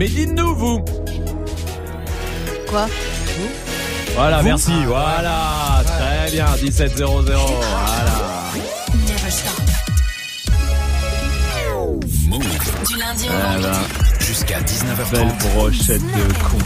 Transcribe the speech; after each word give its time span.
Mais 0.00 0.08
dites-nous, 0.08 0.54
vous. 0.54 0.82
Quoi? 2.70 2.88
Voilà, 4.14 4.42
merci. 4.42 4.72
Voilà, 4.86 5.82
très 5.84 6.30
bien. 6.32 6.46
1700. 6.62 7.20
Voilà. 7.20 7.36
Du 12.88 12.96
lundi 12.96 13.28
au 13.28 13.32
Voilà. 13.32 13.56
vendredi. 13.58 13.78
Jusqu'à 14.20 14.60
19h30. 14.62 15.10
Belle 15.12 15.32
brochette 15.52 16.00
de 16.00 16.32
con. 16.44 16.56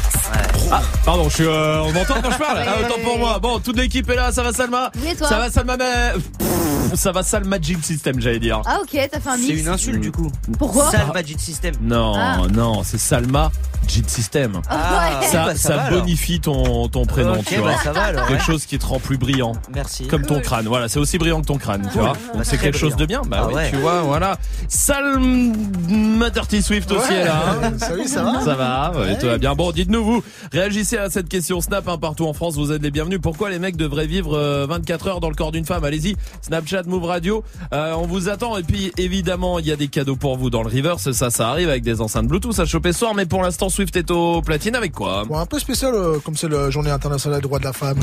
Ah, 0.73 0.83
pardon, 1.05 1.29
je 1.29 1.35
suis. 1.35 1.45
euh, 1.47 1.83
on 1.83 1.93
m'entend 1.93 2.15
quand 2.23 2.31
je 2.31 2.39
parle 2.39 2.59
Ah, 2.67 2.75
autant 2.81 3.01
pour 3.05 3.19
moi. 3.19 3.39
Bon, 3.39 3.59
toute 3.61 3.77
l'équipe 3.77 4.09
est 4.11 4.17
là. 4.17 4.33
Ça 4.33 4.43
va, 4.43 4.53
Salma 4.53 4.91
Oui, 5.03 5.11
et 5.11 5.17
toi 5.17 5.29
Ça 5.29 5.39
va, 5.39 5.51
Salma 5.51 5.77
mais... 5.77 6.13
Pff, 6.39 6.95
Ça 6.99 7.13
va, 7.13 7.23
Salma 7.23 7.57
Jim 7.61 7.79
System, 7.83 8.21
j'allais 8.21 8.39
dire. 8.41 8.63
Ah 8.67 8.79
ok, 8.83 8.89
t'as 9.11 9.21
fait 9.21 9.29
un 9.29 9.37
C'est 9.37 9.43
mix. 9.53 9.61
une 9.61 9.69
insulte 9.69 10.01
du 10.01 10.11
coup. 10.13 10.31
Pourquoi 10.59 10.91
Sale 10.91 11.09
Magic 11.13 11.41
System. 11.41 11.75
Non, 11.81 12.15
Ah. 12.17 12.39
non, 12.53 12.83
c'est 12.85 12.99
Salma 12.99 13.51
Jit 13.87 14.05
System. 14.09 14.61
Ah, 14.69 15.19
ouais. 15.21 15.27
Ça, 15.27 15.45
bah, 15.47 15.55
ça 15.55 15.77
va, 15.77 15.83
alors. 15.85 16.01
bonifie 16.01 16.41
ton, 16.41 16.89
ton 16.89 17.05
prénom, 17.07 17.43
tu 17.47 17.57
vois. 17.57 17.73
bah, 17.73 17.79
ça 17.83 17.93
va 17.93 18.03
alors. 18.05 18.27
Quelque 18.27 18.41
ouais. 18.41 18.45
chose 18.47 18.67
qui 18.67 18.79
te 18.79 18.87
rend 18.87 18.99
plus 19.01 19.17
brillant. 19.19 19.53
Merci. 19.75 20.07
Comme 20.07 20.25
ton 20.27 20.41
crâne, 20.41 20.67
voilà, 20.67 20.89
c'est 20.89 20.99
aussi 20.99 21.19
brillant 21.19 21.41
que 21.41 21.47
ton 21.47 21.59
crâne, 21.59 21.89
tu 21.93 21.99
vois. 21.99 22.09
Donc 22.09 22.17
Bah, 22.37 22.41
c'est 22.45 22.59
quelque 22.59 22.79
chose 22.79 22.97
de 22.97 23.07
bien, 23.07 23.23
bah 23.27 23.39
Ah 23.43 23.47
oui, 23.49 23.55
ouais. 23.55 23.71
tu 23.71 23.77
vois, 23.77 24.03
voilà. 24.03 24.39
Salma 24.69 26.31
Dirty 26.31 26.63
Swift 26.63 26.91
aussi 26.93 27.13
est 27.13 27.25
là. 27.25 27.57
hein. 27.63 27.73
Salut, 27.79 28.07
ça 28.07 28.23
va 28.23 28.41
Ça 28.41 28.55
va, 28.55 28.93
ouais, 28.97 29.19
tout 29.19 29.27
va 29.27 29.39
bien. 29.39 29.55
Bon, 29.55 29.71
dites-nous 29.73 30.05
vous, 30.05 30.25
réagissez 30.53 30.97
à 30.99 31.11
cette 31.11 31.29
question 31.29 31.61
Snap 31.61 31.89
hein, 31.89 31.99
partout 31.99 32.27
en 32.27 32.33
France, 32.33 32.55
vous 32.57 32.73
êtes 32.73 32.83
les 32.83 32.91
bienvenus. 32.91 33.19
Pourquoi 33.23 33.51
les 33.51 33.59
mecs 33.59 33.77
devraient 33.77 34.07
vivre 34.07 34.35
euh, 34.37 34.67
24 34.69 35.07
heures 35.09 35.21
dans 35.21 35.29
le 35.29 35.35
corps 35.35 35.53
d'une 35.53 35.65
femme? 35.65 35.85
Allez-y, 35.85 36.17
Snapchat, 36.43 36.83
Move 36.87 37.05
Radio, 37.05 37.45
Euh, 37.73 37.95
on 37.97 38.07
vous 38.07 38.29
attend. 38.29 38.57
Et 38.57 38.63
puis 38.63 38.93
évidemment, 38.99 39.59
il 39.59 39.67
y 39.67 39.73
a 39.73 39.77
des 39.77 39.89
cadeaux 39.89 40.17
pour 40.17 40.37
vous 40.37 40.51
dans 40.51 40.63
le 40.63 40.69
reverse, 40.69 41.11
ça, 41.13 41.31
ça 41.31 41.49
arrive 41.51 41.69
avec 41.69 41.83
des 41.83 42.01
enceintes 42.01 42.27
Bluetooth 42.27 42.59
à 42.59 42.65
choper 42.65 42.93
ce 42.93 43.01
soir. 43.01 43.15
Mais 43.15 43.27
pour 43.27 43.43
l'instant, 43.43 43.69
Swift 43.75 43.97
est 43.97 44.09
au 44.13 44.41
platine 44.41 44.77
avec 44.77 44.93
quoi 44.93 45.25
Bon, 45.25 45.37
un 45.37 45.47
peu 45.47 45.59
spécial, 45.59 45.93
euh, 45.97 46.21
comme 46.21 46.37
c'est 46.37 46.49
la 46.49 46.71
journée 46.71 46.91
internationale 46.93 47.41
des 47.41 47.43
droits 47.49 47.59
de 47.59 47.65
la 47.65 47.73
femme. 47.73 47.99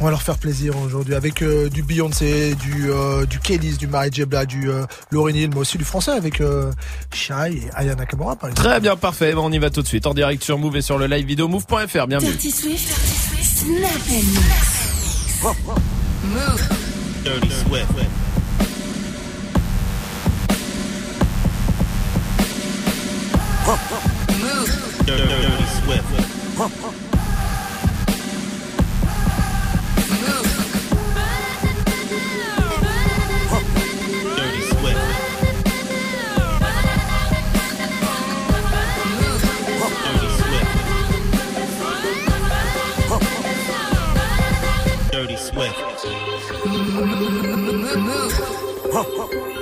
On 0.00 0.04
va 0.04 0.10
leur 0.10 0.22
faire 0.22 0.38
plaisir 0.38 0.74
aujourd'hui 0.78 1.14
avec 1.14 1.42
euh, 1.42 1.68
du 1.68 1.82
Beyoncé, 1.82 2.54
du 2.54 2.90
euh, 2.90 3.26
du 3.26 3.38
Kellys, 3.38 3.76
du 3.76 3.88
Mary 3.88 4.08
J. 4.10 4.24
Blige, 4.24 4.46
du 4.46 4.70
euh, 4.70 4.86
Lauryn 5.10 5.34
Hill, 5.34 5.50
mais 5.52 5.58
aussi 5.60 5.76
du 5.76 5.84
français 5.84 6.12
avec 6.12 6.40
euh, 6.40 6.72
Shai 7.12 7.52
et 7.52 7.70
Aya 7.74 7.94
Nakamura 7.94 8.36
par 8.36 8.48
exemple. 8.48 8.66
Très 8.66 8.80
bien, 8.80 8.96
parfait. 8.96 9.34
Bon, 9.34 9.44
on 9.44 9.52
y 9.52 9.58
va 9.58 9.68
tout 9.68 9.82
de 9.82 9.86
suite 9.86 10.06
en 10.06 10.14
direct 10.14 10.42
sur 10.42 10.56
Move 10.56 10.76
et 10.76 10.82
sur 10.82 10.96
le 10.96 11.06
live 11.06 11.26
vidéo 11.26 11.46
move.fr. 11.46 12.06
Bienvenue. 12.06 12.30
Dirty 12.30 12.50
Swift, 12.50 12.88
Dirty 12.88 13.12
Swift, 13.12 13.58
Snap 13.58 13.90
and 14.08 14.26
Mix. 14.32 15.42
Move. 16.24 16.68
Dirty 17.22 17.50
Swift. 17.50 17.92
Move. 23.66 24.11
Dirty 25.04 25.66
Swift. 25.82 26.06
Move. 26.58 26.92
Dirty 34.36 34.62
Swift. 34.62 35.02
Dirty 40.02 40.28
Swift. 40.36 40.72
Dirty 45.12 45.36
Swift. 45.36 45.76
Dirty 46.02 46.16
Swift. 49.26 49.61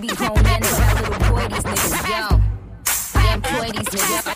baby 0.00 0.14
home 0.14 0.36
and 0.38 0.64
tell 0.64 0.94
little 0.94 1.30
boy 1.30 1.48
these 1.48 1.64
niggas 1.64 2.08
Yo, 2.08 2.40
Damn 3.12 3.40
boy, 3.40 3.70
these 3.70 3.88
niggas. 3.88 4.29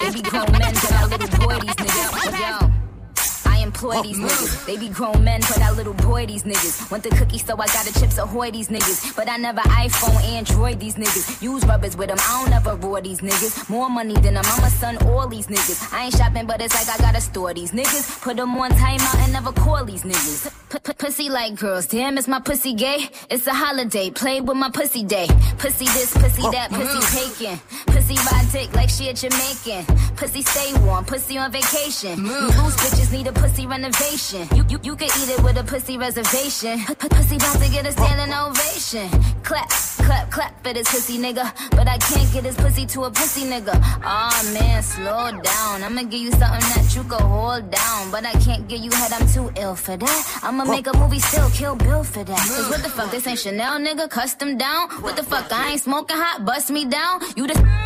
employ 3.84 4.02
these 4.02 4.18
niggas. 4.18 4.66
They 4.66 4.76
be 4.76 4.88
grown 4.88 5.24
men, 5.24 5.40
but 5.40 5.60
I 5.60 5.70
little 5.70 5.94
boy 5.94 6.26
these 6.26 6.44
niggas. 6.44 6.90
Want 6.90 7.02
the 7.02 7.10
cookie, 7.10 7.38
so 7.38 7.54
I 7.54 7.66
got 7.66 7.84
the 7.84 7.98
chips 7.98 8.18
ahoy 8.18 8.50
these 8.50 8.68
niggas. 8.68 9.14
But 9.16 9.28
I 9.28 9.36
never 9.36 9.60
iPhone, 9.60 10.22
Android 10.24 10.80
these 10.80 10.96
niggas. 10.96 11.42
Use 11.42 11.64
rubbers 11.66 11.96
with 11.96 12.08
them, 12.08 12.18
I 12.20 12.42
don't 12.44 12.52
ever 12.54 12.76
roar 12.76 13.00
these 13.00 13.20
niggas. 13.20 13.68
More 13.68 13.90
money 13.90 14.14
than 14.14 14.34
them, 14.34 14.44
I'm 14.46 14.64
a 14.64 14.70
son, 14.70 14.96
all 15.08 15.28
these 15.28 15.48
niggas. 15.48 15.92
I 15.92 16.04
ain't 16.04 16.16
shopping, 16.16 16.46
but 16.46 16.60
it's 16.60 16.74
like 16.74 16.98
I 16.98 17.02
gotta 17.02 17.20
store 17.20 17.54
these 17.54 17.72
niggas. 17.72 18.22
Put 18.22 18.36
them 18.36 18.56
on 18.56 18.70
timeout 18.70 19.24
and 19.24 19.32
never 19.32 19.52
call 19.52 19.84
these 19.84 20.02
niggas. 20.02 20.50
Pussy 20.98 21.28
like 21.28 21.54
girls, 21.56 21.86
damn, 21.86 22.18
is 22.18 22.26
my 22.26 22.40
pussy 22.40 22.74
gay? 22.74 23.08
It's 23.30 23.46
a 23.46 23.54
holiday, 23.54 24.10
play 24.10 24.40
with 24.40 24.56
my 24.56 24.70
pussy 24.70 25.04
day. 25.04 25.28
Pussy 25.58 25.84
this, 25.86 26.12
pussy 26.12 26.42
oh, 26.44 26.50
that, 26.50 26.70
pussy 26.70 26.98
mm. 26.98 27.38
taking. 27.38 27.58
Pussy 27.86 28.16
ride 28.16 28.46
dick 28.50 28.74
like 28.74 28.88
she 28.88 29.08
a 29.08 29.14
Jamaican. 29.14 29.84
Pussy 30.16 30.42
stay 30.42 30.72
warm, 30.80 31.04
pussy 31.04 31.38
on 31.38 31.52
vacation. 31.52 32.18
Mm. 32.18 32.62
Loose 32.62 32.76
bitches 32.76 33.12
need 33.12 33.26
a 33.26 33.32
pussy 33.32 33.66
renovation. 33.74 34.46
You, 34.56 34.64
you, 34.68 34.78
you 34.84 34.94
eat 34.94 35.30
it 35.34 35.42
with 35.42 35.56
a 35.56 35.64
pussy 35.64 35.98
reservation. 35.98 36.78
Pussy 37.14 37.36
about 37.36 37.58
to 37.60 37.68
get 37.70 37.86
a 37.86 37.92
standing 37.92 38.32
ovation. 38.32 39.08
Clap, 39.42 39.68
clap, 40.06 40.30
clap 40.30 40.52
for 40.62 40.72
this 40.72 40.88
pussy 40.88 41.18
nigga. 41.18 41.44
But 41.70 41.88
I 41.88 41.98
can't 41.98 42.32
get 42.32 42.44
this 42.44 42.56
pussy 42.56 42.86
to 42.86 43.04
a 43.04 43.10
pussy 43.10 43.42
nigga. 43.52 43.74
Aw 43.74 44.30
oh, 44.30 44.54
man, 44.54 44.82
slow 44.82 45.24
down. 45.50 45.82
I'ma 45.82 46.02
give 46.02 46.22
you 46.26 46.30
something 46.30 46.66
that 46.74 46.86
you 46.94 47.02
can 47.02 47.22
hold 47.22 47.68
down. 47.70 48.10
But 48.12 48.24
I 48.24 48.34
can't 48.46 48.68
get 48.68 48.78
you 48.80 48.92
head, 48.92 49.12
I'm 49.12 49.26
too 49.28 49.50
ill 49.60 49.74
for 49.74 49.96
that. 49.96 50.40
I'ma 50.44 50.64
make 50.64 50.86
a 50.86 50.96
movie 50.96 51.18
still, 51.18 51.50
kill 51.50 51.74
Bill 51.74 52.04
for 52.04 52.22
that. 52.22 52.38
Cause 52.38 52.68
what 52.70 52.82
the 52.82 52.90
fuck, 52.90 53.10
this 53.10 53.26
ain't 53.26 53.40
Chanel 53.40 53.80
nigga, 53.80 54.08
custom 54.08 54.56
down. 54.56 54.88
What 55.02 55.16
the 55.16 55.24
fuck, 55.24 55.50
I 55.52 55.72
ain't 55.72 55.80
smoking 55.80 56.16
hot, 56.16 56.44
bust 56.44 56.70
me 56.70 56.84
down. 56.84 57.20
You 57.36 57.48
the. 57.48 57.83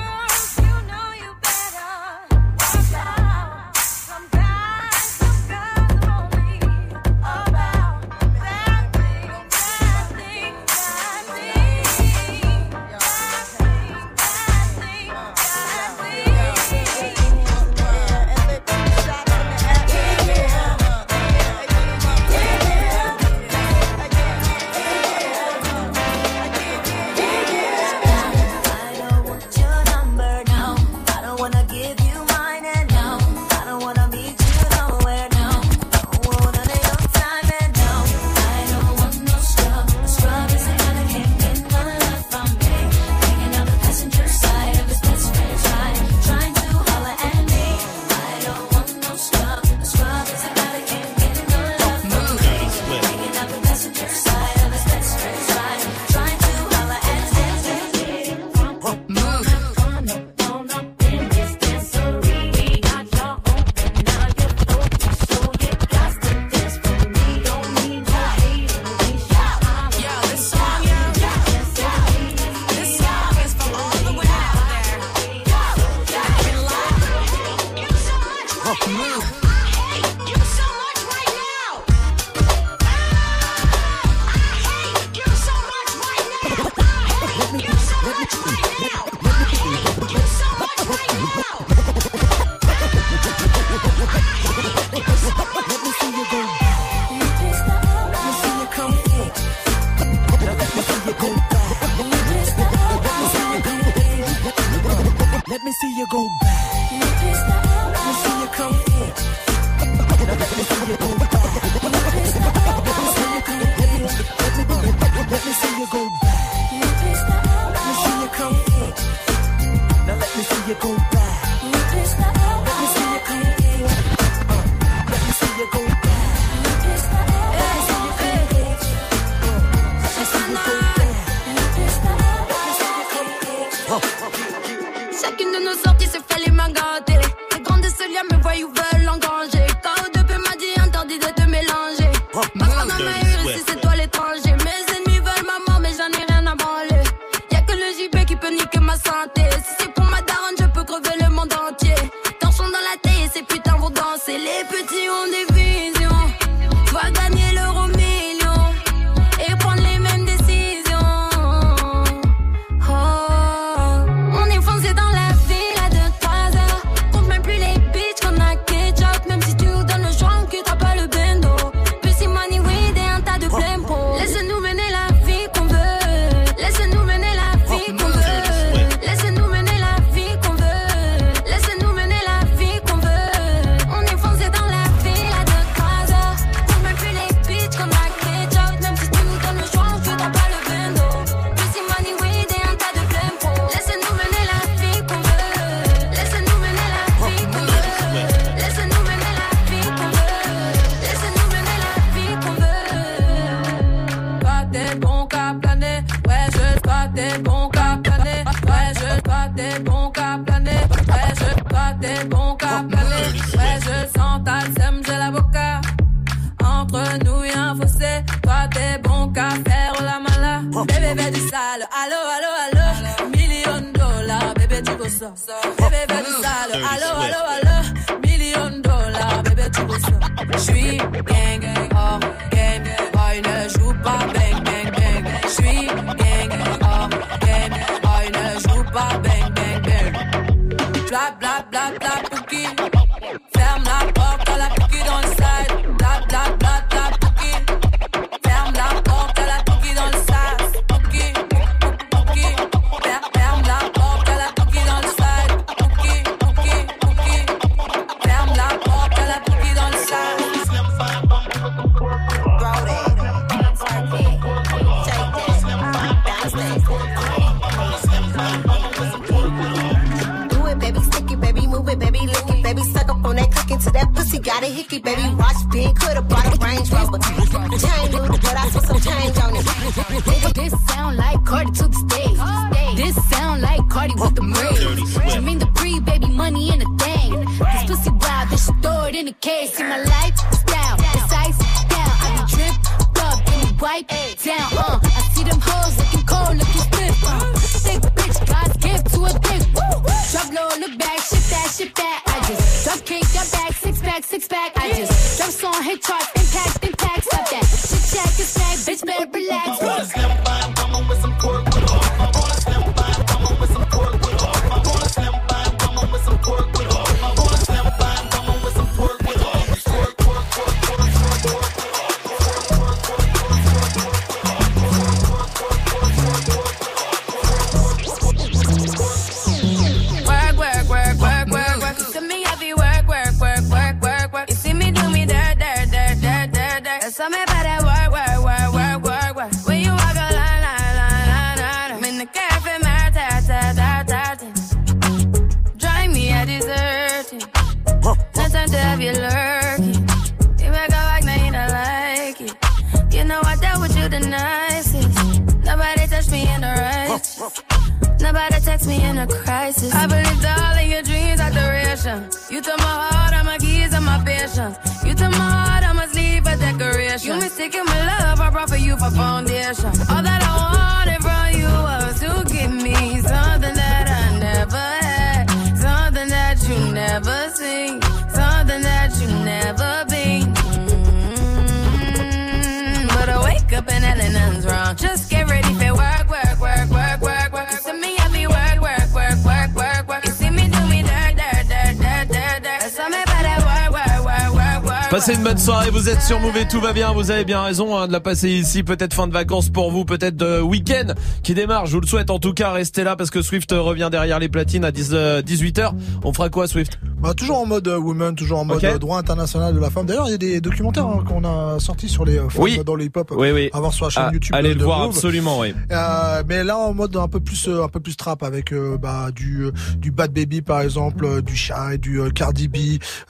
Sur 396.29 396.41
Move 396.41 396.67
tout 396.69 396.83
va 396.83 396.93
bien, 396.93 397.13
vous 397.13 397.31
avez 397.31 397.47
bien 397.47 397.63
raison 397.63 397.97
hein, 397.97 398.07
de 398.07 398.13
la 398.13 398.21
passer 398.21 398.51
ici, 398.51 398.83
peut-être 398.83 399.15
fin 399.15 399.29
de 399.29 399.33
vacances 399.33 399.71
pour 399.71 399.91
vous, 399.91 400.05
peut-être 400.05 400.37
de 400.37 400.61
week-end 400.61 401.15
qui 401.43 401.55
démarre, 401.55 401.87
je 401.87 401.95
vous 401.95 402.03
le 402.03 402.07
souhaite 402.07 402.29
en 402.29 402.39
tout 402.39 402.53
cas, 402.53 402.71
restez 402.71 403.03
là 403.03 403.17
parce 403.17 403.31
que 403.31 403.41
Swift 403.41 403.73
revient 403.73 404.11
derrière 404.11 404.39
les 404.39 404.51
platines 404.51 404.85
à 404.85 404.93
10, 404.93 405.15
18h. 405.15 405.93
On 406.25 406.35
fera 406.35 406.51
quoi 406.51 406.69
Swift? 406.69 406.99
Bah, 407.29 407.35
toujours 407.35 407.59
en 407.59 407.67
mode 407.67 407.87
euh, 407.89 407.99
woman, 407.99 408.35
toujours 408.35 408.61
en 408.61 408.65
mode 408.65 408.83
euh, 408.83 408.97
droit 408.97 409.19
international 409.19 409.75
de 409.75 409.79
la 409.79 409.91
femme. 409.91 410.07
D'ailleurs, 410.07 410.29
il 410.29 410.31
y 410.31 410.35
a 410.35 410.39
des 410.39 410.63
documentaires 410.63 411.05
hein, 411.07 411.23
qu'on 411.29 411.45
a 411.45 411.79
sortis 411.79 412.09
sur 412.09 412.25
les 412.25 412.39
euh, 412.39 412.49
femmes 412.49 412.63
Oui. 412.63 412.81
dans 412.87 412.95
le 412.95 413.05
hip-hop. 413.05 413.35
Oui, 413.37 413.51
oui. 413.51 413.69
À 413.75 413.81
voir 413.81 413.93
sur 413.93 414.07
la 414.07 414.11
chaîne 414.11 414.23
Ah, 414.29 414.33
YouTube. 414.33 414.55
allez 414.57 414.73
le 414.73 414.83
voir 414.83 415.01
Move. 415.01 415.11
absolument, 415.11 415.59
oui. 415.61 415.75
Euh, 415.93 416.43
mais 416.49 416.65
là 416.65 416.79
en 416.79 416.95
mode 416.95 417.15
un 417.19 417.29
peu 417.29 417.39
plus 417.41 417.69
un 417.69 417.89
peu 417.89 418.01
plus 418.01 418.17
trap 418.17 418.43
avec 418.43 418.73
euh, 418.73 418.97
bah, 418.97 419.27
du 419.31 419.67
du 419.99 420.11
Bad 420.11 420.33
Baby 420.33 420.63
par 420.63 420.81
exemple, 420.81 421.43
du 421.43 421.55
Shy, 421.55 421.99
du 422.01 422.19
Cardi 422.35 422.67
B, 422.67 422.77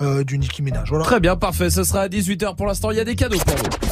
euh, 0.01 0.23
du 0.23 0.39
Nicki 0.39 0.63
Minaj. 0.63 0.91
Voilà. 0.91 1.05
Très 1.05 1.19
bien, 1.19 1.35
parfait, 1.35 1.69
ce 1.69 1.83
sera 1.83 2.03
à 2.03 2.09
18h 2.09 2.55
pour 2.55 2.67
l'instant, 2.67 2.93
il 2.93 2.99
y 2.99 3.01
a 3.01 3.05
des 3.05 3.17
cadeaux 3.17 3.39
pour 3.39 3.57
vous. 3.57 3.88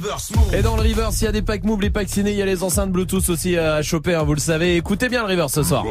Reverse 0.00 0.30
move. 0.34 0.54
Et 0.54 0.62
dans 0.62 0.76
le 0.76 0.82
reverse, 0.82 1.20
il 1.20 1.24
y 1.24 1.28
a 1.28 1.32
des 1.32 1.42
packs 1.42 1.64
move, 1.64 1.80
les 1.80 1.90
packs 1.90 2.08
ciné, 2.08 2.30
il 2.32 2.36
y 2.36 2.42
a 2.42 2.46
les 2.46 2.62
enceintes 2.62 2.90
Bluetooth 2.90 3.28
aussi 3.28 3.56
à 3.58 3.82
choper, 3.82 4.14
hein, 4.14 4.22
vous 4.24 4.34
le 4.34 4.40
savez. 4.40 4.76
Écoutez 4.76 5.08
bien 5.08 5.22
le 5.24 5.28
reverse 5.30 5.52
ce 5.54 5.62
soir. 5.62 5.84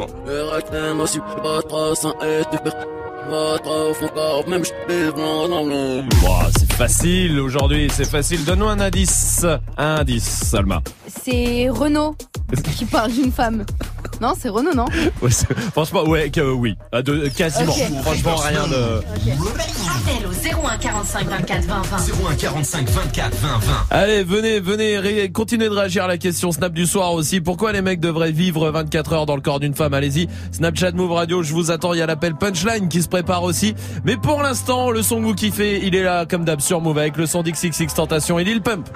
Ouah, 6.24 6.48
c'est 6.58 6.72
facile 6.72 7.38
aujourd'hui, 7.40 7.88
c'est 7.92 8.08
facile. 8.08 8.44
Donne-nous 8.44 8.68
un 8.68 8.80
indice. 8.80 9.46
Un 9.78 9.96
indice, 10.00 10.24
Salma. 10.24 10.82
C'est 11.24 11.68
Renaud 11.70 12.16
qui 12.76 12.84
parle 12.84 13.12
d'une 13.12 13.32
femme. 13.32 13.64
Non, 14.20 14.34
c'est 14.38 14.48
Renaud, 14.50 14.74
non 14.74 14.84
Ouais, 15.20 15.30
franchement, 15.72 16.04
ouais, 16.04 16.30
que- 16.30 16.40
oui. 16.52 16.76
Ah, 16.92 17.02
de- 17.02 17.28
quasiment. 17.28 17.72
Franchement, 18.02 18.36
rien 18.36 18.66
de. 18.68 19.02
01 20.42 20.76
45 20.78 21.28
24 21.28 21.64
20 21.66 21.82
20. 21.82 21.96
01 22.30 22.34
45 22.34 22.88
24 22.88 23.36
20 23.36 23.48
20. 23.58 23.72
Allez, 23.90 24.24
venez, 24.24 24.58
venez, 24.58 25.30
continuez 25.30 25.68
de 25.68 25.74
réagir 25.74 26.04
à 26.04 26.08
la 26.08 26.18
question 26.18 26.50
Snap 26.50 26.72
du 26.72 26.86
soir 26.86 27.12
aussi. 27.12 27.40
Pourquoi 27.40 27.72
les 27.72 27.80
mecs 27.80 28.00
devraient 28.00 28.32
vivre 28.32 28.70
24 28.70 29.12
heures 29.12 29.26
dans 29.26 29.36
le 29.36 29.40
corps 29.40 29.60
d'une 29.60 29.74
femme? 29.74 29.94
Allez-y, 29.94 30.28
Snapchat 30.50 30.92
Move 30.92 31.12
Radio, 31.12 31.42
je 31.44 31.52
vous 31.52 31.70
attends. 31.70 31.94
Il 31.94 31.98
y 31.98 32.02
a 32.02 32.06
l'appel 32.06 32.34
Punchline 32.34 32.88
qui 32.88 33.02
se 33.02 33.08
prépare 33.08 33.44
aussi. 33.44 33.74
Mais 34.04 34.16
pour 34.16 34.42
l'instant, 34.42 34.90
le 34.90 35.02
son 35.02 35.20
que 35.20 35.26
vous 35.26 35.34
kiffez, 35.34 35.86
il 35.86 35.94
est 35.94 36.02
là 36.02 36.26
comme 36.26 36.44
d'hab 36.44 36.60
sur 36.60 36.80
Move 36.80 36.98
avec 36.98 37.16
le 37.16 37.26
son 37.26 37.42
d'XXX 37.42 37.94
Tentation 37.94 38.38
et 38.38 38.44
Lil 38.44 38.62
Pump. 38.62 38.88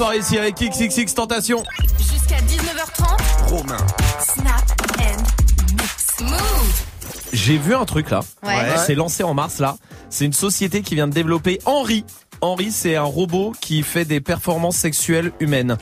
Soirée 0.00 0.20
ici 0.20 0.38
avec 0.38 0.54
XXX 0.54 1.12
Tentation. 1.14 1.62
Jusqu'à 1.98 2.36
19h30. 2.36 3.48
Romain. 3.50 3.76
Snap 4.18 4.64
and 4.98 5.74
mix. 5.74 6.06
Move. 6.22 6.82
J'ai 7.34 7.58
vu 7.58 7.74
un 7.74 7.84
truc 7.84 8.08
là. 8.08 8.20
Ouais. 8.42 8.78
C'est 8.86 8.94
lancé 8.94 9.24
en 9.24 9.34
mars 9.34 9.58
là. 9.58 9.76
C'est 10.08 10.24
une 10.24 10.32
société 10.32 10.80
qui 10.80 10.94
vient 10.94 11.06
de 11.06 11.12
développer 11.12 11.58
Henri. 11.66 12.06
Henri, 12.40 12.72
c'est 12.72 12.96
un 12.96 13.02
robot 13.02 13.52
qui 13.60 13.82
fait 13.82 14.06
des 14.06 14.22
performances 14.22 14.76
sexuelles 14.76 15.32
humaines. 15.38 15.76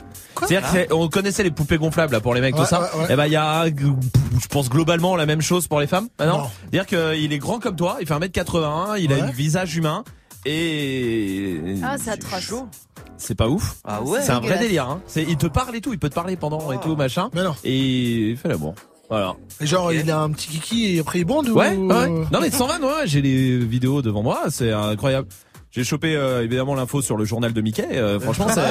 C'est-à-dire 0.45 0.87
qu'on 0.89 1.07
connaissait 1.07 1.43
les 1.43 1.51
poupées 1.51 1.77
gonflables 1.77 2.11
là 2.11 2.19
pour 2.19 2.33
les 2.33 2.41
mecs 2.41 2.55
Ouais, 2.55 2.63
tout 2.63 2.67
ça. 2.67 2.81
ouais, 2.93 2.99
ouais. 3.03 3.13
Et 3.13 3.15
ben 3.15 3.25
il 3.25 3.31
y 3.31 3.37
a, 3.37 3.67
je 3.67 4.47
pense 4.49 4.67
globalement 4.69 5.15
la 5.15 5.27
même 5.27 5.41
chose 5.41 5.69
pour 5.69 5.79
les 5.79 5.87
femmes. 5.87 6.09
Ah 6.19 6.25
non, 6.25 6.37
Non. 6.39 6.49
C'est-à-dire 6.73 6.87
qu'il 6.87 7.31
est 7.31 7.39
grand 7.39 7.59
comme 7.59 7.77
toi, 7.77 7.95
il 8.01 8.05
fait 8.05 8.15
1m81, 8.15 8.99
il 8.99 9.13
a 9.13 9.23
un 9.23 9.31
visage 9.31 9.77
humain 9.77 10.03
et 10.45 11.57
Ah, 11.83 11.95
c'est 11.97 12.11
atroce. 12.11 12.53
C'est 13.29 13.35
pas 13.35 13.47
ouf. 13.47 13.75
Ah 13.85 14.01
ouais. 14.01 14.23
C'est 14.23 14.31
un 14.31 14.39
vrai 14.39 14.57
délire. 14.57 14.89
Hein. 14.89 15.01
C'est, 15.05 15.21
il 15.21 15.37
te 15.37 15.45
parle 15.45 15.75
et 15.75 15.81
tout, 15.81 15.93
il 15.93 15.99
peut 15.99 16.09
te 16.09 16.15
parler 16.15 16.35
pendant 16.35 16.71
et 16.71 16.79
tout 16.79 16.95
machin. 16.95 17.29
Mais 17.35 17.43
non. 17.43 17.53
Et 17.63 17.77
il 18.31 18.37
fait 18.37 18.47
l'amour. 18.47 18.73
Voilà. 19.07 19.35
Et 19.61 19.67
genre, 19.67 19.93
il 19.93 20.09
a 20.09 20.19
un 20.21 20.31
petit 20.31 20.47
kiki 20.47 20.95
et 20.95 20.99
après 20.99 21.19
il 21.19 21.25
bande 21.25 21.47
ou... 21.47 21.53
Ouais, 21.53 21.75
ouais. 21.75 22.09
Non 22.09 22.39
mais 22.41 22.49
sans 22.49 22.65
vanne, 22.65 22.83
ouais, 22.83 23.05
j'ai 23.05 23.21
les 23.21 23.59
vidéos 23.59 24.01
devant 24.01 24.23
moi, 24.23 24.45
c'est 24.49 24.71
incroyable. 24.71 25.27
J'ai 25.69 25.83
chopé 25.83 26.15
euh, 26.15 26.43
évidemment 26.43 26.73
l'info 26.73 27.03
sur 27.03 27.17
le 27.17 27.25
journal 27.25 27.53
de 27.53 27.61
Mickey. 27.61 27.87
euh, 27.91 28.19
franchement, 28.19 28.47
ça. 28.49 28.63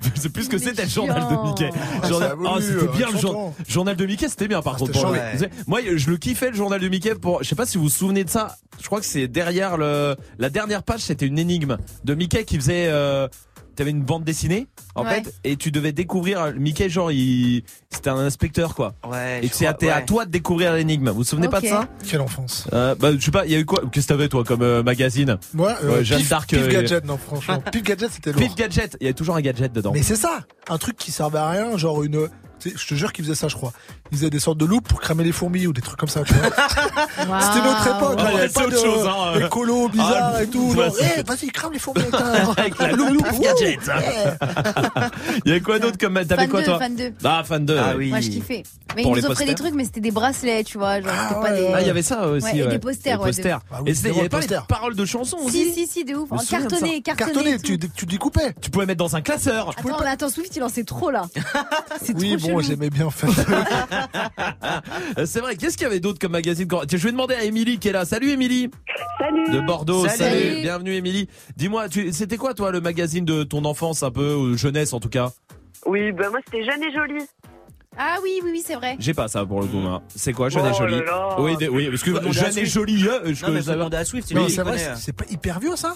Je 0.16 0.20
sais 0.20 0.28
plus 0.28 0.44
ce 0.44 0.48
que 0.48 0.58
c'était 0.58 0.82
le 0.84 0.88
journal 0.88 1.22
de 1.30 1.48
Mickey. 1.48 1.70
Ah, 2.02 2.08
Journal- 2.08 2.36
Ah, 2.46 2.56
c'était 2.60 2.72
euh, 2.74 2.88
bien 2.96 3.10
le 3.10 3.18
jour- 3.18 3.54
journal 3.68 3.96
de 3.96 4.06
Mickey, 4.06 4.28
c'était 4.28 4.48
bien 4.48 4.62
par 4.62 4.76
contre. 4.76 4.92
pour 4.92 5.10
ouais. 5.10 5.32
Vous 5.34 5.38
savez, 5.40 5.52
Moi, 5.66 5.80
je 5.96 6.10
le 6.10 6.16
kiffais 6.16 6.50
le 6.50 6.56
journal 6.56 6.80
de 6.80 6.88
Mickey. 6.88 7.14
Pour, 7.14 7.42
je 7.42 7.48
sais 7.48 7.54
pas 7.54 7.66
si 7.66 7.78
vous 7.78 7.84
vous 7.84 7.90
souvenez 7.90 8.24
de 8.24 8.30
ça. 8.30 8.56
Je 8.80 8.86
crois 8.86 9.00
que 9.00 9.06
c'est 9.06 9.28
derrière 9.28 9.76
le, 9.76 10.16
la 10.38 10.50
dernière 10.50 10.82
page, 10.82 11.00
c'était 11.00 11.26
une 11.26 11.38
énigme 11.38 11.76
de 12.04 12.14
Mickey 12.14 12.44
qui 12.44 12.56
faisait. 12.56 12.86
Euh, 12.88 13.28
T'avais 13.74 13.90
une 13.90 14.02
bande 14.02 14.24
dessinée 14.24 14.66
en 14.94 15.04
Ouais. 15.04 15.22
fait 15.22 15.34
et 15.44 15.56
tu 15.56 15.70
devais 15.70 15.92
découvrir 15.92 16.52
Mickey 16.56 16.88
genre 16.88 17.10
il 17.10 17.62
c'était 17.90 18.10
un 18.10 18.18
inspecteur 18.18 18.74
quoi 18.74 18.94
Ouais. 19.08 19.40
et 19.42 19.48
c'est 19.48 19.66
à, 19.66 19.74
toi 20.02 20.24
de 20.26 20.30
découvrir 20.30 20.72
l'énigme 20.74 21.08
vous 21.10 21.16
vous 21.16 21.24
souvenez 21.24 21.48
pas 21.48 21.60
de 21.60 21.66
ça? 21.66 21.88
Quelle 22.08 22.20
enfance. 22.20 22.66
euh, 22.72 22.94
bah, 22.94 23.10
je 23.16 23.24
sais 23.24 23.30
pas, 23.30 23.46
il 23.46 23.52
y 23.52 23.54
a 23.54 23.58
eu 23.58 23.64
quoi? 23.64 23.82
Qu'est-ce 23.90 24.06
que 24.06 24.12
t'avais 24.12 24.28
toi 24.28 24.44
comme 24.44 24.62
euh, 24.62 24.82
magazine? 24.82 25.38
Moi, 25.54 25.74
euh, 25.84 25.96
Ouais, 25.98 26.04
Jeanne 26.04 26.22
d'Arc, 26.22 26.50
Pif 26.50 26.58
euh, 26.62 26.68
Gadget, 26.68 27.04
non, 27.04 27.16
franchement. 27.16 27.60
Pif 27.72 27.82
Gadget, 27.82 28.10
c'était 28.10 28.32
lourd. 28.32 28.42
Pif 28.42 28.54
Gadget, 28.54 28.96
il 29.00 29.04
y 29.04 29.06
avait 29.06 29.14
toujours 29.14 29.36
un 29.36 29.40
gadget 29.40 29.72
dedans. 29.72 29.92
Mais 29.92 30.02
c'est 30.02 30.16
ça, 30.16 30.40
un 30.68 30.78
truc 30.78 30.96
qui 30.96 31.10
servait 31.12 31.38
à 31.38 31.48
rien, 31.50 31.76
genre 31.78 32.02
une. 32.02 32.28
tu 32.58 32.70
sais, 32.70 32.76
Je 32.78 32.86
te 32.86 32.94
jure 32.94 33.12
qu'ils 33.12 33.24
faisaient 33.24 33.34
ça, 33.34 33.48
je 33.48 33.56
crois. 33.56 33.72
Ils 34.12 34.18
faisaient 34.18 34.28
des 34.30 34.40
sortes 34.40 34.58
de 34.58 34.66
loupes 34.66 34.86
pour 34.86 35.00
cramer 35.00 35.24
les 35.24 35.32
fourmis 35.32 35.66
ou 35.66 35.72
des 35.72 35.80
trucs 35.80 35.98
comme 35.98 36.08
ça, 36.10 36.20
tu 36.22 36.34
vois. 36.34 36.44
C'était 37.40 37.66
notre 37.66 37.86
époque, 37.96 38.18
Ouais, 38.18 38.32
y 38.34 38.36
avait 38.36 38.48
c'est 38.48 38.52
pas 38.52 38.66
autre 38.66 38.70
de 38.72 38.76
chose, 38.76 39.06
hein. 39.06 39.46
écolo 39.46 39.88
bizarre 39.88 40.32
Ah, 40.34 40.42
et 40.42 40.46
tout. 40.48 40.74
ouais, 40.74 40.90
c'est- 40.90 41.14
Eh, 41.18 41.22
vas-y, 41.22 41.46
crame 41.48 41.72
les 41.72 41.78
fourmis 41.78 42.02
avec 42.58 42.78
la 42.78 42.88
le 42.92 42.96
loup, 42.96 43.22
Pif 43.22 43.32
wouh, 43.38 43.42
Gadget. 43.42 43.78
ouais. 43.88 44.34
Il 45.46 45.48
y 45.48 45.50
avait 45.52 45.60
quoi 45.62 45.78
d'autre 45.78 45.96
comme 45.98 46.22
t'avais 46.26 46.46
quoi 46.46 46.60
2, 46.60 46.66
toi 46.66 46.78
fan 46.78 46.94
2. 46.94 47.12
Ah 47.24 47.42
fan 47.42 47.64
2. 47.64 47.76
Ah 47.78 47.88
ouais. 47.90 47.94
oui. 47.96 48.08
Moi, 48.10 48.20
je 48.20 48.28
kiffais. 48.28 48.62
Mais 48.94 49.04
Pour 49.04 49.12
ils 49.12 49.16
les 49.16 49.22
nous 49.22 49.30
offraient 49.30 49.46
des 49.46 49.54
trucs, 49.54 49.72
mais 49.72 49.84
c'était 49.86 50.02
des 50.02 50.10
bracelets, 50.10 50.64
tu 50.64 50.76
vois. 50.76 51.00
Genre, 51.00 51.10
c'était 51.10 51.34
pas 51.40 51.40
ouais, 51.52 51.58
des. 51.60 51.70
Ah, 51.74 51.80
il 51.80 51.86
y 51.86 51.90
avait 51.90 52.02
ça 52.02 52.26
aussi. 52.28 52.44
Ouais, 52.44 52.56
et 52.58 52.62
ouais. 52.64 52.68
des 52.68 52.78
posters, 52.78 53.16
Des 53.16 53.24
ouais, 53.24 53.28
posters. 53.30 53.60
Ah 53.72 53.76
oui, 53.82 53.90
et 53.90 53.94
c'était- 53.94 54.10
il 54.10 54.16
y 54.16 54.20
avait 54.20 54.28
pas 54.28 54.40
les 54.40 54.46
posters. 54.46 54.66
paroles 54.66 54.94
de 54.94 55.04
chansons 55.06 55.38
aussi. 55.42 55.72
Si, 55.72 55.72
si, 55.72 55.86
si, 55.86 56.04
de 56.04 56.14
ouf. 56.14 56.28
Cartonné, 56.50 57.00
cartonné. 57.00 57.58
Tu, 57.58 57.78
tu 57.78 58.04
découpais. 58.04 58.54
Tu 58.60 58.68
pouvais 58.70 58.84
mettre 58.84 58.98
dans 58.98 59.16
un 59.16 59.22
classeur. 59.22 59.70
Attends, 59.70 59.96
mais 60.02 60.08
attends, 60.10 60.28
Swift, 60.28 60.54
il 60.56 60.62
en 60.62 60.68
sait 60.68 60.84
trop 60.84 61.10
là. 61.10 61.22
C'est 62.04 62.14
Oui, 62.14 62.36
trop 62.36 62.50
bon, 62.50 62.60
j'aimais 62.60 62.90
bien 62.90 63.06
en 63.06 63.10
fait. 63.10 63.28
Euh, 63.28 63.62
C'est 65.24 65.40
vrai. 65.40 65.56
Qu'est-ce 65.56 65.76
qu'il 65.76 65.84
y 65.84 65.86
avait 65.90 66.00
d'autre 66.00 66.18
comme 66.18 66.32
magazine 66.32 66.66
Tiens, 66.68 66.80
Je 66.90 66.96
vais 67.04 67.12
demander 67.12 67.34
à 67.34 67.44
Émilie 67.44 67.78
qui 67.78 67.88
est 67.88 67.92
là. 67.92 68.04
Salut 68.04 68.30
Émilie. 68.30 68.70
Salut. 69.18 69.50
De 69.52 69.60
Bordeaux. 69.60 70.06
Salut. 70.08 70.18
Salut. 70.18 70.60
Bienvenue 70.62 70.94
Émilie. 70.94 71.28
Dis-moi, 71.56 71.88
tu- 71.88 72.12
c'était 72.12 72.36
quoi 72.36 72.54
toi 72.54 72.70
le 72.70 72.80
magazine 72.80 73.24
de 73.24 73.42
ton 73.44 73.64
enfance 73.64 74.02
un 74.02 74.10
peu 74.10 74.34
ou 74.34 74.56
jeunesse 74.56 74.92
en 74.92 75.00
tout 75.00 75.08
cas? 75.08 75.30
Oui, 75.86 76.12
ben 76.12 76.30
moi 76.30 76.38
c'était 76.46 76.64
Jeanne 76.64 76.82
et 76.82 76.92
Jolie. 76.92 77.24
Ah 77.98 78.16
oui, 78.22 78.40
oui, 78.42 78.50
oui, 78.52 78.62
c'est 78.64 78.74
vrai. 78.76 78.96
J'ai 78.98 79.12
pas 79.12 79.28
ça 79.28 79.44
pour 79.44 79.60
le 79.60 79.66
coup. 79.66 79.76
hein. 79.78 80.00
C'est 80.14 80.32
quoi 80.32 80.48
Jeune 80.48 80.64
et 80.64 80.70
Oh 80.72 80.78
jolie 80.78 80.94
là 81.00 81.04
là. 81.04 81.36
Oui, 81.38 81.56
oui, 81.70 81.90
parce 81.90 82.02
que 82.02 82.32
jeune 82.32 82.56
et 82.58 82.64
jolie. 82.66 83.06
euh, 83.06 83.34
je 83.34 83.44
Non, 83.44 83.52
mais 83.52 83.60
faut 83.62 83.72
demander 83.72 83.96
à 83.98 84.04
Swift, 84.04 84.32
c'est 84.96 85.12
pas 85.12 85.24
hyper 85.30 85.60
vieux 85.60 85.76
ça? 85.76 85.94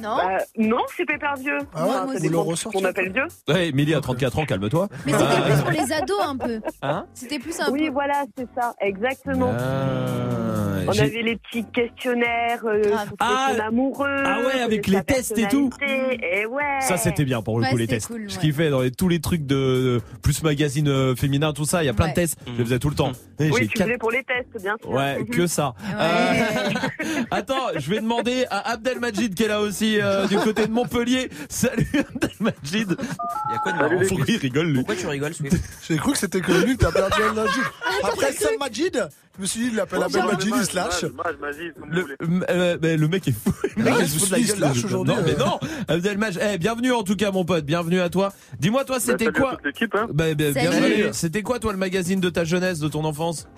Non 0.00 0.16
Bah, 0.16 0.38
non, 0.56 0.78
c'est 0.96 1.04
pépère 1.04 1.34
vieux. 1.36 1.58
Ah 1.74 1.84
ouais, 1.86 1.92
ça 1.92 2.04
vous 2.04 2.12
le 2.12 2.20
dépend 2.20 2.28
de 2.28 2.32
ce 2.44 2.50
ressortez, 2.50 2.78
qu'on 2.78 2.84
appelle 2.84 3.12
vieux. 3.12 3.26
Ouais, 3.48 3.68
Émilie 3.68 3.94
a 3.94 4.00
34 4.00 4.38
ans, 4.38 4.44
calme-toi. 4.46 4.88
Mais 5.06 5.12
c'était 5.12 5.42
plus 5.42 5.62
pour 5.62 5.70
les 5.70 5.92
ados 5.92 6.20
un 6.24 6.36
peu. 6.36 6.60
Hein 6.82 7.06
C'était 7.14 7.38
plus 7.38 7.60
un 7.60 7.70
Oui, 7.70 7.86
peu. 7.86 7.92
voilà, 7.92 8.24
c'est 8.36 8.48
ça, 8.58 8.74
exactement. 8.80 9.52
Ah, 9.58 10.73
On 10.86 10.98
avait 10.98 11.22
les 11.22 11.36
petits 11.36 11.64
questionnaires 11.72 12.60
euh, 12.64 12.82
Ah, 13.20 13.52
son 13.54 13.60
amoureux. 13.60 14.22
ah 14.24 14.40
ouais, 14.40 14.60
avec 14.60 14.86
les 14.86 15.02
tests 15.02 15.36
et 15.38 15.46
tout. 15.48 15.70
personnalité, 15.70 16.40
Et 16.42 16.46
ouais. 16.46 16.62
Ça 16.80 16.96
c'était 16.96 17.24
bien 17.24 17.42
pour 17.42 17.58
le 17.58 17.64
Ouais, 17.64 17.70
coup 17.70 17.76
les 17.76 17.86
tests. 17.86 18.08
cool, 18.08 18.24
Je 18.28 18.34
ouais. 18.36 18.40
kiffais 18.40 18.70
dans 18.70 18.80
les- 18.82 18.90
tous 18.90 19.08
les 19.08 19.20
trucs 19.20 19.46
de 19.46 20.00
plus 20.22 20.42
magazine 20.42 20.88
euh, 20.88 21.14
féminin 21.16 21.52
tout 21.52 21.64
ça, 21.64 21.82
il 21.82 21.86
y 21.86 21.88
a 21.88 21.94
plein 21.94 22.06
Ouais. 22.06 22.10
de 22.10 22.14
tests. 22.16 22.38
Je 22.46 22.52
les 22.58 22.64
faisais 22.64 22.78
tout 22.78 22.90
le 22.90 22.96
temps. 22.96 23.12
Et 23.38 23.50
Oui, 23.50 23.62
tu 23.68 23.68
quatre- 23.78 23.86
faisais 23.88 23.98
pour 23.98 24.10
les 24.10 24.22
tests, 24.24 24.62
bien 24.62 24.76
sûr. 24.80 24.90
Ouais, 24.90 25.24
que 25.30 25.46
ça. 25.46 25.74
Ouais. 25.80 25.94
Euh, 26.00 27.22
Attends, 27.30 27.68
je 27.76 27.90
vais 27.90 28.00
demander 28.00 28.44
à 28.50 28.72
Abdelmajid 28.72 29.34
qui 29.34 29.42
est 29.44 29.48
là 29.48 29.60
aussi 29.60 30.00
euh, 30.00 30.26
du 30.26 30.36
côté 30.36 30.66
de 30.66 30.72
Montpellier. 30.72 31.28
Salut 31.48 31.86
Abdelmajid. 31.98 32.96
Il 32.98 33.52
y 33.52 33.54
a 33.54 33.58
quoi 33.58 33.72
de 33.72 33.78
marrant 33.78 33.94
Pourquoi 34.08 34.24
il 34.28 34.36
rigole 34.36 34.66
lui? 34.68 34.74
Pourquoi 34.76 34.96
tu 34.96 35.06
rigoles, 35.06 35.32
J'ai 35.88 35.96
cru 35.96 36.12
que 36.12 36.18
c'était 36.18 36.40
que 36.40 36.52
lui 36.64 36.76
que 36.76 36.84
t'as 36.84 36.92
perdu 36.92 37.22
un 37.22 37.32
Majid. 37.32 37.62
Ah, 38.02 38.08
Après 38.12 38.32
Sam 38.32 38.52
Majid, 38.60 39.08
je 39.36 39.42
me 39.42 39.46
suis 39.46 39.60
dit, 39.60 39.66
il 39.68 39.74
l'appelle 39.76 40.02
Abel 40.02 40.22
Majid, 40.24 40.52
il 40.56 40.64
se 40.64 40.76
lâche. 40.76 41.04
le, 41.88 42.16
euh, 42.50 42.78
mais 42.80 42.96
le 42.96 43.08
mec 43.08 43.26
est 43.28 43.32
fou. 43.32 43.52
Le 43.76 43.82
mec 43.84 43.94
se 44.06 44.18
fout 44.18 44.28
de 44.28 44.32
la 44.32 44.40
gueule. 44.40 44.58
lâche 44.60 44.84
aujourd'hui, 44.84 45.14
Non, 45.14 45.22
mais 45.24 45.34
euh. 45.34 45.38
non. 45.38 45.58
Abdelmajid, 45.88 46.40
eh, 46.42 46.58
bienvenue 46.58 46.92
en 46.92 47.02
tout 47.02 47.16
cas 47.16 47.30
mon 47.32 47.44
pote, 47.44 47.64
bienvenue 47.64 48.00
à 48.00 48.08
toi. 48.10 48.32
Dis-moi 48.60 48.84
toi 48.84 49.00
c'était 49.00 49.24
salut 49.26 49.36
à 49.36 49.40
quoi 49.40 49.58
hein. 50.00 50.06
Bah, 50.12 50.34
bah. 50.34 51.12
C'était 51.12 51.42
quoi 51.42 51.58
toi 51.58 51.72
le 51.72 51.78
magazine 51.78 52.20
de 52.20 52.30
ta 52.30 52.44
jeunesse, 52.44 52.78
de 52.78 52.88
ton 52.88 53.04
enfance? 53.04 53.48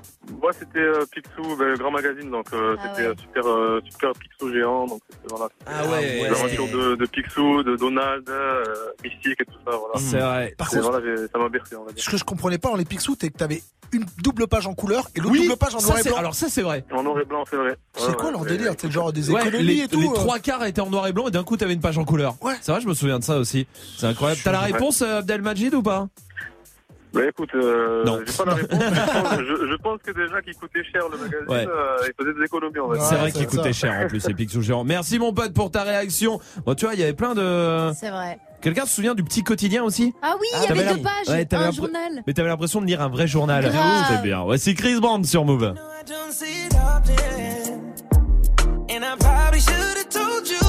Moi, 0.43 0.53
c'était 0.53 0.81
euh, 0.81 1.05
Picsou, 1.11 1.57
ben, 1.57 1.67
le 1.69 1.77
grand 1.77 1.91
magazine, 1.91 2.31
donc 2.31 2.47
euh, 2.53 2.77
Ah 2.79 2.89
c'était 2.89 3.09
ouais. 3.09 3.15
euh, 3.15 3.15
super, 3.21 3.47
euh, 3.47 3.81
super 3.85 4.13
Picsou 4.13 4.53
géant, 4.53 4.87
donc 4.87 5.01
c'était 5.11 5.27
voilà. 5.35 5.49
Ah 5.67 5.87
ouais. 5.89 6.23
L'aventure 6.29 6.67
de, 6.69 6.95
de 6.97 7.07
Picsou, 7.07 7.63
de 7.63 7.77
Donald, 7.77 8.29
euh, 8.29 8.65
Mystique 9.05 9.41
et 9.41 9.45
tout 9.45 9.59
ça, 9.65 9.77
voilà. 9.77 9.95
C'est 9.99 10.19
vrai. 10.19 10.55
Par 10.59 10.69
Et 10.73 10.77
contre, 10.79 10.91
voilà, 10.91 11.07
j'ai- 11.17 11.29
ça 11.29 11.39
m'a 11.39 11.49
bercé, 11.49 11.77
on 11.77 11.85
va 11.85 11.93
dire. 11.93 12.03
ce 12.05 12.11
que 12.11 12.17
je 12.17 12.25
comprenais 12.25 12.59
pas 12.59 12.71
dans 12.71 12.77
les 12.77 12.85
Picsou, 12.85 13.17
c'est 13.21 13.29
que 13.31 13.37
t'avais 13.39 13.63
une 13.93 14.05
double 14.23 14.49
page 14.49 14.67
en 14.67 14.75
couleur 14.75 15.09
et 15.15 15.21
l'autre 15.21 15.33
Oui, 15.33 15.47
double 15.47 15.59
page 15.59 15.75
en 15.77 15.79
ça, 15.79 15.87
noir 15.89 15.99
et 15.99 16.03
c'est- 16.03 16.09
blanc. 16.11 16.19
alors 16.19 16.35
ça 16.35 16.49
c'est 16.49 16.63
vrai. 16.63 16.85
En 16.93 17.03
noir 17.05 17.21
et 17.21 17.25
blanc, 17.25 17.45
c'est 17.49 17.57
vrai. 17.57 17.77
C'est 17.95 18.09
Ouais, 18.09 18.15
quoi 18.15 18.25
ouais, 18.27 18.31
leur 18.33 18.41
ouais. 18.43 18.49
délire 18.49 18.73
C'est 18.77 18.91
genre 18.91 19.13
des 19.13 19.31
Ouais, 19.31 19.41
économies 19.41 19.65
les, 19.65 19.83
et 19.85 19.89
tout. 19.89 20.01
les 20.01 20.09
euh. 20.09 20.13
trois 20.13 20.39
quarts 20.41 20.65
étaient 20.65 20.81
en 20.81 20.91
noir 20.91 21.07
et 21.07 21.13
blanc 21.13 21.29
et 21.29 21.31
d'un 21.31 21.45
coup 21.45 21.57
t'avais 21.57 21.75
une 21.75 21.81
page 21.81 21.97
en 21.97 22.05
couleur. 22.05 22.35
Ouais. 22.43 22.55
C'est 22.61 22.73
vrai, 22.73 22.81
je 22.81 22.89
me 22.89 22.95
souviens 22.95 23.21
de 23.21 23.25
ça 23.25 23.39
aussi. 23.39 23.67
C'est 23.97 24.07
incroyable. 24.07 24.41
T'as 24.45 24.53
la 24.53 24.59
Ouais. 24.63 24.73
réponse, 24.73 25.03
euh, 25.03 25.19
Abdelmajid 25.19 25.73
ou 25.75 25.83
pas? 25.83 26.09
Bah 27.17 27.29
écoute, 27.29 27.51
euh, 27.55 28.05
Non. 28.05 28.21
j'ai 28.27 28.33
pas 28.37 28.45
la 28.45 28.55
réponse. 28.55 28.79
mais 28.79 28.87
je, 28.95 29.23
pense, 29.23 29.39
je, 29.41 29.67
je 29.71 29.77
pense 29.83 29.99
que 30.03 30.11
déjà 30.13 30.43
qu'il 30.43 30.55
coûtait 30.57 30.85
cher 30.85 31.03
le 31.11 31.17
magazine, 31.19 31.49
Ouais. 31.49 31.67
euh, 31.67 31.97
il 32.07 32.13
faisait 32.25 32.39
des 32.39 32.45
économies, 32.45 32.79
on 32.81 32.89
va 32.89 32.97
dire. 32.97 33.05
C'est 33.07 33.15
Ouais, 33.15 33.21
vrai 33.21 33.31
c'est 33.31 33.39
qu'il 33.39 33.47
coûtait 33.49 33.73
cher 33.73 33.93
en 34.05 34.07
plus 34.09 34.21
ces 34.21 34.35
Picsou 34.35 34.63
géants. 34.63 34.85
Merci 34.85 35.19
mon 35.19 35.33
pote 35.33 35.53
pour 35.55 35.71
ta 35.71 35.83
réaction. 35.83 36.41
Bon, 36.65 36.75
tu 36.75 36.85
vois, 36.85 36.95
il 36.95 37.01
y 37.01 37.03
avait 37.03 37.13
plein 37.15 37.35
de. 37.35 37.93
C'est 37.95 38.11
vrai. 38.11 38.39
Quelqu'un 38.61 38.87
se 38.87 38.95
souvient 38.95 39.15
du 39.15 39.23
petit 39.23 39.45
quotidien 39.45 39.85
aussi? 39.85 40.15
Ah 40.23 40.35
oui, 40.41 40.47
il 40.53 40.65
y 40.65 40.67
t'avais 40.67 40.81
avait 40.81 40.89
la- 40.91 40.95
deux 40.97 41.03
pages. 41.03 41.29
Ouais, 41.29 41.45
t'avais 41.45 41.65
un 41.67 41.71
journal. 41.73 42.23
Mais 42.27 42.33
t'avais 42.33 42.49
l'impression 42.49 42.81
de 42.81 42.87
lire 42.87 43.01
un 43.01 43.09
vrai 43.09 43.27
journal. 43.29 43.63
Grave. 43.65 44.05
C'était 44.09 44.23
bien. 44.23 44.43
Voici 44.45 44.75
Chris 44.75 45.01
Band 45.01 45.23
sur 45.25 45.45
Move. 45.45 45.75
I 45.77 46.05
don't 46.09 46.33
see 46.33 46.67
it 46.67 46.75
often. 46.75 47.83
And 48.91 49.03
I 49.03 49.17
probably 49.19 49.61
should 49.61 49.75
have 49.75 50.09
told 50.09 50.49
you 50.49 50.66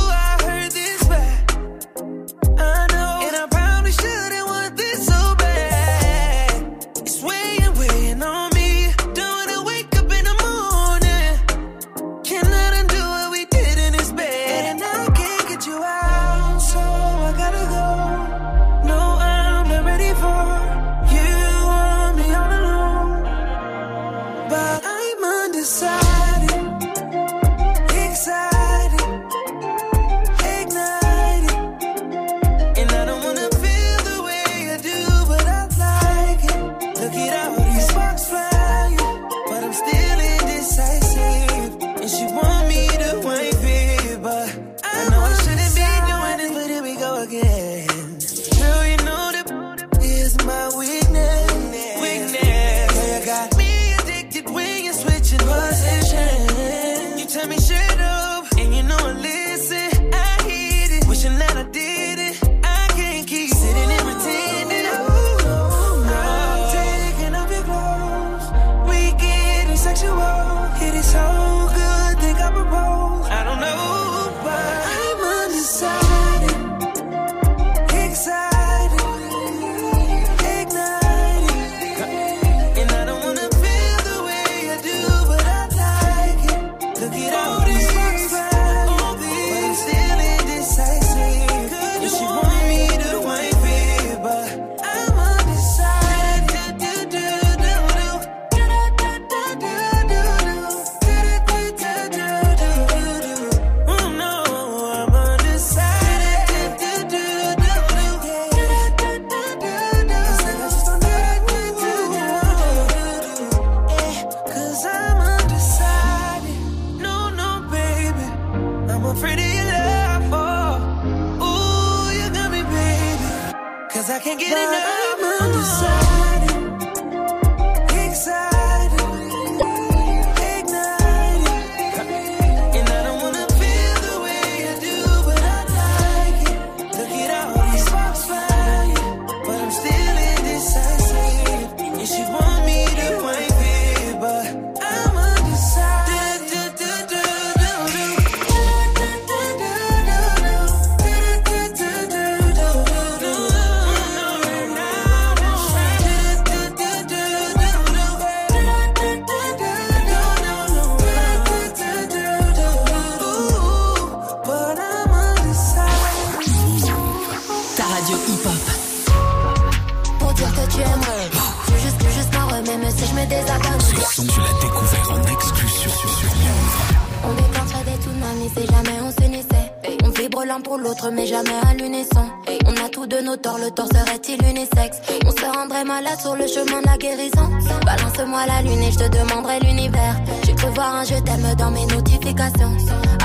l'autre, 180.77 181.09
mais 181.11 181.25
jamais 181.25 181.59
à 181.69 181.73
l'unisson. 181.73 182.25
On 182.65 182.85
a 182.85 182.89
tous 182.89 183.07
de 183.07 183.19
nos 183.21 183.37
torts, 183.37 183.57
le 183.57 183.71
tort 183.71 183.87
serait-il 183.87 184.41
unisexe 184.43 184.97
On 185.25 185.31
se 185.31 185.45
rendrait 185.57 185.83
malade 185.85 186.19
sur 186.19 186.35
le 186.35 186.47
chemin 186.47 186.81
de 186.81 186.87
la 186.87 186.97
guérison. 186.97 187.49
Balance-moi 187.85 188.45
la 188.45 188.61
lune 188.61 188.81
et 188.81 188.91
je 188.91 188.99
te 188.99 189.09
demanderai 189.09 189.59
l'univers. 189.61 190.15
J'ai 190.45 190.53
cru 190.53 190.67
voir 190.73 190.95
un 190.95 191.03
je 191.03 191.15
t'aime 191.15 191.55
dans 191.57 191.71
mes 191.71 191.85
notifications. 191.85 192.75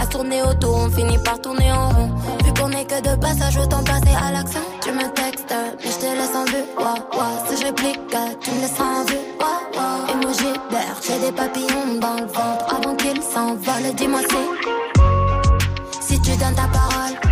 À 0.00 0.06
tourner 0.06 0.42
autour, 0.42 0.76
on 0.76 0.90
finit 0.90 1.18
par 1.18 1.40
tourner 1.40 1.72
en 1.72 1.88
rond. 1.90 2.10
Vu 2.44 2.52
qu'on 2.54 2.70
est 2.70 2.84
que 2.84 3.00
de 3.00 3.16
passage, 3.20 3.56
autant 3.56 3.82
passer 3.84 4.14
à 4.26 4.32
l'action. 4.32 4.60
Tu 4.82 4.92
me 4.92 5.08
textes, 5.12 5.54
mais 5.84 5.90
je 5.90 5.96
te 5.98 6.04
laisse 6.04 6.34
en 6.34 6.44
vue. 6.44 6.64
Ouah. 6.78 6.94
Si 7.48 7.60
je 7.60 7.66
réplique, 7.66 8.00
tu 8.40 8.50
me 8.50 8.60
laisses 8.60 8.80
en 8.80 9.04
vue. 9.04 9.18
Ouah, 9.40 9.60
ouah. 9.76 10.12
Emoji 10.12 10.52
vert, 10.70 10.96
j'ai 11.06 11.18
des 11.26 11.32
papillons 11.32 11.98
dans 12.00 12.14
le 12.14 12.26
ventre 12.26 12.74
avant 12.76 12.94
qu'ils 12.96 13.22
s'envolent. 13.22 13.94
Dis-moi 13.96 14.20
si, 14.30 16.14
si 16.14 16.20
tu 16.20 16.30
donnes 16.36 16.54
ta 16.54 16.68
parole, 16.68 17.31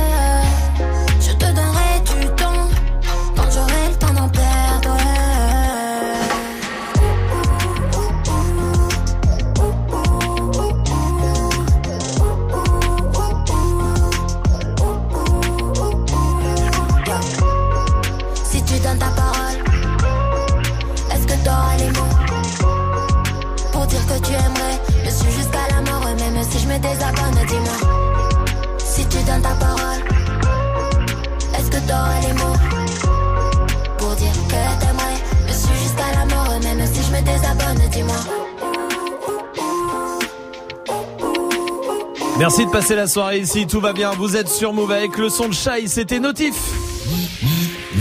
Merci 42.41 42.65
de 42.65 42.71
passer 42.71 42.95
la 42.95 43.05
soirée 43.05 43.37
ici, 43.37 43.67
tout 43.67 43.79
va 43.79 43.93
bien, 43.93 44.09
vous 44.13 44.35
êtes 44.35 44.49
sur 44.49 44.73
Move 44.73 44.89
avec 44.91 45.15
le 45.19 45.29
son 45.29 45.47
de 45.47 45.53
Shai, 45.53 45.85
c'était 45.85 46.19
Notif. 46.19 46.55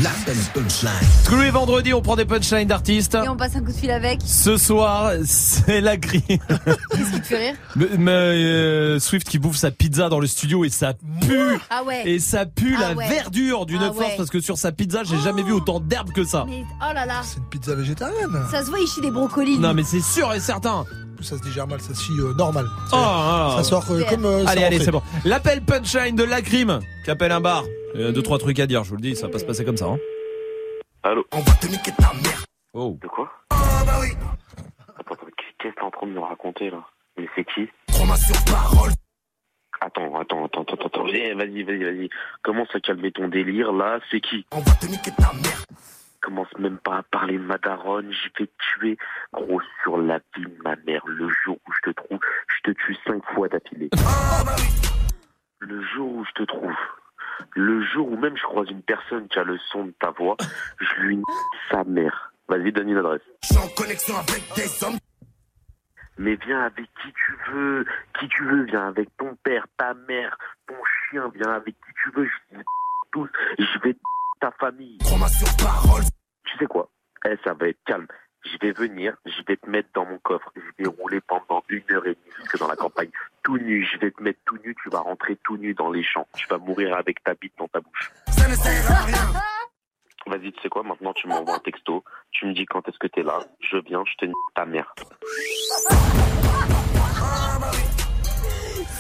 L'appel 0.02 0.34
punchline. 0.54 0.92
Tous 1.28 1.36
les 1.36 1.50
vendredis, 1.50 1.92
on 1.92 2.00
prend 2.00 2.16
des 2.16 2.24
punchlines 2.24 2.66
d'artistes. 2.66 3.18
Et 3.22 3.28
on 3.28 3.36
passe 3.36 3.54
un 3.56 3.60
coup 3.60 3.70
de 3.70 3.76
fil 3.76 3.90
avec. 3.90 4.20
Ce 4.24 4.56
soir, 4.56 5.12
c'est 5.26 5.82
la 5.82 5.98
grille. 5.98 6.22
Qu'est-ce 6.26 7.12
qui 7.12 7.20
te 7.20 7.26
fait 7.26 7.48
rire 7.50 7.56
Mais, 7.76 7.86
mais, 7.98 8.12
euh, 8.12 8.98
Swift 8.98 9.28
qui 9.28 9.38
bouffe 9.38 9.56
sa 9.56 9.70
pizza 9.70 10.08
dans 10.08 10.20
le 10.20 10.26
studio 10.26 10.64
et 10.64 10.70
ça 10.70 10.94
pue. 11.20 11.58
Ah 11.68 11.82
ouais. 11.84 12.08
Et 12.08 12.18
ça 12.18 12.46
pue 12.46 12.76
Ah 12.78 12.80
la 12.80 12.94
ouais. 12.94 13.08
verdure 13.10 13.66
d'une 13.66 13.82
Ah 13.82 13.92
force 13.92 13.98
ouais. 13.98 14.14
parce 14.16 14.30
que 14.30 14.40
sur 14.40 14.56
sa 14.56 14.72
pizza, 14.72 15.02
j'ai 15.04 15.18
jamais 15.18 15.42
vu 15.42 15.52
autant 15.52 15.80
d'herbe 15.80 16.12
que 16.12 16.24
ça. 16.24 16.46
Mais 16.48 16.64
oh 16.80 16.94
là 16.94 17.04
là. 17.04 17.20
C'est 17.24 17.36
une 17.40 17.48
pizza 17.50 17.74
végétarienne. 17.74 18.30
Ça 18.50 18.64
se 18.64 18.70
voit, 18.70 18.78
il 18.80 18.86
chie 18.86 19.02
des 19.02 19.10
brocolis. 19.10 19.58
Non 19.58 19.74
mais 19.74 19.82
c'est 19.84 20.00
sûr 20.00 20.32
et 20.32 20.40
certain. 20.40 20.86
Ça 21.22 21.36
se 21.36 21.42
digère 21.42 21.66
mal, 21.66 21.80
ça 21.80 21.94
se 21.94 22.02
chie 22.02 22.18
euh, 22.18 22.32
normal. 22.34 22.66
Oh, 22.92 22.96
ah, 22.96 23.54
ça 23.58 23.64
sort 23.64 23.84
euh, 23.90 24.02
comme. 24.08 24.24
euh, 24.24 24.44
allez, 24.46 24.64
allez, 24.64 24.78
c'est 24.80 24.90
bon. 24.90 25.02
L'appel 25.24 25.60
punchline 25.62 26.16
de 26.16 26.24
la 26.24 26.40
crime 26.42 26.80
qui 27.04 27.10
appelle 27.10 27.30
un 27.32 27.40
bar. 27.40 27.64
Il 27.94 28.00
y 28.00 28.04
a 28.04 28.12
deux, 28.12 28.22
trois 28.22 28.38
trucs 28.38 28.58
à 28.58 28.66
dire, 28.66 28.84
je 28.84 28.90
vous 28.90 28.96
le 28.96 29.02
dis, 29.02 29.14
ça 29.16 29.26
va 29.26 29.32
pas 29.32 29.38
se 29.38 29.44
passer 29.44 29.64
comme 29.64 29.76
ça. 29.76 29.86
Hein. 29.86 29.98
Allô 31.02 31.24
On 31.32 31.40
va 31.40 31.52
te 31.52 31.66
niquer 31.66 31.92
ta 31.92 32.12
mère. 32.14 32.44
Oh. 32.72 32.96
De 33.02 33.08
quoi 33.08 33.30
Ah 33.50 33.82
bah 33.84 33.98
oui. 34.00 34.08
Attends, 34.98 35.14
attends, 35.14 35.26
qu'est-ce 35.36 35.68
que 35.70 35.74
t'es 35.74 35.82
en 35.82 35.90
train 35.90 36.06
de 36.06 36.12
me 36.12 36.20
raconter 36.20 36.70
là? 36.70 36.84
Mais 37.18 37.26
c'est 37.34 37.44
qui? 37.44 37.68
Prends-moi 37.88 38.16
sur 38.16 38.36
parole. 38.44 38.90
Attends, 39.82 40.18
attends, 40.20 40.44
attends, 40.46 40.62
attends, 40.62 40.86
attends. 40.86 41.06
Eh, 41.12 41.34
Vas-y, 41.34 41.62
vas-y, 41.64 41.84
vas-y. 41.84 42.08
Commence 42.42 42.68
à 42.74 42.80
calmer 42.80 43.12
ton 43.12 43.28
délire 43.28 43.72
là, 43.72 43.98
c'est 44.10 44.20
qui? 44.20 44.44
On 44.52 44.60
va 44.60 44.72
te 44.72 44.86
niquer 44.86 45.10
ta 45.16 45.32
mère. 45.34 45.64
Commence 46.20 46.52
même 46.58 46.78
pas 46.78 46.98
à 46.98 47.02
parler 47.02 47.38
de 47.38 47.42
ma 47.42 47.56
daronne, 47.58 48.12
je 48.12 48.28
vais 48.38 48.46
te 48.46 48.52
tuer. 48.58 48.98
Gros, 49.32 49.60
sur 49.82 49.96
la 49.96 50.18
vie 50.36 50.44
de 50.44 50.62
ma 50.62 50.76
mère, 50.86 51.02
le 51.06 51.28
jour 51.28 51.58
où 51.66 51.72
je 51.72 51.90
te 51.90 51.94
trouve, 51.94 52.18
je 52.48 52.70
te 52.70 52.76
tue 52.76 52.96
cinq 53.06 53.24
fois 53.32 53.48
d'affilée. 53.48 53.88
Le 55.60 55.82
jour 55.82 56.12
où 56.12 56.24
je 56.24 56.32
te 56.32 56.42
trouve, 56.42 56.76
le 57.54 57.82
jour 57.84 58.10
où 58.10 58.16
même 58.16 58.36
je 58.36 58.42
croise 58.42 58.68
une 58.70 58.82
personne 58.82 59.28
qui 59.28 59.38
a 59.38 59.44
le 59.44 59.58
son 59.70 59.86
de 59.86 59.94
ta 59.98 60.10
voix, 60.10 60.36
je 60.78 60.94
lui 61.00 61.22
sa 61.70 61.84
mère. 61.84 62.32
Vas-y, 62.48 62.72
donne 62.72 62.88
une 62.90 62.98
adresse. 62.98 63.22
Je 63.42 63.48
suis 63.48 63.58
en 63.58 63.68
connexion 63.68 64.14
avec 64.16 64.42
des 64.56 64.84
hommes. 64.84 64.98
Mais 66.18 66.36
viens 66.44 66.62
avec 66.62 66.86
qui 67.02 67.12
tu 67.12 67.38
veux, 67.50 67.84
qui 68.18 68.28
tu 68.28 68.44
veux, 68.44 68.64
viens 68.64 68.88
avec 68.88 69.08
ton 69.16 69.36
père, 69.42 69.66
ta 69.78 69.94
mère, 69.94 70.36
ton 70.66 70.74
chien, 70.84 71.30
viens 71.34 71.52
avec 71.52 71.74
qui 71.74 71.92
tu 72.02 72.10
veux, 72.10 72.26
je 72.26 72.58
tous, 73.12 73.28
je 73.58 73.78
vais 73.82 73.96
ta 74.40 74.50
famille. 74.52 74.98
Prends-moi 74.98 75.28
sur 75.28 75.56
parole. 75.64 76.02
Tu 76.44 76.58
sais 76.58 76.66
quoi? 76.66 76.90
Eh, 77.26 77.36
ça 77.44 77.54
va 77.54 77.68
être 77.68 77.78
calme. 77.86 78.06
Je 78.42 78.56
vais 78.62 78.72
venir, 78.72 79.14
je 79.26 79.42
vais 79.46 79.56
te 79.58 79.68
mettre 79.68 79.90
dans 79.94 80.06
mon 80.06 80.18
coffre, 80.18 80.50
je 80.56 80.82
vais 80.82 80.88
rouler 80.88 81.20
pendant 81.20 81.62
une 81.68 81.82
heure 81.90 82.06
et 82.06 82.14
demie 82.14 82.36
jusque 82.38 82.58
dans 82.58 82.68
la 82.68 82.76
campagne, 82.76 83.10
tout 83.42 83.58
nu, 83.58 83.84
je 83.84 83.98
vais 83.98 84.10
te 84.10 84.22
mettre 84.22 84.38
tout 84.46 84.56
nu, 84.64 84.74
tu 84.82 84.88
vas 84.88 85.00
rentrer 85.00 85.36
tout 85.44 85.58
nu 85.58 85.74
dans 85.74 85.90
les 85.90 86.02
champs, 86.02 86.26
tu 86.34 86.46
vas 86.48 86.56
mourir 86.56 86.96
avec 86.96 87.22
ta 87.22 87.34
bite 87.34 87.52
dans 87.58 87.68
ta 87.68 87.80
bouche. 87.80 88.10
Ça 88.30 88.48
ne 88.48 88.54
sert 88.54 88.90
à 88.90 89.04
rien. 89.04 89.40
Vas-y, 90.26 90.52
tu 90.52 90.62
sais 90.62 90.70
quoi, 90.70 90.82
maintenant 90.82 91.12
tu 91.12 91.26
m'envoies 91.28 91.56
un 91.56 91.58
texto, 91.58 92.02
tu 92.30 92.46
me 92.46 92.54
dis 92.54 92.64
quand 92.64 92.88
est-ce 92.88 92.98
que 92.98 93.08
t'es 93.08 93.22
là, 93.22 93.40
je 93.60 93.76
viens, 93.76 94.04
je 94.06 94.14
te 94.14 94.24
nique 94.24 94.34
ta 94.54 94.64
mère. 94.64 94.94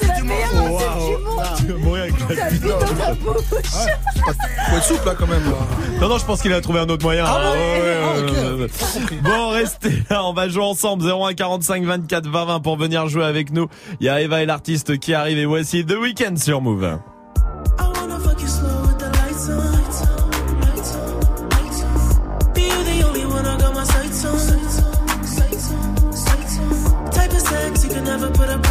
C'est 0.00 0.06
la 0.08 0.22
meilleure 0.22 0.50
insulte 0.56 1.66
du 1.66 1.72
monde. 1.72 1.82
Mourir 1.82 2.02
avec 2.02 2.36
la 2.36 2.48
vie 2.48 2.60
dans 2.60 2.78
ta 2.78 3.14
bouche. 3.14 3.44
Faut 4.70 4.76
être 4.76 4.84
souple 4.84 5.06
là 5.06 5.14
quand 5.18 5.26
même. 5.26 5.42
Non, 6.00 6.08
non, 6.08 6.18
je 6.18 6.24
pense 6.24 6.42
qu'il 6.42 6.52
a 6.52 6.60
trouvé 6.60 6.80
un 6.80 6.88
autre 6.88 7.02
moyen. 7.02 7.24
Ah 7.26 7.52
Bon, 9.22 9.48
restez 9.50 10.02
là, 10.08 10.24
on 10.24 10.32
va 10.32 10.48
jouer 10.48 10.64
ensemble. 10.64 11.04
01 11.04 11.34
45 11.34 11.84
24 11.84 12.28
20 12.28 12.44
20 12.44 12.60
pour 12.60 12.76
venir 12.76 13.08
jouer 13.08 13.24
avec 13.24 13.52
nous. 13.52 13.68
Il 14.00 14.06
y 14.06 14.08
a 14.08 14.20
Eva 14.20 14.42
et 14.42 14.46
l'artiste 14.46 14.98
qui 14.98 15.14
arrive 15.14 15.38
et 15.38 15.46
voici 15.46 15.84
The 15.84 15.96
Weeknd 16.00 16.36
sur 16.36 16.60
Move. 16.60 16.98
never 28.10 28.30
put 28.32 28.48
up 28.48 28.69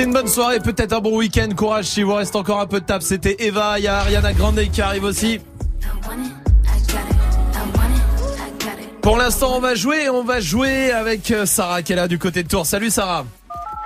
Passez 0.00 0.08
une 0.08 0.14
bonne 0.14 0.28
soirée, 0.28 0.60
peut-être 0.60 0.94
un 0.94 1.00
bon 1.00 1.14
week-end. 1.18 1.48
Courage 1.54 1.84
s'il 1.84 2.06
vous 2.06 2.14
reste 2.14 2.34
encore 2.34 2.58
un 2.58 2.66
peu 2.66 2.80
de 2.80 2.86
table. 2.86 3.02
C'était 3.02 3.36
Eva, 3.40 3.78
il 3.78 3.84
y 3.84 3.86
a 3.86 3.98
Ariana 3.98 4.32
Grande 4.32 4.58
qui 4.72 4.80
arrive 4.80 5.04
aussi. 5.04 5.42
Pour 9.02 9.18
l'instant, 9.18 9.56
on 9.56 9.60
va 9.60 9.74
jouer, 9.74 10.08
on 10.08 10.24
va 10.24 10.40
jouer 10.40 10.90
avec 10.90 11.30
euh, 11.30 11.44
Sarah 11.44 11.82
qui 11.82 11.92
est 11.92 11.96
là 11.96 12.08
du 12.08 12.18
côté 12.18 12.42
de 12.42 12.48
Tours. 12.48 12.64
Salut 12.64 12.88
Sarah. 12.88 13.26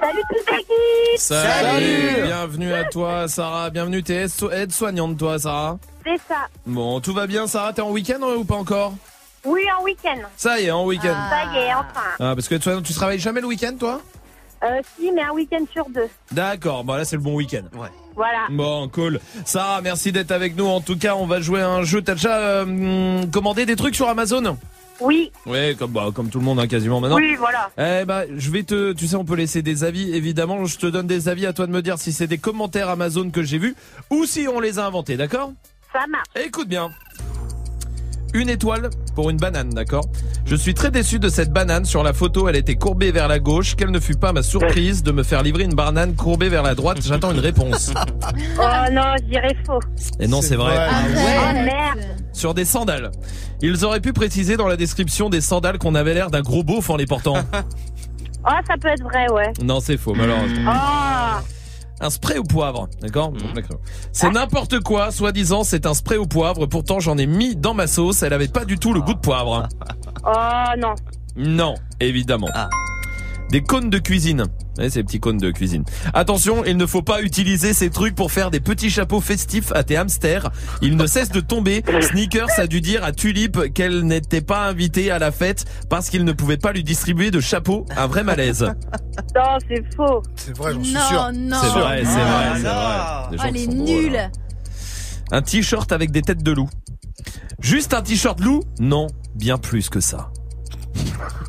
Salut 0.01 0.23
toute 0.31 0.53
l'équipe 0.53 1.19
Salut. 1.19 2.23
Bienvenue 2.23 2.73
à 2.73 2.85
toi 2.85 3.27
Sarah, 3.27 3.71
bienvenue. 3.71 4.05
T'es 4.05 4.15
aide- 4.27 4.53
aide-soignante 4.53 5.19
toi 5.19 5.41
Sarah. 5.41 5.79
C'est 6.07 6.21
ça. 6.29 6.47
Bon, 6.65 7.01
tout 7.01 7.13
va 7.13 7.27
bien 7.27 7.49
Sarah, 7.49 7.73
t'es 7.73 7.83
en 7.83 7.91
week-end 7.91 8.21
ou 8.23 8.45
pas 8.45 8.55
encore? 8.55 8.95
Oui, 9.45 9.63
en 9.77 9.83
week-end. 9.83 10.21
Ça 10.37 10.61
y 10.61 10.67
est, 10.67 10.71
en 10.71 10.85
week-end. 10.85 11.17
Ça 11.29 11.53
y 11.53 11.59
est, 11.65 11.75
enfin. 11.75 12.07
Ah, 12.21 12.35
parce 12.37 12.47
que 12.47 12.55
aide-soignante, 12.55 12.85
tu 12.85 12.95
travailles 12.95 13.19
jamais 13.19 13.41
le 13.41 13.49
week-end 13.49 13.75
toi? 13.81 14.01
Euh, 14.65 14.81
si, 14.99 15.13
mais 15.13 15.23
un 15.23 15.33
week-end 15.33 15.65
sur 15.73 15.89
deux. 15.91 16.09
D'accord, 16.33 16.85
bon 16.85 16.95
là 16.95 17.05
c'est 17.05 17.17
le 17.17 17.23
bon 17.23 17.35
week-end. 17.35 17.65
Voilà. 18.17 18.47
Bon, 18.49 18.89
cool. 18.89 19.19
Sarah, 19.45 19.81
merci 19.81 20.13
d'être 20.13 20.31
avec 20.31 20.57
nous. 20.57 20.67
En 20.67 20.81
tout 20.81 20.97
cas, 20.97 21.17
on 21.17 21.27
va 21.27 21.41
jouer 21.41 21.61
à 21.61 21.69
un 21.69 21.83
jeu. 21.83 22.01
T'as 22.01 22.15
déjà 22.15 22.39
euh, 22.39 23.27
commandé 23.27 23.67
des 23.67 23.75
trucs 23.75 23.97
sur 23.97 24.09
Amazon? 24.09 24.57
Oui. 25.01 25.33
Ouais, 25.47 25.75
comme, 25.77 25.91
bah, 25.91 26.11
comme 26.15 26.29
tout 26.31 26.39
le 26.39 26.45
monde, 26.45 26.61
hein, 26.61 26.69
quasiment 26.69 27.01
maintenant. 27.01 27.17
Oui, 27.17 27.35
voilà. 27.35 27.71
Eh 27.77 28.05
bah, 28.05 28.23
je 28.37 28.51
vais 28.53 28.63
te, 28.63 28.93
tu 28.93 29.09
sais, 29.09 29.17
on 29.17 29.25
peut 29.25 29.35
laisser 29.35 29.63
des 29.63 29.83
avis. 29.83 30.15
Évidemment, 30.15 30.65
je 30.65 30.79
te 30.79 30.87
donne 30.87 31.09
des 31.09 31.29
avis. 31.29 31.47
À 31.47 31.53
toi 31.53 31.67
de 31.67 31.73
me 31.73 31.83
dire 31.83 31.99
si 31.99 32.13
c'est 32.13 32.29
des 32.29 32.39
commentaires 32.39 32.89
Amazon 32.89 33.31
que 33.31 33.43
j'ai 33.43 33.59
vus 33.59 33.75
ou 34.11 34.25
si 34.27 34.47
on 34.47 34.61
les 34.61 34.79
a 34.79 34.87
inventés, 34.87 35.17
d'accord? 35.17 35.53
Ça 35.93 36.07
marche. 36.09 36.27
Écoute 36.37 36.69
bien. 36.69 36.91
Une 38.35 38.49
étoile 38.49 38.91
pour 39.15 39.31
une 39.31 39.37
banane, 39.37 39.71
d'accord? 39.71 40.07
Je 40.45 40.57
suis 40.57 40.75
très 40.75 40.91
déçu 40.91 41.21
de 41.21 41.29
cette 41.29 41.53
banane. 41.53 41.85
Sur 41.85 42.03
la 42.03 42.13
photo, 42.13 42.49
elle 42.49 42.57
était 42.57 42.75
courbée 42.75 43.13
vers 43.13 43.29
la 43.29 43.39
gauche. 43.39 43.77
Quelle 43.77 43.93
ne 43.93 44.01
fut 44.01 44.17
pas 44.17 44.33
ma 44.33 44.43
surprise 44.43 45.05
de 45.05 45.13
me 45.13 45.23
faire 45.23 45.45
livrer 45.45 45.63
une 45.63 45.75
banane 45.75 46.17
courbée 46.17 46.49
vers 46.49 46.65
la 46.65 46.75
droite? 46.75 46.99
J'attends 47.01 47.31
une 47.31 47.39
réponse. 47.39 47.93
Oh 48.59 48.93
non, 48.93 49.15
je 49.21 49.25
dirais 49.25 49.57
faux. 49.65 49.79
Et 50.19 50.27
non, 50.27 50.43
c'est 50.43 50.57
vrai. 50.57 50.89
Oh 50.89 51.53
merde. 51.55 52.01
Sur 52.33 52.55
des 52.55 52.65
sandales. 52.65 53.11
Ils 53.63 53.85
auraient 53.85 54.01
pu 54.01 54.13
préciser 54.13 54.57
dans 54.57 54.67
la 54.67 54.77
description 54.77 55.29
des 55.31 55.41
sandales 55.41 55.79
qu'on 55.79 55.95
avait 55.95 56.15
l'air 56.15 56.31
d'un 56.31 56.41
gros 56.43 56.63
beauf 56.65 56.91
en 56.91 56.97
les 56.97 57.07
portant. 57.07 57.37
Oh, 58.47 58.51
ça 58.69 58.75
peut 58.79 58.89
être 58.89 59.03
vrai, 59.03 59.27
ouais. 59.33 59.53
non, 59.63 59.81
c'est 59.81 59.97
faux, 59.97 60.13
malheureusement. 60.15 60.71
Oh. 60.71 61.41
Un 62.05 62.11
spray 62.11 62.37
au 62.37 62.45
poivre, 62.45 62.87
d'accord 63.01 63.33
D'accord. 63.55 63.79
C'est 64.13 64.31
n'importe 64.31 64.81
quoi, 64.81 65.11
soi-disant, 65.11 65.65
c'est 65.65 65.87
un 65.87 65.95
spray 65.95 66.19
au 66.19 66.27
poivre. 66.27 66.67
Pourtant, 66.67 67.01
j'en 67.01 67.17
ai 67.17 67.25
mis 67.25 67.57
dans 67.57 67.73
ma 67.73 67.87
sauce. 67.87 68.23
Elle 68.23 68.35
avait 68.35 68.47
pas 68.47 68.67
du 68.67 68.79
tout 68.79 68.93
le 68.93 69.01
goût 69.01 69.15
de 69.15 69.21
poivre. 69.21 69.67
Oh 70.27 70.79
non. 70.79 70.95
Non, 71.35 71.75
évidemment. 72.01 72.49
Des 73.51 73.63
cônes 73.63 73.89
de 73.91 73.99
cuisine. 73.99 74.45
Ouais, 74.79 74.91
ces 74.91 75.05
petits 75.05 75.21
cônes 75.21 75.39
de 75.39 75.51
cuisine. 75.53 75.85
Attention, 76.13 76.65
il 76.65 76.77
ne 76.77 76.87
faut 76.87 77.03
pas 77.03 77.23
utiliser 77.23 77.73
ces 77.73 77.89
trucs 77.91 78.17
pour 78.17 78.33
faire 78.33 78.51
des 78.51 78.59
petits 78.59 78.91
chapeaux 78.91 79.21
festifs 79.21 79.71
à 79.73 79.85
tes 79.85 79.97
hamsters. 79.97 80.51
Ils 80.83 80.97
ne 80.97 81.07
cessent 81.07 81.31
de 81.31 81.39
tomber. 81.41 81.85
Sneakers 82.01 82.49
a 82.59 82.67
dû 82.67 82.81
dire 82.81 83.05
à 83.05 83.13
Tulip 83.13 83.73
qu'elle 83.73 84.03
n'était 84.03 84.41
pas 84.41 84.67
invitée 84.67 85.13
à 85.13 85.21
la 85.21 85.31
fête 85.31 85.65
parce 85.89 86.11
qu'il 86.11 86.25
ne 86.25 86.33
pouvait 86.33 86.57
pas 86.57 86.73
lui 86.73 86.83
distribuer 86.83 87.31
de 87.31 87.39
chapeau. 87.39 87.87
Un 87.97 88.09
vrai 88.09 88.25
malaise. 88.25 88.63
Non, 89.37 89.59
c'est 89.69 89.85
faux. 89.95 90.23
C'est 90.35 90.57
vrai, 90.57 90.73
j'en 90.75 90.83
suis 90.83 90.95
Non, 90.95 91.01
sûr. 91.09 91.31
non. 91.35 91.57
C'est 91.63 91.69
vrai, 91.69 91.99
c'est 91.99 92.05
vrai, 92.05 92.53
c'est 92.57 92.63
vrai. 92.63 93.31
Des 93.31 93.37
Oh, 93.37 93.39
gens 93.39 93.45
elle 93.47 93.55
qui 93.55 93.63
est 93.63 93.65
sont 93.67 93.73
drôles, 93.73 93.87
nulle. 93.87 94.17
hein. 94.17 94.31
Un 95.31 95.43
t-shirt 95.43 95.93
avec 95.93 96.11
des 96.11 96.23
têtes 96.23 96.43
de 96.43 96.51
loup. 96.53 96.69
Juste 97.61 97.95
un 97.95 98.03
t-shirt 98.03 98.41
loup 98.41 98.63
Non, 98.81 99.07
bien 99.37 99.59
plus 99.59 99.89
que 99.89 100.01
ça. 100.01 100.31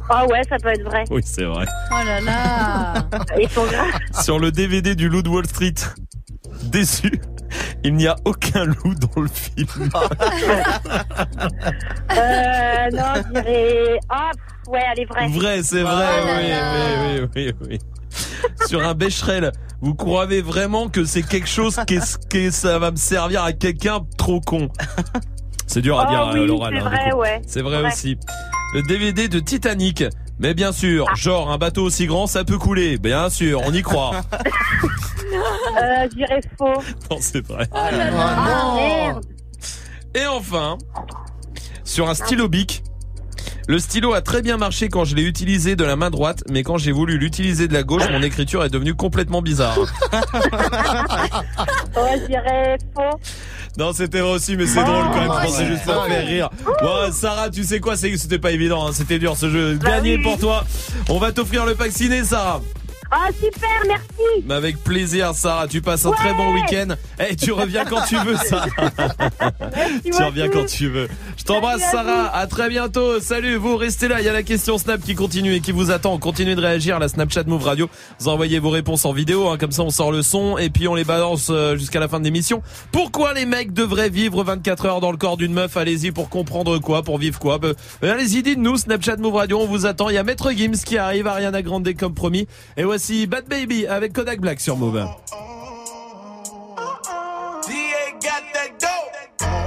Oh 0.10 0.32
ouais, 0.32 0.41
ça 0.50 0.58
peut 0.58 0.70
être 0.70 0.84
vrai. 0.84 1.04
Oui, 1.10 1.22
c'est 1.26 1.46
vrai. 1.46 1.66
Oh 1.91 2.06
là 2.06 2.22
là. 2.22 2.93
Ils 3.39 3.50
sont 3.50 3.66
graves. 3.66 3.91
Sur 4.22 4.39
le 4.39 4.52
DVD 4.52 4.96
du 4.96 5.10
loup 5.10 5.22
de 5.22 5.30
Wall 5.30 5.46
Street. 5.48 5.74
Déçu. 6.64 7.20
Il 7.84 7.96
n'y 7.96 8.08
a 8.08 8.16
aucun 8.26 8.66
loup 8.66 8.93
dans 8.96 9.22
le 9.22 9.28
film. 9.28 9.68
Euh, 12.12 12.89
non, 12.93 13.14
je 13.16 13.32
dirais. 13.41 14.00
Ah, 14.10 14.32
ouais, 14.68 14.82
elle 14.91 15.02
est 15.02 15.06
vraie. 15.06 15.28
Vrai, 15.30 15.64
c'est 15.64 15.82
vrai, 15.82 16.06
Oh 16.22 16.26
là 16.26 16.38
oui, 16.41 16.50
là. 16.50 16.72
oui, 16.74 17.30
oui, 17.36 17.54
oui, 17.62 17.68
oui. 17.70 17.80
Sur 18.68 18.86
un 18.86 18.93
Becherel, 18.93 19.52
vous 19.82 19.96
croyez 19.96 20.41
vraiment 20.41 20.88
que 20.88 21.04
c'est 21.06 21.24
quelque 21.24 21.48
chose 21.50 21.80
que 22.30 22.52
ça 22.52 22.80
va 22.80 22.91
me 22.91 22.96
servir 22.96 23.43
à 23.43 23.54
quelqu'un 23.54 24.00
trop 24.18 24.39
con? 24.39 24.70
C'est 25.68 25.82
dur 25.82 25.99
à 25.99 26.05
Oh 26.05 26.09
dire 26.11 26.20
à 26.22 26.34
oui, 26.34 26.45
l'oral. 26.47 26.74
c'est 26.74 26.80
hein, 26.80 26.89
du 26.89 26.95
vrai, 26.95 27.13
ouais. 27.13 27.41
C'est 27.47 27.61
vrai 27.61 27.82
Ouais. 27.82 27.88
aussi. 27.88 28.18
Le 28.74 28.82
DVD 28.84 29.28
de 29.28 29.39
Titanic. 29.39 30.03
Mais 30.38 30.53
bien 30.53 30.72
sûr, 30.74 31.05
Ah. 31.09 31.16
genre 31.16 31.49
un 31.49 31.57
bateau 31.57 31.84
aussi 31.84 32.07
grand, 32.07 32.28
ça 32.28 32.43
peut 32.43 32.57
couler. 32.57 32.97
Bien 32.97 33.30
sûr, 33.30 33.61
on 33.66 33.74
y 33.74 33.82
croit. 33.82 34.11
Euh, 35.82 36.07
je 36.09 36.16
dirais 36.16 36.39
faux. 36.57 36.82
non, 37.11 37.18
c'est 37.20 37.45
vrai. 37.45 37.68
Ah, 37.74 37.89
merde. 38.76 39.26
Et 40.13 40.26
enfin, 40.28 40.78
sur 41.84 42.07
un 42.09 42.13
stylo 42.13 42.47
bic. 42.47 42.84
Le 43.68 43.80
stylo 43.80 44.13
a 44.13 44.22
très 44.22 44.41
bien 44.43 44.57
marché 44.57 44.88
quand 44.89 45.03
je 45.03 45.16
l'ai 45.16 45.24
utilisé 45.24 45.76
de 45.76 45.84
la 45.84 45.95
main 45.95 46.11
droite, 46.11 46.43
mais 46.49 46.61
quand 46.63 46.78
j'ai 46.78 46.91
voulu 46.91 47.18
l'utiliser 47.18 47.68
de 47.68 47.74
la 47.74 47.82
gauche, 47.84 48.03
mon 48.11 48.22
écriture 48.22 48.63
est 48.63 48.70
devenue 48.70 48.93
complètement 48.93 49.41
bizarre. 49.41 49.78
Oh, 51.97 52.05
je 52.13 52.28
dirais 52.28 52.78
faux. 52.93 53.20
Non, 53.78 53.91
c'était 53.93 54.19
vrai 54.21 54.32
aussi, 54.32 54.55
mais 54.55 54.65
c'est 54.67 54.84
drôle 54.84 55.03
quand 55.11 55.19
même. 55.21 55.32
Je 55.41 55.47
pensais 55.47 55.63
ouais. 55.63 55.67
juste 55.67 55.84
pour 55.84 56.05
faire 56.05 56.26
rire. 56.28 56.49
Bon, 56.82 57.11
Sarah, 57.11 57.49
tu 57.49 57.63
sais 57.63 57.80
quoi, 57.80 57.97
c'est- 57.97 58.15
c'était 58.17 58.39
pas 58.39 58.51
évident, 58.51 58.88
hein, 58.88 58.91
c'était 58.93 59.19
dur 59.19 59.36
ce 59.36 59.49
jeu. 59.49 59.76
Bah 59.76 59.91
Gagné 59.91 60.17
pour 60.17 60.38
toi. 60.38 60.63
On 61.09 61.19
va 61.19 61.32
t'offrir 61.32 61.65
le 61.65 61.76
pack 61.76 61.91
ciné, 61.91 62.23
Sarah. 62.23 62.61
Ah, 63.18 63.30
super, 63.32 63.70
merci. 63.88 64.43
Mais 64.45 64.55
avec 64.55 64.84
plaisir, 64.84 65.34
Sarah. 65.34 65.70
Tu 65.70 65.82
passes 65.82 66.05
un 66.05 66.11
très 66.11 66.34
bon 66.34 66.53
week-end. 66.53 66.95
Eh, 67.18 67.38
tu 67.38 67.53
reviens 67.53 67.86
quand 67.86 68.01
tu 68.01 68.18
veux, 68.18 68.36
Sarah. 68.36 68.66
tu 70.03 70.11
reviens 70.22 70.49
quand 70.49 70.66
tu 70.66 70.89
veux. 70.89 71.07
Je 71.38 71.43
t'embrasse, 71.45 71.82
Sarah. 71.91 72.36
À 72.36 72.45
très 72.47 72.68
bientôt. 72.68 73.22
Salut, 73.22 73.55
vous 73.55 73.78
restez 73.78 74.09
là. 74.09 74.20
Il 74.20 74.26
y 74.26 74.28
a 74.28 74.34
la 74.34 74.43
question 74.43 74.78
Snap 74.78 74.99
qui 74.99 75.16
continue 75.16 75.53
et 75.53 75.61
qui 75.61 75.72
vous 75.72 75.91
attend. 75.91 76.18
Continuez 76.18 76.55
de 76.55 76.61
réagir 76.61 76.97
à 76.97 76.99
la 76.99 77.07
Snapchat 77.07 77.45
Move 77.45 77.63
Radio. 77.63 77.89
Vous 78.20 78.28
envoyez 78.28 78.59
vos 78.59 78.70
réponses 78.70 79.05
en 79.05 79.13
vidéo, 79.13 79.47
hein, 79.47 79.57
comme 79.57 79.72
ça 79.72 79.84
on 79.84 79.91
sort 79.91 80.11
le 80.11 80.22
son 80.22 80.57
et 80.57 80.70
puis 80.70 80.89
on 80.89 80.95
les 80.95 81.05
balance 81.05 81.47
euh, 81.51 81.78
jusqu'à 81.78 82.01
la 82.01 82.09
fin 82.09 82.20
de 82.20 82.26
l'émission. 82.26 82.61
Pourquoi 82.91 83.34
les 83.34 83.45
mecs 83.45 83.72
devraient 83.72 84.09
vivre 84.09 84.43
24 84.43 84.86
heures 84.88 84.99
dans 84.99 85.11
le 85.11 85.18
corps 85.18 85.38
d'une 85.38 85.53
meuf? 85.53 85.78
Allez-y 85.78 86.11
pour 86.11 86.28
comprendre 86.28 86.80
quoi, 86.80 87.01
pour 87.01 87.18
vivre 87.18 87.39
quoi. 87.39 87.59
Euh, 87.63 87.74
Allez-y, 88.01 88.43
dites-nous. 88.43 88.76
Snapchat 88.76 89.16
Move 89.18 89.36
Radio, 89.36 89.61
on 89.61 89.68
vous 89.68 89.86
attend. 89.86 90.09
Il 90.09 90.16
y 90.16 90.18
a 90.18 90.24
Maître 90.24 90.51
Gims 90.51 90.84
qui 90.86 90.97
arrive, 90.97 91.28
Ariana 91.28 91.61
Grande 91.61 91.93
comme 91.97 92.13
promis. 92.13 92.45
Et 92.76 92.84
voici 93.08 93.28
Bad 93.28 93.45
Baby 93.47 93.86
avec 93.86 94.14
Kodak 94.14 94.39
Black 94.39 94.60
sur 94.60 94.78
Move. 94.78 95.06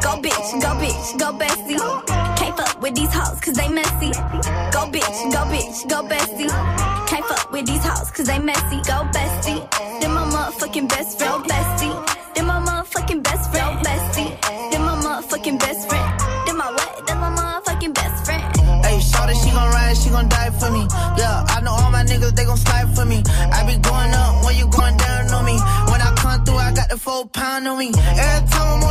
Go 0.03 0.16
bitch, 0.20 0.61
go 0.61 0.74
bitch, 0.80 1.18
go 1.18 1.32
bestie. 1.39 1.78
Can't 2.36 2.57
fuck 2.57 2.82
with 2.82 2.95
these 2.95 3.12
hoes 3.12 3.39
cause 3.41 3.55
they 3.55 3.68
messy. 3.68 4.11
Go 4.72 4.91
bitch, 4.91 5.30
go 5.30 5.45
bitch, 5.47 5.89
go 5.89 6.03
bestie. 6.09 6.49
Can't 7.07 7.24
fuck 7.26 7.53
with 7.53 7.66
these 7.66 7.84
hoes 7.84 8.11
cause 8.11 8.26
they 8.26 8.39
messy. 8.41 8.80
Go 8.82 9.07
bestie. 9.12 9.62
Then 10.01 10.12
my 10.12 10.24
motherfucking 10.24 10.89
best 10.89 11.18
friend, 11.18 11.45
bestie. 11.45 11.95
Then 12.34 12.47
my 12.47 12.61
motherfucking 12.61 13.22
best 13.22 13.51
friend, 13.53 13.78
bestie. 13.86 14.70
Then 14.72 14.82
my 14.82 14.97
motherfucking 14.97 15.59
best 15.61 15.89
friend. 15.89 16.20
Then 16.47 16.57
my 16.57 16.70
what? 16.72 17.07
Then 17.07 17.18
my 17.18 17.30
motherfucking 17.30 17.95
best 17.95 18.24
friend. 18.24 18.43
Hey, 18.84 18.99
shawty, 18.99 19.34
she 19.45 19.51
gon' 19.51 19.70
ride, 19.70 19.97
she 19.97 20.11
gon' 20.11 20.28
die 20.28 20.51
for 20.59 20.70
me. 20.72 20.86
Yeah, 21.16 21.45
I 21.49 21.61
know 21.61 21.72
all 21.72 21.91
my 21.91 22.03
niggas, 22.03 22.34
they 22.34 22.45
gon' 22.45 22.57
slide 22.57 22.78
for 22.99 23.07
me. 23.07 23.22
I 23.55 23.64
be 23.66 23.76
going 23.78 24.12
up 24.12 24.44
when 24.44 24.57
you 24.57 24.66
going 24.68 24.96
down 24.96 25.30
on 25.30 25.44
me. 25.44 25.57
When 25.90 26.01
I 26.03 26.11
come 26.16 26.44
through, 26.44 26.57
I 26.68 26.72
got 26.72 26.88
the 26.88 26.99
four 26.99 27.26
pound 27.28 27.68
on 27.68 27.78
me. 27.78 27.88
Every 27.94 28.49
time 28.51 28.82
I'm 28.82 28.88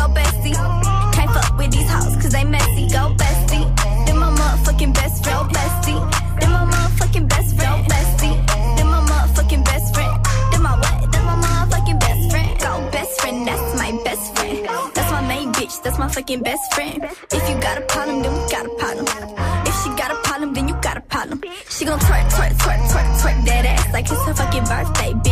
go 0.00 0.06
bestie. 0.14 0.56
Can't 1.12 1.30
fuck 1.30 1.58
with 1.58 1.70
these 1.72 1.90
hoes 1.90 2.14
cause 2.20 2.32
they 2.32 2.44
messy. 2.44 2.84
Go 2.88 3.02
bestie. 3.20 3.66
Then 4.06 4.16
my 4.18 4.30
motherfucking 4.38 4.94
best 4.94 5.24
friend, 5.24 5.50
bestie. 5.56 6.00
Then 6.40 6.50
my 6.56 6.64
motherfucking 6.72 7.28
best 7.28 7.50
friend, 7.56 7.78
bestie. 7.92 8.36
Then 8.76 8.86
my 8.94 9.00
motherfucking 9.10 9.64
best 9.64 9.94
friend. 9.94 10.12
Then 10.52 10.62
my 10.62 10.74
what? 10.82 11.12
Then 11.12 11.24
my 11.30 11.36
motherfucking 11.44 12.00
best 12.00 12.22
friend. 12.30 12.50
Go 12.60 12.70
best 12.96 13.20
friend, 13.20 13.46
that's 13.48 13.68
my 13.82 13.90
best 14.04 14.26
friend. 14.36 14.58
That's 14.94 15.12
my 15.12 15.22
main 15.32 15.52
bitch, 15.52 15.82
that's 15.82 15.98
my 15.98 16.08
fucking 16.08 16.42
best 16.42 16.64
friend. 16.74 16.98
If 17.38 17.42
you 17.48 17.56
got 17.60 17.76
a 17.78 17.84
problem, 17.92 18.22
then 18.22 18.32
we 18.32 18.42
got 18.56 18.64
a 18.66 18.74
problem. 18.82 19.06
If 19.68 19.74
she 19.82 19.88
got 20.00 20.10
a 20.10 20.18
problem, 20.28 20.54
then 20.54 20.68
you 20.68 20.74
got 20.80 20.96
a 20.96 21.04
problem. 21.14 21.42
She 21.68 21.84
gon' 21.84 21.98
twerk, 22.00 22.26
twerk, 22.34 22.54
twerk, 22.62 22.80
twerk, 22.90 23.08
twerk 23.20 23.44
that 23.46 23.64
ass 23.66 23.92
like 23.92 24.06
it's 24.10 24.24
her 24.26 24.34
fucking 24.34 24.64
birthday, 24.64 25.12
bitch. 25.24 25.29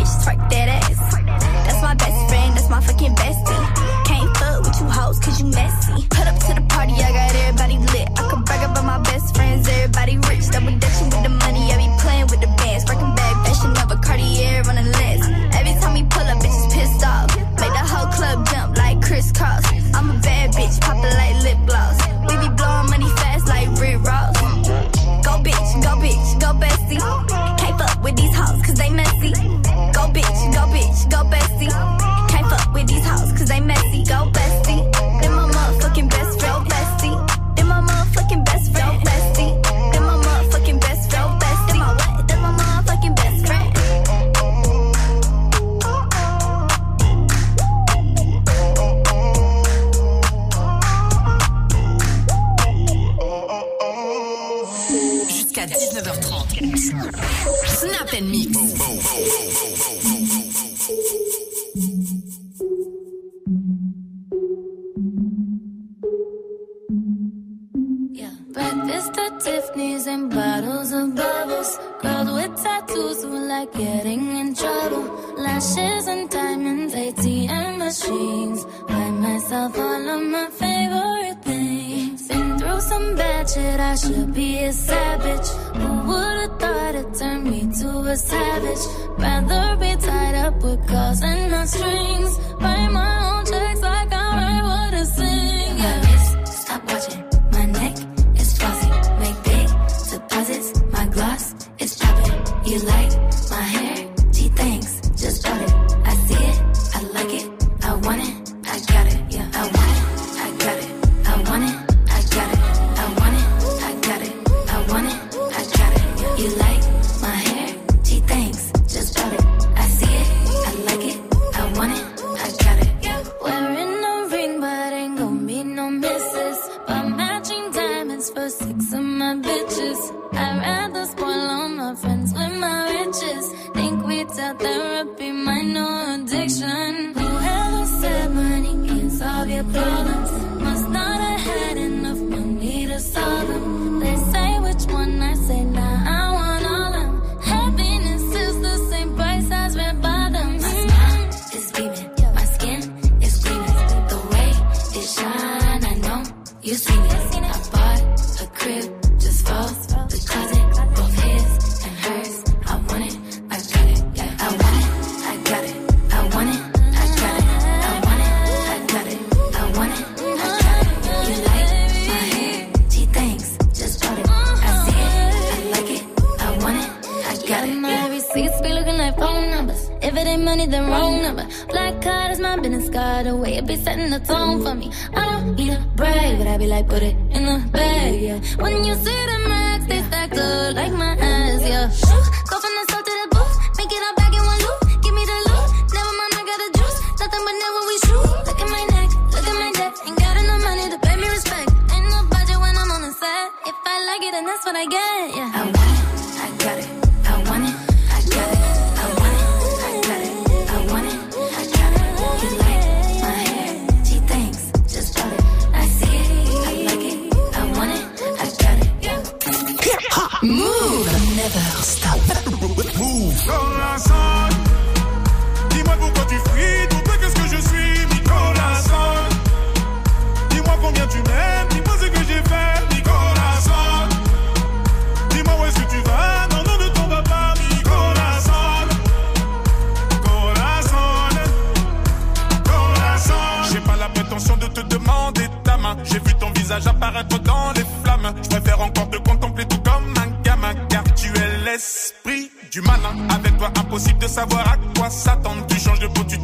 visage 246.79 246.87
apparaître 246.87 247.39
dans 247.39 247.71
les 247.75 247.83
flammes. 248.03 248.33
Je 248.43 248.49
préfère 248.49 248.81
encore 248.81 249.09
te 249.09 249.17
contempler 249.17 249.65
tout 249.65 249.79
comme 249.79 250.13
un 250.17 250.41
gamin, 250.43 250.73
car 250.89 251.03
tu 251.15 251.27
es 251.27 251.57
l'esprit 251.65 252.51
du 252.71 252.81
malin. 252.81 253.27
Avec 253.29 253.57
toi, 253.57 253.71
impossible 253.77 254.19
de 254.19 254.27
savoir 254.27 254.73
à 254.73 254.77
quoi 254.97 255.09
s'attendre. 255.09 255.65
Tu 255.67 255.79
changes 255.79 255.99
de 255.99 256.07
peau, 256.07 256.23
tu 256.23 256.38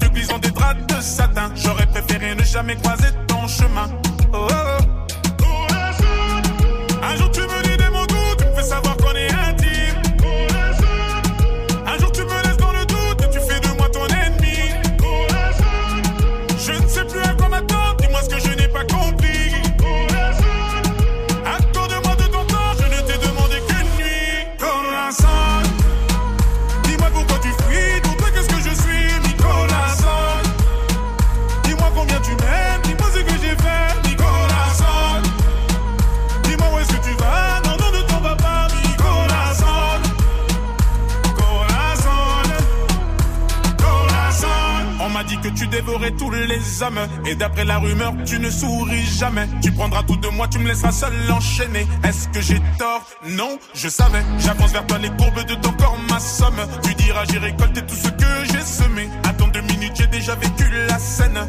Et 47.26 47.36
d'après 47.36 47.64
la 47.64 47.78
rumeur, 47.80 48.14
tu 48.26 48.38
ne 48.38 48.50
souris 48.50 49.06
jamais. 49.06 49.48
Tu 49.62 49.72
prendras 49.72 50.04
tout 50.04 50.18
de 50.18 50.28
moi, 50.28 50.48
tu 50.48 50.60
me 50.60 50.68
laisseras 50.68 50.92
seul 50.92 51.14
enchaîner. 51.32 51.88
Est-ce 52.04 52.28
que 52.28 52.42
j'ai 52.42 52.60
tort? 52.78 53.06
Non, 53.30 53.58
je 53.74 53.88
savais. 53.88 54.22
J'avance 54.40 54.72
vers 54.74 54.86
toi, 54.86 54.98
les 54.98 55.10
courbes 55.10 55.46
de 55.46 55.56
ton 55.56 55.72
corps, 55.72 55.98
m'assomment. 56.10 56.68
Tu 56.84 56.94
diras, 56.96 57.24
j'ai 57.32 57.38
récolté 57.38 57.82
tout 57.82 57.96
ce 57.96 58.10
que 58.10 58.52
j'ai 58.52 58.62
semé. 58.62 59.08
Attends 59.24 59.48
deux 59.48 59.62
minutes, 59.62 59.94
j'ai 59.96 60.08
déjà 60.08 60.36
vécu 60.36 60.70
la 60.90 61.00
scène. 61.00 61.40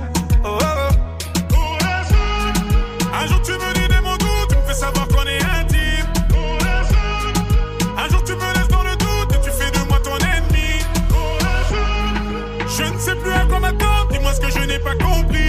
Oh, 0.45 0.59
oh. 0.61 0.95
oh. 1.55 1.77
Un 3.13 3.27
jour, 3.27 3.43
tu 3.43 3.53
me 3.53 3.76
n'ai 14.77 14.83
pas 14.83 14.95
compris. 14.97 15.46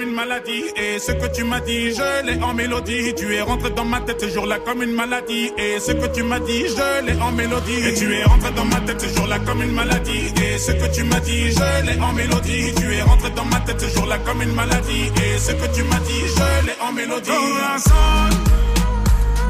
Une 0.00 0.14
maladie. 0.14 0.64
Et 0.76 0.98
ce 0.98 1.12
que 1.12 1.26
tu 1.34 1.44
m'as 1.44 1.60
dit, 1.60 1.92
je 1.92 2.26
l'ai 2.26 2.42
en 2.42 2.54
mélodie. 2.54 3.14
Tu 3.14 3.34
es 3.34 3.42
rentré 3.42 3.70
dans 3.70 3.84
ma 3.84 4.00
tête 4.00 4.20
ce 4.20 4.28
jour-là 4.28 4.58
comme 4.64 4.82
une 4.82 4.92
maladie. 4.92 5.50
Et 5.58 5.78
ce 5.80 5.92
que 5.92 6.06
tu 6.06 6.22
m'as 6.22 6.40
dit, 6.40 6.64
je 6.68 7.04
l'ai 7.06 7.20
en 7.20 7.32
mélodie. 7.32 7.88
Et 7.88 7.94
tu 7.94 8.12
es 8.14 8.24
rentré 8.24 8.50
dans 8.52 8.64
ma 8.64 8.80
tête 8.80 9.00
ce 9.00 9.08
jour-là 9.14 9.38
comme 9.40 9.62
une 9.62 9.72
maladie. 9.72 10.32
Et 10.42 10.58
ce 10.58 10.72
que 10.72 10.94
tu 10.94 11.04
m'as 11.04 11.20
dit, 11.20 11.50
je 11.50 11.86
l'ai 11.86 12.00
en 12.00 12.12
mélodie. 12.12 12.72
Tu 12.76 12.94
es 12.94 13.02
rentré 13.02 13.30
dans 13.30 13.44
ma 13.44 13.60
tête 13.60 13.80
ce 13.80 13.88
jour-là 13.94 14.18
comme 14.24 14.42
une 14.42 14.54
maladie. 14.54 15.10
Et 15.24 15.38
ce 15.38 15.52
que 15.52 15.66
tu 15.74 15.82
m'as 15.84 16.00
dit, 16.00 16.22
je 16.36 16.66
l'ai 16.66 16.76
en 16.80 16.92
mélodie. 16.92 17.30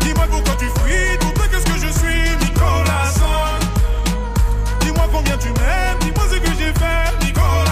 Dis-moi 0.01 0.27
pourquoi 0.31 0.55
tu 0.59 0.67
fuis. 0.81 1.19
Toi, 1.21 1.45
qu'est-ce 1.51 1.65
que 1.67 1.87
je 1.87 1.93
suis, 1.99 2.23
Nicolas. 2.45 3.13
Dis-moi 4.81 5.09
combien 5.13 5.37
tu 5.39 5.49
m'aimes. 5.49 5.99
Dis-moi 6.01 6.25
ce 6.31 6.37
que 6.37 6.49
j'ai 6.59 6.73
fait, 6.73 7.25
Nicolas. 7.27 7.72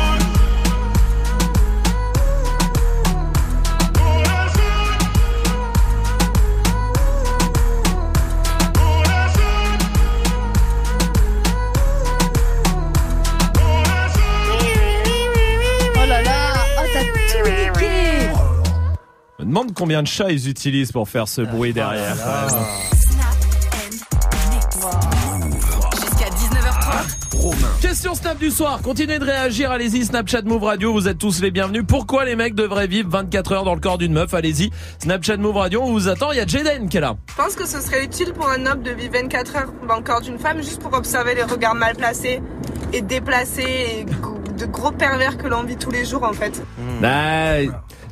demande 19.51 19.73
combien 19.73 20.01
de 20.01 20.07
chats 20.07 20.31
ils 20.31 20.47
utilisent 20.47 20.93
pour 20.93 21.09
faire 21.09 21.27
ce 21.27 21.41
bruit 21.41 21.73
derrière. 21.73 22.15
Jusqu'à 25.93 26.29
19h30. 26.29 27.81
Question 27.81 28.15
Snap 28.15 28.37
du 28.39 28.49
soir. 28.49 28.79
Continuez 28.81 29.19
de 29.19 29.25
réagir. 29.25 29.71
Allez-y, 29.71 30.05
Snapchat 30.05 30.43
Move 30.43 30.63
Radio. 30.63 30.93
Vous 30.93 31.09
êtes 31.09 31.17
tous 31.17 31.41
les 31.41 31.51
bienvenus. 31.51 31.83
Pourquoi 31.85 32.23
les 32.23 32.37
mecs 32.37 32.55
devraient 32.55 32.87
vivre 32.87 33.09
24 33.09 33.51
heures 33.51 33.63
dans 33.65 33.75
le 33.75 33.81
corps 33.81 33.97
d'une 33.97 34.13
meuf? 34.13 34.33
Allez-y. 34.33 34.71
Snapchat 34.99 35.35
Move 35.35 35.57
Radio. 35.57 35.81
On 35.83 35.91
vous 35.91 36.07
attend. 36.07 36.31
Il 36.31 36.37
y 36.37 36.41
a 36.41 36.47
Jaden 36.47 36.87
qui 36.87 36.95
est 36.95 37.01
là. 37.01 37.17
Je 37.27 37.35
pense 37.35 37.55
que 37.55 37.67
ce 37.67 37.81
serait 37.81 38.05
utile 38.05 38.31
pour 38.31 38.49
un 38.49 38.65
homme 38.65 38.83
de 38.83 38.91
vivre 38.91 39.15
24 39.15 39.55
heures 39.57 39.73
dans 39.85 39.97
le 39.97 40.03
corps 40.03 40.21
d'une 40.21 40.39
femme 40.39 40.59
juste 40.59 40.81
pour 40.81 40.93
observer 40.93 41.35
les 41.35 41.43
regards 41.43 41.75
mal 41.75 41.97
placés 41.97 42.41
et 42.93 43.01
déplacés 43.01 44.05
et 44.05 44.05
de 44.05 44.65
gros 44.65 44.91
pervers 44.91 45.37
que 45.37 45.47
l'on 45.47 45.63
vit 45.63 45.75
tous 45.75 45.91
les 45.91 46.05
jours 46.05 46.23
en 46.23 46.33
fait. 46.33 46.63
Bah, 47.01 47.57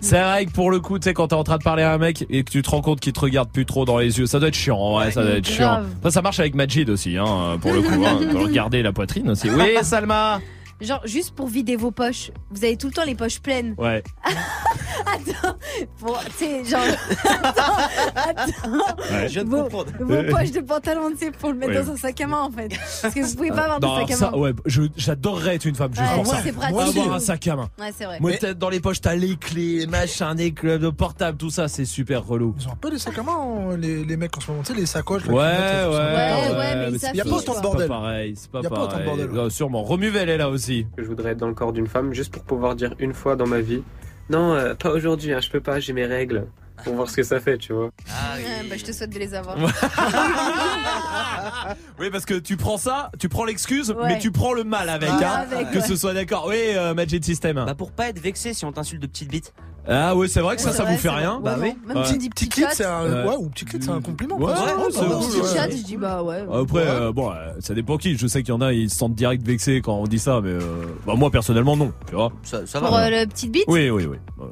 c'est 0.02 0.22
vrai 0.22 0.46
que 0.46 0.52
pour 0.52 0.72
le 0.72 0.80
coup, 0.80 1.00
tu 1.00 1.06
sais, 1.06 1.14
quand 1.14 1.30
t'es 1.30 1.36
en 1.36 1.44
train 1.44 1.58
de 1.58 1.64
parler 1.64 1.84
à 1.84 1.94
un 1.94 1.98
mec 1.98 2.26
et 2.30 2.44
que 2.44 2.52
tu 2.52 2.62
te 2.62 2.70
rends 2.70 2.82
compte 2.82 3.00
qu'il 3.00 3.14
te 3.14 3.20
regarde 3.20 3.50
plus 3.50 3.66
trop 3.66 3.86
dans 3.86 3.98
les 3.98 4.20
yeux, 4.20 4.26
ça 4.26 4.40
doit 4.40 4.50
être 4.50 4.56
chiant. 4.56 4.98
Ouais, 4.98 5.12
ça 5.12 5.24
doit 5.24 5.32
être 5.34 5.48
chiant. 5.48 5.68
grave. 5.68 5.88
Après, 5.98 6.12
ça 6.12 6.22
marche 6.22 6.40
avec 6.40 6.56
Majid 6.56 6.90
aussi, 6.90 7.18
hein, 7.18 7.58
pour 7.62 7.74
le 7.74 7.82
coup. 7.82 8.06
Hein, 8.06 8.20
regarder 8.36 8.82
la 8.82 8.92
poitrine 8.92 9.30
aussi. 9.30 9.50
Oui, 9.50 9.76
Salma. 9.84 10.40
Genre, 10.82 11.02
juste 11.06 11.32
pour 11.36 11.48
vider 11.48 11.76
vos 11.76 11.92
poches, 11.92 12.32
vous 12.52 12.64
avez 12.64 12.78
tout 12.78 12.88
le 12.88 12.94
temps 12.94 13.04
les 13.04 13.16
poches 13.16 13.40
pleines. 13.42 13.76
Ouais. 13.78 14.02
Attends, 15.06 15.58
pour, 15.98 16.20
tu 16.38 16.46
sais, 16.46 16.66
genre, 16.66 16.82
attends, 17.44 17.62
attends. 18.16 18.70
Ouais. 19.12 19.28
Je 19.28 19.34
viens 19.34 19.44
de 19.44 19.50
vos, 19.50 19.64
comprendre. 19.64 19.92
vos 20.00 20.24
poches 20.30 20.52
de 20.52 20.60
pantalon, 20.60 21.10
tu 21.12 21.18
sais, 21.26 21.32
pour 21.32 21.50
le 21.52 21.56
mettre 21.56 21.72
Ouais. 21.74 21.84
dans 21.84 21.92
un 21.94 21.96
sac 21.98 22.20
à 22.22 22.28
main, 22.28 22.42
en 22.44 22.52
fait. 22.52 22.70
Parce 23.02 23.14
que 23.14 23.22
vous 23.22 23.36
pouvez 23.36 23.50
pas 23.50 23.64
avoir 23.64 23.80
de 23.80 23.88
sac 23.88 24.12
à 24.12 24.16
ça, 24.16 24.32
main. 24.32 24.38
ouais, 24.38 24.52
je- 24.66 24.82
j'adorerais 24.98 25.56
être 25.56 25.66
une 25.66 25.76
femme 25.76 25.94
juste 25.94 26.02
Ouais, 26.08 26.16
pour 26.16 26.28
ouais, 26.30 26.38
ça. 26.38 26.42
c'est 26.44 26.52
pratique. 26.52 26.78
Avoir 26.78 26.94
Moi 26.94 27.14
un 27.14 27.16
aussi. 27.18 27.26
sac 27.26 27.48
à 27.48 27.56
main. 27.56 27.70
Ouais, 27.80 27.92
c'est 27.98 28.06
vrai. 28.06 28.18
Moi, 28.20 28.32
peut-être 28.40 28.60
dans 28.60 28.70
les 28.70 28.80
poches, 28.82 29.02
t'as 29.02 29.16
les 29.16 29.36
clés, 29.38 29.88
machin, 29.88 30.36
des 30.36 30.52
clubs, 30.54 30.82
de 30.82 30.90
portable, 30.90 31.38
tout 31.38 31.50
ça, 31.50 31.68
c'est 31.68 31.86
super 31.86 32.26
relou. 32.26 32.54
Ils 32.60 32.68
ont 32.68 32.74
un 32.74 32.76
peu 32.76 32.92
les 32.92 33.00
sacs 33.00 33.18
à 33.18 33.24
main, 33.24 33.78
les, 33.78 34.04
les 34.06 34.18
mecs 34.18 34.38
en 34.38 34.42
ce 34.42 34.52
moment, 34.52 34.64
tu 34.64 34.74
sais, 34.74 34.80
les 34.80 34.86
sacoches. 34.86 35.26
là, 35.26 35.34
Ouais, 35.34 35.38
ouais, 35.40 35.44
ça. 35.44 35.90
ouais, 35.90 36.58
ouais, 36.58 36.76
mais 36.76 36.88
ils 36.92 37.00
c'est- 37.00 37.10
Il 37.14 37.18
y 37.18 37.22
a 37.22 37.24
pas 37.26 37.32
autant 37.32 37.52
de 37.54 37.58
c'est 37.58 37.62
bordel. 37.64 37.88
pas 37.88 37.96
pareil, 37.96 38.34
c'est 38.38 38.52
pas 38.52 38.60
Il 38.60 38.64
y 38.64 38.68
a 38.68 38.70
pas 38.70 38.76
autant 38.84 38.98
de 38.98 39.04
pareil. 39.04 39.28
bordel. 39.28 39.52
Sûrement. 39.52 39.84
Romuvel 39.84 40.30
est 40.30 40.38
là 40.38 40.50
aussi. 40.50 40.69
Que 40.96 41.04
je 41.04 41.08
voudrais 41.08 41.32
être 41.32 41.38
dans 41.38 41.48
le 41.48 41.54
corps 41.54 41.74
d'une 41.74 41.88
femme 41.88 42.14
juste 42.14 42.34
pour 42.34 42.44
pouvoir 42.44 42.76
dire 42.76 42.94
une 43.00 43.14
fois 43.14 43.36
dans 43.36 43.48
ma 43.48 43.60
vie 43.60 43.84
non 44.30 44.54
euh, 44.54 44.76
pas 44.76 44.92
aujourd'hui 44.92 45.34
hein, 45.34 45.40
je 45.42 45.50
peux 45.50 45.62
pas 45.62 45.80
j'ai 45.80 45.94
mes 45.94 46.06
règles 46.06 46.48
pour 46.84 46.96
voir 46.96 47.10
ce 47.10 47.16
que 47.16 47.24
ça 47.24 47.40
fait 47.40 47.58
tu 47.58 47.74
vois 47.74 47.86
Ouais, 47.86 48.68
bah, 48.70 48.76
je 48.78 48.84
te 48.86 48.92
souhaite 48.92 49.10
de 49.12 49.20
les 49.20 49.34
avoir. 49.34 49.56
Oui, 52.00 52.10
parce 52.10 52.26
que 52.26 52.34
tu 52.36 52.58
prends 52.58 52.78
ça, 52.78 53.12
tu 53.20 53.30
prends 53.30 53.44
l'excuse, 53.46 53.92
Ouais. 53.92 54.08
mais 54.08 54.20
tu 54.20 54.32
prends 54.32 54.54
le 54.54 54.64
mal 54.64 54.90
avec, 54.90 55.10
Ouais, 55.10 55.24
hein, 55.26 55.46
avec, 55.52 55.72
que 55.72 55.80
ouais. 55.80 55.84
ce 55.86 55.96
soit 55.96 56.14
d'accord. 56.14 56.46
Oui, 56.48 56.56
euh, 56.60 56.94
Magic 56.94 57.24
System. 57.24 57.56
Bah 57.66 57.76
pour 57.76 57.92
pas 57.92 58.08
être 58.10 58.20
vexé 58.20 58.54
si 58.54 58.66
on 58.66 58.72
t'insulte 58.72 59.02
de 59.02 59.08
petite 59.08 59.30
bite. 59.30 59.54
Ah 59.88 60.16
ouais, 60.16 60.28
c'est 60.28 60.40
vrai 60.42 60.56
que 60.56 60.62
ça, 60.62 60.72
ça 60.72 60.84
vrai, 60.84 60.94
vous 60.94 61.00
fait 61.00 61.10
rien. 61.10 61.40
Ouais, 61.40 61.52
oui. 61.60 61.74
Même 61.88 61.98
Ouais. 61.98 62.04
tu 62.08 62.18
dis 62.18 62.30
Petit 62.30 62.48
clit, 62.50 62.64
c'est 62.72 62.86
un, 62.86 63.04
Ouais. 63.04 63.30
ouais, 63.30 63.36
ou 63.38 63.50
petit 63.50 63.66
clit, 63.66 63.80
c'est 63.82 63.90
un 63.90 64.02
compliment. 64.02 64.38
Ouais, 64.38 64.54
presque. 64.54 64.66
ouais, 64.66 64.74
Ouais, 64.84 64.92
c'est 64.92 65.00
bah, 65.02 65.16
cool, 65.20 65.28
Petit 65.32 65.42
ouais. 65.42 65.56
chat, 65.56 65.70
je 65.70 65.84
dis 65.84 65.98
bah 65.98 66.24
ouais. 66.24 66.44
Après, 66.54 66.88
euh, 66.88 67.12
bon, 67.12 67.32
euh, 67.32 67.54
ça 67.60 67.74
dépend 67.74 67.98
qui. 67.98 68.18
Je 68.18 68.28
sais 68.28 68.42
qu'il 68.44 68.54
y 68.54 68.58
en 68.58 68.62
a, 68.62 68.72
ils 68.74 68.90
se 68.90 68.98
sentent 68.98 69.16
direct 69.16 69.46
vexés 69.46 69.82
quand 69.82 69.96
on 69.96 70.06
dit 70.08 70.20
ça, 70.20 70.42
mais 70.42 70.52
euh, 70.52 70.86
bah, 71.06 71.14
moi 71.16 71.30
personnellement 71.32 71.76
non, 71.76 71.92
tu 72.08 72.16
vois. 72.16 72.32
Ça, 72.44 72.66
ça 72.66 72.80
Pour 72.80 72.92
va. 72.92 73.06
euh, 73.08 73.22
le 73.22 73.28
petite 73.28 73.52
bite 73.52 73.66
Oui, 73.68 73.90
oui, 73.90 74.06
oui. 74.06 74.18
Ouais. 74.38 74.48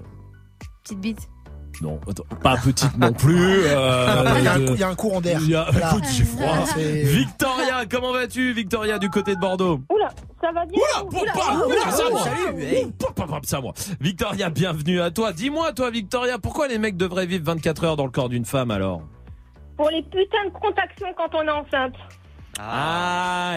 Petite 0.83 0.99
bite. 0.99 1.29
Non, 1.81 1.99
attends, 2.09 2.23
pas 2.41 2.57
petite 2.57 2.97
non 2.97 3.13
plus. 3.13 3.37
euh, 3.39 4.23
Il 4.39 4.43
y 4.43 4.47
a 4.47 4.53
un 4.53 4.59
de- 4.59 4.67
coup- 4.67 4.73
il 4.73 4.79
y 4.79 4.83
a 4.83 4.89
un 4.89 4.95
courant 4.95 5.21
d'air. 5.21 5.39
Il 5.43 5.49
y 5.51 5.55
a 5.55 5.67
Voilà. 5.71 5.91
j'ai 6.11 6.23
froid. 6.23 6.65
Victoria, 6.77 7.85
comment 7.89 8.11
vas-tu, 8.13 8.51
Victoria, 8.53 8.97
du 8.99 9.09
côté 9.09 9.35
de 9.35 9.39
Bordeaux? 9.39 9.81
Oula, 9.93 10.09
ça 10.41 10.51
va 10.51 10.65
bien 10.65 10.79
Oula, 11.11 11.21
oula, 11.65 11.75
c'est 11.91 12.03
à 12.03 12.09
moi. 12.09 12.23
salut, 12.23 12.63
hey. 12.63 12.91
Moi. 13.27 13.73
Victoria, 14.01 14.49
bienvenue 14.49 15.01
à 15.01 15.11
toi. 15.11 15.33
Dis-moi, 15.33 15.71
toi, 15.73 15.89
Victoria, 15.91 16.37
pourquoi 16.39 16.67
les 16.67 16.77
mecs 16.79 16.97
devraient 16.97 17.25
vivre 17.27 17.43
24 17.45 17.83
heures 17.83 17.95
dans 17.95 18.05
le 18.05 18.11
corps 18.11 18.29
d'une 18.29 18.45
femme 18.45 18.71
alors? 18.71 19.01
Pour 19.75 19.89
les 19.89 20.01
putains 20.03 20.45
de 20.45 20.51
contractions 20.59 21.07
quand 21.15 21.29
on 21.37 21.43
est 21.43 21.51
enceinte. 21.51 21.93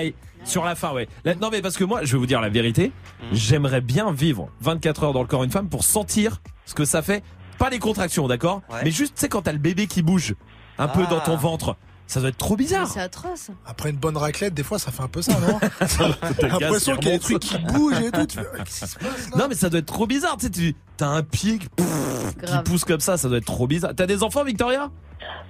Et- 0.02 0.14
sur 0.44 0.64
la 0.64 0.74
fin, 0.74 0.92
ouais. 0.92 1.08
La- 1.24 1.34
non, 1.34 1.48
mais 1.50 1.62
parce 1.62 1.76
que 1.76 1.84
moi, 1.84 2.00
je 2.04 2.12
vais 2.12 2.18
vous 2.18 2.26
dire 2.26 2.40
la 2.40 2.48
vérité, 2.48 2.92
j'aimerais 3.32 3.80
bien 3.80 4.10
vivre 4.12 4.48
24 4.60 5.04
heures 5.04 5.12
dans 5.12 5.22
le 5.22 5.26
corps 5.26 5.42
d'une 5.42 5.50
femme 5.50 5.68
pour 5.68 5.84
sentir 5.84 6.40
ce 6.66 6.74
que 6.74 6.84
ça 6.84 7.02
fait. 7.02 7.22
Pas 7.60 7.70
les 7.70 7.78
contractions, 7.78 8.26
d'accord 8.26 8.62
Ouais. 8.70 8.80
Mais 8.84 8.90
juste, 8.90 9.14
tu 9.14 9.20
sais, 9.20 9.28
quand 9.28 9.42
t'as 9.42 9.52
le 9.52 9.58
bébé 9.58 9.86
qui 9.86 10.02
bouge 10.02 10.34
un 10.78 10.88
peu 10.88 11.02
Ah. 11.06 11.10
dans 11.10 11.20
ton 11.20 11.36
ventre, 11.36 11.76
ça 12.06 12.18
doit 12.18 12.30
être 12.30 12.38
trop 12.38 12.56
bizarre. 12.56 12.88
C'est 12.88 13.00
atroce. 13.00 13.50
Après 13.66 13.90
une 13.90 13.96
bonne 13.98 14.16
raclette, 14.16 14.54
des 14.54 14.62
fois, 14.64 14.78
ça 14.80 14.90
fait 14.90 15.02
un 15.02 15.08
peu 15.08 15.20
ça, 15.22 15.38
non 15.38 15.60
T'as 15.78 15.86
T'as 16.34 16.48
l'impression 16.48 16.94
qui 16.94 17.00
qu'il 17.00 17.08
y 17.10 17.12
a 17.12 17.18
des 17.18 17.22
trucs 17.22 17.38
qui 17.40 17.58
bougent 17.58 18.00
et 18.00 18.10
tout. 18.10 18.26
Tu 18.26 18.38
fais, 18.38 18.46
ah, 18.58 18.64
Qu'est-ce 18.64 18.80
qui 18.86 18.90
se 18.90 18.98
passe 18.98 19.30
là? 19.30 19.36
Non, 19.36 19.46
mais 19.48 19.54
ça 19.54 19.68
doit 19.68 19.78
être 19.80 19.86
trop 19.92 20.06
bizarre, 20.06 20.36
tu 20.38 20.46
sais, 20.46 20.50
tu 20.50 20.74
as 21.00 21.06
un 21.08 21.22
pied 21.22 21.58
qui, 21.58 21.68
pff, 21.68 22.34
qui 22.40 22.46
Grave. 22.46 22.64
pousse 22.64 22.84
comme 22.84 23.00
ça, 23.00 23.16
ça 23.18 23.28
doit 23.28 23.38
être 23.38 23.44
trop 23.44 23.66
bizarre. 23.68 23.92
T'as 23.94 24.06
des 24.06 24.22
enfants, 24.22 24.42
Victoria? 24.42 24.90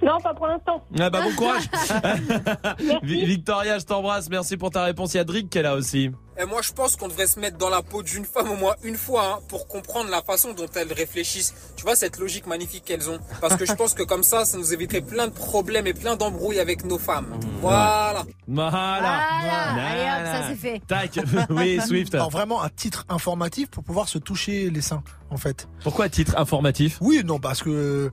Non, 0.03 0.19
pas 0.19 0.33
pour 0.33 0.47
l'instant. 0.47 0.83
Ah 0.99 1.09
bah 1.09 1.21
bon 1.21 1.33
courage. 1.35 1.63
Victoria, 3.03 3.77
je 3.77 3.85
t'embrasse, 3.85 4.29
merci 4.29 4.57
pour 4.57 4.71
ta 4.71 4.83
réponse. 4.83 5.13
Il 5.13 5.17
y 5.17 5.19
a 5.19 5.23
Drick 5.23 5.49
qui 5.49 5.57
est 5.59 5.61
là 5.61 5.75
aussi. 5.75 6.11
Et 6.39 6.45
moi, 6.45 6.61
je 6.63 6.71
pense 6.71 6.95
qu'on 6.95 7.07
devrait 7.07 7.27
se 7.27 7.39
mettre 7.39 7.57
dans 7.57 7.69
la 7.69 7.83
peau 7.83 8.01
d'une 8.01 8.25
femme 8.25 8.49
au 8.49 8.55
moins 8.55 8.73
une 8.83 8.95
fois 8.95 9.35
hein, 9.35 9.39
pour 9.47 9.67
comprendre 9.67 10.09
la 10.09 10.21
façon 10.23 10.53
dont 10.53 10.65
elles 10.75 10.91
réfléchissent. 10.91 11.53
Tu 11.75 11.83
vois, 11.83 11.95
cette 11.95 12.17
logique 12.17 12.47
magnifique 12.47 12.83
qu'elles 12.85 13.09
ont. 13.11 13.19
Parce 13.41 13.57
que 13.57 13.65
je 13.65 13.73
pense 13.73 13.93
que 13.93 14.01
comme 14.01 14.23
ça, 14.23 14.43
ça 14.45 14.57
nous 14.57 14.73
éviterait 14.73 15.01
plein 15.01 15.27
de 15.27 15.33
problèmes 15.33 15.85
et 15.85 15.93
plein 15.93 16.15
d'embrouilles 16.15 16.59
avec 16.59 16.83
nos 16.83 16.97
femmes. 16.97 17.27
Voilà. 17.61 18.23
Voilà. 18.47 18.71
Voilà. 18.71 19.87
Allez 19.87 20.01
hop, 20.01 20.25
ça 20.25 20.47
c'est 20.49 20.55
fait. 20.55 20.81
Tac. 20.87 21.19
oui, 21.51 21.79
Swift. 21.81 22.15
Alors 22.15 22.31
vraiment 22.31 22.63
un 22.63 22.69
titre 22.69 23.05
informatif 23.09 23.69
pour 23.69 23.83
pouvoir 23.83 24.09
se 24.09 24.17
toucher 24.17 24.69
les 24.71 24.81
seins, 24.81 25.03
en 25.29 25.37
fait. 25.37 25.67
Pourquoi 25.83 26.09
titre 26.09 26.37
informatif? 26.37 26.97
Oui, 27.01 27.21
non, 27.23 27.39
parce 27.39 27.61
que. 27.61 27.69
euh, 27.69 28.09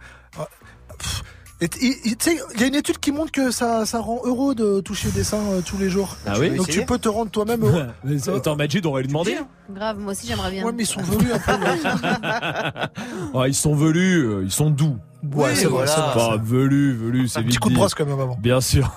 pff, 0.98 1.22
tu 1.66 1.78
sais, 2.20 2.38
il 2.54 2.61
y 2.61 2.64
a 2.64 2.66
une 2.68 2.76
étude 2.76 2.98
qui 2.98 3.11
montre 3.11 3.32
que 3.32 3.50
ça, 3.50 3.84
ça 3.84 3.98
rend 3.98 4.20
heureux 4.24 4.54
de 4.54 4.80
toucher 4.80 5.09
des 5.11 5.24
seins 5.24 5.42
euh, 5.50 5.61
tous 5.61 5.76
les 5.76 5.90
jours. 5.90 6.16
Ah 6.24 6.34
oui 6.38 6.50
Donc 6.50 6.68
tu 6.68 6.84
peux 6.84 6.98
te 6.98 7.09
rendre 7.09 7.30
toi-même 7.32 7.64
heureux. 7.64 7.86
Mais 8.04 8.28
Attends, 8.28 8.54
Majid, 8.54 8.86
on 8.86 8.92
va 8.92 9.00
lui 9.00 9.09
demander. 9.09 9.36
Grave, 9.74 9.98
moi 9.98 10.12
aussi 10.12 10.28
j'aimerais 10.28 10.52
bien. 10.52 10.64
Ouais, 10.64 10.72
mais 10.72 10.84
ils 10.84 10.86
sont 10.86 11.02
velus 11.02 11.32
un 11.32 11.38
peu. 11.40 11.52
ils 13.48 13.54
sont 13.54 13.74
velus, 13.74 14.24
euh, 14.24 14.42
ils 14.44 14.52
sont 14.52 14.70
doux. 14.70 14.96
Ouais, 15.34 15.54
c'est 15.56 15.64
vrai, 15.64 15.84
voilà. 15.84 15.86
c'est 15.90 16.00
vrai, 16.00 16.14
Pas 16.14 16.36
velus, 16.40 16.94
velus, 16.96 17.28
c'est 17.28 17.40
Un 17.40 17.42
vite 17.42 17.50
petit 17.50 17.59
coup 17.59 17.68
de 17.70 17.74
dit. 17.74 17.78
brosse 17.80 17.94
quand 17.94 18.06
même 18.06 18.20
avant. 18.20 18.36
Bien 18.40 18.61
sûr. 18.61 18.94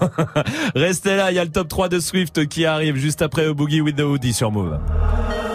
Restez 0.75 1.15
là, 1.15 1.31
il 1.31 1.35
y 1.35 1.39
a 1.39 1.43
le 1.43 1.49
top 1.51 1.67
3 1.67 1.89
de 1.89 1.99
Swift 1.99 2.47
qui 2.47 2.65
arrive 2.65 2.95
juste 2.95 3.23
après 3.23 3.47
au 3.47 3.55
Boogie 3.55 3.81
with 3.81 3.95
the 3.95 4.01
Hoodie 4.01 4.33
sur 4.33 4.51
Move. 4.51 4.77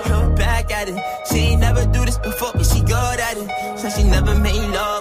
Come 0.07 0.35
back 0.35 0.73
at 0.73 0.89
it. 0.89 0.97
She 1.31 1.37
ain't 1.53 1.61
never 1.61 1.87
do 1.87 2.05
this 2.05 2.19
before, 2.19 2.51
but 2.55 2.65
she 2.65 2.81
good 2.81 2.91
at 2.91 3.37
it. 3.37 3.49
Said 3.79 3.93
she 3.93 4.05
never 4.05 4.35
made 4.41 4.55
love, 4.73 4.96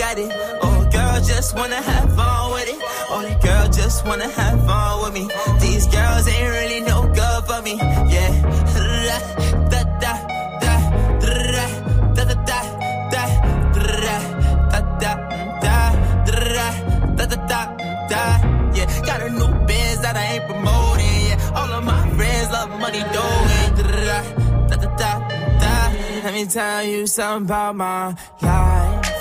at 0.00 0.18
it. 0.18 0.30
Oh, 0.62 0.88
girl, 0.90 1.20
just 1.20 1.56
wanna 1.56 1.80
have 1.82 2.14
fun 2.14 2.52
with 2.52 2.68
it. 2.68 2.78
Oh, 3.10 3.38
girl 3.42 3.68
just 3.68 4.06
wanna 4.06 4.28
have 4.28 4.64
fun 4.66 5.02
with 5.02 5.12
me. 5.14 5.28
These 5.60 5.86
girls 5.86 6.28
ain't 6.28 6.50
really 6.50 6.80
no 6.80 7.02
good 7.08 7.44
for 7.46 7.62
me. 7.62 7.74
Yeah. 8.14 8.32
Da 9.70 9.82
da 10.02 10.12
da 10.62 10.74
da 11.22 11.44
da 12.14 12.24
da 12.24 12.24
da 12.24 12.34
da 12.34 12.58
da 13.08 13.24
da 17.16 17.26
da 17.26 17.36
da 17.52 17.60
da. 18.08 18.24
Yeah, 18.74 18.88
got 19.04 19.20
a 19.22 19.30
new 19.30 19.52
that 20.02 20.16
I 20.16 20.24
ain't 20.34 20.46
promoting. 20.46 21.26
Yeah, 21.28 21.56
all 21.56 21.72
of 21.72 21.84
my 21.84 22.10
friends 22.16 22.50
love 22.52 22.70
money 22.80 23.02
doing. 23.16 23.70
Da 24.68 24.76
da 24.76 24.88
da 24.96 25.18
da. 25.60 25.92
Let 26.24 26.34
me 26.34 26.46
tell 26.46 26.82
you 26.84 27.06
something 27.06 27.46
about 27.46 27.76
my 27.76 28.14
life. 28.42 29.07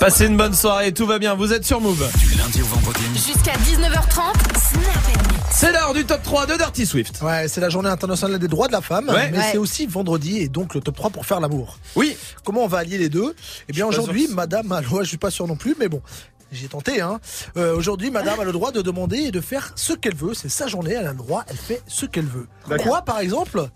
Passez 0.00 0.26
une 0.26 0.36
bonne 0.36 0.54
soirée, 0.54 0.92
tout 0.92 1.06
va 1.06 1.18
bien, 1.18 1.34
vous 1.34 1.52
êtes 1.52 1.64
sur 1.64 1.80
Move. 1.80 2.06
Du 2.18 2.34
lundi 2.36 2.60
au 2.62 2.66
vendredi. 2.66 3.00
Jusqu'à 3.14 3.52
19h30, 3.52 4.32
Snap 4.58 5.50
C'est 5.50 5.72
l'heure 5.72 5.94
du 5.94 6.04
top 6.04 6.22
3 6.22 6.46
de 6.46 6.56
Dirty 6.56 6.84
Swift. 6.86 7.20
Ouais, 7.22 7.46
c'est 7.48 7.60
la 7.60 7.68
journée 7.68 7.88
internationale 7.88 8.38
des 8.38 8.48
droits 8.48 8.66
de 8.68 8.72
la 8.72 8.80
femme, 8.80 9.08
Ouais. 9.08 9.30
mais 9.30 9.38
Ouais. 9.38 9.48
c'est 9.52 9.58
aussi 9.58 9.86
vendredi 9.86 10.38
et 10.38 10.48
donc 10.48 10.74
le 10.74 10.80
top 10.80 10.96
3 10.96 11.10
pour 11.10 11.24
faire 11.26 11.40
l'amour. 11.40 11.78
Oui. 11.96 12.16
Comment 12.44 12.64
on 12.64 12.68
va 12.68 12.78
allier 12.78 12.98
les 12.98 13.08
deux? 13.08 13.34
Eh 13.68 13.72
bien 13.72 13.86
aujourd'hui, 13.86 14.28
madame 14.28 14.70
a 14.72 14.80
le 14.80 14.86
droit, 14.86 15.02
je 15.02 15.08
suis 15.08 15.18
pas 15.18 15.30
sûr 15.30 15.46
non 15.46 15.56
plus, 15.56 15.76
mais 15.78 15.88
bon. 15.88 16.02
J'ai 16.50 16.68
tenté, 16.68 17.00
hein. 17.00 17.18
Euh, 17.56 17.74
aujourd'hui, 17.74 18.10
madame 18.10 18.38
a 18.40 18.44
le 18.44 18.52
droit 18.52 18.72
de 18.72 18.82
demander 18.82 19.16
et 19.18 19.30
de 19.30 19.40
faire 19.40 19.72
ce 19.74 19.94
qu'elle 19.94 20.14
veut. 20.14 20.34
C'est 20.34 20.50
sa 20.50 20.66
journée, 20.66 20.92
elle 20.92 21.06
a 21.06 21.12
le 21.12 21.16
droit, 21.16 21.44
elle 21.48 21.56
fait 21.56 21.80
ce 21.86 22.04
qu'elle 22.04 22.26
veut. 22.26 22.46
Quoi, 22.82 23.00
par 23.02 23.20
exemple? 23.20 23.68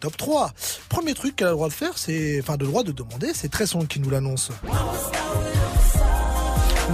Top 0.00 0.16
3. 0.16 0.50
Premier 0.88 1.14
truc 1.14 1.36
qu'elle 1.36 1.48
a 1.48 1.50
le 1.50 1.56
droit 1.56 1.68
de 1.68 1.72
faire, 1.74 1.92
c'est. 1.96 2.40
Enfin, 2.42 2.56
de 2.56 2.64
droit 2.64 2.82
de 2.82 2.92
demander, 2.92 3.32
c'est 3.34 3.50
très 3.50 3.66
son 3.66 3.80
qui 3.80 4.00
nous 4.00 4.10
l'annonce. 4.10 4.50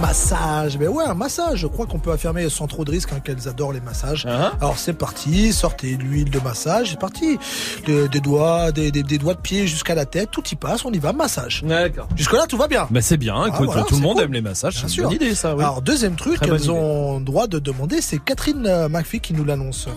Massage, 0.01 0.77
mais 0.77 0.87
ouais, 0.87 1.05
un 1.05 1.15
massage. 1.15 1.57
Je 1.59 1.67
crois 1.67 1.87
qu'on 1.87 1.97
peut 1.97 2.11
affirmer 2.11 2.49
sans 2.49 2.67
trop 2.67 2.85
de 2.85 2.91
risque 2.91 3.09
hein, 3.13 3.19
qu'elles 3.19 3.47
adorent 3.47 3.73
les 3.73 3.81
massages. 3.81 4.27
Alors 4.27 4.77
c'est 4.77 4.93
parti, 4.93 5.51
sortez 5.51 5.95
l'huile 5.97 6.29
de 6.29 6.39
massage, 6.39 6.91
c'est 6.91 6.99
parti. 6.99 7.39
Des, 7.87 8.07
des 8.07 8.19
doigts, 8.19 8.71
des, 8.71 8.91
des- 8.91 9.01
des 9.01 9.17
doigts 9.17 9.33
de 9.33 9.39
pied 9.39 9.65
jusqu'à 9.65 9.95
la 9.95 10.05
tête, 10.05 10.29
tout 10.29 10.43
y 10.51 10.55
passe, 10.55 10.85
on 10.85 10.91
y 10.91 10.99
va, 10.99 11.13
massage. 11.13 11.63
D'accord. 11.63 12.07
Jusque 12.15 12.33
là, 12.33 12.45
tout 12.47 12.57
va 12.57 12.67
bien. 12.67 12.87
Bah 12.91 13.01
c'est 13.01 13.17
bien, 13.17 13.41
Ah, 13.43 13.47
écoute, 13.47 13.65
voilà, 13.67 13.83
tout 13.85 13.95
le 13.95 14.01
monde 14.01 14.15
cool. 14.17 14.25
aime 14.25 14.33
les 14.33 14.41
massages, 14.41 14.75
c'est 14.75 14.85
Bien 14.87 14.95
une 14.97 15.03
bonne 15.03 15.13
idée 15.13 15.33
ça, 15.33 15.55
oui. 15.55 15.63
Alors 15.63 15.81
deuxième 15.81 16.15
truc 16.15 16.39
qu'elles 16.41 16.69
ont 16.69 17.19
droit 17.19 17.47
de 17.47 17.57
demander, 17.57 17.99
c'est 18.01 18.19
Catherine 18.23 18.67
euh, 18.67 18.89
McPhee 18.89 19.19
qui 19.19 19.33
nous 19.33 19.45
l'annonce. 19.45 19.87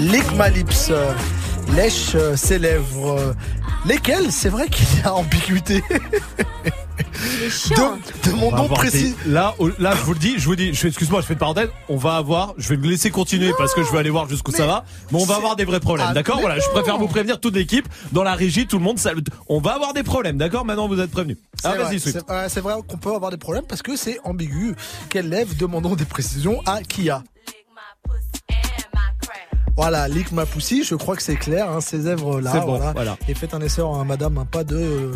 Lick 0.00 0.24
my 0.32 0.50
lips, 0.54 0.88
euh, 0.90 1.12
lèche 1.74 2.12
euh, 2.14 2.34
ses 2.36 2.58
lèvres. 2.58 3.18
euh, 3.18 3.32
lesquelles? 3.86 4.30
C'est 4.32 4.48
vrai 4.48 4.68
qu'il 4.68 4.86
y 4.98 5.02
a 5.02 5.14
ambiguïté. 5.14 5.82
De, 7.70 8.30
de 8.30 8.34
mon 8.34 8.46
On 8.46 8.50
va 8.50 8.56
nom 8.58 8.64
avoir 8.64 8.80
précis. 8.80 9.14
des- 9.24 9.30
Là, 9.30 9.54
là, 9.78 9.94
je 9.94 10.02
vous 10.04 10.12
le 10.14 10.18
dis, 10.18 10.34
je 10.38 10.44
vous 10.46 10.56
dis, 10.56 10.68
excuse-moi, 10.68 11.20
je 11.20 11.26
fais 11.26 11.32
une 11.34 11.38
parenthèse. 11.38 11.68
On 11.88 11.96
va 11.96 12.16
avoir, 12.16 12.54
je 12.56 12.68
vais 12.70 12.76
me 12.78 12.86
laisser 12.86 13.10
continuer 13.10 13.52
parce 13.58 13.74
que 13.74 13.82
je 13.82 13.90
veux 13.90 13.98
aller 13.98 14.08
voir 14.10 14.26
jusqu'où 14.28 14.52
ça 14.52 14.66
va. 14.66 14.84
Mais 15.10 15.20
on 15.20 15.24
va 15.26 15.36
avoir 15.36 15.54
des 15.56 15.64
vrais 15.64 15.80
problèmes, 15.80 16.06
Ah, 16.10 16.14
d'accord? 16.14 16.40
Voilà, 16.40 16.58
je 16.58 16.68
préfère 16.70 16.96
vous 16.98 17.08
prévenir 17.08 17.38
toute 17.40 17.54
l'équipe, 17.54 17.86
dans 18.12 18.22
la 18.22 18.34
régie, 18.34 18.66
tout 18.66 18.78
le 18.78 18.84
monde. 18.84 18.98
Ça, 18.98 19.10
on 19.48 19.60
va 19.60 19.72
avoir 19.74 19.92
des 19.92 20.02
problèmes, 20.02 20.38
d'accord? 20.38 20.64
Maintenant, 20.64 20.88
vous 20.88 20.98
êtes 21.00 21.10
prévenus. 21.10 21.36
C'est 21.60 21.68
Ah, 21.68 21.74
vrai, 21.74 21.84
vas-y, 21.84 22.00
c'est- 22.00 22.30
ouais, 22.30 22.46
c'est 22.48 22.60
vrai 22.60 22.74
qu'on 22.86 22.96
peut 22.98 23.14
avoir 23.14 23.30
des 23.30 23.36
problèmes 23.38 23.64
parce 23.68 23.82
que 23.82 23.96
c'est 23.96 24.18
ambigu. 24.24 24.74
Quelle 25.10 25.28
lève 25.28 25.56
Demandons 25.56 25.96
des 25.96 26.06
précisions 26.06 26.62
à 26.64 26.80
Kia. 26.82 27.22
Voilà, 29.80 30.08
lick 30.08 30.30
ma 30.32 30.44
poussie, 30.46 30.84
je 30.84 30.94
crois 30.94 31.16
que 31.16 31.22
c'est 31.22 31.36
clair, 31.36 31.70
hein, 31.70 31.80
ces 31.80 31.96
lèvres 31.98 32.40
là. 32.40 32.50
C'est 32.52 32.60
bon, 32.60 32.78
voilà. 32.92 33.16
Et 33.28 33.34
faites 33.34 33.54
un 33.54 33.60
essai 33.60 33.80
à 33.80 34.04
madame, 34.04 34.36
un 34.38 34.44
pas 34.44 34.62
de 34.62 34.76
euh, 34.76 35.12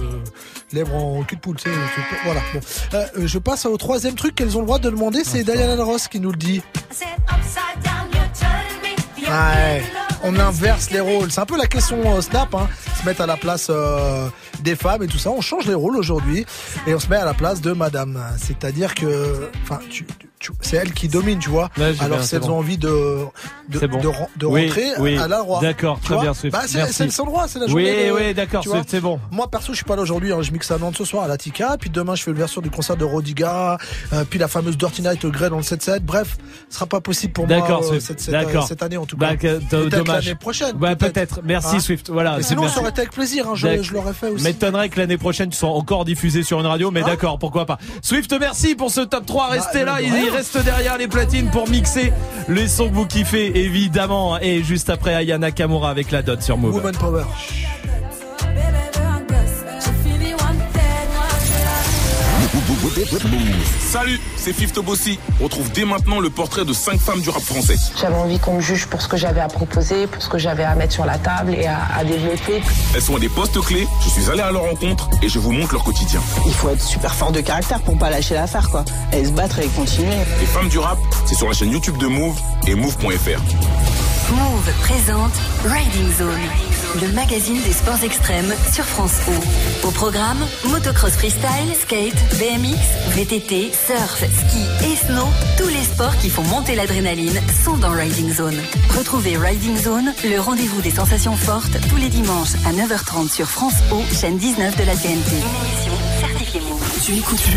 lèvres 0.73 0.95
en 0.95 1.23
cul 1.23 1.37
de 1.37 1.41
poule. 1.41 1.57
tu 1.57 1.65
sais, 1.69 1.77
tu 1.95 2.01
peux- 2.01 2.17
Voilà. 2.25 2.41
Bon. 2.55 2.61
Euh, 2.95 3.05
euh, 3.19 3.27
je 3.27 3.39
passe 3.39 3.67
au 3.67 3.77
troisième 3.77 4.15
truc 4.15 4.35
qu'elles 4.35 4.57
ont 4.57 4.61
le 4.61 4.67
droit 4.67 4.79
de 4.79 4.89
demander, 4.89 5.23
c'est 5.23 5.45
Diana 5.45 5.83
Ross 5.85 6.09
qui 6.09 6.19
nous 6.19 6.31
le 6.31 6.37
dit. 6.39 6.63
Ouais, 9.29 9.83
on 10.23 10.39
inverse 10.39 10.91
les 10.91 11.01
rôles. 11.01 11.31
C'est 11.31 11.41
un 11.41 11.47
peu 11.47 11.57
la 11.59 11.67
question 11.67 12.17
euh, 12.17 12.21
Snap, 12.21 12.55
hein. 12.55 12.69
se 13.01 13.07
mettre 13.07 13.21
à 13.23 13.27
la 13.27 13.37
place 13.37 13.69
euh, 13.71 14.29
des 14.61 14.77
femmes 14.77 15.03
et 15.03 15.07
tout 15.07 15.19
ça. 15.19 15.31
On 15.31 15.41
change 15.41 15.67
les 15.67 15.75
rôles 15.75 15.97
aujourd'hui 15.97 16.45
et 16.87 16.95
on 16.95 16.99
se 17.01 17.09
met 17.09 17.17
à 17.17 17.25
la 17.25 17.35
place 17.35 17.61
de 17.61 17.73
Madame. 17.73 18.23
C'est-à-dire 18.39 18.95
que, 18.95 19.51
enfin, 19.63 19.79
tu, 19.91 20.05
tu- 20.19 20.29
c'est 20.61 20.77
elle 20.77 20.93
qui 20.93 21.09
domine, 21.09 21.39
tu 21.39 21.51
vois. 21.51 21.71
Alors 22.01 22.23
si 22.23 22.35
elles 22.35 22.41
bon. 22.43 22.51
ont 22.51 22.59
envie 22.59 22.79
de 22.79 23.19
de, 23.69 23.87
bon. 23.87 23.99
rentrer, 24.43 24.91
oui. 24.99 25.13
elle 25.15 25.33
a 25.33 25.39
le 25.39 25.43
droit. 25.45 25.61
D'accord, 25.61 26.01
très 26.01 26.19
bien, 26.19 26.35
Swift. 26.35 26.53
Bah, 26.55 26.63
c'est 26.67 26.93
c'est 26.93 27.11
son 27.11 27.25
droit, 27.25 27.47
c'est 27.49 27.59
la 27.59 27.67
journée. 27.67 28.11
Oui, 28.13 28.25
oui, 28.29 28.35
d'accord, 28.35 28.65
c'est 28.87 29.01
bon. 29.01 29.19
Moi 29.31 29.49
perso, 29.51 29.73
je 29.73 29.77
suis 29.77 29.85
pas 29.85 29.97
là 29.97 30.03
aujourd'hui. 30.03 30.33
hein. 30.33 30.43
Je 30.43 30.53
mixe 30.53 30.71
à 30.71 30.79
Nantes 30.79 30.97
ce 30.97 31.05
soir 31.05 31.25
à 31.25 31.29
la 31.29 31.37
Tika, 31.37 31.77
puis 31.79 31.91
demain 31.91 32.15
je 32.15 32.23
fais 32.23 32.31
le 32.31 32.37
version 32.37 32.61
du 32.61 32.71
concert 32.71 32.97
de 32.97 33.05
Rodiga, 33.05 33.79
euh, 34.13 34.25
puis 34.29 34.39
la 34.39 34.49
fameuse 34.49 34.77
Dirty 34.77 35.03
Night 35.03 35.25
Grey 35.27 35.51
dans 35.51 35.57
le 35.57 35.63
7-7. 35.63 36.01
Bref, 36.01 36.37
ce 36.69 36.75
sera 36.77 36.87
pas 36.87 37.01
possible 37.01 37.33
pour 37.33 37.47
moi 37.47 37.57
D'accord, 37.57 37.83
euh, 37.93 38.01
cette, 38.01 38.21
cette, 38.21 38.83
année 38.83 38.97
en 38.97 39.07
tout 39.07 39.17
Bah, 39.17 39.37
cas. 39.37 39.59
que- 39.59 39.59
Peut-être 39.89 40.07
l'année 40.13 40.35
prochaine. 40.35 40.77
Peut-être. 40.79 41.41
Merci, 41.45 41.77
Hein 41.77 41.81
Swift. 41.81 42.11
Voilà. 42.11 42.43
Sinon, 42.43 42.69
ça 42.69 42.81
aurait 42.81 42.91
été 42.91 43.01
avec 43.03 43.13
plaisir. 43.13 43.49
Hein, 43.49 43.53
je, 43.55 43.83
je 43.83 43.93
l'aurais 43.93 44.13
fait 44.13 44.29
aussi. 44.29 44.45
M'étonnerait 44.45 44.89
que 44.89 44.99
l'année 45.01 45.17
prochaine 45.19 45.49
tu 45.51 45.57
sois 45.57 45.71
encore 45.71 46.05
diffusé 46.05 46.43
sur 46.43 46.61
une 46.61 46.67
radio, 46.67 46.91
mais 46.91 47.03
Hein 47.03 47.07
d'accord, 47.07 47.39
pourquoi 47.39 47.67
pas. 47.67 47.79
Swift, 48.03 48.35
merci 48.39 48.75
pour 48.75 48.91
ce 48.91 49.01
top 49.01 49.27
3. 49.27 49.49
Restez 49.49 49.81
Bah, 49.81 49.85
là, 49.85 50.03
il, 50.03 50.13
rien. 50.13 50.25
il 50.25 50.31
reste 50.35 50.65
derrière 50.65 50.99
les 50.99 51.07
platines 51.07 51.49
pour 51.51 51.69
mixer 51.69 52.13
les 52.49 52.67
sons 52.67 52.89
que 52.89 52.95
vous 52.95 53.07
kiffez, 53.07 53.65
évidemment. 53.65 54.39
Et 54.41 54.63
juste 54.63 54.91
après, 54.91 55.15
Ayana 55.15 55.53
Kamura 55.53 55.91
avec 55.91 56.11
la 56.11 56.23
dot 56.23 56.43
sur 56.43 56.59
Move. 56.59 56.83
Salut, 63.81 64.21
c'est 64.37 64.53
Fifth 64.53 64.79
Bossi. 64.81 65.19
Retrouve 65.41 65.71
dès 65.73 65.85
maintenant 65.85 66.21
le 66.21 66.31
portrait 66.31 66.65
de 66.65 66.73
5 66.73 66.99
femmes 67.01 67.21
du 67.21 67.31
rap 67.31 67.43
français. 67.43 67.77
J'avais 68.01 68.15
envie 68.15 68.39
qu'on 68.39 68.55
me 68.55 68.61
juge 68.61 68.87
pour 68.87 69.01
ce 69.01 69.09
que 69.09 69.17
j'avais 69.17 69.41
à 69.41 69.49
proposer, 69.49 70.07
pour 70.07 70.23
ce 70.23 70.29
que 70.29 70.39
j'avais 70.39 70.65
à 70.65 70.75
mettre 70.75 70.93
sur 70.93 71.05
la 71.05 71.19
table 71.19 71.55
et 71.55 71.67
à, 71.67 71.79
à 71.97 72.05
développer. 72.05 72.63
Elles 72.95 73.03
sont 73.03 73.17
à 73.17 73.21
des 73.21 73.29
postes 73.29 73.61
clés, 73.61 73.87
je 74.05 74.09
suis 74.09 74.31
allé 74.31 74.41
à 74.41 74.51
leur 74.51 74.63
rencontre 74.63 75.09
et 75.23 75.29
je 75.29 75.39
vous 75.39 75.53
montre 75.53 75.73
leur 75.73 75.85
quotidien. 75.85 76.21
Il 76.47 76.55
faut 76.55 76.69
être 76.71 76.83
super 76.83 77.15
fort 77.15 77.33
de 77.33 77.41
caractère 77.41 77.81
pour 77.81 77.97
pas 77.97 78.11
lâcher 78.11 78.35
l'affaire, 78.35 78.69
quoi. 78.71 78.85
Et 79.13 79.25
se 79.25 79.31
battre 79.31 79.59
et 79.61 79.67
continuer. 79.69 80.17
Les 80.41 80.47
femmes 80.47 80.69
du 80.69 80.79
rap, 80.79 80.99
c'est 81.27 81.35
sur 81.35 81.49
la 81.49 81.55
chaîne 81.55 81.71
YouTube 81.71 81.97
de 81.99 82.07
Move 82.07 82.39
et 82.67 82.75
Move.fr. 82.75 83.41
Move 84.33 84.73
présente 84.81 85.35
Riding 85.65 86.13
Zone, 86.17 86.41
le 87.01 87.13
magazine 87.13 87.61
des 87.63 87.73
sports 87.73 88.03
extrêmes 88.03 88.53
sur 88.73 88.85
France 88.85 89.21
O. 89.29 89.87
Au 89.87 89.91
programme, 89.91 90.39
motocross 90.65 91.13
freestyle, 91.13 91.75
skate, 91.79 92.15
BMX, 92.39 92.79
VTT, 93.15 93.73
surf, 93.73 94.19
ski 94.19 94.65
et 94.87 94.97
snow, 94.97 95.27
tous 95.59 95.69
les 95.69 95.83
sports 95.83 96.17
qui 96.19 96.31
font 96.31 96.43
monter 96.45 96.75
l'adrénaline 96.75 97.39
sont 97.65 97.77
dans 97.77 97.91
Riding 97.91 98.33
Zone. 98.33 98.61
Retrouvez 98.97 99.37
Riding 99.37 99.77
Zone, 99.77 100.15
le 100.25 100.41
rendez-vous 100.41 100.81
des 100.81 100.91
sensations 100.91 101.37
fortes, 101.37 101.77
tous 101.89 101.97
les 101.97 102.09
dimanches 102.09 102.55
à 102.67 102.73
9h30 102.73 103.31
sur 103.31 103.49
France 103.49 103.77
O, 103.93 104.03
chaîne 104.13 104.39
19 104.39 104.77
de 104.77 104.85
la 104.85 104.97
TNT. 104.97 105.11
Une 105.11 105.67
émission 105.67 105.93
certifiée 106.21 106.61
Move. 106.61 107.01
Tu 107.05 107.13
écoutes, 107.17 107.43
tu 107.43 107.51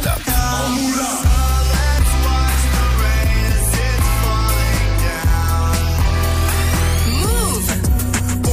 Stop. 0.00 0.20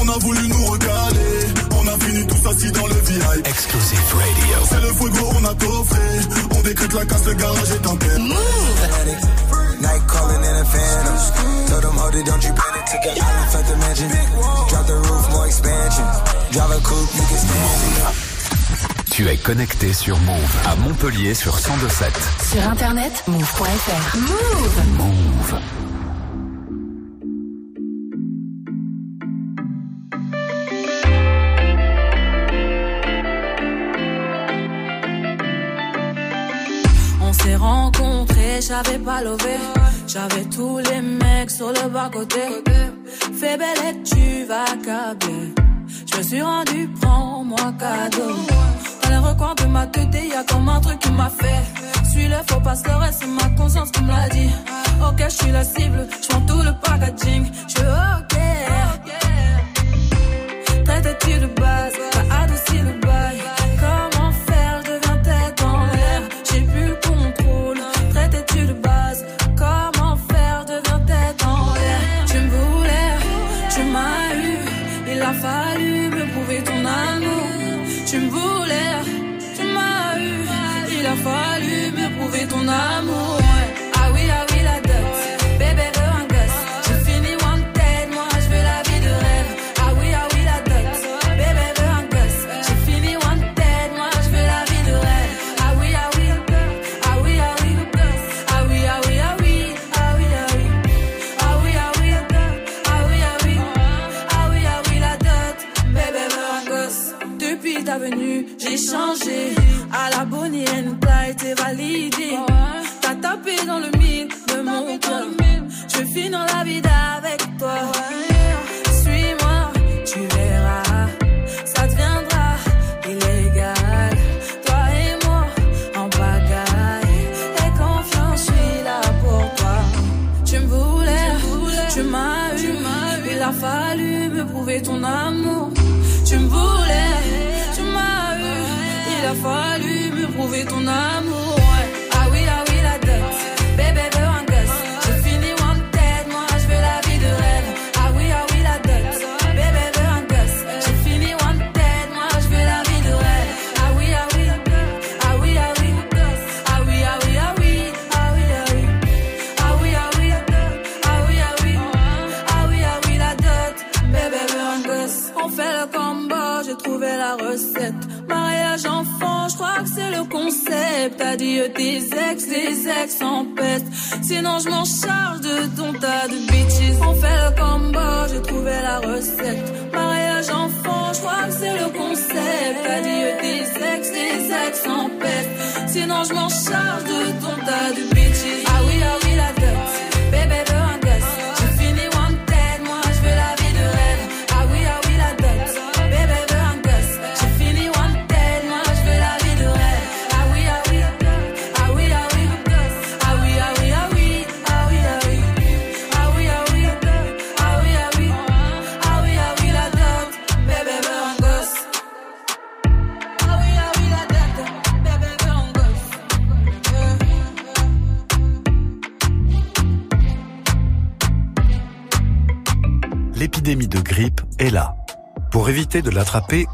On 0.01 0.09
a 0.09 0.17
voulu 0.19 0.47
nous 0.47 0.65
recaler, 0.65 1.47
on 1.71 1.87
a 1.87 1.97
fini 1.99 2.25
tous 2.25 2.49
assis 2.49 2.71
dans 2.71 2.87
le 2.87 2.95
VIP. 2.95 3.47
Exclusive 3.47 4.13
radio. 4.13 4.57
C'est 4.69 4.81
le 4.81 4.93
fuego, 4.93 5.29
on 5.39 5.45
a 5.45 5.53
coffré, 5.53 5.99
on 6.57 6.61
décrète 6.61 6.93
la 6.93 7.05
casse, 7.05 7.25
le 7.25 7.33
garage 7.33 7.71
est 7.71 7.87
en 7.87 7.95
paix. 7.97 8.17
Night 9.81 10.07
calling 10.07 10.43
in 10.43 10.55
a 10.55 10.65
phantom. 10.65 11.17
Told 11.67 11.83
them, 11.83 11.97
hold 11.97 12.15
it, 12.15 12.25
don't 12.25 12.43
you 12.43 12.53
panic. 12.53 12.85
Took 12.85 13.05
an 13.05 13.21
island, 13.21 13.53
left 13.53 13.67
the 13.69 13.75
mansion. 13.77 14.09
Drop 14.69 14.85
the 14.87 14.95
roof, 14.95 15.29
more 15.31 15.45
expansion. 15.45 16.05
Drive 16.51 16.71
a 16.71 16.79
coupe, 16.81 17.13
you 17.13 17.25
can 17.27 17.37
stand 17.37 18.29
it. 18.29 18.34
Tu 19.15 19.25
es 19.29 19.37
connecté 19.37 19.93
sur 19.93 20.19
Move 20.19 20.57
à 20.67 20.75
Montpellier 20.75 21.33
sur 21.33 21.53
1027. 21.55 22.11
Sur 22.51 22.69
internet, 22.69 23.23
move.fr. 23.27 24.17
Move 24.17 24.81
Move. 24.97 25.59
On 37.21 37.31
s'est 37.31 37.55
rencontrés, 37.55 38.59
j'avais 38.67 38.99
pas 38.99 39.21
levé. 39.21 39.55
J'avais 40.07 40.43
tous 40.53 40.79
les 40.79 41.01
mecs 41.01 41.51
sur 41.51 41.69
le 41.69 41.87
bas-côté. 41.87 42.41
Fais 43.39 43.55
belle 43.55 43.77
et 43.91 44.03
tu 44.03 44.43
vas 44.43 44.65
câbler. 44.83 45.53
Je 46.11 46.17
me 46.17 46.21
suis 46.21 46.41
rendu, 46.41 46.89
prends-moi 46.99 47.73
cadeau. 47.79 48.35
Recoins 49.25 49.55
de 49.55 49.65
ma 49.65 49.87
tête, 49.87 50.13
y 50.13 50.33
a 50.33 50.43
comme 50.43 50.69
un 50.69 50.79
truc 50.79 50.99
qui 50.99 51.11
m'a 51.11 51.29
fait. 51.29 51.63
Suis 52.11 52.27
le 52.27 52.35
faux 52.47 52.59
pas 52.59 52.75
le 52.85 52.95
reste, 52.95 53.21
c'est 53.21 53.27
ma 53.27 53.49
conscience 53.57 53.89
qui 53.89 54.03
me 54.03 54.09
l'a 54.09 54.29
dit. 54.29 54.51
Ok, 55.01 55.19
je 55.19 55.29
suis 55.29 55.51
la 55.51 55.63
cible, 55.63 56.07
je 56.21 56.27
tout 56.45 56.61
le 56.61 56.71
packaging. 56.83 57.45
Je 57.67 57.81
ok. 58.19 58.35
Traite-tu 60.85 61.39
de 61.39 61.47
base, 61.59 61.93
t'as 62.11 62.43
adouci 62.43 62.77
le 62.77 63.04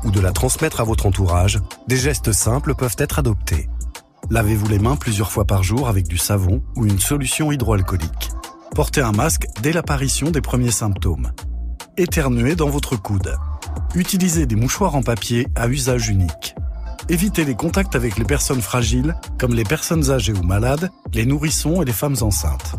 ou 0.04 0.12
de 0.12 0.20
la 0.20 0.32
transmettre 0.32 0.82
à 0.82 0.84
votre 0.84 1.06
entourage, 1.06 1.60
des 1.88 1.98
gestes 1.98 2.32
simples 2.32 2.74
peuvent 2.74 2.96
être 2.98 3.20
adoptés. 3.20 3.70
Lavez-vous 4.32 4.68
les 4.68 4.80
mains 4.80 4.96
plusieurs 4.96 5.32
fois 5.32 5.46
par 5.46 5.62
jour 5.62 5.88
avec 5.88 6.08
du 6.08 6.18
savon 6.18 6.64
ou 6.76 6.86
une 6.86 7.00
solution 7.00 7.52
hydroalcoolique. 7.52 8.32
Portez 8.74 9.02
un 9.02 9.12
masque 9.12 9.46
dès 9.62 9.72
l'apparition 9.72 10.32
des 10.32 10.42
premiers 10.42 10.72
symptômes. 10.72 11.32
éternuer 11.98 12.56
dans 12.56 12.70
votre 12.70 12.96
coude. 12.96 13.36
Utilisez 13.94 14.46
des 14.46 14.56
mouchoirs 14.56 14.96
en 14.96 15.04
papier 15.04 15.48
à 15.56 15.68
usage 15.68 16.10
unique. 16.10 16.56
Évitez 17.10 17.46
les 17.46 17.56
contacts 17.56 17.96
avec 17.96 18.18
les 18.18 18.26
personnes 18.26 18.62
fragiles, 18.62 19.16
comme 19.38 19.54
les 19.54 19.66
personnes 19.66 20.10
âgées 20.10 20.34
ou 20.34 20.44
malades, 20.44 20.90
les 21.14 21.26
nourrissons 21.26 21.82
et 21.82 21.86
les 21.86 21.92
femmes 21.92 22.16
enceintes. 22.22 22.76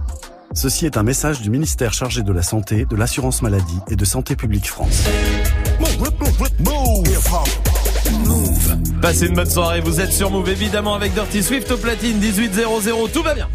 Ceci 0.55 0.87
est 0.87 0.97
un 0.97 1.03
message 1.03 1.43
du 1.43 1.51
ministère 1.51 1.93
chargé 1.93 2.23
de 2.23 2.33
la 2.33 2.43
Santé, 2.43 2.87
de 2.87 2.97
l'Assurance 2.97 3.43
Maladie 3.43 3.79
et 3.89 3.97
de 3.97 4.05
Santé 4.05 4.35
Publique 4.35 4.69
France. 4.69 5.05
Passez 9.01 9.27
une 9.27 9.35
bonne 9.35 9.51
soirée, 9.51 9.81
vous 9.81 10.01
êtes 10.01 10.13
sur 10.13 10.31
Move 10.31 10.49
évidemment 10.49 10.95
avec 10.95 11.13
Dirty 11.15 11.43
Swift 11.43 11.71
au 11.71 11.77
platine 11.77 12.19
1800, 12.19 13.09
tout 13.13 13.23
va 13.23 13.35
bien. 13.35 13.49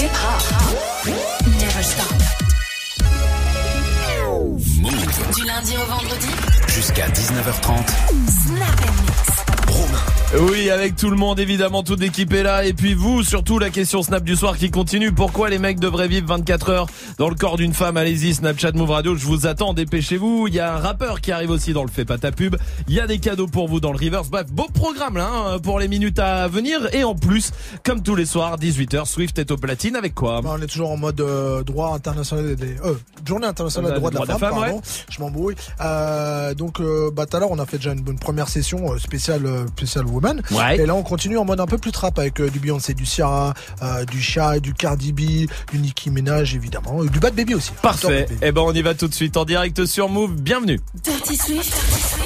Hip 0.00 0.04
hop. 0.04 1.14
Never 1.44 1.82
stop. 1.82 2.16
Du 5.34 5.44
lundi 5.44 5.74
au 5.76 5.90
vendredi. 5.90 6.28
Jusqu'à 6.68 7.08
19h30. 7.08 7.86
Snap 8.46 8.80
and 8.80 9.02
mix. 9.02 9.36
Oui, 10.38 10.70
avec 10.70 10.96
tout 10.96 11.08
le 11.08 11.16
monde, 11.16 11.38
évidemment, 11.38 11.82
toute 11.82 12.00
l'équipe 12.00 12.32
est 12.32 12.42
là. 12.42 12.64
Et 12.64 12.72
puis 12.72 12.94
vous, 12.94 13.22
surtout 13.22 13.58
la 13.58 13.70
question 13.70 14.02
Snap 14.02 14.24
du 14.24 14.36
soir 14.36 14.58
qui 14.58 14.70
continue. 14.70 15.12
Pourquoi 15.12 15.48
les 15.48 15.58
mecs 15.58 15.78
devraient 15.78 16.08
vivre 16.08 16.26
24 16.26 16.68
heures 16.70 16.86
dans 17.18 17.28
le 17.30 17.34
corps 17.34 17.56
d'une 17.56 17.72
femme 17.72 17.96
Allez-y, 17.96 18.34
Snapchat 18.34 18.72
Move 18.72 18.90
Radio, 18.90 19.16
je 19.16 19.24
vous 19.24 19.46
attends, 19.46 19.72
dépêchez-vous. 19.72 20.48
Il 20.48 20.54
y 20.54 20.60
a 20.60 20.74
un 20.74 20.78
rappeur 20.78 21.22
qui 21.22 21.32
arrive 21.32 21.48
aussi 21.50 21.72
dans 21.72 21.82
le 21.82 21.88
Fait 21.88 22.04
pas 22.04 22.18
ta 22.18 22.30
pub. 22.30 22.56
Il 22.88 22.94
y 22.94 23.00
a 23.00 23.06
des 23.06 23.18
cadeaux 23.18 23.46
pour 23.46 23.68
vous 23.68 23.80
dans 23.80 23.90
le 23.92 23.98
Reverse. 23.98 24.28
Bref, 24.28 24.46
beau 24.52 24.66
programme 24.72 25.16
là, 25.16 25.30
hein, 25.32 25.58
pour 25.58 25.78
les 25.80 25.88
minutes 25.88 26.18
à 26.18 26.46
venir. 26.48 26.94
Et 26.94 27.04
en 27.04 27.14
plus, 27.14 27.52
comme 27.84 28.02
tous 28.02 28.16
les 28.16 28.26
soirs, 28.26 28.58
18h, 28.58 29.06
Swift 29.06 29.38
est 29.38 29.50
au 29.50 29.56
platine 29.56 29.96
avec 29.96 30.14
quoi 30.14 30.42
Bah, 30.42 30.56
on 30.58 30.62
est 30.62 30.66
toujours 30.66 30.90
en 30.90 30.98
mode 30.98 31.18
euh, 31.22 31.62
droit 31.62 31.94
international 31.94 32.54
des 32.54 32.76
euh, 32.84 32.94
journée 33.26 33.46
internationale 33.46 33.92
des 33.94 33.98
droits 33.98 34.10
de 34.10 34.18
la 34.18 34.26
femme, 34.26 34.38
pardon. 34.38 34.60
ouais. 34.76 34.80
Je 35.08 35.20
m'embrouille. 35.20 35.54
Euh, 35.80 36.52
donc 36.54 36.80
euh, 36.80 37.10
bah 37.10 37.24
tout 37.26 37.36
à 37.36 37.40
l'heure 37.40 37.50
on 37.50 37.58
a 37.58 37.64
fait 37.66 37.78
déjà 37.78 37.92
une 37.92 38.02
bonne 38.02 38.18
première 38.18 38.48
session 38.48 38.92
euh, 38.92 38.98
spéciale 38.98 39.46
euh, 39.46 39.66
spéciale 39.68 40.04
woman. 40.06 40.42
Ouais. 40.50 40.76
Et 40.78 40.86
là 40.86 40.94
on 40.94 41.02
continue 41.02 41.38
en 41.38 41.44
mode 41.46 41.60
un 41.60 41.66
peu 41.66 41.78
plus 41.78 41.92
trap 41.92 42.18
avec 42.18 42.40
euh, 42.40 42.50
du 42.50 42.58
Beyoncé, 42.60 42.92
du 42.94 43.06
Ciara, 43.06 43.54
euh, 43.82 44.04
du 44.04 44.20
Shy, 44.20 44.60
du 44.60 44.74
Cardi 44.74 45.12
B, 45.12 45.20
du 45.72 45.78
Nicki 45.78 46.10
Minaj 46.10 46.54
évidemment, 46.54 47.02
et 47.06 47.10
du 47.10 47.20
Bad 47.20 47.34
Baby 47.34 47.54
aussi. 47.54 47.72
Parfait. 47.82 48.26
Eh 48.42 48.52
ben 48.52 48.62
on 48.62 48.72
y 48.72 48.82
va 48.82 48.94
tout 48.94 49.08
de 49.08 49.14
suite 49.14 49.36
en 49.36 49.44
direct 49.44 49.86
sur 49.86 50.08
Move. 50.08 50.34
Bienvenue. 50.40 50.80
Dirty 51.02 51.36
Swift. 51.36 51.74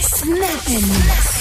Snap 0.00 0.38
and 0.68 0.74
mix. 0.74 1.40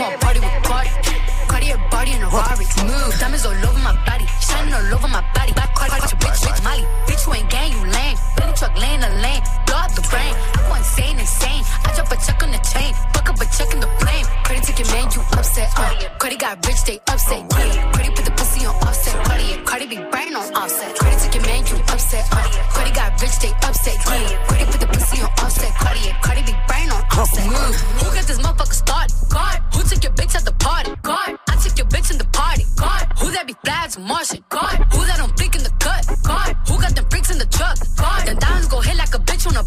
everybody 0.00 0.40
want 0.40 0.62
party 0.64 0.90
with 0.94 1.18
Cardi. 1.48 1.68
Cartier 1.74 1.78
body 1.90 2.12
in 2.12 2.22
a 2.22 2.28
Rari. 2.28 2.66
Move. 2.86 3.18
Diamonds 3.18 3.46
all 3.46 3.52
over 3.52 3.82
my 3.82 3.94
body. 4.06 4.26
Shining 4.40 4.74
all 4.74 4.94
over 4.94 5.08
my 5.08 5.24
body. 5.34 5.52
Black 5.52 5.74
Cardi, 5.74 5.94
your 5.98 6.18
bitch, 6.22 6.38
bitch, 6.44 6.62
Molly. 6.62 6.86
Bitch, 7.06 7.26
you 7.26 7.34
ain't 7.34 7.50
gang, 7.50 7.72
you 7.72 7.82
lame. 7.82 8.16
Billy 8.36 8.52
truck 8.54 8.74
laying 8.78 9.00
the 9.00 9.10
lane. 9.24 9.42
Blow 9.66 9.76
up 9.76 9.92
the 9.94 10.02
brain. 10.10 10.34
I 10.54 10.68
go 10.68 10.74
insane, 10.74 11.18
insane. 11.18 11.62
I 11.84 11.92
drop 11.94 12.12
a 12.12 12.16
check 12.16 12.42
on 12.42 12.50
the 12.52 12.62
chain. 12.62 12.94
Fuck 13.14 13.28
up 13.30 13.40
a 13.40 13.46
check 13.50 13.70
in 13.74 13.80
the 13.80 13.90
plane. 13.98 14.24
Credit 14.44 14.64
ticket, 14.64 14.86
man, 14.92 15.10
you 15.10 15.22
upset. 15.34 15.72
Uh. 15.76 15.90
Cardi 16.18 16.36
got 16.36 16.64
rich, 16.66 16.82
they 16.84 17.00
upset. 17.08 17.42
Yeah. 17.50 17.90
Cardi 17.92 18.10
put 18.14 18.24
the 18.24 18.37
pussy 18.58 18.66
on 18.66 18.74
offset. 18.88 19.24
Cardi, 19.24 19.62
Cardi 19.64 19.86
be 19.86 19.96
brain 20.10 20.34
on 20.34 20.54
offset. 20.54 20.96
Credit 20.96 21.18
ticket, 21.20 21.46
man, 21.46 21.66
you 21.66 21.76
upset. 21.92 22.26
Uh. 22.32 22.42
Cardi 22.72 22.90
got 22.92 23.20
rich, 23.20 23.38
they 23.40 23.52
upset. 23.66 23.94
Yeah. 23.94 24.46
Cardi 24.46 24.64
put 24.66 24.80
the 24.80 24.86
pussy 24.86 25.22
on 25.22 25.30
offset. 25.38 25.72
Cardi, 25.74 26.00
Cardi 26.22 26.42
be 26.42 26.54
brain 26.66 26.90
on 26.90 27.02
offset. 27.18 27.44
Who 27.44 28.14
got 28.14 28.26
this 28.26 28.38
motherfucker 28.38 28.74
started? 28.74 29.14
God. 29.28 29.62
Who 29.74 29.82
took 29.82 30.02
your 30.02 30.12
bitch 30.12 30.34
at 30.34 30.44
the 30.44 30.52
party? 30.52 30.92
God. 31.02 31.38
I 31.48 31.56
took 31.56 31.78
your 31.78 31.86
bitch 31.86 32.10
in 32.10 32.18
the 32.18 32.28
party. 32.32 32.64
God. 32.76 33.06
Who 33.18 33.30
that 33.32 33.46
be 33.46 33.54
flags 33.64 33.96
and 33.96 34.06
Martian? 34.06 34.44
God. 34.48 34.74
Who 34.92 35.04
that 35.06 35.18
don't 35.18 35.34
blink 35.36 35.54
in 35.56 35.62
the 35.62 35.72
cut? 35.78 36.06
God. 36.22 36.56
Who 36.68 36.80
got 36.80 36.94
them 36.94 37.06
bricks 37.08 37.30
in 37.30 37.38
the 37.38 37.46
truck? 37.46 37.76
God. 37.96 38.26
Them 38.26 38.36
diamonds 38.38 38.68
go 38.68 38.80
hit 38.80 38.96
like 38.96 39.07
a 39.07 39.07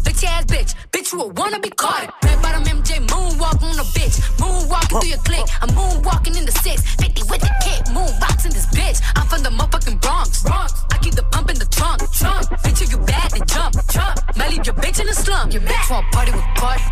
bitch 0.02 0.22
a 0.24 0.28
ass 0.28 0.44
bitch. 0.46 0.74
Bitch, 0.92 1.12
you 1.12 1.20
a 1.20 1.26
wanna 1.28 1.58
be 1.60 1.70
caught. 1.70 2.12
Red 2.24 2.42
bottom 2.42 2.64
MJ 2.64 2.98
moonwalk 3.06 3.62
on 3.62 3.78
a 3.78 3.86
bitch. 3.96 4.20
Moonwalking 4.38 5.00
through 5.00 5.08
your 5.08 5.22
clique. 5.24 5.48
I'm 5.62 5.70
moonwalking 5.70 6.36
in 6.38 6.44
the 6.44 6.52
six. 6.52 6.82
50 6.96 7.22
with 7.30 7.40
the 7.40 7.52
kick. 7.64 7.80
Moonboxing 7.94 8.52
this 8.52 8.66
bitch. 8.66 9.00
I'm 9.16 9.26
from 9.26 9.42
the 9.42 9.50
motherfucking 9.50 10.00
Bronx. 10.00 10.42
Bronx. 10.42 10.74
I 10.90 10.98
keep 10.98 11.14
the 11.14 11.24
pump 11.34 11.50
in 11.50 11.58
the 11.58 11.66
trunk. 11.66 12.00
Trunk. 12.12 12.46
Bitch, 12.64 12.90
you 12.90 12.98
bad 12.98 13.30
then 13.32 13.46
jump. 13.46 13.74
Jump. 13.90 14.36
Might 14.36 14.50
leave 14.50 14.66
your 14.66 14.74
bitch 14.74 15.00
in 15.00 15.06
the 15.06 15.14
slum. 15.14 15.50
Your 15.50 15.62
bitch 15.62 15.90
want 15.90 16.06
party 16.12 16.32
with 16.32 16.46
Cardi. 16.56 16.82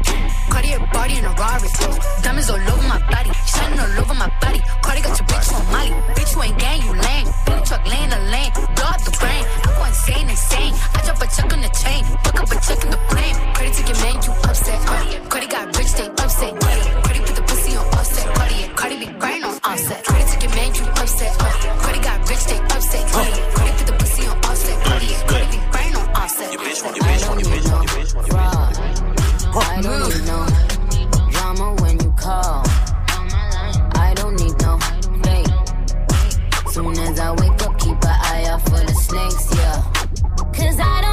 Cartier 0.50 0.80
body 0.92 1.18
in 1.18 1.24
a 1.24 1.32
Rari. 1.34 1.68
Diamonds 2.22 2.50
all 2.50 2.60
over 2.60 2.86
my 2.88 3.00
body. 3.10 3.30
Shining 3.46 3.80
all 3.80 4.00
over 4.00 4.14
my 4.14 4.30
body. 4.40 4.60
Cardi 4.82 5.00
got 5.02 5.18
your 5.18 5.26
bitch 5.28 5.50
on 5.54 5.64
Molly. 5.72 5.90
Bitch, 6.14 6.34
you 6.34 6.42
ain't 6.42 6.58
gang, 6.58 6.82
you 6.82 6.92
lame. 6.92 7.26
Billy 7.46 7.62
truck 7.64 7.86
laying 7.86 8.10
the 8.10 8.20
lane. 8.30 8.52
Up 8.80 8.98
the 9.04 9.12
brain. 9.18 9.44
I 9.64 9.70
go 9.76 9.84
insane, 9.84 10.28
insane. 10.28 10.74
I 10.94 11.02
drop 11.04 11.22
a 11.22 11.26
check 11.26 11.52
on 11.52 11.60
the 11.62 11.69
offset. 19.70 20.04
Credit 20.04 20.28
ticket, 20.28 20.50
man, 20.54 20.74
you 20.74 20.84
upset. 21.00 21.36
Uh. 21.40 21.82
Cardi 21.82 22.00
got 22.00 22.28
rich, 22.28 22.44
they 22.44 22.58
upset. 22.74 23.04
Yeah. 23.06 23.54
Cardi 23.54 23.72
put 23.78 23.86
the 23.86 23.92
pussy 23.98 24.26
on 24.26 24.36
offset. 24.44 24.84
Cardi, 24.84 25.06
Cardi 25.30 25.46
be 25.52 25.58
brain 25.72 25.96
on 25.96 26.08
offset. 26.20 26.52
Your 26.52 26.62
bitch 26.62 26.84
want, 26.84 26.96
your 26.96 27.04
bitch 27.06 27.28
want, 27.28 27.40
your 27.40 27.50
bitch 27.52 27.70
want, 27.70 27.84
your 27.84 27.94
bitch 27.96 28.14
want, 28.14 28.26
your 28.26 28.36
bitch 28.36 29.54
want. 29.54 29.66
I 29.66 29.80
don't 29.82 30.08
need 30.10 30.26
no 30.26 31.30
drama 31.30 31.66
when 31.82 31.94
you 32.00 32.10
call. 32.12 32.62
I 34.06 34.12
don't 34.16 34.36
need 34.42 34.56
no 34.60 34.78
fake. 35.24 36.72
Soon 36.72 36.98
as 36.98 37.18
I 37.20 37.30
wake 37.32 37.62
up, 37.66 37.78
keep 37.78 37.98
an 38.10 38.16
eye 38.30 38.44
out 38.50 38.62
for 38.62 38.80
the 38.88 38.94
snakes, 38.94 39.54
yeah. 39.54 39.82
Cause 40.56 40.78
I 40.78 41.00
don't 41.02 41.09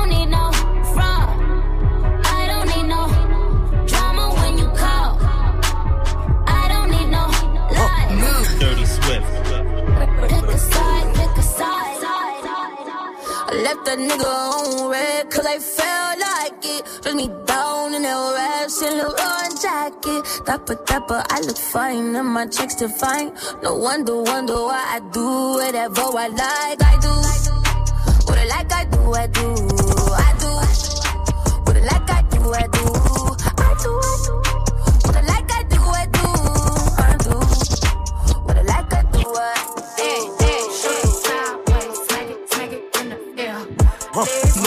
left 13.68 13.86
that 13.86 14.00
nigga 14.00 14.34
on 14.56 14.90
red 14.92 15.30
cause 15.30 15.46
I 15.46 15.60
felt 15.60 16.16
like 16.28 16.64
it. 16.64 16.82
Dress 17.02 17.16
me 17.16 17.28
down 17.46 17.94
in 17.94 18.04
that 18.04 18.22
rash 18.38 18.80
and 18.88 18.96
LeBron 19.02 19.50
jacket. 19.64 20.22
Dapper, 20.46 20.76
dapper, 20.86 21.22
I 21.30 21.42
look 21.42 21.58
fine 21.58 22.16
and 22.16 22.30
my 22.30 22.46
checks 22.48 22.76
define. 22.76 23.34
No 23.64 23.76
wonder, 23.76 24.22
wonder 24.24 24.54
why 24.54 24.84
I 24.96 25.00
do 25.12 25.28
whatever 25.60 26.06
I 26.24 26.28
like. 26.44 26.82
I 26.92 26.96
do 27.06 27.14
what 28.28 28.38
I 28.38 28.46
like, 28.56 28.72
I 28.72 28.86
do, 28.86 29.00
I 29.14 29.28
do, 29.38 29.48
I 30.26 30.32
do. 30.42 30.52
What 31.66 31.76
I 31.76 31.84
like, 31.92 32.10
I 32.10 32.22
do, 32.32 32.40
I 32.54 32.68
do, 32.78 32.86
I 32.88 33.52
do, 33.52 33.52
I 33.68 33.72
do. 33.84 33.92
What 35.04 35.16
I 35.18 35.24
like, 35.32 35.52
I 35.52 35.64
do, 35.74 35.80
I 35.92 36.06
do, 36.16 36.28
I 37.04 37.14
do. 37.26 37.36
What 38.46 38.58
I 38.58 38.62
like, 38.62 38.94
I 38.94 39.02
do, 39.12 39.24
I 39.36 40.20
do. 40.30 40.37
Dirty 44.18 44.67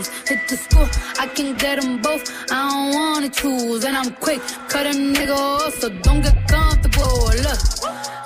bloody 0.00 0.04
shoes. 0.04 0.28
Hit 0.28 0.48
the 0.48 0.56
school, 0.56 0.88
I 1.18 1.26
can 1.26 1.56
get 1.56 1.80
them 1.80 2.00
both. 2.02 2.30
I 2.50 2.68
don't 2.68 2.94
wanna 2.94 3.28
choose, 3.28 3.84
and 3.84 3.96
I'm 3.96 4.12
quick, 4.16 4.40
cut 4.68 4.86
a 4.86 4.90
nigga 4.90 5.34
off, 5.34 5.74
so 5.74 5.88
don't 5.88 6.22
get 6.22 6.36
comfortable. 6.48 7.26
Look, 7.44 7.60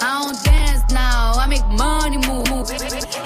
I 0.01 0.22
don't 0.22 0.44
dance 0.44 0.92
now, 0.92 1.32
I 1.36 1.46
make 1.46 1.66
money 1.78 2.18
move. 2.18 2.68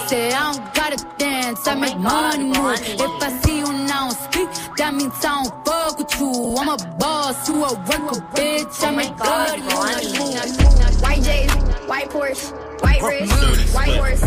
Say 0.08 0.32
I 0.32 0.52
don't 0.52 0.74
gotta 0.74 1.04
dance, 1.18 1.66
I 1.66 1.74
make 1.74 1.98
money 1.98 2.44
move. 2.44 2.80
If 2.82 3.22
I 3.22 3.40
see 3.42 3.58
you 3.58 3.72
now 3.86 4.10
speak, 4.10 4.48
that 4.76 4.94
means 4.94 5.14
I 5.24 5.42
don't 5.42 5.66
fuck 5.66 5.98
with 5.98 6.20
you. 6.20 6.56
I'm 6.58 6.68
a 6.68 6.76
boss, 6.98 7.48
you 7.48 7.56
a 7.64 7.74
worker, 7.74 8.20
bitch. 8.34 8.84
I 8.84 8.90
make 8.90 9.16
money 9.18 9.62
move. 9.62 11.02
White 11.02 11.22
J's, 11.22 11.52
white 11.86 12.10
Porsche, 12.10 12.82
white 12.82 13.02
wrist, 13.02 13.74
white 13.74 13.96
horse. 13.96 14.20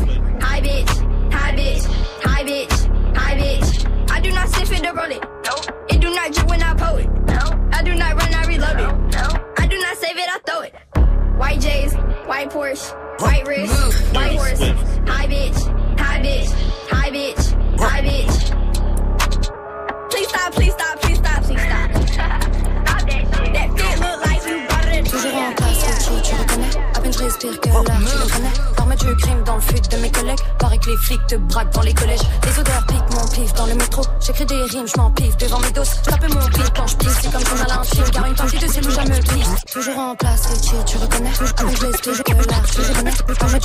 high 0.44 0.62
bitch, 0.62 0.90
high 1.32 1.56
bitch, 1.56 1.86
high 2.24 2.44
bitch. 2.44 2.71
I 4.22 4.24
do 4.24 4.32
not 4.34 4.50
sniff 4.50 4.72
it 4.72 4.86
or 4.86 4.94
roll 4.94 5.10
it. 5.10 5.24
No. 5.46 5.56
It 5.90 6.00
do 6.00 6.14
not 6.14 6.32
drip 6.32 6.48
when 6.48 6.62
I 6.62 6.76
pull 6.76 6.98
it. 6.98 7.10
No. 7.26 7.70
I 7.72 7.82
do 7.82 7.96
not 7.96 8.14
run, 8.22 8.32
I 8.32 8.46
reload 8.46 8.80
it. 8.80 9.18
No. 9.18 9.28
I 9.58 9.66
do 9.66 9.82
not 9.82 9.98
save 9.98 10.16
it, 10.16 10.30
I 10.30 10.38
throw 10.46 10.62
it. 10.62 10.76
White 11.40 11.60
J's, 11.60 11.96
white 12.28 12.52
Porsche, 12.52 12.94
white 13.20 13.48
wrist, 13.48 14.14
white 14.14 14.38
horse. 14.38 14.62
Hi 14.62 15.26
bitch, 15.26 15.58
hi 15.98 16.22
bitch, 16.22 16.52
hi 16.92 17.10
bitch, 17.10 17.80
hi 17.80 18.02
bitch. 18.04 18.52
Please 20.12 20.30
stop, 20.30 20.54
please 20.54 20.74
stop, 20.74 21.02
please 21.02 21.18
stop, 21.18 21.44
please 21.44 21.62
stop. 21.64 21.92
That 23.52 23.70
fit 23.76 24.00
look 24.00 24.26
like 24.26 24.46
you 24.46 24.68
bought 24.70 24.88
it 24.94 25.04
Toujours 25.10 25.36
en 25.36 25.54
place, 25.54 25.84
Gucci, 25.84 26.22
tu 26.24 26.36
reconnais 26.36 26.70
À 26.94 27.00
peine 27.00 27.12
je 27.14 27.20
respire 27.20 27.60
que 27.60 27.70
l'air, 27.70 27.84
tu 27.84 28.18
le 28.18 28.30
connais 28.32 28.54
L'armée 28.78 28.96
du 28.96 29.16
crime 29.16 29.44
dans 29.44 29.56
le 29.56 29.62
fut 29.62 29.82
de 29.82 29.98
mes 29.98 30.12
collègues 30.12 30.40
Paraît 30.60 30.78
que 30.78 30.92
les 30.92 30.98
flics 30.98 31.28
te 31.28 31.36
braquent 31.36 31.74
dans 31.74 31.82
les 31.82 31.94
collèges 31.94 32.22
Les 32.46 32.60
odeurs 32.60 32.86
piquent 32.86 33.11
dans 33.56 33.66
le 33.66 33.76
métro. 33.76 34.02
J'écris 34.20 34.46
des 34.46 34.62
rimes, 34.64 34.88
je 34.88 34.98
m'empiffe 34.98 35.38
devant 35.38 35.60
mes 35.60 35.72
doses. 35.72 35.90
Je 36.06 36.10
tape 36.10 36.30
mon 36.34 36.46
pif 36.50 36.70
quand 36.76 36.88
je 36.88 36.98
pisse 36.98 37.18
C'est 37.22 37.32
comme 37.32 37.46
journal 37.46 37.72
intime 37.80 38.04
Car 38.12 38.26
une 38.26 38.36
partie 38.36 38.58
de 38.58 38.68
ces 38.68 38.82
loups 38.82 38.92
jamais 38.92 39.20
pisse 39.20 39.66
Toujours 39.72 39.98
en 39.98 40.16
place, 40.16 40.50
Gucci, 40.50 40.76
tu 40.86 40.98
reconnais. 40.98 41.30
À 41.30 41.64
peine 41.64 42.21
je 42.42 43.58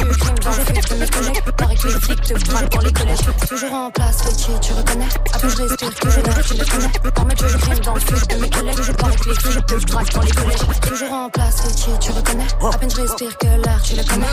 dans 0.42 0.52
de 0.88 1.00
mes 1.00 1.08
collègues 1.08 1.42
Paraît 1.56 1.74
que 1.76 1.88
dans 1.88 3.46
Toujours 3.46 3.72
en 3.72 3.90
place, 3.90 4.18
tu 4.60 4.72
reconnais 4.72 5.08
je 5.48 5.56
respire 5.56 5.94
que 5.94 6.08
l'air, 6.08 6.42
tu 6.42 6.54
le 6.54 6.64
connais 6.64 7.34
du 7.34 7.58
crime 7.58 7.78
dans 7.80 7.94
le 7.94 8.00
de 8.00 8.40
mes 8.40 8.50
collègues 8.50 8.76
que 9.16 9.28
les 9.28 9.34
flics 9.34 9.66
te 9.66 10.14
dans 10.14 10.22
les 10.22 10.30
collèges 10.30 10.80
Toujours 10.82 11.12
en 11.12 11.28
place, 11.30 11.62
tu 12.00 12.10
reconnais 12.12 12.46
À 12.72 12.78
peine 12.78 12.90
je 12.90 13.00
respire 13.02 13.38
que 13.38 13.46
l'air, 13.46 13.80
tu 13.82 13.96
le 13.96 14.02
connais 14.02 14.26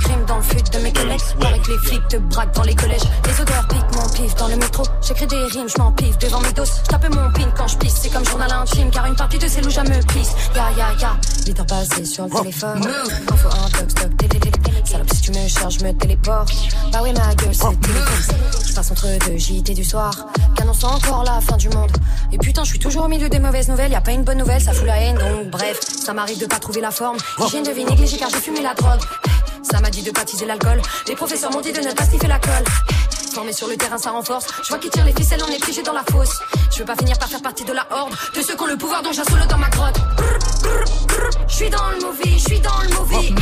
crime 0.00 0.24
dans 0.26 0.36
le 0.36 0.42
fut 0.42 0.62
de 0.62 0.78
mes 0.78 0.92
collègues 0.92 1.20
Paraît 1.40 1.58
que 1.58 1.70
les 1.70 1.78
flics 1.78 2.08
te 2.08 2.16
dans 2.16 2.62
les 2.62 2.74
collèges 2.74 3.02
Les 3.26 3.40
odeurs 3.40 3.68
piquent 3.68 3.96
mon 3.96 4.08
pif 4.10 4.34
dans 4.34 4.48
le 4.48 4.56
métro 4.56 4.82
J'écris 5.02 5.26
des 5.26 5.44
rimes, 5.44 5.68
je 5.68 5.74
devant 6.20 6.40
mes 6.40 6.52
doses 6.52 6.82
Je 6.90 7.08
mon 7.08 7.30
quand 7.56 7.68
je 7.68 7.76
C'est 7.88 8.10
comme 8.10 8.24
journal 8.24 8.50
Car 8.92 9.06
une 9.06 9.16
partie 9.16 9.38
de 9.38 9.48
ces 9.48 9.60
loups 9.60 9.70
Ya 9.70 10.70
ya 10.76 10.92
ya 11.00 11.16
8 11.46 11.60
heures 11.60 11.66
passées 11.66 12.04
sur 12.04 12.24
le 12.24 12.30
téléphone 12.30 12.80
toc 13.70 13.90
Salope 14.84 15.10
si 15.14 15.20
tu 15.20 15.30
me 15.30 15.48
charges 15.48 15.78
je 15.78 15.84
me 15.84 15.92
téléporte. 15.92 16.52
Bah 16.92 17.00
oui 17.02 17.12
ma 17.12 17.34
gueule 17.34 17.54
c'est 17.54 17.80
téléphone 17.80 18.36
Je 18.66 18.74
passe 18.74 18.90
entre 18.90 19.06
deux 19.26 19.36
JT 19.36 19.74
du 19.74 19.84
soir. 19.84 20.12
Qu'annonce 20.56 20.82
encore 20.84 21.24
la 21.24 21.40
fin 21.40 21.56
du 21.56 21.68
monde. 21.68 21.92
Et 22.32 22.38
putain 22.38 22.64
je 22.64 22.70
suis 22.70 22.78
toujours 22.78 23.04
au 23.04 23.08
milieu 23.08 23.28
des 23.28 23.38
mauvaises 23.38 23.68
nouvelles. 23.68 23.92
Y 23.92 23.94
a 23.94 24.00
pas 24.00 24.12
une 24.12 24.24
bonne 24.24 24.38
nouvelle 24.38 24.60
ça 24.60 24.72
fout 24.72 24.86
la 24.86 25.00
haine. 25.00 25.16
Donc 25.16 25.50
bref 25.50 25.78
ça 25.80 26.12
m'arrive 26.12 26.40
de 26.40 26.46
pas 26.46 26.58
trouver 26.58 26.80
la 26.80 26.90
forme. 26.90 27.18
Hygiène 27.38 27.64
de 27.64 27.70
vie 27.70 27.84
négligée 27.84 28.16
car 28.16 28.30
j'ai 28.30 28.40
fumé 28.40 28.62
la 28.62 28.74
drogue. 28.74 29.00
Ça 29.62 29.80
m'a 29.80 29.90
dit 29.90 30.02
de 30.02 30.10
baptiser 30.10 30.46
l'alcool. 30.46 30.80
Les 31.06 31.14
professeurs 31.14 31.52
m'ont 31.52 31.60
dit 31.60 31.72
de 31.72 31.80
ne 31.80 31.92
pas 31.92 32.04
sniffer 32.04 32.26
la 32.26 32.38
colle. 32.38 32.64
Formé 33.32 33.52
sur 33.52 33.68
le 33.68 33.76
terrain, 33.76 33.96
ça 33.96 34.10
renforce. 34.10 34.46
Je 34.64 34.68
vois 34.68 34.78
qu'ils 34.78 34.90
tirent 34.90 35.04
les 35.04 35.12
ficelles, 35.12 35.40
on 35.46 35.50
est 35.50 35.64
figé 35.64 35.82
dans 35.82 35.92
la 35.92 36.02
fosse. 36.10 36.40
Je 36.72 36.78
veux 36.80 36.84
pas 36.84 36.96
finir 36.96 37.16
par 37.18 37.28
faire 37.28 37.40
partie 37.40 37.64
de 37.64 37.72
la 37.72 37.86
horde 37.90 38.12
de 38.34 38.42
ceux 38.42 38.56
qui 38.56 38.62
ont 38.62 38.66
le 38.66 38.76
pouvoir 38.76 39.02
dont 39.02 39.12
j'assole 39.12 39.46
dans 39.48 39.58
ma 39.58 39.68
grotte. 39.68 39.96
Je 41.48 41.54
suis 41.54 41.70
dans 41.70 41.90
le 41.90 42.06
movie, 42.06 42.38
je 42.38 42.44
suis 42.44 42.60
dans 42.60 42.78
le 42.82 42.88
movie. 42.98 43.34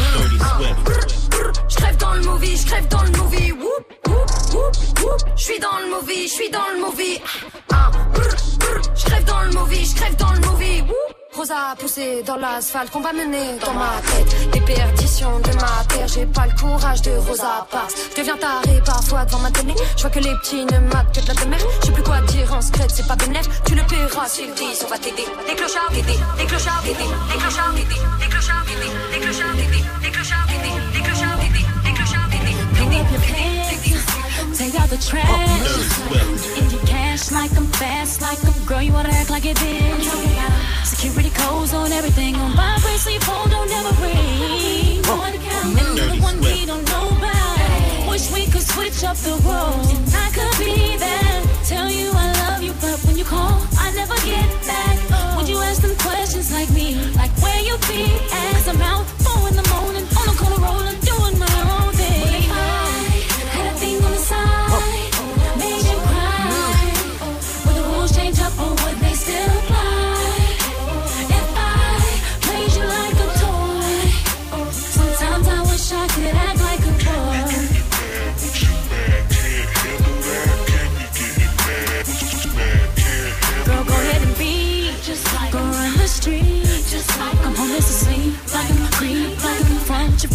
Je 1.69 1.77
crève 1.77 1.97
dans 1.97 2.12
le 2.15 2.20
movie, 2.20 2.56
je 2.56 2.66
crève 2.66 2.89
dans 2.89 3.02
le 3.02 3.10
movie. 3.12 3.55
Je 5.36 5.43
suis 5.43 5.59
dans 5.59 5.78
le 5.78 5.90
movie, 5.90 6.28
je 6.28 6.32
suis 6.32 6.51
dans 6.51 6.69
le 6.74 6.81
movie. 6.81 7.20
Je 8.94 9.05
crève 9.05 9.24
dans 9.24 9.43
le 9.43 9.51
movie, 9.52 9.85
je 9.85 9.94
crève 9.94 10.16
dans 10.16 10.32
le 10.32 10.40
movie. 10.40 10.82
Rosa 11.39 11.77
poussé 11.78 12.24
dans 12.27 12.35
l'asphalte 12.35 12.90
qu'on 12.90 13.01
va 13.01 13.12
mener 13.12 13.59
dans 13.65 13.73
ma 13.73 13.93
tête. 14.10 14.51
Des 14.51 14.60
perditions 14.60 15.39
de 15.39 15.52
ma 15.52 15.85
terre, 15.89 16.09
j'ai 16.09 16.27
pas 16.27 16.47
le 16.47 16.60
courage 16.60 17.01
de 17.02 17.12
Rosa 17.12 17.65
Parks. 17.70 17.93
Je 18.10 18.20
deviens 18.20 18.36
taré 18.36 18.82
parfois 18.85 19.24
devant 19.24 19.39
ma 19.39 19.51
télé. 19.52 19.73
Je 19.97 20.02
vois 20.02 20.10
que 20.10 20.19
les 20.19 20.35
petits 20.43 20.65
ne 20.65 20.78
matent 20.93 21.15
que 21.15 21.20
de 21.20 21.28
la 21.28 21.35
demeure. 21.35 21.60
Je 21.81 21.86
sais 21.86 21.93
plus 21.93 22.02
quoi 22.02 22.20
dire 22.23 22.52
en 22.52 22.60
secret, 22.60 22.89
c'est 22.93 23.06
pas 23.06 23.15
bénéf. 23.15 23.47
Tu 23.65 23.77
le 23.77 23.85
paieras 23.85 24.27
s'ils 24.27 24.52
disent, 24.55 24.82
on 24.85 24.90
va 24.90 24.98
t'aider. 24.98 25.27
Des 25.47 25.55
clochards, 25.55 25.90
t'aider. 25.90 26.19
Des 26.39 26.47
clochards, 26.47 26.82
t'aider. 26.82 27.06
Des 27.31 27.39
clochards, 27.39 27.74
t'aider. 27.77 27.94
Des 28.19 28.28
clochards, 28.35 29.55
t'aider. 29.55 29.78
Des 30.02 30.10
clochards, 30.10 30.47
t'aider. 30.51 30.74
Des 30.93 31.02
clochards, 31.06 31.39
t'aider. 31.39 31.62
Des 31.78 31.93
clochards, 31.94 32.31
t'aider. 32.35 32.55
Des 32.74 32.82
clochards, 32.82 32.98
up 32.98 33.12
your 33.15 33.23
pants, 33.31 34.59
take 34.59 34.74
out 34.74 34.90
the 34.90 34.98
trash. 34.98 35.78
In 36.59 36.70
your 36.70 36.82
cash 36.82 37.31
like 37.31 37.52
I'm 37.56 37.70
fast, 37.78 38.23
like 38.23 38.43
I'm 38.43 38.66
girl, 38.66 38.82
you 38.82 38.93
wanna 38.93 39.10
act 39.10 39.31
like 39.31 39.47
it 39.47 39.56
did. 40.99 41.09
Security 41.09 41.31
codes 41.31 41.75
on 41.75 41.93
everything 41.93 42.35
on 42.37 42.55
my 42.57 42.77
your 43.11 43.20
phone 43.20 43.49
don't 43.51 43.69
never 43.69 43.91
ring. 44.03 45.03
Remember 45.65 46.15
the 46.15 46.19
one 46.20 46.41
we 46.41 46.66
don't 46.66 46.85
know 46.87 47.09
about. 47.09 48.09
Wish 48.09 48.31
we 48.33 48.47
could 48.47 48.62
switch 48.62 49.05
up 49.05 49.16
the 49.16 49.31
roles. 49.47 49.93
And 49.93 50.15
I 50.15 50.31
could 50.31 50.59
be 50.59 50.97
there, 50.97 51.43
tell 51.65 51.91
you 51.91 52.11
I 52.15 52.33
love 52.49 52.62
you, 52.62 52.73
but 52.81 52.99
when 53.05 53.16
you 53.16 53.25
call, 53.25 53.62
I 53.79 53.93
never 53.95 54.15
get 54.27 54.49
back. 54.66 55.37
Would 55.37 55.49
you 55.49 55.59
ask 55.59 55.83
them 55.83 55.97
questions 55.99 56.53
like 56.53 56.70
me, 56.70 56.95
like 57.15 57.31
where 57.43 57.61
you 57.61 57.77
be 57.89 58.12
at? 58.33 58.48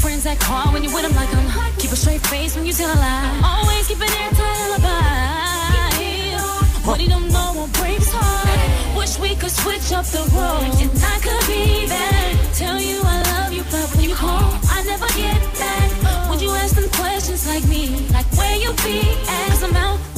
Friends 0.03 0.23
that 0.25 0.37
call 0.37 0.67
when 0.73 0.83
you 0.83 0.91
with 0.93 1.03
them, 1.03 1.15
like 1.15 1.31
I'm 1.33 1.47
keep 1.79 1.91
a 1.91 1.95
straight 1.95 2.19
face 2.27 2.57
when 2.57 2.65
you 2.65 2.73
tell 2.73 2.91
a 2.91 2.99
lie. 2.99 3.39
Always 3.51 3.87
keep 3.87 4.01
an 4.03 4.11
airtight 4.21 4.59
alibi. 4.65 5.31
What 6.83 6.99
he 6.99 7.07
don't 7.07 7.29
know 7.31 7.53
won't 7.55 7.71
break 7.79 7.99
his 8.03 8.11
heart. 8.11 8.97
Wish 8.97 9.17
we 9.23 9.31
could 9.39 9.55
switch 9.61 9.87
up 9.93 10.05
the 10.15 10.23
roles 10.35 10.75
and 10.83 10.91
I 11.13 11.15
could 11.25 11.43
be 11.47 11.87
there. 11.87 12.27
Tell 12.61 12.77
you 12.81 12.99
I 13.15 13.17
love 13.31 13.53
you, 13.53 13.63
but 13.71 13.87
when 13.95 14.09
you 14.09 14.15
call, 14.15 14.43
I 14.75 14.83
never 14.91 15.07
get 15.15 15.39
back. 15.61 15.89
Would 16.29 16.41
you 16.41 16.51
ask 16.51 16.75
them 16.75 16.89
questions 16.99 17.47
like 17.47 17.65
me, 17.73 17.83
like 18.11 18.27
where 18.35 18.57
you 18.57 18.71
be 18.83 18.99
I'm 19.63 19.75
out 19.77 20.12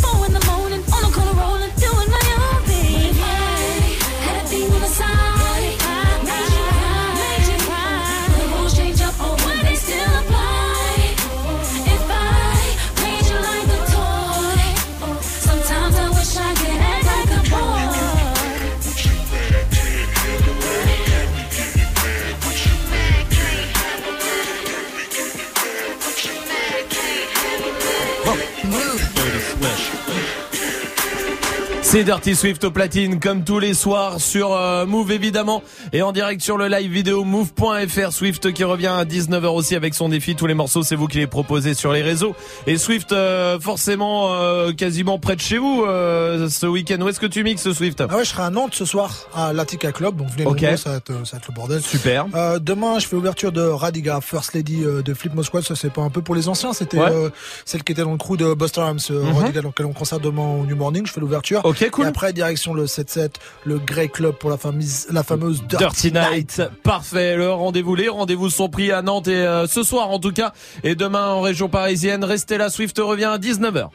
C'est 31.95 32.03
Dirty 32.03 32.35
Swift 32.35 32.61
au 32.65 32.71
platine 32.71 33.21
comme 33.21 33.45
tous 33.45 33.57
les 33.57 33.73
soirs 33.73 34.19
sur 34.19 34.51
euh, 34.51 34.85
Move 34.85 35.13
évidemment 35.13 35.63
et 35.93 36.01
en 36.01 36.11
direct 36.11 36.41
sur 36.41 36.57
le 36.57 36.67
live 36.67 36.91
vidéo 36.91 37.23
move.fr 37.23 38.11
Swift 38.11 38.51
qui 38.51 38.65
revient 38.65 38.87
à 38.87 39.05
19h 39.05 39.45
aussi 39.45 39.77
avec 39.77 39.93
son 39.93 40.09
défi 40.09 40.35
tous 40.35 40.45
les 40.45 40.55
morceaux 40.55 40.83
c'est 40.83 40.97
vous 40.97 41.07
qui 41.07 41.19
les 41.19 41.27
proposez 41.27 41.73
sur 41.73 41.93
les 41.93 42.01
réseaux 42.01 42.35
et 42.67 42.77
Swift 42.77 43.13
euh, 43.13 43.61
forcément 43.61 44.33
euh, 44.33 44.73
quasiment 44.73 45.19
près 45.19 45.37
de 45.37 45.41
chez 45.41 45.57
vous 45.57 45.85
euh, 45.87 46.49
ce 46.49 46.65
week-end 46.65 46.97
où 46.99 47.07
est-ce 47.07 47.21
que 47.21 47.27
tu 47.27 47.45
mixes 47.45 47.71
Swift? 47.71 48.01
Ah 48.01 48.17
ouais, 48.17 48.25
je 48.25 48.29
serai 48.31 48.43
à 48.43 48.49
Nantes 48.49 48.75
ce 48.75 48.83
soir 48.83 49.29
à 49.33 49.53
l'Attica 49.53 49.93
Club, 49.93 50.17
donc 50.17 50.27
venez 50.31 50.45
Ok. 50.45 50.63
nombreux, 50.63 50.75
ça 50.75 50.89
va, 50.89 50.95
être, 50.97 51.25
ça 51.25 51.31
va 51.31 51.37
être 51.37 51.47
le 51.47 51.53
bordel. 51.53 51.81
Super. 51.81 52.25
Euh, 52.35 52.59
demain, 52.59 52.99
je 52.99 53.07
fais 53.07 53.15
l'ouverture 53.15 53.53
de 53.53 53.61
Radiga, 53.61 54.19
First 54.19 54.53
Lady 54.53 54.83
euh, 54.83 55.01
de 55.01 55.13
Flip 55.13 55.33
Mosquad. 55.33 55.63
Ça, 55.63 55.75
c'est 55.77 55.91
pas 55.93 56.01
un 56.01 56.09
peu 56.09 56.21
pour 56.21 56.35
les 56.35 56.49
anciens. 56.49 56.73
C'était 56.73 56.97
Ouais. 56.97 57.09
euh, 57.11 57.29
celle 57.63 57.83
qui 57.83 57.93
était 57.93 58.01
dans 58.03 58.11
le 58.11 58.17
crew 58.17 58.35
de 58.37 58.53
Buster 58.53 58.81
Rhymes, 58.81 58.97
euh, 59.11 59.23
Mhm. 59.23 59.37
Radiga, 59.37 59.61
dans 59.61 59.69
lequel 59.69 59.85
on 59.85 59.93
concert 59.93 60.19
demain 60.19 60.41
au 60.61 60.65
New 60.65 60.75
Morning. 60.75 61.05
Je 61.05 61.11
fais 61.13 61.21
l'ouverture. 61.21 61.61
Ok, 61.63 61.84
cool. 61.89 62.05
Et 62.05 62.07
après, 62.07 62.33
direction 62.33 62.73
le 62.73 62.85
7-7, 62.85 63.31
le 63.65 63.79
Grey 63.79 64.07
Club 64.07 64.35
pour 64.35 64.49
la 64.49 64.57
fameuse, 64.57 65.07
la 65.11 65.23
fameuse 65.23 65.63
Dirty 65.63 66.11
Night. 66.11 66.61
Parfait. 66.83 67.35
Le 67.35 67.51
rendez-vous, 67.51 67.95
les 67.95 68.09
rendez-vous 68.09 68.49
sont 68.49 68.69
pris 68.69 68.91
à 68.91 69.01
Nantes 69.01 69.27
et 69.27 69.35
euh, 69.35 69.67
ce 69.67 69.83
soir 69.83 70.09
en 70.09 70.19
tout 70.19 70.31
cas 70.31 70.53
et 70.83 70.95
demain 70.95 71.27
en 71.27 71.41
région 71.41 71.69
parisienne. 71.69 72.23
Restez 72.23 72.57
là, 72.57 72.69
Swift 72.69 72.97
revient 72.99 73.25
à 73.25 73.37
19h. 73.37 73.89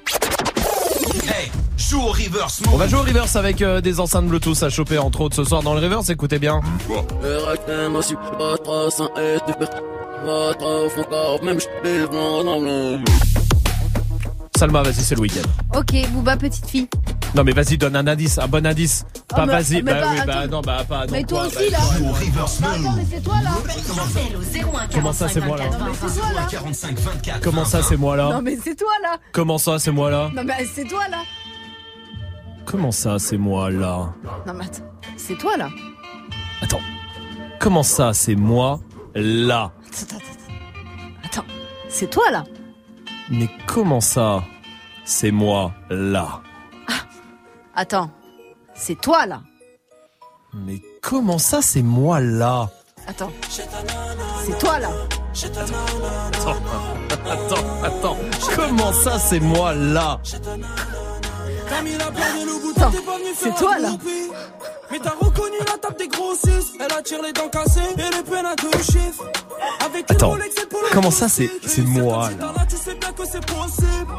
Joue 1.90 2.02
au 2.02 2.12
reverse 2.12 2.62
On 2.72 2.76
va 2.76 2.86
jouer 2.86 3.00
au 3.00 3.02
reverse 3.02 3.34
avec 3.34 3.62
euh, 3.62 3.80
des 3.80 3.98
enceintes 3.98 4.26
Bluetooth 4.26 4.62
à 4.62 4.70
choper 4.70 4.98
entre 4.98 5.22
autres 5.22 5.34
ce 5.34 5.42
soir 5.44 5.62
dans 5.62 5.74
le 5.74 5.80
reverse. 5.80 6.08
Écoutez 6.08 6.38
bien. 6.38 6.60
Salma, 14.56 14.82
vas-y, 14.82 14.94
c'est 15.02 15.14
le 15.14 15.22
week-end. 15.22 15.78
Ok, 15.78 15.94
Booba, 16.12 16.36
petite 16.36 16.66
fille. 16.66 16.88
Non 17.34 17.44
mais 17.44 17.52
vas-y, 17.52 17.78
donne 17.78 17.94
un 17.96 18.06
indice, 18.06 18.38
un 18.38 18.48
bon 18.48 18.66
indice. 18.66 19.04
Oh, 19.32 19.36
Pas 19.36 19.46
mais- 19.46 19.52
vas-y, 19.52 19.82
mais 19.82 19.92
bah 19.94 20.00
pas- 20.00 20.10
oui, 20.10 20.18
bah 20.26 20.46
non, 20.48 20.60
bah 20.62 20.84
pas. 20.88 21.06
non, 21.06 21.12
Mais 21.12 21.22
toi 21.24 21.38
quoi, 21.38 21.46
aussi, 21.46 21.70
bah, 21.70 21.78
là. 21.78 21.78
Bah, 21.78 22.68
attends, 22.74 22.92
mais 22.96 23.04
c'est 23.10 23.22
toi, 23.22 23.34
là. 23.44 23.50
Comment 24.92 25.12
ça, 25.12 25.28
c'est 25.28 25.40
moi 25.40 25.56
là 25.56 25.64
Non, 25.70 25.78
mais 25.86 25.92
c'est 25.94 26.18
toi, 26.20 26.32
là. 26.34 26.46
45 26.50 26.98
24. 26.98 27.40
Comment 27.40 27.64
ça, 27.64 27.82
c'est 27.82 27.96
moi 27.96 28.16
Non, 28.16 28.28
là 28.30 28.40
mais 28.42 28.58
c'est 28.62 28.74
toi, 28.76 28.88
là. 29.02 29.16
Comment 29.32 29.58
ça, 29.58 29.78
c'est 29.78 29.90
moi 29.92 30.10
là 30.10 30.30
Non, 30.34 30.42
mais 30.44 30.66
c'est 30.74 30.84
toi, 30.88 31.02
là. 31.10 31.18
Comment 32.66 32.90
ça, 32.92 33.18
c'est 33.18 33.38
moi 33.38 33.70
là 33.70 34.12
Non, 34.46 34.52
mais 34.54 34.64
attends. 34.64 34.82
C'est 35.16 35.38
toi, 35.38 35.56
là. 35.56 35.68
Attends. 36.62 36.80
Comment 37.60 37.82
ça, 37.84 38.12
c'est 38.12 38.34
moi 38.34 38.80
là 39.14 39.70
Attends. 41.24 41.44
C'est 41.88 42.10
toi, 42.10 42.24
là. 42.32 42.44
Mais 43.30 43.48
comment 43.66 44.00
ça, 44.00 44.42
c'est 45.04 45.30
moi 45.30 45.72
là 45.90 46.40
Attends. 47.74 48.10
C'est 48.74 49.00
toi, 49.00 49.26
là. 49.26 49.42
Mais 50.52 50.80
comment 51.02 51.38
ça, 51.38 51.62
c'est 51.62 51.82
moi 51.82 52.20
là 52.20 52.70
Attends. 53.06 53.30
C'est 53.48 54.58
toi, 54.58 54.78
là. 54.78 54.90
Attends, 56.32 56.56
attends, 57.30 57.84
attends. 57.84 58.16
Comment 58.56 58.92
ça, 58.92 59.18
c'est 59.18 59.40
moi 59.40 59.74
là 59.74 60.20
Attends. 62.76 62.92
C'est 63.34 63.54
toi, 63.54 63.78
là. 63.78 63.90
Mais 64.90 64.98
t'as 64.98 65.10
reconnu 65.10 65.56
la 65.60 65.78
table 65.78 65.96
des 65.98 66.08
grossistes 66.08 66.74
Elle 66.80 66.92
attire 66.92 67.22
les 67.22 67.32
dents 67.32 67.48
cassées 67.48 67.80
et 67.96 68.16
les 68.16 68.22
peines 68.24 68.44
à 68.46 68.56
deux 68.56 68.82
chiffres 68.82 69.24
Avec 69.84 70.10
Attends. 70.10 70.36
Comment 70.92 71.12
ça, 71.12 71.28
c'est 71.28 71.48
c'est 71.64 71.82
moi 71.82 72.28
là 72.40 72.52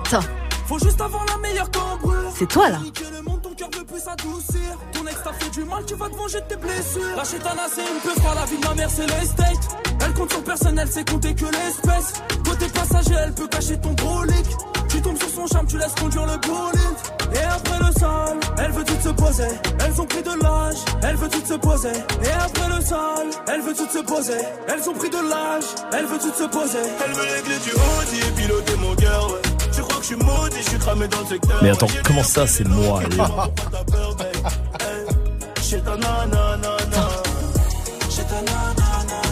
Attends. 0.06 0.24
Faut 0.72 0.80
juste 0.80 1.02
avoir 1.02 1.26
la 1.26 1.38
meilleure 1.40 1.70
cambrure. 1.70 2.32
C'est 2.34 2.48
toi, 2.48 2.70
là. 2.70 2.80
Niquer 2.82 3.04
le 3.12 3.22
monde, 3.24 3.42
ton 3.42 3.54
cœur 3.54 3.68
veut 3.78 3.84
plus 3.84 4.00
s'adoucir. 4.00 4.78
Ton 4.94 5.06
ex 5.06 5.22
t'a 5.22 5.34
fait 5.34 5.50
du 5.50 5.66
mal, 5.66 5.84
tu 5.86 5.96
vas 5.96 6.08
te 6.08 6.16
venger 6.16 6.40
de 6.40 6.46
tes 6.46 6.56
blessures. 6.56 7.18
La 7.18 7.26
chétana 7.26 7.64
c'est 7.76 7.82
une 7.82 8.00
peu 8.00 8.18
froid, 8.22 8.34
la 8.34 8.46
vie 8.46 8.56
de 8.56 8.66
ma 8.66 8.74
mère 8.76 8.90
c'est 8.90 9.06
l'estate. 9.06 9.78
Elle 10.00 10.14
compte 10.14 10.32
sur 10.32 10.42
personne, 10.46 10.80
elle 10.80 10.88
sait 10.88 11.04
compter 11.04 11.36
que 11.36 11.44
l'espèce. 11.44 12.14
Côté 12.46 12.68
passager, 12.70 13.16
elle 13.22 13.34
peut 13.34 13.48
cacher 13.50 13.82
ton 13.82 13.92
brolic 13.92 14.46
Tu 14.88 15.02
tombes 15.02 15.18
sur 15.18 15.28
son 15.28 15.48
charme, 15.48 15.68
tu 15.68 15.78
laisses 15.78 15.96
conduire 15.96 16.26
le 16.26 16.38
bolide. 16.38 17.36
Et 17.36 17.44
après 17.44 17.80
le 17.80 18.00
sol, 18.00 18.40
elle 18.58 18.72
veut 18.72 18.86
tout 18.86 19.02
se 19.04 19.10
poser. 19.10 19.52
Elles 19.86 20.00
ont 20.02 20.06
pris 20.06 20.24
de 20.24 20.42
l'âge, 20.42 20.78
elle 21.04 21.16
veut 21.18 21.30
tout 21.30 21.46
se 21.46 21.54
poser. 21.56 21.92
Et 22.24 22.32
après 22.32 22.70
le 22.70 22.82
sol, 22.86 23.28
elle 23.50 23.62
veut 23.62 23.74
tout 23.74 23.90
se 23.92 24.04
poser. 24.04 24.40
Elles 24.70 24.90
ont 24.90 24.94
pris 24.94 25.10
de 25.10 25.30
l'âge, 25.30 25.66
elle 25.92 26.06
veut 26.06 26.18
tout 26.18 26.34
se 26.34 26.48
poser. 26.48 26.88
Elle 27.06 27.12
veut 27.12 27.42
clés 27.44 27.60
du 27.60 27.72
Audi 27.72 28.20
et 28.26 28.42
piloter 28.42 28.76
mon 28.78 28.96
cœur, 28.96 29.32
ouais. 29.34 29.51
Tu 29.74 29.82
crois 29.82 29.96
que 29.98 30.02
je 30.02 30.08
suis 30.08 30.16
maudit, 30.16 30.58
je 30.58 30.70
suis 30.70 30.80
cramé 30.80 31.08
dans 31.08 31.20
le 31.22 31.26
secteur. 31.26 31.60
Mais 31.62 31.70
attends, 31.70 31.88
comment 32.06 32.24
ça, 32.24 32.46
c'est 32.48 32.68
moi. 32.68 33.02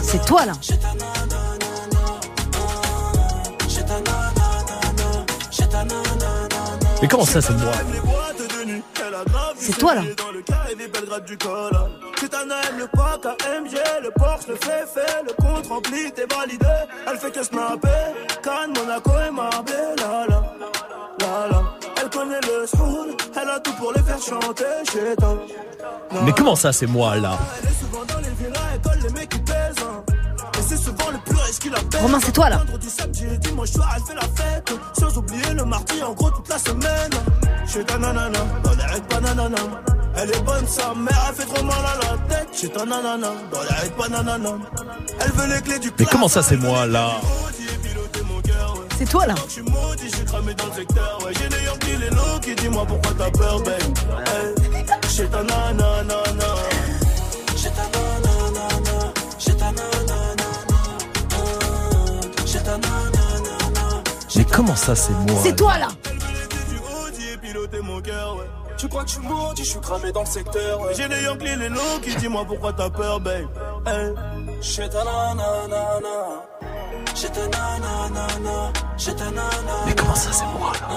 C'est 0.02 0.24
toi, 0.24 0.44
là. 0.46 0.52
Mais 7.02 7.08
comment 7.08 7.24
ça, 7.24 7.40
c'est 7.40 7.52
moi 7.52 7.72
C'est 9.56 9.78
toi, 9.78 9.94
là. 9.94 10.02
Col. 12.20 12.28
Chitana 12.28 12.54
aime 12.68 12.78
le 12.78 12.86
pack 12.88 13.24
AMG, 13.26 13.78
le 14.02 14.10
Porsche, 14.10 14.48
le 14.48 14.56
fait 14.56 14.86
fait, 14.92 15.22
le 15.26 15.32
compte 15.42 15.66
rempli, 15.68 16.12
t'es 16.12 16.26
validé. 16.34 16.66
Elle 17.10 17.18
fait 17.18 17.30
que 17.30 17.42
snapper, 17.42 17.88
Cannes, 18.42 18.72
Monaco 18.74 19.10
et 19.26 19.30
Marbella. 19.30 20.26
Là, 20.28 20.42
là, 21.20 21.48
là. 21.50 21.62
Elle 22.02 22.10
connaît 22.10 22.40
le 22.42 22.66
soul, 22.66 23.14
elle 23.40 23.48
a 23.48 23.60
tout 23.60 23.72
pour 23.74 23.92
les 23.92 24.02
faire 24.02 24.18
chanter 24.20 24.64
chez 24.90 25.16
toi. 25.16 25.38
Mais 26.24 26.32
comment 26.32 26.56
ça, 26.56 26.72
c'est 26.72 26.86
moi 26.86 27.16
là 27.16 27.38
Elle 27.62 27.68
est 27.70 27.74
souvent 27.74 28.04
dans 28.04 28.18
les 28.18 28.30
villas, 28.30 28.60
elle 28.74 28.80
colle 28.80 28.98
les 29.02 29.10
mecs 29.12 29.28
qui 29.28 29.38
pèsent. 29.38 29.74
hein. 29.82 30.02
Et 30.58 30.62
c'est 30.62 30.76
souvent 30.76 31.10
le 31.12 31.18
plus 31.18 31.36
riche 31.36 31.58
qui 31.58 31.70
la 31.70 31.78
pèse. 31.80 32.00
Romain, 32.02 32.18
c'est 32.24 32.32
toi, 32.32 32.48
là. 32.50 32.56
Vendredi, 32.58 32.90
samedi 32.90 33.24
et 33.32 33.38
dimanche 33.38 33.70
soir, 33.70 33.88
elle 33.96 34.02
fait 34.02 34.14
la 34.14 34.22
fête. 34.22 34.72
Sans 34.98 35.16
oublier 35.18 35.54
le 35.54 35.64
mardi, 35.64 36.02
en 36.02 36.12
gros, 36.12 36.30
toute 36.30 36.48
la 36.48 36.58
semaine. 36.58 37.10
Chez 37.66 37.84
ta 37.84 37.98
nanana, 37.98 38.38
dans 38.64 38.74
les 38.74 38.84
règles 38.84 39.06
pas 39.06 39.20
nanana. 39.20 39.56
Elle 40.16 40.30
est 40.30 40.40
bonne, 40.42 40.66
sa 40.66 40.94
mère, 40.94 41.26
elle 41.28 41.34
fait 41.34 41.46
trop 41.46 41.64
mal 41.64 41.76
à 41.78 41.96
la 42.12 42.18
tête. 42.34 42.48
Chez 42.52 42.68
ta 42.68 42.84
nanana, 42.84 43.28
dans 43.52 43.62
les 43.62 43.68
règles 43.80 43.94
pas 43.94 44.08
nanana. 44.08 44.50
Elle 45.20 45.32
veut 45.32 45.54
les 45.54 45.62
clés 45.62 45.78
du 45.78 45.90
Mais 45.98 46.04
comment 46.06 46.28
ça, 46.28 46.42
c'est 46.42 46.56
moi 46.56 46.86
là 46.86 47.12
C'est 48.98 49.08
toi, 49.08 49.26
là. 49.26 49.34
maudit, 49.34 50.10
je 50.10 50.16
suis 50.16 50.24
cramé 50.24 50.52
dans 50.54 50.66
le 50.66 50.72
secteur. 50.72 51.18
Ouais, 51.24 51.32
j'ai 51.38 51.48
les 51.48 51.64
Yankees, 51.64 51.96
les 52.00 52.10
low 52.10 52.38
qui 52.42 52.54
dis-moi 52.54 52.84
pourquoi 52.86 53.12
t'as 53.16 53.30
peur, 53.30 53.60
babe. 53.62 53.80
Hey, 54.26 55.08
Chez 55.08 55.26
ta 55.28 55.42
nanana. 55.42 56.14
Chez 57.56 57.70
ta 57.70 57.82
nanana. 57.94 59.12
Chez 59.38 59.54
ta 59.56 59.70
nanana. 59.70 60.58
Chez 62.46 62.58
ta 62.58 62.72
nanana. 62.72 64.02
Mais 64.36 64.44
comment 64.44 64.76
ça, 64.76 64.94
c'est 64.94 65.12
moi 65.12 65.40
C'est 65.42 65.56
toi, 65.56 65.78
là. 65.78 65.88
piloter 67.40 67.80
mon 67.80 68.00
cœur, 68.00 68.36
ouais. 68.36 68.49
Tu 68.80 68.88
crois 68.88 69.02
que 69.02 69.10
je 69.10 69.14
suis 69.16 69.22
maudit, 69.28 69.62
je 69.62 69.70
suis 69.72 69.80
cramé 69.80 70.10
dans 70.10 70.20
le 70.20 70.26
secteur, 70.26 70.80
ouais. 70.80 70.94
J'ai 70.96 71.06
les 71.06 71.22
Yankees, 71.24 71.54
les 71.58 71.68
low 71.68 72.00
qui 72.02 72.14
dis-moi 72.16 72.46
pourquoi 72.46 72.72
t'as 72.72 72.88
peur, 72.88 73.20
babe. 73.20 73.46
Hey. 73.86 74.14
Chez 74.62 74.88
ta 74.88 75.04
nanana. 75.04 75.44
Ta 77.04 77.40
nanana. 77.46 78.72
Ta 78.96 79.12
nanana. 79.12 79.74
Mais 79.84 79.94
comment 79.94 80.14
ça, 80.14 80.32
c'est 80.32 80.46
moi 80.46 80.72
là? 80.80 80.88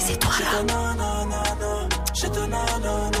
C'est 0.00 0.18
toi, 0.18 0.32
là? 0.40 0.46
Chez 2.12 2.28
ta 2.28 2.40
nanana. 2.40 3.12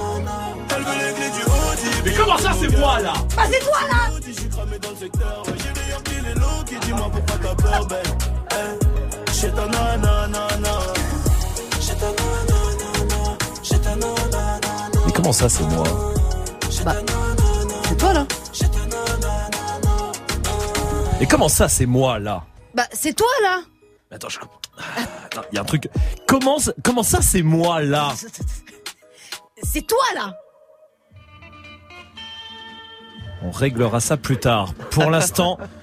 Elle 0.74 0.82
veut 0.82 1.06
les 1.06 1.14
clés 1.14 1.30
du 1.30 1.44
Audi. 1.44 2.02
Mais 2.04 2.12
comment 2.12 2.38
ça, 2.38 2.50
c'est 2.60 2.76
moi 2.76 3.00
là? 3.00 3.12
Bah, 3.36 3.42
c'est 3.48 3.60
toi, 3.60 3.78
là. 3.88 4.10
Je 4.26 4.32
suis 4.32 4.48
cramé 4.48 4.78
dans 4.80 4.90
le 4.90 4.96
secteur. 4.96 5.42
J'ai 5.46 5.80
les 5.80 5.90
Yankees, 5.92 6.26
les 6.26 6.34
low 6.34 6.64
qui 6.66 6.76
dis-moi 6.84 7.08
pourquoi 7.12 7.36
t'as 7.40 7.54
peur, 7.62 7.86
babe. 7.86 8.06
Hey. 8.50 9.32
Chez 9.32 9.50
ta 9.50 9.64
nanana. 9.68 10.55
Comment 15.26 15.32
ça, 15.32 15.48
c'est 15.48 15.64
moi 15.64 15.84
Bah, 16.84 16.94
c'est 17.88 17.96
toi, 17.96 18.12
là. 18.12 18.26
Mais 21.18 21.26
comment 21.26 21.48
ça, 21.48 21.68
c'est 21.68 21.86
moi 21.86 22.20
là 22.20 22.44
Bah, 22.74 22.84
c'est 22.92 23.12
toi, 23.12 23.26
là. 23.42 23.62
Attends, 24.12 24.28
je 24.28 24.38
Il 25.50 25.56
y 25.56 25.58
a 25.58 25.62
un 25.62 25.64
truc. 25.64 25.88
Comment, 26.28 26.58
comment 26.84 27.02
ça, 27.02 27.22
c'est 27.22 27.42
moi 27.42 27.82
là 27.82 28.14
C'est 29.64 29.84
toi, 29.84 30.04
là. 30.14 30.32
On 33.42 33.50
réglera 33.50 33.98
ça 33.98 34.16
plus 34.16 34.38
tard. 34.38 34.74
Pour 34.92 35.10
l'instant, 35.10 35.58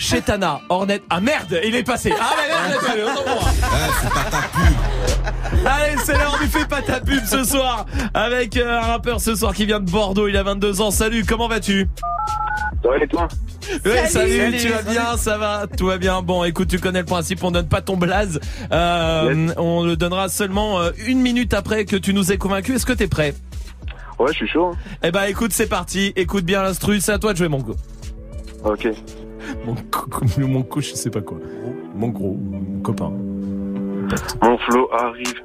chez 0.00 0.22
Tana, 0.22 0.62
Hornet. 0.70 1.02
Ah 1.10 1.20
merde, 1.20 1.60
il 1.62 1.74
est 1.74 1.82
passé. 1.82 2.12
Ah 2.18 2.30
mais 2.36 2.48
merde, 2.48 2.82
il 2.94 3.00
est 3.00 3.04
passé. 3.04 3.60
Allez, 5.66 5.96
c'est 6.04 6.14
l'heure 6.14 6.38
du 6.40 6.46
fait 6.48 6.66
pas 6.66 6.80
ta 6.80 7.00
pub 7.00 7.22
ce 7.24 7.44
soir 7.44 7.84
avec 8.14 8.56
euh, 8.56 8.78
un 8.78 8.80
rappeur 8.80 9.20
ce 9.20 9.34
soir 9.34 9.52
qui 9.54 9.66
vient 9.66 9.78
de 9.80 9.90
Bordeaux. 9.90 10.26
Il 10.26 10.36
a 10.36 10.42
22 10.42 10.80
ans. 10.80 10.90
Salut, 10.90 11.24
comment 11.26 11.48
vas-tu? 11.48 11.86
Ça 12.82 12.88
va 12.88 12.96
et 12.96 13.06
toi? 13.06 13.28
Oui, 13.84 13.90
salut, 14.08 14.38
Salut. 14.38 14.56
tu 14.56 14.68
vas 14.70 14.82
bien, 14.82 15.16
ça 15.18 15.36
va, 15.36 15.66
tout 15.76 15.86
va 15.86 15.98
bien? 15.98 16.22
Bon, 16.22 16.44
écoute, 16.44 16.68
tu 16.68 16.78
connais 16.78 17.00
le 17.00 17.04
principe, 17.04 17.44
on 17.44 17.50
donne 17.50 17.68
pas 17.68 17.82
ton 17.82 17.96
blaze. 17.98 18.40
Euh, 18.72 19.48
On 19.58 19.84
le 19.84 19.96
donnera 19.96 20.30
seulement 20.30 20.80
euh, 20.80 20.90
une 21.06 21.20
minute 21.20 21.52
après 21.52 21.84
que 21.84 21.96
tu 21.96 22.14
nous 22.14 22.32
aies 22.32 22.38
convaincu. 22.38 22.74
Est-ce 22.74 22.86
que 22.86 22.94
t'es 22.94 23.06
prêt? 23.06 23.34
Ouais, 24.18 24.32
je 24.32 24.38
suis 24.38 24.48
chaud. 24.48 24.72
Eh 25.02 25.10
ben, 25.10 25.24
écoute, 25.24 25.52
c'est 25.52 25.68
parti. 25.68 26.14
Écoute 26.16 26.44
bien 26.44 26.62
l'instru, 26.62 27.00
c'est 27.00 27.12
à 27.12 27.18
toi 27.18 27.32
de 27.32 27.38
jouer, 27.38 27.48
mon 27.48 27.58
go. 27.58 27.76
Ok. 28.64 28.88
Mon 29.64 29.74
co- 29.90 30.06
mon 30.38 30.66
je 30.80 30.94
sais 30.94 31.10
pas 31.10 31.20
quoi. 31.20 31.38
Mon 31.94 32.08
gros, 32.08 32.36
mon 32.36 32.80
copain. 32.80 33.10
Mon 34.42 34.58
flow 34.58 34.88
arrive. 34.92 35.42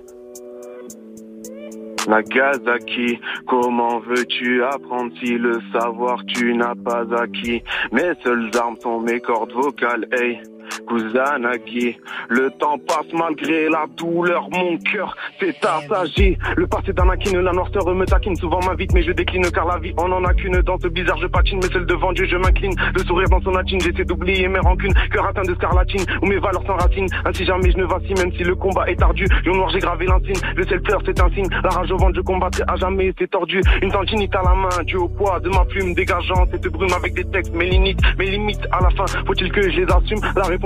Nagasaki, 2.07 3.19
comment 3.47 3.99
veux-tu 3.99 4.63
apprendre 4.63 5.11
si 5.19 5.37
le 5.37 5.59
savoir 5.73 6.23
tu 6.27 6.53
n'as 6.53 6.75
pas 6.75 7.03
acquis? 7.19 7.63
Mes 7.91 8.13
seules 8.23 8.51
armes 8.59 8.75
sont 8.81 8.99
mes 8.99 9.19
cordes 9.19 9.51
vocales, 9.53 10.07
hey. 10.11 10.39
Kusanagi. 10.87 11.97
Le 12.29 12.49
temps 12.51 12.77
passe 12.79 13.11
malgré 13.13 13.69
la 13.69 13.85
douleur, 13.95 14.49
mon 14.51 14.77
cœur 14.77 15.15
s'est 15.39 15.55
assagi. 15.63 16.37
Le 16.55 16.67
passé 16.67 16.93
d'Anakin, 16.93 17.41
la 17.41 17.51
noirceur 17.51 17.85
me 17.93 18.05
taquine. 18.05 18.35
Souvent 18.35 18.59
m'invite, 18.65 18.93
mais 18.93 19.03
je 19.03 19.11
décline 19.11 19.49
car 19.51 19.65
la 19.65 19.77
vie 19.79 19.93
on 19.97 20.11
en 20.11 20.23
a 20.23 20.33
qu'une. 20.33 20.61
Dans 20.61 20.79
ce 20.79 20.87
bizarre, 20.87 21.17
je 21.17 21.27
patine, 21.27 21.59
mais 21.61 21.69
celle 21.71 21.85
devant 21.85 22.11
Dieu, 22.13 22.25
je 22.25 22.37
m'incline. 22.37 22.73
Le 22.93 22.99
sourire 23.03 23.29
dans 23.29 23.41
son 23.41 23.51
latine, 23.51 23.79
j'essaie 23.81 24.05
d'oublier 24.05 24.47
mes 24.47 24.59
rancunes. 24.59 24.93
Cœur 25.11 25.25
atteint 25.27 25.43
de 25.43 25.53
scarlatine, 25.55 26.03
où 26.21 26.25
mes 26.25 26.37
valeurs 26.37 26.65
s'enracinent. 26.65 27.07
Ainsi 27.25 27.45
jamais 27.45 27.71
je 27.71 27.77
ne 27.77 27.85
vacille, 27.85 28.15
même 28.15 28.31
si 28.33 28.43
le 28.43 28.55
combat 28.55 28.89
est 28.89 29.01
ardu. 29.01 29.25
Lion 29.45 29.55
noir, 29.55 29.69
j'ai 29.69 29.79
gravé 29.79 30.05
l'insigne. 30.05 30.39
Le 30.55 30.65
ciel 30.65 30.81
pleure, 30.81 31.01
c'est 31.05 31.19
un 31.21 31.29
signe. 31.31 31.47
La 31.63 31.69
rage 31.69 31.91
au 31.91 31.97
ventre, 31.97 32.15
je 32.15 32.21
combattrai 32.21 32.63
à 32.67 32.75
jamais, 32.75 33.13
c'est 33.17 33.29
tordu. 33.29 33.61
Une 33.81 33.91
tantinite 33.91 34.35
à 34.35 34.41
la 34.43 34.55
main, 34.55 34.83
dû 34.85 34.97
au 34.97 35.07
poids 35.07 35.39
de 35.39 35.49
ma 35.49 35.65
plume, 35.65 35.93
dégageant 35.93 36.45
cette 36.51 36.67
brume 36.67 36.93
avec 36.95 37.13
des 37.13 37.25
textes, 37.25 37.53
mes 37.53 37.69
limites, 37.69 37.99
mes 38.17 38.31
limites. 38.31 38.65
À 38.71 38.81
la 38.81 38.89
fin, 38.91 39.05
faut-il 39.25 39.51
que 39.51 39.61
je 39.61 39.81
les 39.81 39.91
assume? 39.91 40.19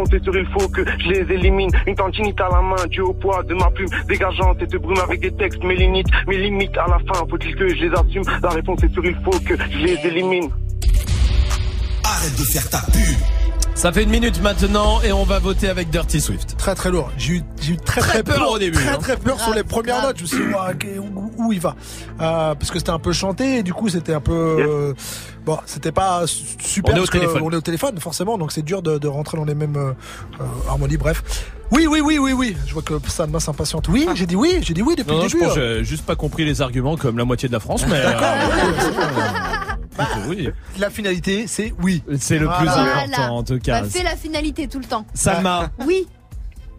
Est 0.05 0.23
sur 0.23 0.35
il 0.35 0.45
faut 0.47 0.67
que 0.69 0.83
je 0.99 1.07
les 1.09 1.33
élimine. 1.33 1.69
Une 1.87 1.95
tantinite 1.95 2.39
à 2.41 2.49
la 2.51 2.61
main, 2.61 2.85
dû 2.89 3.01
au 3.01 3.13
poids 3.13 3.43
de 3.43 3.53
ma 3.53 3.69
plume, 3.71 3.89
dégageant 4.07 4.53
cette 4.59 4.75
brume 4.75 4.99
avec 5.03 5.19
des 5.21 5.31
textes, 5.31 5.63
mes 5.63 5.75
limites, 5.75 6.07
mes 6.27 6.37
limites. 6.37 6.77
À 6.77 6.87
la 6.87 6.99
fin, 6.99 7.25
faut-il 7.29 7.55
que 7.55 7.67
je 7.69 7.83
les 7.85 7.91
assume? 7.93 8.23
La 8.43 8.49
réponse 8.49 8.83
est 8.83 8.93
sur 8.93 9.05
il 9.05 9.15
faut 9.23 9.39
que 9.39 9.55
je 9.71 9.77
les 9.77 9.99
élimine. 10.07 10.49
Arrête 12.03 12.35
de 12.37 12.43
faire 12.43 12.69
ta 12.69 12.79
pub. 12.91 13.17
Ça 13.75 13.93
fait 13.93 14.03
une 14.03 14.09
minute 14.09 14.41
maintenant 14.41 15.01
et 15.03 15.13
on 15.13 15.23
va 15.23 15.39
voter 15.39 15.69
avec 15.69 15.89
Dirty 15.89 16.19
Swift. 16.19 16.57
Très 16.57 16.75
très 16.75 16.91
lourd. 16.91 17.09
J'ai 17.17 17.35
eu, 17.35 17.41
j'ai 17.61 17.73
eu 17.73 17.77
très, 17.77 18.01
Très 18.01 18.23
peur 18.23 18.51
au 18.51 18.59
début, 18.59 18.77
Très 18.77 18.89
hein. 18.89 18.97
très 18.99 19.15
peur 19.15 19.39
sur 19.39 19.53
les 19.53 19.63
premières 19.63 19.99
grave. 20.01 20.07
notes. 20.07 20.17
Je 20.17 20.23
me 20.23 20.27
suis 20.27 20.37
dit, 20.37 20.99
où, 20.99 21.31
où 21.37 21.53
il 21.53 21.61
va? 21.61 21.75
Euh, 22.19 22.55
Parce 22.55 22.71
que 22.71 22.77
c'était 22.79 22.89
un 22.91 22.99
peu 22.99 23.13
chanté 23.13 23.59
et 23.59 23.63
du 23.63 23.73
coup 23.73 23.87
c'était 23.87 24.13
un 24.13 24.19
peu. 24.19 24.33
euh, 24.33 24.93
bon, 25.49 25.59
c'était 25.65 25.91
pas 25.91 26.25
su- 26.27 26.43
super. 26.59 26.93
On 26.93 26.97
est 26.97 27.01
au 27.01 27.05
téléphone. 27.07 27.41
On 27.43 27.51
est 27.51 27.55
au 27.55 27.61
téléphone, 27.61 27.99
forcément, 27.99 28.37
donc 28.37 28.51
c'est 28.51 28.61
dur 28.61 28.81
de, 28.81 28.97
de 28.97 29.07
rentrer 29.07 29.37
dans 29.37 29.45
les 29.45 29.55
mêmes 29.55 29.75
euh, 29.77 29.91
euh, 30.39 30.43
harmonies. 30.69 30.97
Bref. 30.97 31.23
Oui, 31.71 31.85
oui, 31.87 32.01
oui, 32.01 32.17
oui, 32.17 32.33
oui. 32.33 32.57
Je 32.67 32.73
vois 32.73 32.81
que 32.81 32.93
ça 33.07 33.27
de 33.27 33.39
s'impatiente. 33.39 33.87
Oui, 33.89 34.07
j'ai 34.15 34.25
dit 34.25 34.35
oui, 34.35 34.59
j'ai 34.61 34.73
dit 34.73 34.81
oui 34.81 34.95
depuis 34.95 35.11
Non, 35.11 35.21
non, 35.23 35.27
je 35.27 35.37
pense 35.37 35.51
hein. 35.51 35.53
j'ai 35.55 35.83
juste 35.83 36.05
pas 36.05 36.15
compris 36.15 36.43
les 36.45 36.61
arguments 36.61 36.97
comme 36.97 37.17
la 37.17 37.25
moitié 37.25 37.47
de 37.47 37.53
la 37.53 37.59
France, 37.59 37.85
mais. 37.87 38.01
euh, 38.03 38.13
oui. 40.27 40.49
La 40.79 40.89
finalité, 40.89 41.45
c'est 41.47 41.73
oui. 41.81 42.03
C'est 42.19 42.39
le 42.39 42.47
plus 42.47 42.65
Voilà. 42.65 43.03
important 43.03 43.37
en 43.37 43.43
tout 43.43 43.59
cas. 43.59 43.81
Bah, 43.81 43.87
fais 43.89 44.03
la 44.03 44.15
finalité 44.15 44.67
tout 44.67 44.79
le 44.79 44.85
temps. 44.85 45.05
Salma. 45.13 45.69
Oui. 45.85 46.07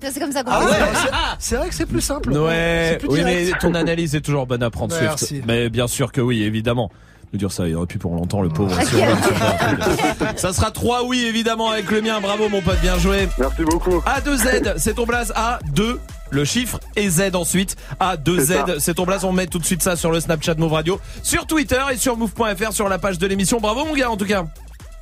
C'est 0.03 0.19
comme 0.19 0.33
ça 0.33 0.43
qu'on 0.43 0.51
Ah 0.51 0.65
ouais, 0.65 0.71
c'est- 0.95 1.11
c'est 1.39 1.57
vrai 1.57 1.69
que 1.69 1.75
c'est 1.75 1.85
plus 1.85 2.01
simple. 2.01 2.33
Ouais, 2.33 2.93
C'est 2.93 2.99
plus 3.07 3.09
oui, 3.09 3.21
mais 3.23 3.51
ton 3.61 3.75
analyse 3.75 4.15
est 4.15 4.23
toujours 4.23 4.47
bonne 4.47 4.63
à 4.63 4.71
prendre, 4.71 4.95
Swift. 4.95 5.07
Merci. 5.11 5.43
Mais 5.47 5.69
bien 5.69 5.87
sûr 5.89 6.11
que 6.11 6.23
oui, 6.23 6.43
évidemment. 6.43 6.91
De 7.33 7.39
dire 7.39 7.53
ça, 7.53 7.69
il 7.69 7.77
aurait 7.77 7.87
pu 7.87 7.99
pour 7.99 8.13
longtemps, 8.15 8.43
le 8.43 8.49
pauvre. 8.49 8.75
Va- 8.75 10.37
ça 10.37 10.53
sera 10.53 10.71
3 10.73 11.05
oui, 11.05 11.25
évidemment, 11.29 11.71
avec 11.71 11.89
le 11.91 12.01
mien. 12.03 12.21
Bravo, 12.21 12.49
mon 12.49 12.61
pote, 12.61 12.81
bien 12.81 12.99
joué. 12.99 13.29
Merci 13.39 13.63
beaucoup. 13.63 13.99
A2Z, 14.01 14.75
c'est 14.79 14.95
ton 14.95 15.07
blaze. 15.07 15.33
A2, 15.37 15.99
le 16.31 16.45
chiffre, 16.45 16.81
et 16.97 17.09
Z 17.09 17.35
ensuite. 17.35 17.77
C'est 18.01 18.05
A2Z, 18.05 18.47
ça. 18.47 18.65
c'est 18.81 18.95
ton 18.95 19.05
blaze. 19.05 19.25
On 19.25 19.33
met 19.33 19.47
tout 19.47 19.61
de 19.61 19.65
suite 19.65 19.81
ça 19.83 19.95
sur 19.95 20.11
le 20.11 20.19
Snapchat 20.19 20.55
Move 20.57 20.73
Radio, 20.73 21.01
sur 21.23 21.47
Twitter 21.47 21.81
et 21.93 21.97
sur 21.97 22.17
move.fr 22.17 22.73
sur 22.73 22.89
la 22.89 22.99
page 22.99 23.19
de 23.19 23.27
l'émission. 23.29 23.61
Bravo, 23.61 23.85
mon 23.85 23.95
gars, 23.95 24.11
en 24.11 24.17
tout 24.17 24.27
cas. 24.27 24.45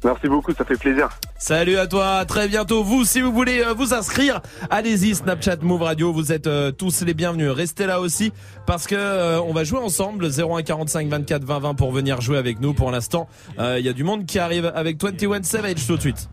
Merci 0.04 0.28
beaucoup, 0.28 0.52
ça 0.52 0.64
fait 0.64 0.76
plaisir. 0.76 1.08
Salut 1.38 1.76
à 1.76 1.86
toi, 1.88 2.18
à 2.18 2.24
très 2.24 2.46
bientôt. 2.46 2.84
Vous, 2.84 3.04
si 3.04 3.20
vous 3.20 3.32
voulez 3.32 3.60
euh, 3.64 3.72
vous 3.74 3.94
inscrire, 3.94 4.40
allez-y, 4.70 5.14
Snapchat 5.16 5.56
Move 5.62 5.82
Radio. 5.82 6.12
Vous 6.12 6.32
êtes 6.32 6.46
euh, 6.46 6.70
tous 6.70 7.02
les 7.02 7.14
bienvenus. 7.14 7.50
Restez 7.50 7.86
là 7.86 8.00
aussi 8.00 8.32
parce 8.66 8.86
que 8.86 8.94
euh, 8.94 9.40
on 9.40 9.52
va 9.52 9.64
jouer 9.64 9.80
ensemble. 9.80 10.26
01 10.26 10.62
45 10.62 11.08
24 11.08 11.44
20 11.44 11.58
20 11.58 11.74
pour 11.74 11.90
venir 11.92 12.20
jouer 12.20 12.38
avec 12.38 12.60
nous. 12.60 12.74
Pour 12.74 12.90
l'instant, 12.90 13.28
Euh, 13.58 13.78
il 13.78 13.84
y 13.84 13.88
a 13.88 13.92
du 13.92 14.04
monde 14.04 14.24
qui 14.26 14.38
arrive 14.38 14.70
avec 14.74 15.02
21 15.02 15.42
Savage 15.42 15.86
tout 15.86 15.96
de 15.96 16.00
suite. 16.00 16.28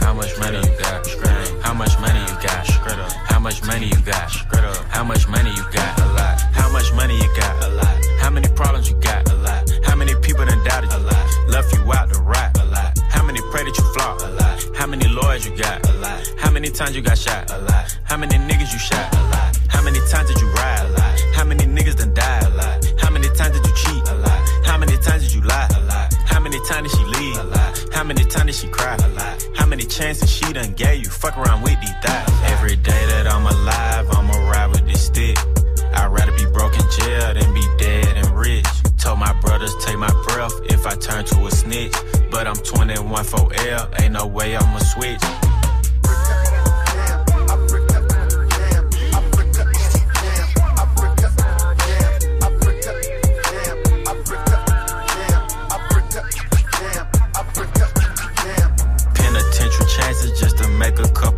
How 0.00 0.12
much 0.14 0.38
money 0.38 0.58
you 0.58 0.78
got? 0.78 1.06
How 1.62 3.38
much 3.38 3.62
money 3.64 3.86
you 3.88 4.00
got? 4.04 4.30
How 4.90 5.04
much 5.04 5.28
money 5.28 5.50
you 5.50 5.62
got? 5.72 6.23
How 6.74 6.80
much 6.80 6.92
money 6.92 7.14
you 7.14 7.28
got? 7.36 7.64
A 7.64 7.68
lot. 7.68 7.86
How 7.86 7.94
much 7.94 7.94
money 7.94 7.94
you 7.94 7.94
got? 7.94 8.10
A 8.10 8.16
lot. 8.16 8.16
How 8.18 8.30
many 8.30 8.48
problems 8.48 8.90
you 8.90 8.96
got? 8.96 9.30
A 9.30 9.34
lot. 9.36 9.70
How 9.84 9.94
many 9.94 10.12
people 10.16 10.44
done 10.44 10.64
doubted 10.64 10.90
you? 10.90 10.98
A 10.98 11.06
lot. 11.06 11.48
Left 11.48 11.72
you 11.72 11.92
out 11.92 12.12
to 12.12 12.18
rot? 12.20 12.58
A 12.58 12.64
lot. 12.64 12.98
How 13.10 13.22
many 13.22 13.40
pray 13.52 13.62
that 13.62 13.78
you 13.78 13.84
flop? 13.94 14.20
A 14.22 14.26
lot. 14.34 14.76
How 14.76 14.88
many 14.88 15.06
lawyers 15.06 15.46
you 15.46 15.56
got? 15.56 15.88
A 15.88 15.92
lot. 15.98 16.26
How 16.36 16.50
many 16.50 16.70
times 16.70 16.96
you 16.96 17.02
got 17.02 17.16
shot? 17.16 17.48
A 17.52 17.58
lot. 17.60 17.96
How 18.02 18.16
many 18.16 18.34
niggas 18.34 18.72
you 18.72 18.80
shot? 18.80 19.06
A 19.14 19.22
lot. 19.30 19.56
How 19.68 19.82
many 19.84 20.00
times 20.10 20.26
did 20.30 20.40
you 20.40 20.48
ride? 20.48 20.84
A 20.86 20.90
lot. 20.98 21.20
How 21.36 21.44
many 21.44 21.64
niggas 21.64 21.94
done 21.94 22.12
died? 22.12 22.42
A 22.42 22.48
lot. 22.48 22.84
How 22.98 23.10
many 23.10 23.28
times 23.28 23.54
did 23.54 23.64
you 23.68 23.74
cheat? 23.76 24.08
A 24.08 24.14
lot. 24.14 24.66
How 24.66 24.76
many 24.76 24.96
times 24.98 25.22
did 25.22 25.32
you 25.32 25.42
lie? 25.42 25.68
A 25.76 25.80
lot. 25.86 26.12
How 26.26 26.40
many 26.40 26.58
times 26.66 26.90
did 26.90 26.98
she 26.98 27.04
leave? 27.04 27.36
A 27.38 27.44
lot. 27.44 27.84
How 27.92 28.02
many 28.02 28.24
times 28.24 28.46
did 28.46 28.54
she 28.56 28.66
cry? 28.66 28.96
A 28.96 29.08
lot. 29.10 29.46
How 29.54 29.66
many 29.66 29.84
chances 29.84 30.28
she 30.28 30.52
done 30.52 30.72
gave 30.72 31.04
you? 31.04 31.08
Fuck 31.08 31.38
around 31.38 31.62
with 31.62 31.80
these 31.80 31.94
thighs. 32.02 32.28
Every 32.50 32.74
day 32.74 33.06
that 33.10 33.28
I'm 33.28 33.46
alive, 33.46 34.08
I'ma 34.10 34.50
ride 34.50 34.70
with 34.72 34.84
this 34.88 35.06
stick. 35.06 35.38
Broke 36.64 36.80
in 36.80 36.90
jail 36.92 37.34
than 37.34 37.52
be 37.52 37.60
dead 37.76 38.16
and 38.16 38.30
rich. 38.30 38.64
Told 38.96 39.18
my 39.18 39.38
brothers 39.42 39.76
take 39.84 39.98
my 39.98 40.08
breath 40.26 40.54
if 40.64 40.86
I 40.86 40.96
turn 40.96 41.26
to 41.26 41.46
a 41.46 41.50
snitch. 41.50 41.92
But 42.30 42.46
I'm 42.46 42.56
21 42.56 43.24
for 43.24 43.52
L, 43.68 43.90
ain't 44.00 44.14
no 44.14 44.26
way 44.26 44.56
I'ma 44.56 44.78
switch. 44.78 45.20
Penitentiary 59.14 59.86
chances 59.86 60.40
just 60.40 60.56
to 60.56 60.68
make 60.68 60.98
a 60.98 61.08
couple 61.10 61.33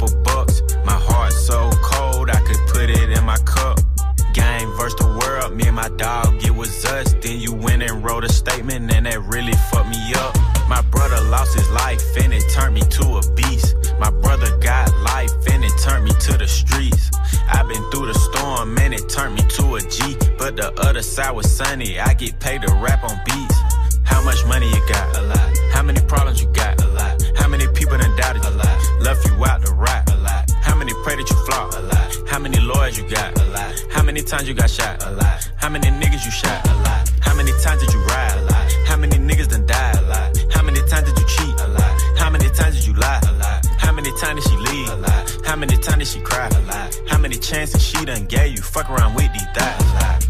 world, 5.47 5.57
me 5.59 5.67
and 5.67 5.77
my 5.77 5.89
dog, 5.97 6.45
it 6.45 6.55
was 6.55 6.85
us. 6.85 7.15
Then 7.21 7.41
you 7.41 7.53
went 7.53 7.83
and 7.83 8.05
wrote 8.05 8.25
a 8.25 8.29
statement, 8.29 8.93
and 8.93 9.07
that 9.07 9.21
really 9.23 9.53
fucked 9.71 9.89
me 9.89 10.15
up. 10.15 10.35
My 10.69 10.83
brother 10.83 11.21
lost 11.29 11.55
his 11.55 11.69
life, 11.71 12.03
and 12.17 12.33
it 12.33 12.45
turned 12.53 12.75
me 12.75 12.81
to 12.81 13.05
a 13.19 13.35
beast. 13.35 13.75
My 13.99 14.11
brother 14.11 14.57
got 14.59 14.91
life, 15.03 15.33
and 15.53 15.65
it 15.65 15.73
turned 15.83 16.05
me 16.05 16.13
to 16.21 16.37
the 16.37 16.47
streets. 16.47 17.11
I've 17.49 17.69
been 17.69 17.91
through 17.91 18.07
the 18.07 18.15
storm, 18.15 18.77
and 18.79 18.95
it 18.95 19.09
turned 19.09 19.35
me 19.35 19.43
to 19.57 19.77
a 19.77 19.81
G. 19.81 20.17
But 20.39 20.57
the 20.57 20.73
other 20.81 21.03
side 21.03 21.33
was 21.33 21.51
sunny, 21.51 21.99
I 21.99 22.15
get 22.15 22.39
paid 22.41 22.63
to 22.63 22.73
rap 22.75 23.05
on 23.05 23.17
beats. 23.25 23.59
How 24.05 24.23
much 24.23 24.45
money 24.47 24.69
you 24.69 24.83
got? 24.89 25.17
A 25.17 25.23
lot. 25.23 25.59
How 25.73 25.83
many 25.83 26.01
problems 26.01 26.41
you 26.41 26.49
got? 26.49 26.83
A 26.83 26.89
lot. 26.89 27.23
How 27.37 27.49
many 27.49 27.67
people 27.69 27.99
done 27.99 28.17
doubted? 28.17 28.45
A 28.45 28.51
lot. 28.51 28.79
Left 29.01 29.25
you 29.27 29.45
out 29.45 29.65
to 29.65 29.73
rot? 29.73 30.11
A 30.11 30.17
lot. 30.17 30.51
How 30.63 30.75
many 30.75 30.93
pray 31.05 31.17
that 31.17 31.29
you 31.29 31.37
flop? 31.47 31.75
A 31.75 31.81
lot. 31.81 31.96
How 32.37 32.43
many 32.43 32.61
lawyers 32.61 32.99
you 32.99 33.09
got? 33.09 33.41
A 33.41 33.45
lot. 33.47 33.75
How 33.91 34.03
many 34.03 34.21
times 34.21 34.47
you 34.47 34.53
got 34.53 34.69
shot? 34.69 35.03
A 35.07 35.11
lot. 35.11 35.51
How 35.57 35.71
many 35.71 35.87
niggas 35.87 36.23
you 36.23 36.31
shot? 36.31 36.69
A 36.69 36.75
lot. 36.85 37.11
How 37.23 37.35
many 37.35 37.51
times 37.63 37.81
did 37.83 37.95
you 37.95 38.01
ride? 38.01 38.37
A 38.37 38.43
lot. 38.43 38.73
How 38.85 38.99
many 38.99 39.17
niggas 39.17 39.49
done 39.49 39.65
died? 39.65 39.97
A 39.97 40.03
lot. 40.03 40.37
How 40.53 40.63
many 40.63 40.81
times 40.81 41.11
did 41.11 41.19
you 41.19 41.27
cheat? 41.27 41.59
A 41.61 41.69
lot. 41.69 42.03
How 42.19 42.29
many 42.29 42.51
times 42.51 42.77
did 42.77 42.87
you 42.89 42.93
lie? 42.93 43.21
A 43.27 43.33
lot. 43.41 43.65
How 43.79 43.91
many 43.91 44.13
times 44.21 44.45
did 44.45 44.51
she 44.51 44.59
leave? 44.59 44.89
A 44.91 44.97
lot. 44.97 45.39
How 45.47 45.57
many 45.57 45.79
times 45.79 45.97
did 45.97 46.09
she 46.09 46.21
cry? 46.21 46.47
A 46.49 46.61
lot. 46.61 47.01
How 47.09 47.17
many 47.17 47.37
chances 47.37 47.83
she 47.83 48.05
done 48.05 48.27
gave 48.27 48.55
you? 48.55 48.61
Fuck 48.61 48.91
around 48.91 49.15
with 49.15 49.33
these 49.33 49.49
thighs. 49.55 49.81
A 49.81 49.95
lot. 49.97 50.27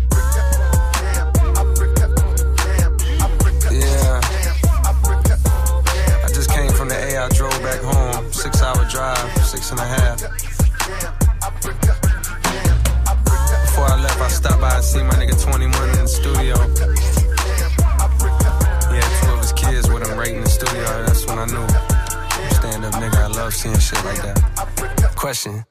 Yeah. 3.72 4.20
I 6.22 6.28
just 6.32 6.50
came 6.50 6.70
from 6.70 6.88
the 6.88 6.96
A. 6.96 7.24
I 7.24 7.28
drove 7.30 7.60
back 7.64 7.80
home. 7.80 8.32
Six 8.32 8.62
hour 8.62 8.84
drive, 8.88 9.44
six 9.44 9.72
and 9.72 9.80
a 9.80 9.84
half. 9.84 11.15
Before 13.76 13.92
I 13.92 14.00
left, 14.00 14.20
I 14.22 14.28
stopped 14.28 14.58
by 14.62 14.74
and 14.74 14.82
see 14.82 15.02
my 15.02 15.10
nigga 15.20 15.36
21 15.38 15.90
in 15.90 15.98
the 15.98 16.08
studio. 16.08 16.56
Had 18.88 19.22
two 19.22 19.32
of 19.34 19.40
his 19.40 19.52
kids 19.52 19.90
with 19.90 20.08
him 20.08 20.16
right 20.16 20.32
in 20.32 20.40
the 20.40 20.48
studio. 20.48 21.04
That's 21.04 21.26
when 21.26 21.38
I 21.38 21.44
knew. 21.44 21.68
Stand 22.56 22.86
up 22.86 22.94
nigga, 22.94 23.16
I 23.16 23.26
love 23.26 23.52
seeing 23.52 23.78
shit 23.78 24.02
like 24.02 24.22
that. 24.22 25.12
Question. 25.14 25.62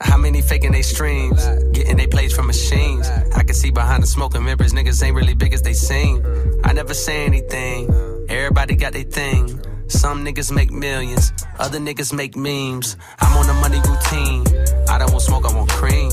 How 0.00 0.16
many 0.18 0.40
faking 0.40 0.70
they 0.70 0.82
streams? 0.82 1.44
Getting 1.72 1.96
they 1.96 2.06
plays 2.06 2.32
from 2.32 2.46
machines. 2.46 3.08
I 3.34 3.42
can 3.42 3.56
see 3.56 3.72
behind 3.72 4.04
the 4.04 4.06
smoke 4.06 4.36
and 4.36 4.44
mirrors, 4.44 4.72
niggas 4.72 5.02
ain't 5.02 5.16
really 5.16 5.34
big 5.34 5.52
as 5.52 5.62
they 5.62 5.74
seem. 5.74 6.22
I 6.62 6.72
never 6.72 6.94
say 6.94 7.26
anything. 7.26 7.90
Everybody 8.28 8.76
got 8.76 8.92
their 8.92 9.02
thing. 9.02 9.60
Some 9.88 10.24
niggas 10.24 10.52
make 10.52 10.70
millions, 10.70 11.32
other 11.58 11.80
niggas 11.80 12.12
make 12.12 12.36
memes. 12.36 12.96
I'm 13.18 13.36
on 13.36 13.50
a 13.50 13.54
money 13.54 13.80
routine. 13.80 14.46
I 14.88 14.98
don't 14.98 15.10
want 15.10 15.22
smoke, 15.22 15.44
I 15.44 15.52
want 15.56 15.70
cream. 15.70 16.12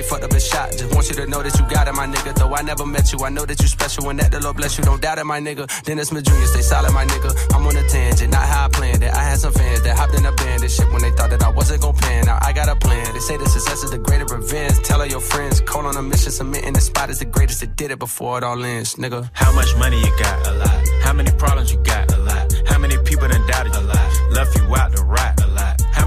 fucked 0.03 0.23
up 0.23 0.33
his 0.33 0.45
shot. 0.45 0.71
Just 0.71 0.93
want 0.93 1.09
you 1.09 1.15
to 1.15 1.27
know 1.27 1.41
that 1.43 1.57
you 1.57 1.65
got 1.69 1.87
it, 1.87 1.93
my 1.93 2.07
nigga. 2.07 2.33
Though 2.35 2.53
I 2.53 2.61
never 2.61 2.85
met 2.85 3.11
you, 3.11 3.19
I 3.23 3.29
know 3.29 3.45
that 3.45 3.59
you 3.61 3.67
special 3.67 4.09
and 4.09 4.19
that 4.19 4.31
the 4.31 4.39
Lord 4.39 4.57
bless 4.57 4.77
you. 4.77 4.83
Don't 4.83 5.01
doubt 5.01 5.19
it, 5.19 5.25
my 5.25 5.39
nigga. 5.39 5.65
Dennis 5.83 6.09
Jr., 6.09 6.45
stay 6.45 6.61
solid, 6.61 6.93
my 6.93 7.05
nigga. 7.05 7.31
I'm 7.55 7.65
on 7.65 7.75
a 7.75 7.87
tangent, 7.87 8.31
not 8.31 8.45
how 8.47 8.65
I 8.65 8.69
planned 8.69 9.03
it. 9.03 9.13
I 9.13 9.23
had 9.23 9.39
some 9.39 9.53
fans 9.53 9.81
that 9.83 9.97
hopped 9.97 10.15
in 10.15 10.25
a 10.25 10.31
band 10.31 10.63
and 10.63 10.71
shit 10.71 10.91
when 10.91 11.01
they 11.01 11.11
thought 11.11 11.29
that 11.29 11.43
I 11.43 11.49
wasn't 11.49 11.81
gon' 11.81 11.95
plan. 11.95 12.25
Now 12.25 12.39
I 12.41 12.53
got 12.53 12.69
a 12.69 12.75
plan. 12.75 13.13
They 13.13 13.19
say 13.19 13.37
the 13.37 13.47
success 13.47 13.83
is 13.83 13.91
the 13.91 13.97
greater 13.99 14.25
revenge. 14.25 14.77
Tell 14.83 15.01
all 15.01 15.07
your 15.07 15.21
friends, 15.21 15.61
call 15.61 15.85
on 15.85 15.95
a 15.97 16.01
mission, 16.01 16.31
submitting 16.31 16.73
the 16.73 16.81
spot 16.81 17.09
is 17.09 17.19
the 17.19 17.25
greatest 17.25 17.61
that 17.61 17.75
did 17.75 17.91
it 17.91 17.99
before 17.99 18.37
it 18.37 18.43
all 18.43 18.63
ends, 18.63 18.95
nigga. 18.95 19.29
How 19.33 19.51
much 19.53 19.75
money 19.77 19.99
you 19.99 20.11
got? 20.19 20.47
A 20.47 20.53
lot. 20.53 20.87
How 21.01 21.13
many 21.13 21.31
problems 21.31 21.71
you 21.71 21.79
got? 21.83 22.11
A 22.13 22.17
lot. 22.17 22.53
How 22.67 22.77
many 22.79 22.97
people 23.03 23.27
done 23.27 23.45
doubted? 23.47 23.75
A 23.75 23.81
lot. 23.81 24.31
Left 24.31 24.55
you 24.57 24.75
out 24.75 24.95
to 24.95 25.03
rot? 25.03 25.41
A 25.43 25.47
lot. 25.47 25.80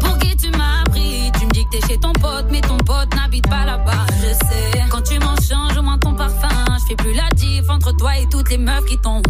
Pour 0.00 0.18
qui 0.18 0.36
tu 0.36 0.50
m'as 0.50 0.84
pris 0.90 1.30
Tu 1.38 1.46
me 1.46 1.50
dis 1.50 1.64
que 1.64 1.70
t'es 1.78 1.86
chez 1.88 1.98
ton 1.98 2.12
pote, 2.12 2.46
mais 2.50 2.60
ton 2.60 2.76
pote 2.78 3.14
n'habite 3.14 3.48
pas 3.48 3.64
là-bas, 3.64 4.06
je 4.18 4.32
sais. 4.46 4.84
Quand 4.90 5.02
tu 5.02 5.18
m'en 5.18 5.36
changes 5.36 5.76
au 5.78 5.82
moins 5.82 5.98
ton 5.98 6.14
parfum, 6.14 6.48
je 6.78 6.86
fais 6.88 6.96
plus 6.96 7.14
la 7.14 7.28
diff 7.34 7.68
entre 7.68 7.94
toi 7.96 8.16
et 8.18 8.28
toutes 8.28 8.50
les 8.50 8.58
meufs 8.58 8.84
qui 8.86 8.98
t'ont 8.98 9.22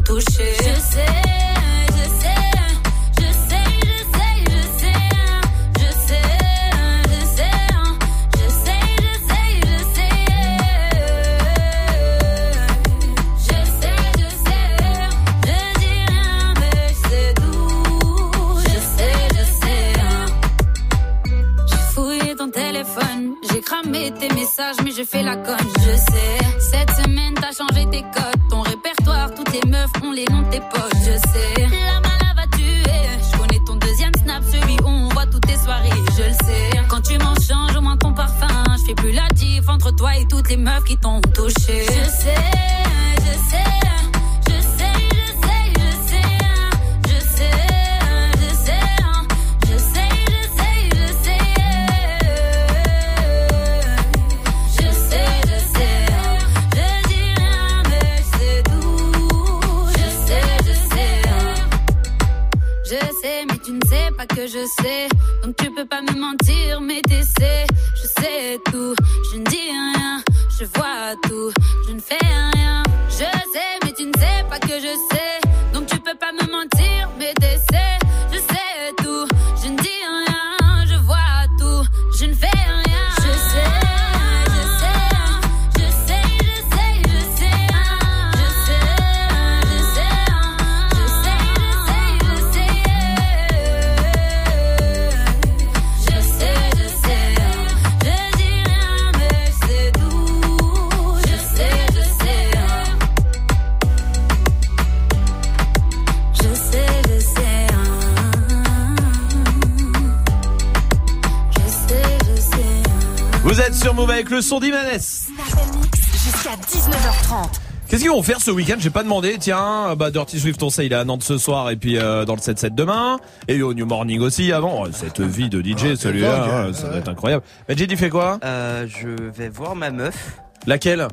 Faire 118.22 118.40
ce 118.40 118.50
week-end 118.50 118.76
J'ai 118.78 118.90
pas 118.90 119.02
demandé. 119.02 119.36
Tiens, 119.38 119.94
bah 119.96 120.10
Dirty 120.10 120.38
Swift, 120.40 120.62
on 120.62 120.70
sait, 120.70 120.86
il 120.86 120.92
est 120.92 120.96
à 120.96 121.04
Nantes 121.04 121.22
ce 121.22 121.38
soir 121.38 121.70
et 121.70 121.76
puis 121.76 121.98
euh, 121.98 122.24
dans 122.24 122.34
le 122.34 122.40
7-7 122.40 122.74
demain. 122.74 123.18
Et 123.48 123.62
au 123.62 123.74
New 123.74 123.86
Morning 123.86 124.20
aussi 124.20 124.52
avant. 124.52 124.84
Oh, 124.84 124.88
Cette 124.92 125.20
vie 125.20 125.48
de 125.48 125.60
DJ, 125.60 125.94
celui-là, 125.96 126.44
hein, 126.68 126.72
ça 126.72 126.88
va 126.88 126.96
être 126.98 127.08
incroyable. 127.08 127.42
Mais 127.68 127.76
j'ai 127.76 127.86
dit 127.86 127.96
fait 127.96 128.10
quoi? 128.10 128.38
Euh, 128.44 128.86
je 128.88 129.08
vais 129.08 129.48
voir 129.48 129.74
ma 129.74 129.90
meuf. 129.90 130.38
Laquelle? 130.66 131.08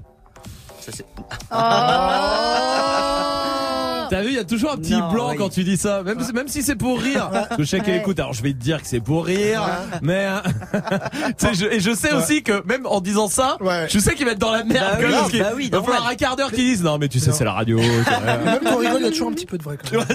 Ça 0.82 0.92
c'est. 0.92 1.06
T'as 4.10 4.22
vu, 4.22 4.30
il 4.30 4.36
y 4.36 4.40
a 4.40 4.44
toujours 4.44 4.72
un 4.72 4.78
petit 4.78 4.94
Non, 4.98 5.12
blanc 5.12 5.30
oui. 5.32 5.38
quand 5.38 5.50
tu 5.50 5.64
dis 5.64 5.78
ça, 5.78 6.04
même, 6.04 6.20
même 6.34 6.48
si 6.48 6.64
c'est 6.64 6.76
pour 6.76 7.00
rire. 7.00 7.30
Parce 7.32 7.48
que 7.58 7.64
je 7.64 7.68
sais 7.68 7.80
qu'elle 7.80 7.96
écoute, 7.96 8.20
alors 8.20 8.34
je 8.34 8.42
vais 8.44 8.52
te 8.54 8.58
dire 8.58 8.82
que 8.82 8.88
c'est 8.88 9.00
pour 9.00 9.26
rire, 9.26 9.62
mais 10.02 10.28
euh, 10.28 10.40
je, 11.54 11.66
et 11.66 11.80
je 11.80 11.94
sais 11.94 12.14
aussi 12.14 12.44
que 12.44 12.66
même 12.66 12.86
en 12.86 13.02
disant 13.02 13.28
ça, 13.28 13.58
je 13.90 14.00
sais 14.00 14.16
qu'il 14.16 14.26
va 14.26 14.32
être 14.34 14.40
dans 14.40 14.52
la 14.52 14.64
merde. 14.64 14.98
Bah 15.02 15.08
oui, 15.32 15.40
bah 15.40 15.52
oui, 15.56 15.70
va 15.72 15.82
falloir 15.82 16.08
un 16.08 16.16
quart 16.16 16.36
d'heure 16.36 16.52
qu'ils 16.52 16.66
disent 16.66 16.84
non 16.84 16.98
mais 16.98 17.08
tu 17.08 17.20
sais 17.20 17.32
c'est 17.32 17.44
la 17.46 17.54
radio. 17.54 17.78
Même 18.46 18.60
quand 18.64 18.74
on 18.76 18.78
rigole, 18.78 18.98
il 19.00 19.06
y 19.06 19.08
a 19.08 19.12
toujours 19.12 19.30
un 19.30 19.34
petit 19.34 19.46
peu 19.46 19.58
de 19.58 19.64
vrai 19.64 19.78
quand 19.78 19.98
même. 19.98 20.08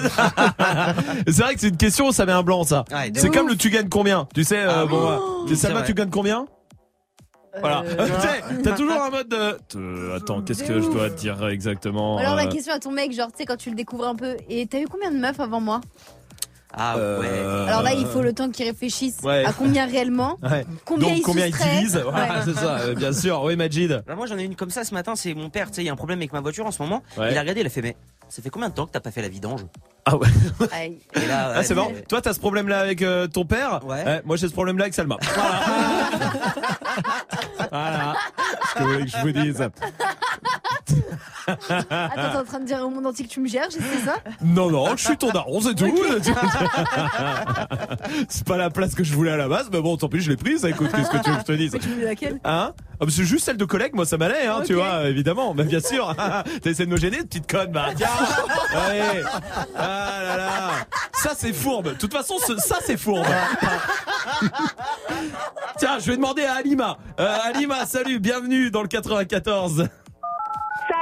c'est 1.27 1.41
vrai 1.43 1.53
que 1.55 1.59
c'est 1.61 1.69
une 1.69 1.77
question, 1.77 2.11
ça 2.11 2.25
met 2.25 2.31
un 2.31 2.43
blanc 2.43 2.63
ça. 2.63 2.85
C'est 3.15 3.29
comme 3.33 3.47
le 3.47 3.55
tu 3.55 3.69
gagnes 3.69 3.89
combien? 3.89 4.27
Tu 4.33 4.43
sais, 4.43 4.57
euh, 4.59 4.81
Ah 4.81 4.85
bon, 4.85 5.19
c'est 5.47 5.55
Salma, 5.55 5.79
vrai. 5.79 5.87
tu 5.87 5.93
gagnes 5.93 6.09
combien? 6.09 6.45
Voilà. 7.59 7.83
Euh, 7.85 8.07
Tu 8.15 8.21
sais, 8.21 8.61
T'as 8.63 8.75
toujours 8.75 9.01
un 9.01 9.09
mode 9.09 9.27
de. 9.29 9.57
Euh, 9.77 10.17
attends, 10.17 10.41
qu'est-ce 10.41 10.63
que 10.63 10.81
je 10.81 10.89
dois 10.89 11.09
te 11.09 11.19
dire 11.19 11.47
exactement 11.47 12.17
Alors 12.17 12.35
la 12.35 12.45
euh, 12.45 12.49
question 12.49 12.73
à 12.73 12.79
ton 12.79 12.91
mec, 12.91 13.11
genre 13.13 13.31
tu 13.31 13.37
sais 13.39 13.45
quand 13.45 13.57
tu 13.57 13.69
le 13.69 13.75
découvres 13.75 14.07
un 14.07 14.15
peu, 14.15 14.35
et 14.49 14.65
t'as 14.67 14.79
eu 14.79 14.85
combien 14.85 15.11
de 15.11 15.17
meufs 15.17 15.39
avant 15.39 15.61
moi? 15.61 15.81
Ah 16.75 16.95
euh, 16.97 17.67
Alors 17.67 17.83
là 17.83 17.93
il 17.93 18.07
faut 18.07 18.23
le 18.23 18.33
temps 18.33 18.49
qu'il 18.49 18.65
réfléchisse 18.65 19.19
Ouais. 19.23 19.45
à 19.45 19.53
combien 19.53 19.85
réellement, 19.85 20.39
Ouais. 20.43 20.65
combien 20.85 21.09
Donc 21.09 21.17
il 21.17 21.21
combien 21.21 21.45
il 21.45 21.53
soustrait. 21.53 21.75
divise 21.75 21.97
Voilà, 22.03 22.33
Ouais. 22.33 22.41
c'est 22.45 22.53
ça, 22.55 22.79
euh, 22.79 22.95
bien 22.95 23.13
sûr. 23.13 23.43
Oui, 23.43 23.55
Majid. 23.55 24.01
Bah, 24.07 24.15
moi 24.15 24.25
j'en 24.25 24.39
ai 24.39 24.43
une 24.43 24.55
comme 24.55 24.71
ça 24.71 24.83
ce 24.83 24.91
matin, 24.95 25.15
c'est 25.15 25.35
mon 25.35 25.51
père, 25.51 25.67
tu 25.69 25.75
sais, 25.75 25.81
il 25.83 25.85
y 25.85 25.89
a 25.89 25.93
un 25.93 25.95
problème 25.95 26.17
avec 26.17 26.33
ma 26.33 26.41
voiture 26.41 26.65
en 26.65 26.71
ce 26.71 26.81
moment. 26.81 27.03
Ouais. 27.15 27.31
Il 27.31 27.37
a 27.37 27.41
regardé, 27.41 27.61
il 27.61 27.67
a 27.67 27.69
fait 27.69 27.83
mais 27.83 27.95
ça 28.33 28.41
fait 28.41 28.49
combien 28.49 28.69
de 28.69 28.73
temps 28.73 28.87
que 28.87 28.91
t'as 28.91 28.99
pas 28.99 29.11
fait 29.11 29.21
la 29.21 29.29
vidange? 29.29 29.61
Ah 30.05 30.17
ouais. 30.17 30.27
Aïe. 30.71 30.97
Et 31.21 31.27
là, 31.27 31.53
Ah, 31.55 31.63
c'est 31.63 31.75
marrant. 31.75 31.91
Toi, 32.09 32.19
t'as 32.19 32.33
ce 32.33 32.39
problème-là 32.39 32.79
avec 32.79 33.03
euh, 33.03 33.27
ton 33.27 33.45
père? 33.45 33.85
Ouais. 33.85 34.23
moi, 34.25 34.37
j'ai 34.37 34.47
ce 34.47 34.53
problème-là 34.53 34.85
avec 34.85 34.95
Salma. 34.95 35.17
Voilà. 37.69 37.69
voilà. 37.69 38.15
Ce 38.69 38.73
que 38.73 38.83
vous 38.83 38.89
voulez 38.91 39.05
que 39.05 39.11
je 39.11 39.17
vous 39.17 39.31
dise. 39.31 39.69
Attends, 41.47 42.31
t'es 42.31 42.37
en 42.37 42.43
train 42.45 42.59
de 42.59 42.65
dire 42.65 42.79
au 42.85 42.89
monde 42.89 43.05
entier 43.07 43.25
que 43.25 43.29
tu 43.31 43.39
me 43.39 43.47
gères, 43.47 43.67
j'ai 43.71 43.79
fait 43.79 44.05
ça? 44.05 44.15
Non, 44.43 44.69
non, 44.69 44.95
je 44.95 45.05
suis 45.05 45.17
ton 45.17 45.29
daron, 45.31 45.61
c'est 45.61 45.75
tout. 45.75 45.85
c'est 48.29 48.45
pas 48.45 48.57
la 48.57 48.69
place 48.69 48.95
que 48.95 49.03
je 49.03 49.13
voulais 49.13 49.31
à 49.31 49.37
la 49.37 49.47
base, 49.47 49.69
mais 49.71 49.81
bon, 49.81 49.97
tant 49.97 50.09
pis, 50.09 50.21
je 50.21 50.29
l'ai 50.29 50.37
prise. 50.37 50.63
Écoute, 50.65 50.89
qu'est-ce 50.95 51.09
que 51.09 51.17
tu 51.17 51.29
veux 51.29 51.35
que 51.35 51.41
je 51.41 51.45
te 51.45 51.51
dise? 51.53 51.75
Mais 51.97 52.05
laquelle? 52.05 52.39
Hein? 52.43 52.73
Ah, 52.99 53.05
C'est 53.09 53.23
juste 53.25 53.45
celle 53.45 53.57
de 53.57 53.65
collègue, 53.65 53.93
moi 53.95 54.05
ça 54.05 54.17
m'allait, 54.17 54.47
hein, 54.47 54.61
tu 54.65 54.73
vois, 54.75 55.03
évidemment, 55.09 55.53
mais 55.53 55.63
bien 55.63 55.79
sûr. 55.79 56.13
T'as 56.17 56.43
essayé 56.69 56.85
de 56.85 56.91
me 56.91 56.97
gêner, 56.97 57.17
petite 57.17 57.49
conne, 57.51 57.71
bah 57.71 57.87
tiens 57.95 58.07
Allez 58.87 59.23
Ah 59.75 60.19
là 60.23 60.37
là 60.37 60.69
Ça 61.13 61.31
c'est 61.35 61.53
fourbe, 61.53 61.89
de 61.89 61.93
toute 61.97 62.13
façon, 62.13 62.35
ce- 62.45 62.57
ça 62.57 62.77
c'est 62.85 62.97
fourbe 62.97 63.25
Tiens, 65.77 65.99
je 65.99 66.05
vais 66.11 66.15
demander 66.15 66.43
à 66.43 66.55
Alima. 66.55 66.97
Euh, 67.19 67.37
Alima, 67.45 67.85
salut, 67.85 68.19
bienvenue 68.19 68.71
dans 68.71 68.81
le 68.81 68.87
94. 68.87 69.87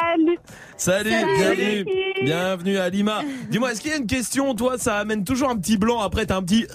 Salut. 0.02 0.38
Salut, 0.78 1.12
Salut, 1.12 1.38
bienvenue. 1.38 1.86
Bienvenue 2.24 2.78
Alima. 2.78 3.22
Dis-moi, 3.50 3.72
est-ce 3.72 3.82
qu'il 3.82 3.92
y 3.92 3.94
a 3.94 3.98
une 3.98 4.08
question, 4.08 4.56
toi, 4.56 4.78
ça 4.78 4.98
amène 4.98 5.24
toujours 5.24 5.50
un 5.50 5.58
petit 5.58 5.78
blanc, 5.78 6.00
après 6.02 6.26
t'as 6.26 6.38
un 6.38 6.44
petit... 6.44 6.66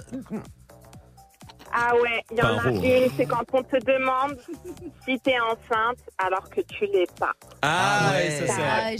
Ah 1.72 1.94
ouais, 1.94 2.22
il 2.30 2.38
y 2.38 2.42
en 2.42 2.58
a 2.58 2.68
une, 2.70 3.10
c'est 3.16 3.26
quand 3.26 3.44
on 3.52 3.62
te 3.62 3.76
demande 3.84 4.36
si 5.04 5.18
t'es 5.20 5.34
enceinte 5.38 5.98
alors 6.18 6.48
que 6.48 6.60
tu 6.62 6.86
l'es 6.86 7.06
pas. 7.18 7.32
Ah, 7.62 8.12
ouais, 8.12 8.30
ça 8.30 8.46
c'est 8.46 8.62
vrai. 8.62 8.96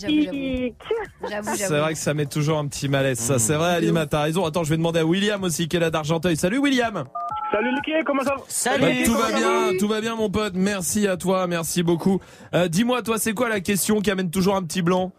J'avoue, 1.31 1.57
C'est 1.57 1.79
vrai 1.79 1.93
que 1.93 1.99
ça 1.99 2.15
met 2.15 2.27
toujours 2.27 2.59
un 2.59 2.67
petit 2.67 2.89
malaise, 2.89 3.19
ça. 3.19 3.39
C'est 3.39 3.55
vrai, 3.55 3.77
Alima, 3.77 4.07
t'as 4.07 4.23
raison. 4.23 4.45
Attends, 4.45 4.65
je 4.65 4.71
vais 4.71 4.77
demander 4.77 5.01
à 5.01 5.05
William 5.07 5.43
aussi, 5.45 5.69
qui 5.69 5.77
est 5.77 5.81
là 5.81 5.91
d'Argenteuil. 5.91 6.37
Salut, 6.37 6.59
William. 6.59 7.05
Salut 7.53 7.71
Lucky, 7.75 7.93
comment 8.05 8.23
ça 8.23 8.35
va? 8.73 8.79
Bah, 8.79 8.87
tout 9.05 9.15
va 9.15 9.33
bien, 9.33 9.79
tout 9.79 9.89
va 9.89 10.01
bien, 10.01 10.17
mon 10.17 10.29
pote. 10.29 10.55
Merci 10.55 11.07
à 11.07 11.17
toi, 11.17 11.47
merci 11.47 11.83
beaucoup. 11.83 12.21
Euh, 12.55 12.69
Dis-moi, 12.69 13.03
toi, 13.03 13.19
c'est 13.19 13.33
quoi 13.35 13.49
la 13.49 13.61
question 13.61 14.01
qui 14.01 14.11
amène 14.11 14.31
toujours 14.31 14.57
un 14.57 14.63
petit 14.63 14.83
blanc? 14.83 15.13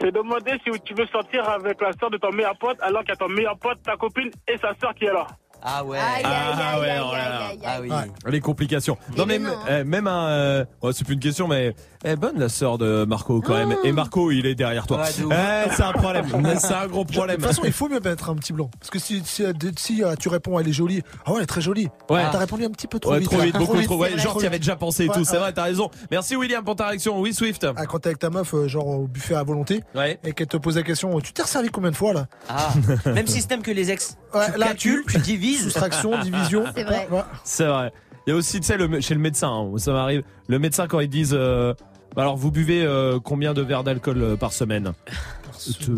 C'est 0.00 0.10
demander 0.10 0.58
si 0.64 0.70
tu 0.84 0.94
veux 0.94 1.06
sortir 1.06 1.48
avec 1.48 1.80
la 1.80 1.92
soeur 1.92 2.10
de 2.10 2.16
ton 2.18 2.32
meilleur 2.32 2.58
pote 2.58 2.76
alors 2.82 3.02
qu'il 3.02 3.10
y 3.10 3.12
a 3.12 3.16
ton 3.16 3.28
meilleur 3.28 3.56
pote, 3.56 3.78
ta 3.84 3.96
copine 3.96 4.30
et 4.48 4.58
sa 4.58 4.74
soeur 4.80 4.92
qui 4.94 5.04
est 5.04 5.12
là. 5.12 5.26
Ah 5.64 5.82
ouais. 5.84 5.98
Ah 5.98 6.78
ouais, 6.78 6.96
oh. 7.00 7.90
Ah. 7.90 8.04
Les 8.28 8.40
complications. 8.40 8.98
Non 9.16 9.24
mais 9.24 9.36
Évidemment, 9.36 9.56
euh, 9.68 9.84
même 9.84 10.06
un, 10.06 10.26
euh, 10.28 10.64
ouais, 10.82 10.92
c'est 10.92 11.04
plus 11.04 11.14
une 11.14 11.20
question, 11.20 11.48
mais 11.48 11.74
elle 12.04 12.12
est 12.12 12.16
bonne 12.16 12.38
la 12.38 12.48
sœur 12.48 12.78
de 12.78 13.04
Marco 13.04 13.40
quand 13.40 13.54
même. 13.54 13.74
Et 13.82 13.90
Marco, 13.92 14.30
il 14.30 14.46
est 14.46 14.54
derrière 14.54 14.86
toi. 14.86 14.98
Ouais, 15.02 15.10
de. 15.18 15.26
Eh, 15.68 15.70
c'est 15.74 15.82
un 15.82 15.92
problème, 15.92 16.26
c'est 16.58 16.72
un 16.74 16.86
gros 16.86 17.04
De 17.04 17.12
problème. 17.12 17.36
toute 17.38 17.46
façon, 17.46 17.62
il 17.64 17.72
faut 17.72 17.88
mieux 17.88 18.00
mettre 18.00 18.30
un 18.30 18.34
petit 18.36 18.52
blanc. 18.52 18.70
Parce 18.78 18.90
que 18.90 18.98
si, 18.98 19.22
si, 19.24 19.42
si, 19.78 20.04
euh, 20.04 20.14
tu 20.18 20.28
réponds, 20.28 20.58
elle 20.60 20.68
est 20.68 20.72
jolie. 20.72 21.02
Ah 21.24 21.30
ouais, 21.30 21.38
elle 21.38 21.42
est 21.44 21.46
très 21.46 21.60
jolie. 21.60 21.88
Ouais. 22.10 22.22
T'as 22.30 22.38
répondu 22.38 22.64
un 22.64 22.70
petit 22.70 22.86
peu 22.86 22.98
trop 23.00 23.12
Ouais, 23.12 23.18
vite. 23.20 23.30
trop 23.30 23.40
vite, 23.40 23.56
beaucoup 23.56 23.80
trop. 23.82 23.96
Ouais, 23.98 24.16
genre, 24.18 24.38
tu 24.38 24.46
avais 24.46 24.58
déjà 24.58 24.76
pensé 24.76 25.04
et 25.04 25.08
Ouais, 25.08 25.14
tout. 25.14 25.24
C'est 25.24 25.32
ouais. 25.32 25.38
vrai, 25.38 25.52
t'as 25.52 25.64
raison. 25.64 25.90
Merci 26.10 26.36
William 26.36 26.62
pour 26.62 26.76
ta 26.76 26.88
réaction. 26.88 27.18
Oui, 27.20 27.32
Swift. 27.34 27.66
Ah, 27.76 27.86
quand 27.86 27.98
t'es 28.00 28.08
avec 28.10 28.18
ta 28.18 28.30
meuf, 28.30 28.54
euh, 28.54 28.68
genre 28.68 28.86
au 28.86 29.06
buffet 29.06 29.34
à 29.34 29.42
volonté, 29.42 29.82
Ouais. 29.94 30.18
et 30.24 30.32
qu'elle 30.32 30.46
te 30.46 30.56
pose 30.58 30.76
la 30.76 30.82
question, 30.82 31.18
tu 31.20 31.32
t'es 31.32 31.42
resservi 31.42 31.68
combien 31.70 31.90
de 31.90 31.96
fois 31.96 32.12
là? 32.12 32.26
Ah, 32.48 32.68
même 33.06 33.26
système 33.26 33.62
que 33.62 33.70
les 33.70 33.90
ex. 33.90 34.16
Ouais, 34.34 34.52
tu 34.52 34.58
là, 34.58 34.66
calcules, 34.68 35.04
tu 35.08 35.18
divises. 35.18 35.62
Soustraction, 35.64 36.20
division. 36.22 36.64
C'est 36.76 36.84
vrai. 36.84 37.08
Ouais. 37.10 37.22
C'est 37.44 37.66
vrai. 37.66 37.92
Il 38.26 38.30
y 38.30 38.32
a 38.32 38.36
aussi, 38.36 38.58
tu 38.58 38.66
sais, 38.66 38.76
le- 38.78 39.00
chez 39.00 39.12
le 39.14 39.20
médecin, 39.20 39.48
hein, 39.50 39.72
ça 39.76 39.92
m'arrive. 39.92 40.22
Le 40.48 40.58
médecin, 40.58 40.86
quand 40.86 41.00
ils 41.00 41.08
disent, 41.10 41.34
euh, 41.38 41.74
alors 42.16 42.36
vous 42.36 42.50
buvez 42.50 42.82
euh, 42.84 43.18
combien 43.22 43.54
de 43.54 43.62
verres 43.62 43.84
d'alcool 43.84 44.18
euh, 44.22 44.36
par 44.36 44.52
semaine? 44.52 44.92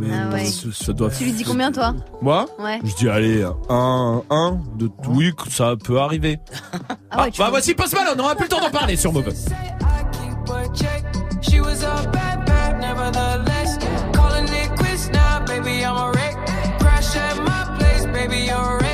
Ah 0.09 0.33
ouais. 0.33 0.45
Ça- 0.45 0.69
ça 0.73 0.93
doit- 0.93 1.11
Tu 1.11 1.25
lui 1.25 1.33
dis 1.33 1.43
combien 1.45 1.73
toi? 1.73 1.95
Moi? 2.23 2.47
Ouais. 2.59 2.79
Je 2.85 2.95
dis 2.95 3.09
allez, 3.09 3.43
un, 3.69 4.23
un, 4.31 4.59
de 4.77 4.89
oui, 5.09 5.33
ça 5.51 5.75
peut 5.83 5.99
arriver. 6.01 6.39
Ah 7.11 7.23
ouais, 7.23 7.31
tu 7.31 7.39
bah 7.41 7.49
voici 7.51 7.73
Post 7.75 7.95
Malone, 7.95 8.17
on 8.21 8.25
aura 8.25 8.35
plus 8.35 8.45
le 8.45 8.49
temps 8.51 8.61
d'en 8.61 8.71
parler 8.71 8.97
sur 8.97 9.13
Move. 9.13 9.33
She 11.41 11.61
was 11.61 11.83
a 11.85 12.03
bad, 12.11 12.45
bad, 12.45 12.81
nevertheless. 12.81 13.79
Calling 14.13 14.45
it 14.49 14.69
quits 14.77 15.09
now, 15.13 15.45
baby, 15.47 15.83
I'm 15.85 15.97
a 15.97 16.11
wreck. 16.13 16.35
Crash 16.81 17.17
at 17.17 17.37
my 17.39 17.79
place, 17.79 18.05
baby, 18.07 18.47
you're 18.47 18.57
a 18.57 18.79
wreck. 18.79 18.86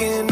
Walking 0.00 0.27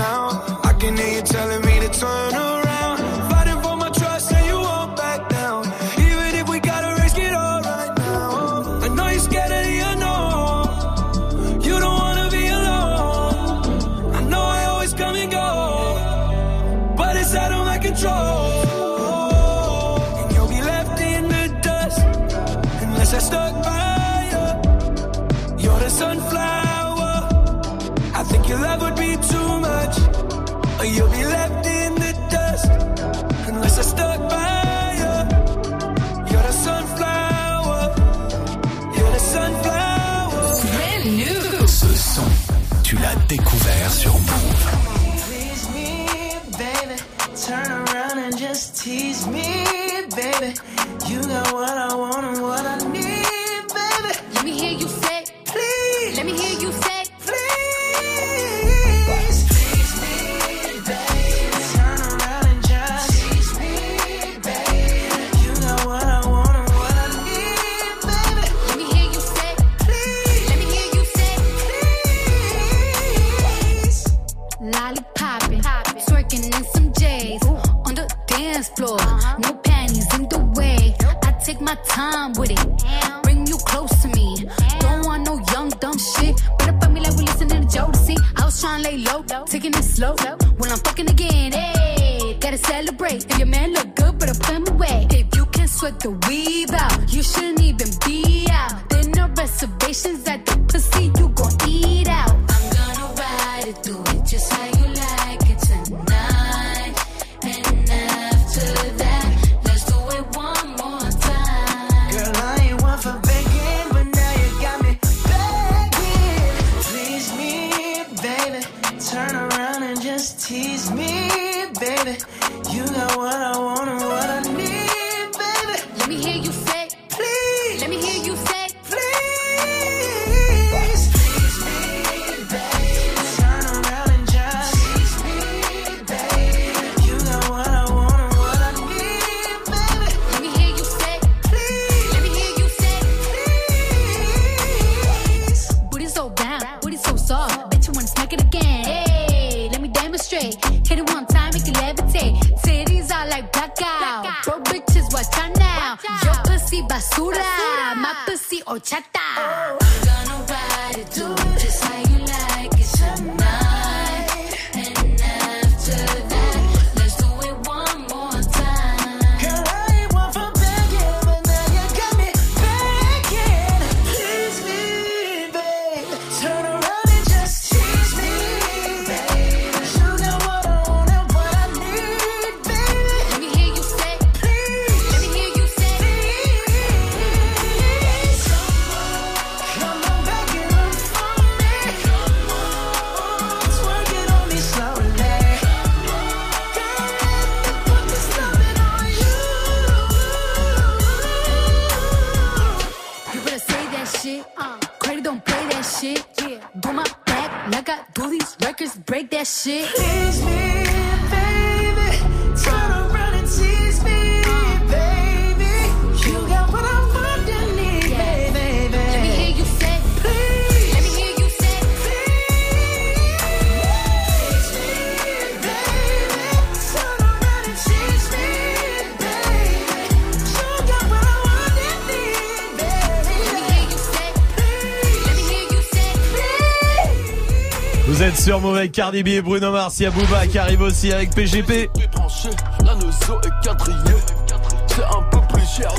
Cardi 238.96 239.22
B 239.22 239.28
et 239.28 239.42
Bruno 239.42 239.72
Mars, 239.72 240.00
il 240.00 240.04
y 240.04 240.06
a 240.06 240.10
Booba 240.10 240.46
qui 240.46 240.56
arrive 240.56 240.80
aussi 240.80 241.12
avec 241.12 241.34
PGP. 241.34 241.90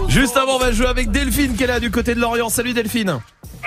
Juste 0.08 0.36
avant, 0.36 0.56
on 0.56 0.58
va 0.58 0.72
jouer 0.72 0.88
avec 0.88 1.12
Delphine 1.12 1.56
qui 1.56 1.64
est 1.64 1.68
là 1.68 1.80
du 1.80 1.92
côté 1.92 2.16
de 2.16 2.20
Lorient. 2.20 2.50
Salut 2.50 2.74
Delphine. 2.74 3.20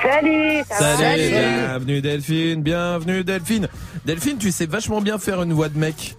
Salut, 0.03 0.65
Salut, 0.69 1.29
bienvenue 1.31 2.01
Delphine, 2.01 2.63
bienvenue 2.63 3.23
Delphine. 3.23 3.69
Delphine, 4.05 4.37
tu 4.37 4.51
sais 4.51 4.67
vachement 4.67 5.01
bien 5.01 5.17
faire 5.17 5.41
une 5.43 5.53
voix 5.53 5.69
de 5.69 5.79
mec. 5.79 6.17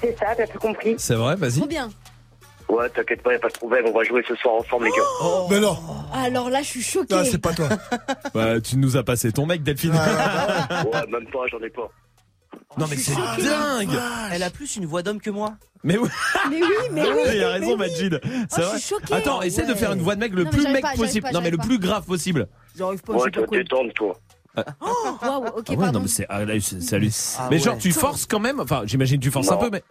C'est 0.00 0.18
ça, 0.18 0.28
t'as 0.34 0.46
tout 0.46 0.58
compris. 0.58 0.94
C'est 0.96 1.14
vrai, 1.14 1.36
vas-y. 1.36 1.66
bien. 1.68 1.90
Ouais, 2.70 2.88
t'inquiète 2.88 3.22
pas, 3.22 3.32
y 3.34 3.36
a 3.36 3.38
pas 3.38 3.48
de 3.48 3.52
problème, 3.52 3.84
on 3.86 3.92
va 3.92 4.02
jouer 4.02 4.24
ce 4.26 4.34
soir 4.34 4.54
ensemble, 4.54 4.86
les 4.86 4.90
gars. 4.92 4.96
Oh. 5.22 5.46
Mais 5.50 5.60
non, 5.60 5.76
Alors 6.14 6.48
là, 6.48 6.62
je 6.62 6.68
suis 6.68 6.82
choquée. 6.82 7.14
non 7.14 7.22
c'est 7.22 7.36
pas 7.36 7.52
toi. 7.52 7.68
Bah, 8.34 8.60
tu 8.62 8.78
nous 8.78 8.96
as 8.96 9.02
passé 9.02 9.30
ton 9.30 9.44
mec 9.44 9.62
Delphine. 9.62 9.92
Ouais, 10.70 11.06
même 11.10 11.26
pas, 11.30 11.46
j'en 11.50 11.60
ai 11.60 11.68
pas. 11.68 11.90
Non 12.78 12.86
mais 12.88 12.96
c'est 12.96 13.14
dingue. 13.14 13.88
Elle 14.32 14.42
a 14.42 14.50
plus 14.50 14.76
une 14.76 14.86
voix 14.86 15.02
d'homme 15.02 15.20
que 15.20 15.30
moi. 15.30 15.54
Mais 15.84 15.96
oui, 15.98 16.08
Mais 16.50 16.60
oui, 16.62 16.68
mais 16.92 17.02
oui. 17.02 17.08
il 17.34 17.44
a 17.44 17.46
mais 17.46 17.52
raison 17.58 17.72
oui. 17.72 17.76
Majid. 17.76 18.20
C'est 18.50 18.62
Oh, 18.64 18.98
vrai. 19.08 19.16
Attends, 19.18 19.42
essaie 19.42 19.66
de 19.66 19.74
faire 19.74 19.92
une 19.92 20.00
voix 20.02 20.14
de 20.16 20.20
mec 20.20 20.32
le 20.32 20.44
Non, 20.44 20.50
mais 20.50 20.50
plus 20.50 20.62
j'arrive 20.62 20.74
mec 20.74 20.82
pas, 20.82 20.88
j'arrive 20.88 21.00
possible. 21.06 21.22
pas, 21.26 21.32
non 21.32 21.40
mais 21.40 21.50
le 21.50 21.56
j'arrive 21.56 21.68
plus 21.70 21.78
grave 21.78 22.04
possible. 22.04 22.48
J'arrive 22.76 23.02
pas, 23.02 23.12
Ouais, 23.14 23.20
sais 23.24 23.30
toi, 23.30 23.42
pas 23.42 23.48
quoi. 23.48 23.58
détendre, 23.58 23.92
toi. 23.94 24.16
Waouh, 24.56 25.46
ok, 25.48 25.64
Ah 25.68 25.70
ouais, 25.72 25.76
pardon. 25.76 25.92
non 25.92 26.00
mais 26.00 26.08
c'est 26.08 26.26
ah, 26.28 26.44
là, 26.44 26.54
c'est- 26.60 26.80
c'est 26.80 26.96
halluc- 26.98 27.36
Ah 27.38 27.48
Mais 27.50 27.56
ouais. 27.56 27.62
genre 27.62 27.78
tu 27.78 27.92
forces 27.92 28.26
quand 28.26 28.40
même? 28.40 28.58
Enfin, 28.60 28.82
j'imagine 28.86 29.20
tu 29.20 29.30
forces 29.30 29.50
un 29.50 29.54
Non. 29.54 29.60
peu, 29.60 29.70
mais. 29.70 29.82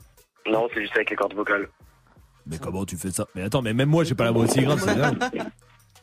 Non, 0.51 0.67
c'est 0.73 0.81
juste 0.81 0.95
avec 0.95 1.09
les 1.11 1.15
cordes 1.15 1.33
vocales. 1.35 1.67
Mais 2.47 2.57
comment 2.57 2.83
tu 2.85 2.97
fais 2.97 3.11
ça? 3.11 3.25
Mais 3.35 3.43
attends, 3.43 3.61
mais 3.61 3.73
même 3.73 3.89
moi 3.89 4.03
j'ai 4.03 4.15
pas 4.15 4.23
la 4.25 4.31
voix 4.31 4.43
aussi 4.43 4.61
grave, 4.61 4.81
c'est 4.83 4.95
dingue. 4.95 5.17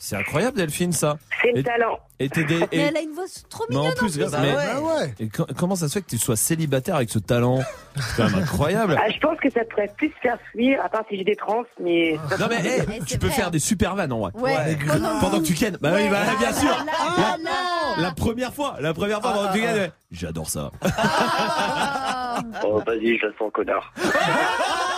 C'est 0.04 0.16
incroyable 0.16 0.56
Delphine 0.56 0.90
ça. 0.92 1.16
C'est 1.40 1.52
le 1.52 1.58
Et- 1.58 1.62
talent. 1.62 1.96
Et 2.18 2.28
t'es 2.28 2.42
des- 2.42 2.58
Mais 2.58 2.66
elle 2.78 2.96
a 2.96 3.00
une 3.02 3.12
voix 3.12 3.22
trop 3.48 3.64
Mais 3.70 3.76
mignonne. 3.76 3.92
en 3.92 3.94
plus, 3.96 4.18
Bah 4.18 4.26
mais- 4.42 4.52
ouais. 4.52 4.62
Ah 4.74 4.80
ouais. 4.80 5.14
et 5.20 5.28
co- 5.28 5.46
comment 5.56 5.76
ça 5.76 5.86
se 5.88 5.92
fait 5.94 6.00
que 6.02 6.10
tu 6.10 6.18
sois 6.18 6.34
célibataire 6.34 6.96
avec 6.96 7.08
ce 7.08 7.20
talent? 7.20 7.60
C'est 7.94 8.16
quand 8.16 8.24
même 8.30 8.42
incroyable. 8.42 8.98
Ah, 9.00 9.08
je 9.10 9.18
pense 9.20 9.38
que 9.38 9.48
ça 9.50 9.60
pourrait 9.70 9.92
plus 9.96 10.12
faire 10.20 10.38
fuir, 10.50 10.80
à 10.84 10.88
part 10.88 11.02
si 11.08 11.16
j'ai 11.18 11.22
des 11.24 11.36
trans, 11.36 11.62
mais. 11.80 12.18
Non 12.40 12.46
mais 12.50 12.56
hey, 12.66 12.82
Eh, 13.00 13.04
tu 13.04 13.16
peux 13.18 13.28
vrai. 13.28 13.36
faire 13.36 13.50
des 13.52 13.60
super 13.60 13.94
vannes 13.94 14.12
en 14.12 14.18
vrai. 14.18 14.32
Ouais. 14.34 14.76
Oh 14.92 14.98
non. 14.98 15.20
Pendant 15.20 15.38
que 15.40 15.46
tu 15.46 15.54
kennes. 15.54 15.78
Bah 15.80 15.92
oui, 15.94 16.08
bah, 16.10 16.18
bien 16.36 16.52
sûr. 16.52 16.76
Ah, 16.98 17.14
La, 17.16 17.22
là, 17.22 17.36
là. 17.44 18.02
la 18.02 18.10
première 18.12 18.52
fois, 18.52 18.76
la 18.80 18.92
première 18.94 19.22
fois 19.22 19.32
pendant 19.32 19.48
que 19.50 19.54
tu 19.54 19.60
kennes. 19.60 19.90
J'adore 20.10 20.50
ça. 20.50 20.72
Ah. 20.82 22.40
Oh, 22.64 22.82
vas-y, 22.84 23.18
je 23.18 23.26
la 23.26 23.32
sens, 23.38 23.50
connard. 23.54 23.92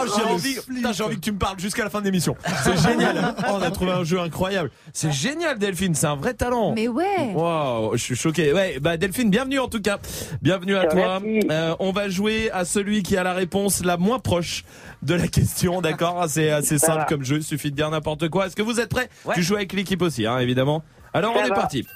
Oh, 0.00 0.04
j'ai 0.16 0.22
envie, 0.24 0.56
putain, 0.66 0.92
j'ai 0.92 1.02
envie 1.02 1.16
que 1.16 1.20
tu 1.20 1.32
me 1.32 1.38
parles 1.38 1.58
jusqu'à 1.58 1.82
la 1.82 1.90
fin 1.90 2.00
de 2.00 2.04
l'émission. 2.04 2.36
C'est 2.62 2.76
génial. 2.88 3.34
Oh, 3.38 3.54
on 3.54 3.62
a 3.62 3.70
trouvé 3.70 3.90
un 3.90 4.04
jeu 4.04 4.20
incroyable. 4.20 4.70
C'est 4.92 5.10
génial, 5.10 5.58
Delphine. 5.58 5.94
C'est 5.94 6.06
un 6.06 6.14
vrai 6.14 6.34
talent. 6.34 6.72
Mais 6.74 6.86
ouais. 6.86 7.32
Waouh, 7.34 7.96
je 7.96 8.02
suis 8.02 8.14
choqué. 8.14 8.52
Ouais, 8.52 8.78
bah 8.80 8.96
Delphine, 8.96 9.30
bienvenue 9.30 9.58
en 9.58 9.66
tout 9.68 9.80
cas. 9.80 9.98
Bienvenue 10.40 10.76
à 10.76 10.86
toi. 10.86 11.20
Euh, 11.50 11.74
on 11.80 11.90
va 11.90 12.08
jouer 12.08 12.50
à 12.52 12.64
celui 12.64 13.02
qui 13.02 13.16
a 13.16 13.24
la 13.24 13.32
réponse 13.32 13.84
la 13.84 13.96
moins 13.96 14.20
proche 14.20 14.64
de 15.02 15.14
la 15.14 15.26
question, 15.26 15.80
d'accord? 15.82 16.24
C'est 16.28 16.50
assez 16.50 16.78
simple 16.78 17.06
comme 17.08 17.24
jeu, 17.24 17.38
il 17.38 17.42
suffit 17.42 17.70
de 17.70 17.76
dire 17.76 17.90
n'importe 17.90 18.28
quoi. 18.28 18.46
Est-ce 18.46 18.56
que 18.56 18.62
vous 18.62 18.78
êtes 18.78 18.90
prêts? 18.90 19.08
Ouais. 19.24 19.34
Tu 19.34 19.42
joues 19.42 19.56
avec 19.56 19.72
l'équipe 19.72 20.02
aussi, 20.02 20.26
hein, 20.26 20.38
évidemment. 20.38 20.84
Alors 21.12 21.34
Ça 21.34 21.40
on 21.42 21.46
est 21.46 21.48
parti. 21.54 21.86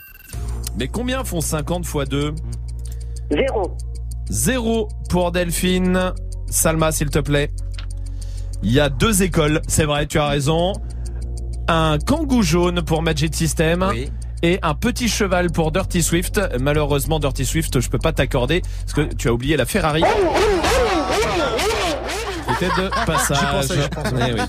Mais 0.76 0.88
combien 0.88 1.22
font 1.22 1.40
50 1.40 1.86
fois 1.86 2.04
2 2.04 2.34
Zéro. 3.30 3.76
Zéro 4.32 4.88
pour 5.10 5.30
Delphine. 5.30 6.14
Salma, 6.48 6.90
s'il 6.90 7.10
te 7.10 7.18
plaît. 7.18 7.50
Il 8.62 8.72
y 8.72 8.80
a 8.80 8.88
deux 8.88 9.22
écoles, 9.22 9.60
c'est 9.68 9.84
vrai, 9.84 10.06
tu 10.06 10.18
as 10.18 10.26
raison. 10.26 10.72
Un 11.68 11.98
kangou 11.98 12.42
jaune 12.42 12.80
pour 12.80 13.02
Magic 13.02 13.34
System. 13.34 13.86
Oui. 13.90 14.10
Et 14.42 14.58
un 14.62 14.72
petit 14.74 15.08
cheval 15.08 15.52
pour 15.52 15.70
Dirty 15.70 16.02
Swift. 16.02 16.40
Malheureusement, 16.58 17.18
Dirty 17.20 17.44
Swift, 17.44 17.78
je 17.78 17.90
peux 17.90 17.98
pas 17.98 18.12
t'accorder 18.12 18.62
parce 18.62 18.94
que 18.94 19.14
tu 19.14 19.28
as 19.28 19.34
oublié 19.34 19.58
la 19.58 19.66
Ferrari. 19.66 20.02
C'était 22.48 22.82
de 22.82 22.88
passage. 23.04 23.90
Eh 24.28 24.32
oui. 24.32 24.40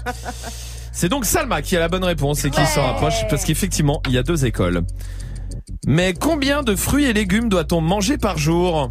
C'est 0.93 1.10
donc 1.10 1.26
Salma 1.26 1.61
qui 1.61 1.76
a 1.76 1.81
la 1.81 1.89
bonne 1.89 2.05
réponse 2.05 2.45
et 2.45 2.51
qui 2.51 2.65
s'en 2.68 2.84
rapproche 2.84 3.27
parce 3.30 3.43
qu'effectivement, 3.43 4.01
il 4.07 4.14
y 4.14 4.18
a 4.18 4.23
deux 4.23 4.45
écoles. 4.45 4.84
Mais 5.85 6.14
combien 6.14 6.64
de 6.64 6.73
fruits 6.73 7.03
et 7.03 7.11
légumes 7.11 7.49
doit-on 7.49 7.81
manger 7.81 8.18
par 8.18 8.38
jour? 8.38 8.89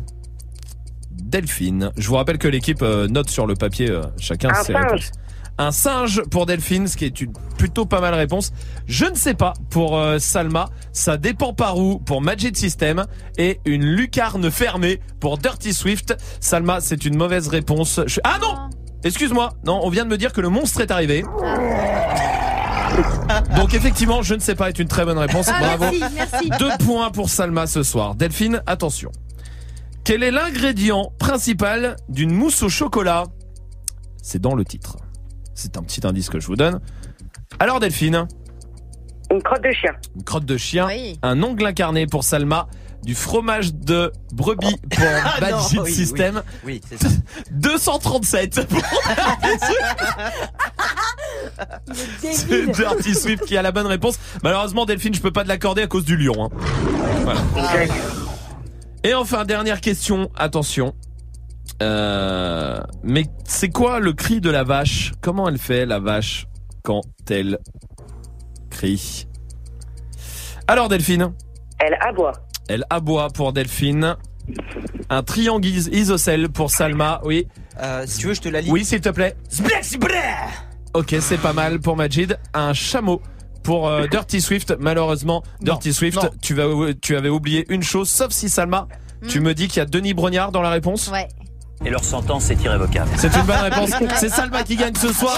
Delphine. 1.32 1.90
Je 1.96 2.06
vous 2.09 2.14
rappelle 2.16 2.36
que 2.38 2.46
l'équipe 2.46 2.82
euh, 2.82 3.09
note 3.09 3.30
sur 3.30 3.46
le 3.46 3.54
papier 3.54 3.90
euh, 3.90 4.02
chacun 4.18 4.50
Un 4.50 4.62
ses 4.62 4.72
singe. 4.74 4.84
réponses. 4.84 5.10
Un 5.59 5.70
singe 5.72 6.22
pour 6.30 6.44
Delphine, 6.46 6.86
ce 6.88 6.96
qui 6.96 7.04
est 7.06 7.20
une 7.20 7.32
plutôt 7.59 7.86
pas 7.86 8.00
mal 8.00 8.14
réponse. 8.14 8.52
Je 8.86 9.06
ne 9.06 9.14
sais 9.14 9.34
pas 9.34 9.54
pour 9.70 9.96
euh, 9.98 10.18
Salma, 10.18 10.68
ça 10.92 11.16
dépend 11.16 11.52
par 11.54 11.78
où 11.78 11.98
pour 11.98 12.20
Magic 12.22 12.56
System 12.56 13.06
et 13.38 13.60
une 13.64 13.84
lucarne 13.84 14.50
fermée 14.50 15.00
pour 15.20 15.38
Dirty 15.38 15.72
Swift. 15.72 16.16
Salma, 16.40 16.80
c'est 16.80 17.04
une 17.06 17.16
mauvaise 17.16 17.48
réponse. 17.48 18.00
Je- 18.06 18.20
Ah 18.24 18.38
non 18.40 18.70
Excuse-moi, 19.04 19.54
non, 19.66 19.80
on 19.82 19.88
vient 19.90 20.04
de 20.04 20.10
me 20.10 20.16
dire 20.18 20.32
que 20.32 20.40
le 20.40 20.48
monstre 20.48 20.80
est 20.80 20.90
arrivé. 20.90 21.24
Donc 23.56 23.74
effectivement, 23.74 24.22
je 24.22 24.34
ne 24.34 24.40
sais 24.40 24.54
pas 24.54 24.68
est 24.68 24.78
une 24.78 24.88
très 24.88 25.04
bonne 25.04 25.18
réponse. 25.18 25.46
Ah, 25.48 25.76
Bravo. 25.76 25.84
merci, 25.98 26.14
merci. 26.14 26.50
Deux 26.59 26.70
points 26.84 27.10
pour 27.10 27.28
Salma 27.30 27.66
ce 27.66 27.82
soir. 27.82 28.14
Delphine, 28.14 28.62
attention. 28.66 29.10
Quel 30.04 30.22
est 30.22 30.30
l'ingrédient 30.30 31.12
principal 31.18 31.96
d'une 32.08 32.32
mousse 32.32 32.62
au 32.62 32.68
chocolat? 32.68 33.24
C'est 34.22 34.40
dans 34.40 34.54
le 34.54 34.64
titre. 34.64 34.96
C'est 35.54 35.76
un 35.76 35.82
petit 35.82 36.06
indice 36.06 36.28
que 36.28 36.40
je 36.40 36.46
vous 36.46 36.56
donne. 36.56 36.80
Alors 37.60 37.80
Delphine? 37.80 38.26
Une 39.30 39.42
crotte 39.42 39.62
de 39.62 39.72
chien. 39.72 39.92
Une 40.16 40.24
crotte 40.24 40.44
de 40.44 40.56
chien, 40.56 40.88
un 41.22 41.42
ongle 41.42 41.66
incarné 41.66 42.06
pour 42.06 42.24
Salma, 42.24 42.68
du 43.02 43.14
fromage 43.14 43.74
de 43.74 44.12
brebis 44.32 44.76
pour 44.90 45.04
Ah 45.40 45.50
non, 45.50 45.56
Magic 45.56 45.80
oui, 45.82 45.92
System. 45.92 46.42
Oui, 46.64 46.74
oui, 46.74 46.80
c'est 46.88 47.02
ça. 47.02 47.08
237 47.52 48.66
pour 48.68 48.82
C'est 52.22 52.70
Dirty 52.72 53.14
Swift 53.14 53.44
qui 53.44 53.56
a 53.56 53.62
la 53.62 53.72
bonne 53.72 53.86
réponse. 53.86 54.18
Malheureusement, 54.42 54.84
Delphine, 54.84 55.14
je 55.14 55.20
peux 55.20 55.32
pas 55.32 55.44
te 55.44 55.48
l'accorder 55.48 55.82
à 55.82 55.86
cause 55.86 56.04
du 56.04 56.16
lion. 56.16 56.44
hein. 56.44 56.48
Voilà. 57.24 57.40
Et 59.04 59.14
enfin, 59.14 59.44
dernière 59.44 59.80
question. 59.80 60.30
Attention. 60.36 60.94
Euh, 61.82 62.80
mais 63.02 63.24
c'est 63.44 63.70
quoi 63.70 63.98
le 64.00 64.12
cri 64.12 64.40
de 64.40 64.50
la 64.50 64.62
vache? 64.64 65.12
Comment 65.20 65.48
elle 65.48 65.58
fait 65.58 65.86
la 65.86 65.98
vache 65.98 66.46
quand 66.82 67.00
elle 67.28 67.58
crie? 68.70 69.26
Alors 70.68 70.88
Delphine? 70.88 71.32
Elle 71.80 71.96
aboie. 72.00 72.32
Elle 72.68 72.84
aboie 72.90 73.28
pour 73.28 73.52
Delphine. 73.52 74.16
Un 75.10 75.22
triangle 75.22 75.66
is- 75.66 75.88
isocèle 75.92 76.48
pour 76.48 76.70
Salma, 76.70 77.20
oui. 77.24 77.48
Euh, 77.80 78.04
si 78.06 78.18
tu 78.20 78.26
veux, 78.28 78.34
je 78.34 78.40
te 78.40 78.48
la 78.48 78.60
lis. 78.60 78.70
Oui, 78.70 78.84
s'il 78.84 79.00
te 79.00 79.08
plaît. 79.08 79.36
Ok, 80.94 81.16
c'est 81.20 81.38
pas 81.40 81.52
mal 81.52 81.80
pour 81.80 81.96
Majid. 81.96 82.38
Un 82.54 82.72
chameau 82.72 83.20
pour 83.62 83.89
euh, 83.89 84.06
Dirty 84.10 84.40
Swift. 84.40 84.74
Malheureusement, 84.78 85.43
Dirty 85.60 85.93
Swift, 85.93 86.18
tu, 86.40 86.55
vas, 86.55 86.64
tu 87.01 87.16
avais 87.16 87.28
oublié 87.28 87.64
une 87.68 87.82
chose, 87.82 88.09
sauf 88.09 88.30
si 88.32 88.48
Salma, 88.48 88.89
tu 89.28 89.40
me 89.40 89.55
dis 89.55 89.68
qu'il 89.68 89.78
y 89.78 89.80
a 89.80 89.86
Denis 89.86 90.14
Brognard 90.14 90.52
dans 90.52 90.62
la 90.62 90.70
réponse 90.70 91.09
Ouais. 91.12 91.28
Et 91.84 91.90
leur 91.90 92.05
sentence 92.05 92.48
est 92.51 92.62
irrévocable. 92.62 93.10
C'est 93.16 93.34
une 93.34 93.43
bonne 93.43 93.56
réponse. 93.56 93.90
C'est 94.16 94.28
Salma 94.28 94.62
qui 94.62 94.76
gagne 94.76 94.94
ce 94.94 95.12
soir. 95.12 95.36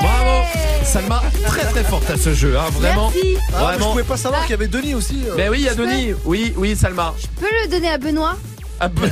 Bravo. 0.00 0.44
Salma, 0.82 1.22
très 1.46 1.62
très 1.66 1.84
forte 1.84 2.10
à 2.10 2.16
ce 2.16 2.34
jeu, 2.34 2.58
hein, 2.58 2.64
vraiment. 2.72 3.12
Merci. 3.14 3.36
Ah, 3.38 3.42
je 3.50 3.52
Vraiment. 3.62 3.90
pouvais 3.92 4.02
pas 4.02 4.16
savoir 4.16 4.42
qu'il 4.42 4.50
y 4.50 4.54
avait 4.54 4.66
Denis 4.66 4.94
aussi. 4.94 5.22
euh. 5.28 5.36
Ben 5.36 5.50
oui, 5.50 5.58
il 5.60 5.64
y 5.64 5.68
a 5.68 5.72
Je 5.72 5.76
peux 5.76 5.86
Denis. 5.86 6.14
Oui, 6.24 6.52
oui, 6.56 6.74
Salma. 6.74 7.14
Je 7.20 7.26
peux 7.40 7.46
le 7.62 7.70
donner 7.70 7.90
à 7.90 7.98
Benoît? 7.98 8.36
Ah, 8.80 8.88
Be- 8.88 9.06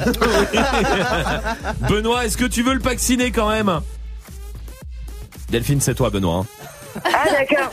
Benoît, 1.88 2.24
est-ce 2.26 2.36
que 2.36 2.44
tu 2.46 2.62
veux 2.64 2.74
le 2.74 2.80
vacciner 2.82 3.30
quand 3.30 3.48
même? 3.48 3.80
Delphine, 5.50 5.80
c'est 5.80 5.94
toi, 5.94 6.10
Benoît. 6.10 6.38
hein. 6.38 6.46
Ah, 7.04 7.24
d'accord. 7.30 7.70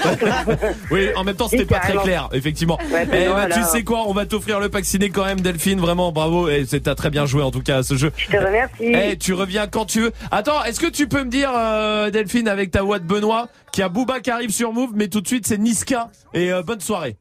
Oui, 0.92 1.10
en 1.16 1.24
même 1.24 1.36
temps, 1.36 1.48
c'était 1.48 1.66
pas 1.66 1.80
très 1.80 1.98
clair, 1.98 2.30
effectivement. 2.34 2.78
Ouais, 2.92 3.08
Eh 3.14 3.54
tu 3.54 3.64
sais 3.64 3.84
quoi, 3.84 4.04
on 4.08 4.14
va 4.14 4.26
t'offrir 4.26 4.60
le 4.60 4.70
vacciné 4.70 5.10
quand 5.10 5.26
même, 5.26 5.42
Delphine. 5.42 5.80
Vraiment, 5.80 6.12
bravo. 6.12 6.48
Et 6.50 6.66
c'est 6.66 6.82
t'as 6.82 6.96
très 6.96 7.10
bien 7.10 7.26
joué 7.26 7.44
en 7.44 7.52
tout 7.52 7.62
cas 7.62 7.78
à 7.78 7.84
ce 7.84 7.96
jeu. 7.96 8.12
Je 8.18 8.28
te 8.28 8.38
remercie. 8.38 8.84
Eh, 8.84 9.18
tu 9.18 9.34
reviens 9.34 9.68
quand 9.68 9.86
tu 9.86 10.02
veux. 10.02 10.12
Attends, 10.32 10.64
est-ce 10.64 10.80
que 10.80 10.88
tu 10.88 11.08
peux 11.08 11.24
me 11.24 11.30
dire, 11.30 11.52
euh, 11.56 12.10
Delphine, 12.10 12.48
avec 12.48 12.72
ta 12.72 12.82
voix 12.82 13.00
de 13.00 13.06
Benoît, 13.06 13.48
qu'il 13.72 13.82
y 13.82 13.86
a 13.86 13.90
Booba 13.90 14.20
qui 14.20 14.32
arrive 14.32 14.52
sur 14.52 14.74
Move, 14.74 14.92
mais 14.96 15.08
tout 15.08 15.22
de 15.22 15.28
suite 15.28 15.46
c'est 15.48 15.58
Niska. 15.58 16.10
Et 16.34 16.52
euh, 16.52 16.64
bonne 16.64 16.80
soirée. 16.82 17.18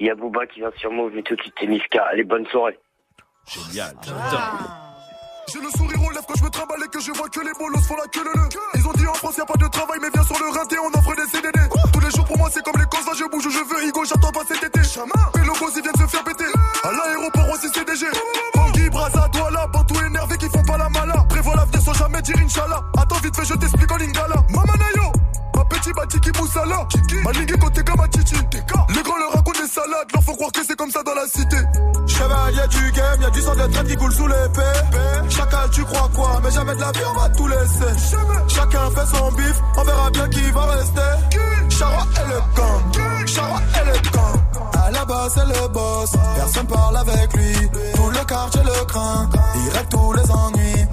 Il 0.00 0.06
y 0.06 0.10
a 0.10 0.14
Booba 0.14 0.46
qui 0.46 0.60
vient 0.60 0.70
sur 0.76 0.92
Move, 0.92 1.10
mais 1.14 1.22
tout 1.22 1.34
de 1.34 1.40
suite, 1.42 1.54
c'est 1.58 1.66
Niska. 1.66 2.04
Allez, 2.12 2.22
bonne 2.24 2.46
soirée. 2.46 2.78
Génial, 3.46 3.94
J'ai 5.50 5.60
le 5.60 5.70
sourire 5.70 6.02
aux 6.04 6.10
lèvres 6.10 6.26
quand 6.28 6.36
je 6.36 6.44
me 6.44 6.50
trimballe 6.50 6.84
et 6.84 6.88
que 6.88 7.00
je 7.00 7.10
vois 7.12 7.28
que 7.28 7.40
les 7.40 7.52
bolos 7.58 7.80
font 7.80 7.96
la 7.96 8.06
queue 8.08 8.22
le 8.22 8.32
le. 8.36 8.48
Ils 8.74 8.86
ont 8.86 8.92
dit 8.92 9.06
en 9.06 9.14
France 9.14 9.36
y 9.38 9.40
a 9.40 9.46
pas 9.46 9.56
de 9.56 9.66
travail 9.68 9.98
mais 10.02 10.08
viens 10.12 10.22
sur 10.22 10.36
le 10.38 10.50
rinté 10.52 10.76
on 10.78 10.88
offre 10.92 11.14
des 11.16 11.24
CDD. 11.30 11.58
Tous 11.90 12.00
les 12.00 12.10
jours 12.10 12.26
pour 12.26 12.36
moi 12.36 12.50
c'est 12.52 12.62
comme 12.62 12.76
les 12.78 12.84
cons 12.84 13.00
je 13.16 13.24
bouge 13.30 13.46
où 13.46 13.50
je 13.50 13.64
veux 13.64 13.88
Igo 13.88 14.04
j'attends 14.04 14.30
pas 14.30 14.44
cet 14.46 14.62
été. 14.62 14.80
Et 14.80 15.38
le 15.40 15.58
boss 15.58 15.72
ils 15.74 15.82
viennent 15.82 15.96
se 15.96 16.06
faire 16.06 16.24
péter. 16.24 16.52
À 16.84 16.92
l'aéroport 16.92 17.48
aussi 17.54 17.68
CDG. 17.72 18.04
Bangui, 18.54 18.90
Braza, 18.90 19.26
Douala, 19.32 19.66
Bantou 19.68 19.94
énervé 20.04 20.36
qui 20.36 20.50
font 20.50 20.64
pas 20.64 20.76
la 20.76 20.90
mala. 20.90 21.24
Prévois 21.30 21.56
l'avenir 21.56 21.80
sans 21.80 21.94
jamais 21.94 22.20
dire 22.20 22.36
Inch'Allah. 22.44 22.82
Attends 22.98 23.16
vite 23.16 23.34
fait 23.34 23.46
je 23.46 23.54
t'explique 23.54 23.90
en 23.90 23.96
lingala. 23.96 24.36
Mamanayo. 24.50 25.12
Batiki 25.92 26.30
Moussala. 26.38 26.88
Ligue 27.32 27.58
côté 27.58 27.82
Les 28.94 29.02
grands 29.02 29.18
leur 29.18 29.32
racontent 29.32 29.60
des 29.60 29.68
salades 29.68 30.08
Leur 30.12 30.22
faut 30.22 30.34
croire 30.34 30.52
que 30.52 30.64
c'est 30.66 30.76
comme 30.76 30.90
ça 30.90 31.02
dans 31.02 31.14
la 31.14 31.26
cité. 31.26 31.56
Chevalier 32.06 32.68
du 32.68 32.92
game, 32.92 33.22
y'a 33.22 33.30
du 33.30 33.40
sang 33.40 33.54
de 33.54 33.66
traîne 33.72 33.86
qui 33.86 33.96
coule 33.96 34.12
sous 34.12 34.26
l'épée. 34.26 35.28
Chacal 35.28 35.70
tu 35.70 35.84
crois 35.84 36.10
quoi? 36.14 36.40
Mais 36.42 36.50
jamais 36.50 36.74
de 36.74 36.80
la 36.80 36.92
vie 36.92 37.00
on 37.08 37.20
va 37.20 37.28
tout 37.30 37.46
laisser. 37.46 38.16
Chacun 38.48 38.90
fait 38.90 39.16
son 39.16 39.32
bif 39.32 39.62
On 39.76 39.84
verra 39.84 40.10
bien 40.10 40.28
qui 40.28 40.50
va 40.50 40.66
rester. 40.66 41.00
Chara 41.68 42.06
et 42.16 42.28
le 42.28 42.38
gang 42.56 43.26
Chara 43.26 43.60
et 43.80 43.86
le 43.86 44.10
gang 44.10 44.38
à 44.88 44.90
la 44.90 45.04
base 45.04 45.34
c'est 45.34 45.60
le 45.60 45.68
boss, 45.68 46.12
personne 46.36 46.66
parle 46.66 46.96
avec 46.96 47.34
lui. 47.34 47.54
Tout 47.94 48.10
le 48.10 48.24
quartier 48.24 48.62
le 48.62 48.84
craint, 48.86 49.28
il 49.54 49.70
règle 49.70 49.88
tous 49.90 50.12
les 50.14 50.30
ennuis 50.30 50.87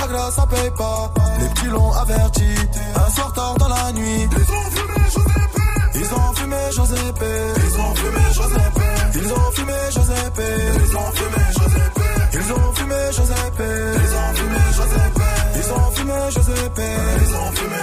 La 0.00 0.06
hagra 0.06 0.30
ça 0.30 0.46
paye 0.46 0.70
pas, 0.70 1.12
les 1.38 1.48
petits 1.48 1.66
l'ont 1.66 1.92
averti. 1.92 2.46
Un 2.94 3.10
soir 3.10 3.32
tard 3.34 3.54
dans 3.58 3.68
la 3.68 3.92
nuit. 3.92 4.28
Ils 4.32 4.54
ont 4.54 4.70
fumé 4.70 4.94
Giuseppe 5.10 5.64
Ils 5.94 6.14
ont 6.14 6.34
fumé 6.34 6.60
Giuseppe 6.72 7.24
Ils 7.56 7.76
ont 7.76 7.94
fumé 7.94 8.22
Giuseppe 8.32 8.80
Ils 9.14 9.32
ont 9.32 9.50
fumé 9.52 9.74
Giuseppe 9.90 10.42
Ils 10.72 10.96
ont 10.96 11.12
fumé 11.12 11.36
Giuseppe 11.52 12.02
Ils 12.32 12.52
ont 12.52 12.72
fumé 12.74 12.96
Giuseppe 13.12 13.62
Ils 13.94 14.14
ont 14.14 14.30
fumé 14.32 14.54
Giuseppe 14.70 15.20
Ils 15.56 15.72
ont 15.72 15.90
fumé 15.90 16.14
Giuseppe 16.30 16.82
Ils 17.20 17.34
ont 17.34 17.52
fumé 17.52 17.76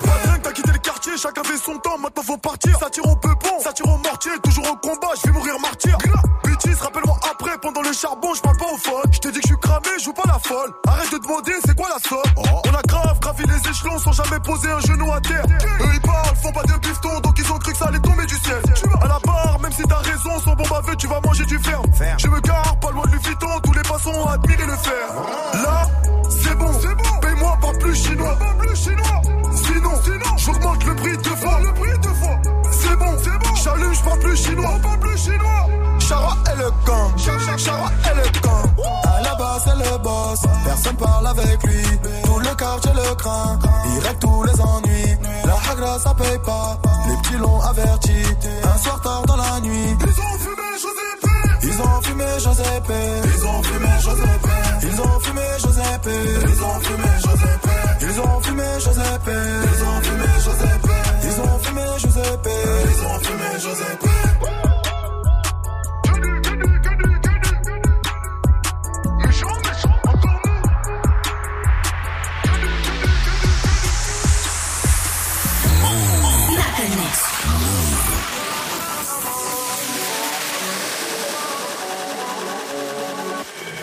Pas 0.00 0.18
bien 0.24 0.38
que 0.38 0.42
t'as 0.42 0.52
quitté 0.52 0.72
le 0.72 0.78
quartier, 0.78 1.12
chacun 1.18 1.44
fait 1.44 1.58
son 1.58 1.76
temps, 1.78 1.98
maintenant 1.98 2.22
faut 2.22 2.38
partir. 2.38 2.78
Ça 2.78 2.88
tire 2.90 3.06
au 3.06 3.16
peupon, 3.16 3.60
ça 3.62 3.72
tire 3.72 3.86
au 3.86 3.98
mortier, 3.98 4.32
toujours 4.42 4.70
au 4.72 4.76
combat, 4.76 5.10
je 5.16 5.28
vais 5.28 5.32
mourir 5.32 5.54
martyr 5.60 5.98
Pendant 7.56 7.82
le 7.82 7.92
charbon, 7.92 8.34
je 8.34 8.42
parle 8.42 8.56
pas 8.56 8.66
au 8.72 8.76
phone 8.76 9.10
Je 9.10 9.18
te 9.18 9.28
dis 9.28 9.40
que 9.40 9.48
je 9.48 9.54
suis 9.54 9.60
cramé, 9.60 9.88
je 9.98 10.04
joue 10.04 10.12
pas 10.12 10.26
la 10.26 10.38
folle. 10.38 10.72
Arrête 10.86 11.10
de 11.12 11.18
demander, 11.18 11.52
c'est 11.64 11.74
quoi 11.74 11.88
la 11.88 11.98
somme? 11.98 12.20
On 12.36 12.74
a 12.74 12.82
grave 12.82 13.18
gravi 13.20 13.44
les 13.46 13.70
échelons 13.70 13.98
sans 13.98 14.12
jamais 14.12 14.38
poser 14.40 14.70
un 14.70 14.80
genou 14.80 15.10
à 15.12 15.20
terre. 15.20 15.44
Eux 15.80 15.90
ils 15.92 16.00
parlent, 16.00 16.36
font 16.36 16.52
pas 16.52 16.62
de 16.62 16.72
piston, 16.78 17.20
donc 17.20 17.38
ils 17.38 17.50
ont 17.50 17.58
cru 17.58 17.72
que 17.72 17.78
ça 17.78 17.86
allait 17.86 18.00
tomber 18.00 18.26
du 18.26 18.36
ciel. 18.36 18.62
À 19.00 19.08
la 19.08 19.18
barre, 19.24 19.58
même 19.60 19.72
si 19.72 19.82
t'as 19.82 19.96
raison, 19.96 20.38
sans 20.44 20.54
bon 20.54 20.64
baveux, 20.68 20.94
tu 20.96 21.06
vas 21.06 21.20
manger 21.24 21.44
du 21.46 21.58
fer. 21.58 21.80
Je 22.18 22.28
me 22.28 22.40
gare, 22.40 22.76
pas 22.80 22.90
loin 22.90 23.06
de 23.06 23.16
Vuitton, 23.16 23.60
tous 23.64 23.72
les 23.72 23.82
passants 23.82 24.12
ont 24.12 24.28
admiré 24.28 24.66
le 24.66 24.76
fer. 24.76 25.08
Là, 25.54 25.86
c'est 26.28 26.54
bon, 26.54 26.70
paye-moi 27.20 27.58
pas 27.60 27.72
plus 27.78 27.94
chinois. 27.94 28.38
Sinon, 29.54 29.90
j'augmente 30.36 30.84
le 30.84 30.94
prix 30.96 31.16
deux 31.16 31.36
fois. 31.36 31.60
Le 31.60 31.72
prix 31.74 31.98
deux 32.02 32.14
fois. 32.14 32.38
C'est 32.70 32.96
bon, 32.96 33.16
c'est 33.22 33.38
bon. 33.38 33.47
J'allume, 33.68 33.94
je 33.94 34.02
parle 34.02 34.18
plus 34.20 34.36
chinois. 34.36 34.78
Parle 34.82 34.98
plus 35.00 35.18
chinois. 35.18 35.66
Chara 35.98 36.36
et 36.52 36.56
le 36.58 36.70
gang. 36.86 37.12
Chara 37.18 37.90
et 38.10 38.16
le 38.16 38.40
gang. 38.40 38.64
À 39.04 39.20
la 39.22 39.34
base, 39.34 39.62
c'est 39.64 39.90
le 39.90 39.98
boss. 39.98 40.40
Personne 40.64 40.96
parle 40.96 41.26
avec 41.26 41.62
lui. 41.64 41.82
Tout 42.24 42.38
le 42.38 42.54
quartier 42.54 42.92
le 42.94 43.14
craint. 43.14 43.58
Il 43.84 43.98
règle 44.06 44.18
tous 44.20 44.42
les 44.44 44.60
ennuis. 44.60 45.16
La 45.44 45.56
hagra, 45.70 45.98
ça 45.98 46.14
paye 46.14 46.38
pas. 46.44 46.78
Les 47.08 47.16
petits 47.16 47.36
l'ont 47.36 47.60
averti. 47.60 48.16
Un 48.64 48.78
soir 48.78 49.00
tard 49.02 49.22
dans 49.26 49.36
la 49.36 49.60
nuit. 49.60 49.96
Ils 50.00 50.20
ont 50.20 50.38
fumé 50.38 50.68
Giuseppe. 50.80 51.26
Ils 51.62 51.82
ont 51.82 52.02
fumé 52.02 52.24
Giuseppe. 52.38 52.92
Ils 53.24 53.46
ont 53.46 53.62
fumé 53.62 53.88
Giuseppe. 54.00 54.52
Ils 54.82 55.00
ont 55.00 55.20
fumé 55.20 55.42
Giuseppe. 55.58 56.08
Ils 56.42 56.62
ont 56.62 56.80
fumé 56.80 57.08
Giuseppe. 57.18 57.68
Ils 58.00 58.20
ont 58.20 58.40
fumé 58.40 58.64
Giuseppe. 58.78 59.30
Ils 59.30 59.60
ont 59.60 59.60
fumé 59.60 59.70
Giuseppe. 60.00 60.07
Giuseppe. 62.18 62.48
Ils 62.84 63.06
ont 63.06 63.20
fumé 63.20 63.44
Giuseppe. 63.60 64.08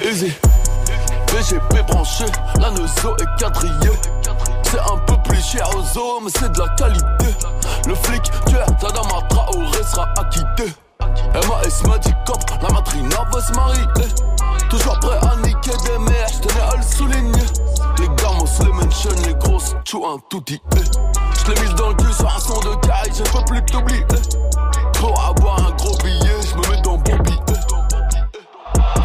Easy. 0.04 0.32
BGP 1.28 1.88
branché, 1.88 2.26
la 2.60 2.70
nozo 2.72 3.16
est 3.18 3.40
quadrillée. 3.40 3.74
C'est 4.64 4.80
un 4.80 4.98
peu 5.08 5.16
plus 5.24 5.42
cher 5.42 5.68
aux 5.76 5.98
hommes, 5.98 6.30
c'est 6.30 6.52
de 6.52 6.60
la 6.60 6.68
qualité. 6.76 7.45
Le 7.88 7.94
flic, 7.94 8.24
tu 8.48 8.56
es 8.56 8.60
à 8.60 8.66
Traoré 9.30 9.84
sera 9.84 10.08
acquitté. 10.18 10.74
MAS 11.00 11.88
m'a 11.88 11.98
dit 12.00 12.14
cop, 12.26 12.40
la 12.62 12.70
matrina 12.70 13.18
veut 13.32 13.42
se 13.42 13.52
marier. 13.54 13.86
Toujours 14.70 15.00
prêt 15.00 15.18
à 15.22 15.36
niquer 15.46 15.72
des 15.86 15.98
mères, 16.00 16.28
j'tenais 16.28 16.62
à 16.62 16.76
le 16.78 16.82
souligner. 16.82 17.46
Les 18.00 18.08
gamos, 18.08 18.46
les 18.64 18.72
mentions, 18.72 19.12
les 19.24 19.36
grosses, 19.36 19.76
tu 19.84 19.98
un 19.98 20.18
tout 20.30 20.42
dit. 20.48 20.60
Je 20.74 21.52
l'ai 21.52 21.62
mise 21.62 21.76
dans 21.76 21.90
le 21.90 21.96
cul 21.96 22.12
sur 22.12 22.28
un 22.28 22.40
son 22.40 22.60
de 22.62 22.76
caille, 22.88 23.12
je 23.14 23.24
peux 23.24 23.46
plus 23.46 23.64
t'oublier. 23.66 24.06
Pour 24.94 25.24
avoir 25.24 25.68
un 25.68 25.72
gros 25.76 25.96
billet, 25.98 26.42
je 26.42 26.56
me 26.56 26.76
mets 26.76 26.82
dans 26.82 26.98
billet. 26.98 27.40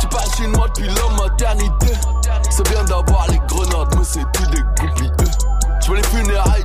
Tu 0.01 0.07
passes 0.07 0.39
une 0.39 0.53
moi 0.53 0.69
depuis 0.69 0.89
la 0.89 1.23
maternité. 1.23 1.93
C'est 2.49 2.69
bien 2.71 2.83
d'avoir 2.85 3.27
les 3.29 3.41
grenades, 3.47 3.95
mais 3.97 4.05
c'est 4.05 4.25
tout 4.33 4.47
des 4.51 4.63
goupilles. 4.81 5.13
Je 5.83 5.91
veux 5.91 5.97
les 5.97 6.03
funérailles 6.05 6.65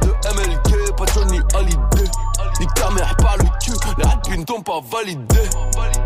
rapines 4.36 4.46
t'ont 4.46 4.62
pas 4.62 4.82
validé. 4.92 5.40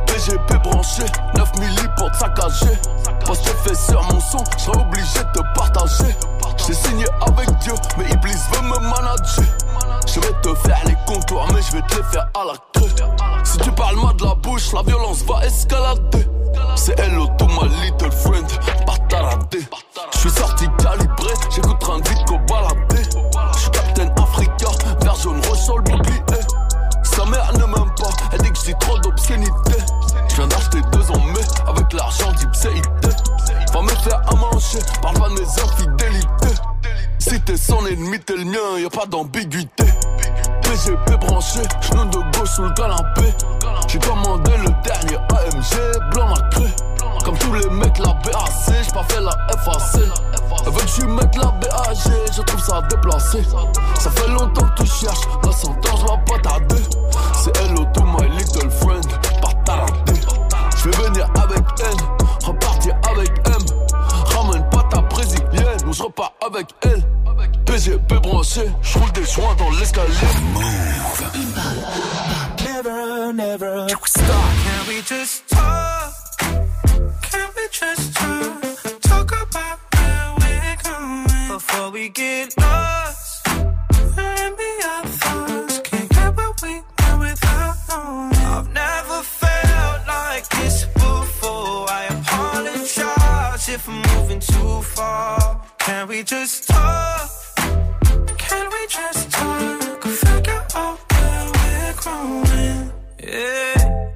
PGP 0.05 0.57
branché, 0.63 1.03
9 1.35 1.59
milli 1.59 1.87
pour 1.97 2.11
te 2.11 2.17
saccager. 2.17 2.77
Parce 3.25 3.39
que 3.39 3.75
sur 3.75 4.03
mon 4.03 4.19
son, 4.19 4.43
j'serais 4.57 4.81
obligé 4.81 5.19
de 5.19 5.39
te 5.39 5.57
partager. 5.57 6.15
J'ai 6.57 6.73
signé 6.73 7.05
avec 7.21 7.49
Dieu, 7.59 7.73
mais 7.97 8.05
Iblis 8.05 8.37
veut 8.53 8.61
me 8.61 8.79
manager. 8.79 9.45
Je 10.07 10.19
vais 10.19 10.33
te 10.41 10.53
faire 10.55 10.79
les 10.85 10.95
contours, 11.05 11.47
mais 11.53 11.61
je 11.61 11.77
vais 11.77 11.81
te 11.87 11.95
les 11.97 12.03
faire 12.03 12.29
à 12.35 12.45
la 12.45 12.53
queue. 12.73 12.89
Si 13.43 13.57
tu 13.59 13.71
parles 13.71 13.97
mal 13.97 14.15
de 14.15 14.25
la 14.25 14.35
bouche, 14.35 14.73
la 14.73 14.83
violence 14.83 15.23
va 15.23 15.45
escalader. 15.45 16.27
C'est 16.75 16.99
hello 16.99 17.27
to 17.37 17.45
my 17.45 17.67
little 17.83 18.11
friend, 18.11 18.47
pas 18.85 18.97
taradé. 19.09 19.59
Je 20.13 20.17
suis 20.19 20.29
sorti 20.29 20.65
calibré, 20.77 21.33
j'écoute 21.49 22.07
vite 22.07 22.25
qu'au 22.27 22.37
baladé. 22.47 23.03
Je 23.53 23.59
suis 23.59 23.71
Captain 23.71 24.09
Africa, 24.21 24.67
vert 25.01 25.15
jaune 25.15 25.41
sur 25.55 25.77
le 25.77 25.83
bouclier. 25.83 26.48
Mère 27.29 27.53
ne 27.53 27.65
m'aime 27.65 27.93
pas, 27.95 28.09
elle 28.31 28.41
dit 28.41 28.51
que 28.51 28.57
j'ai 28.65 28.73
trop 28.79 28.97
d'obscénité. 28.99 29.77
Je 30.29 30.35
viens 30.35 30.47
d'acheter 30.47 30.81
deux 30.91 31.11
en 31.11 31.19
mai, 31.19 31.41
avec 31.67 31.93
l'argent 31.93 32.31
d'Ipséité. 32.31 33.09
Va 33.73 33.81
me 33.81 33.89
faire 33.89 34.21
à 34.27 34.35
manger, 34.35 34.79
parle 35.01 35.19
pas 35.19 35.29
de 35.29 35.33
mes 35.33 35.61
infidélités. 35.61 36.61
Si 37.19 37.39
t'es 37.41 37.57
son 37.57 37.85
ennemi, 37.85 38.19
t'es 38.19 38.35
le 38.35 38.45
mien, 38.45 38.79
y 38.79 38.85
a 38.85 38.89
pas 38.89 39.05
d'ambiguïté. 39.05 39.85
PGP 40.63 41.17
branché, 41.19 41.59
genou 41.81 42.05
de 42.05 42.37
gauche 42.37 42.49
sous 42.49 42.63
le 42.63 42.73
canapé. 42.73 43.33
J'ai 43.87 43.99
commandé 43.99 44.51
le 44.57 44.69
dernier 44.83 45.17
AMG, 45.17 46.13
blanc 46.13 46.29
nacré. 46.29 46.65
Comme 47.23 47.37
tous 47.37 47.53
les 47.53 47.69
mecs, 47.69 47.99
la 47.99 48.13
BAC, 48.13 48.83
j'ai 48.83 48.91
pas 48.91 49.03
fait 49.03 49.21
la 49.21 49.37
FAC. 49.63 50.01
Lui 50.99 51.07
mette 51.07 51.35
la 51.37 51.45
BAG, 51.45 51.97
je 52.35 52.41
trouve 52.41 52.61
ça 52.61 52.81
déplacé. 52.89 53.41
Ça 53.97 54.11
fait 54.11 54.27
longtemps 54.27 54.67
que 54.75 54.83
tu 54.83 54.89
cherches, 54.89 55.27
la 55.45 55.51
sentence 55.51 56.01
va 56.01 56.17
pas 56.17 56.39
tarder. 56.39 56.83
C'est 57.41 57.55
hello 57.57 57.85
to 57.93 58.03
my 58.03 58.27
little 58.37 58.69
friend, 58.69 59.05
pas 59.41 59.53
taradé. 59.63 60.13
Je 60.77 60.89
vais 60.89 61.07
venir 61.07 61.25
avec 61.41 61.59
N, 61.59 61.97
repartir 62.43 62.95
avec 63.09 63.31
M. 63.47 63.65
Ramène 64.35 64.69
pas 64.69 64.83
ta 64.91 65.01
brésilienne, 65.01 65.87
ou 65.87 65.93
je 65.93 66.03
repars 66.03 66.33
avec 66.45 66.67
elle. 66.81 67.03
PGP 67.65 68.15
branché, 68.15 68.69
je 68.81 68.99
roule 68.99 69.11
des 69.13 69.25
joints 69.25 69.55
dans 69.57 69.69
l'escalier. 69.71 70.13
Never, 72.65 73.33
never 73.33 73.87
stop. 74.05 74.25
Can 74.25 74.87
we 74.89 75.01
just 75.01 75.47
talk? 75.47 76.11
Can 77.31 77.47
we 77.55 77.69
just 77.71 78.13
talk? 78.15 78.98
Before 81.59 81.91
we 81.91 82.07
get 82.07 82.57
lost. 82.57 83.47
And 83.47 84.57
be 84.57 84.71
our 84.91 85.05
thoughts. 85.21 85.79
Can't 85.79 86.09
get 86.09 86.37
what 86.37 86.61
we 86.63 86.73
want 86.99 87.19
without 87.19 87.75
knowing. 87.89 88.45
I've 88.55 88.69
never 88.71 89.19
felt 89.41 89.99
like 90.07 90.47
this 90.57 90.85
before. 90.85 91.85
I 91.99 92.01
apologize 92.15 93.67
if 93.75 93.89
I'm 93.89 94.01
moving 94.11 94.39
too 94.39 94.81
far. 94.95 95.61
Can 95.79 96.07
we 96.07 96.23
just 96.23 96.69
talk? 96.69 97.29
Can 98.37 98.65
we 98.75 98.81
just 98.87 99.29
talk? 99.31 100.03
Figure 100.03 100.65
out 100.75 100.97
where 101.11 101.45
we're 101.55 101.93
growing. 102.01 102.91
Yeah. 103.21 104.11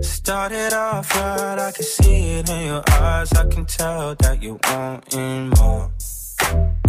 Started 0.00 0.72
off 0.74 1.12
right, 1.16 1.58
I 1.58 1.72
can 1.72 1.84
see 1.84 2.38
it 2.38 2.48
in 2.48 2.66
your 2.66 2.84
eyes. 2.88 3.32
I 3.32 3.46
can 3.48 3.66
tell 3.66 4.14
that 4.14 4.40
you 4.40 4.60
want 4.62 5.14
wanting 5.14 5.48
more. 5.58 5.90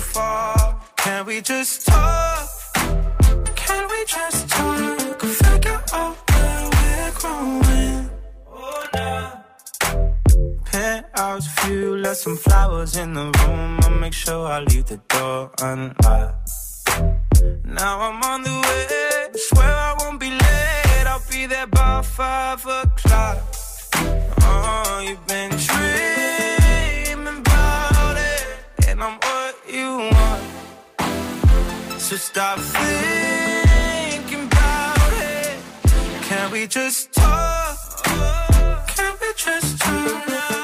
Far. 0.00 0.80
Can 0.96 1.26
we 1.26 1.40
just 1.40 1.86
talk? 1.86 2.48
Can 3.54 3.88
we 3.88 4.04
just 4.06 4.48
talk? 4.48 5.20
Figure 5.20 5.82
out 5.92 6.16
where 6.30 6.70
we're 6.74 7.12
growing. 7.20 8.10
Oh, 8.48 8.86
nah. 8.94 9.30
Penthouse 10.64 11.46
view, 11.60 11.96
left 11.96 12.20
some 12.20 12.36
flowers 12.36 12.96
in 12.96 13.14
the 13.14 13.26
room. 13.38 13.78
I'll 13.82 13.98
make 13.98 14.12
sure 14.12 14.46
I 14.46 14.60
leave 14.60 14.86
the 14.86 15.00
door 15.08 15.50
unlocked. 15.62 16.50
Now 17.64 18.00
I'm 18.00 18.22
on 18.22 18.42
the 18.42 18.56
way, 18.66 19.28
swear 19.34 19.74
I 19.88 19.94
won't 20.00 20.18
be 20.18 20.30
late. 20.30 21.06
I'll 21.06 21.22
be 21.30 21.46
there 21.46 21.66
by 21.66 22.02
five 22.02 22.64
o'clock. 22.66 23.38
Oh, 24.42 25.04
you've 25.06 25.26
been 25.26 25.50
dreaming 25.50 27.38
about 27.38 28.16
it, 28.16 28.46
and 28.88 29.02
I'm. 29.02 29.29
So 32.10 32.16
stop 32.16 32.58
thinking 32.58 34.46
about 34.46 35.12
it. 35.12 35.56
Can 36.22 36.50
we 36.50 36.66
just 36.66 37.12
talk? 37.12 37.78
Can 38.88 39.14
we 39.20 39.28
just 39.36 39.78
talk? 39.78 40.26
Talk 40.26 40.59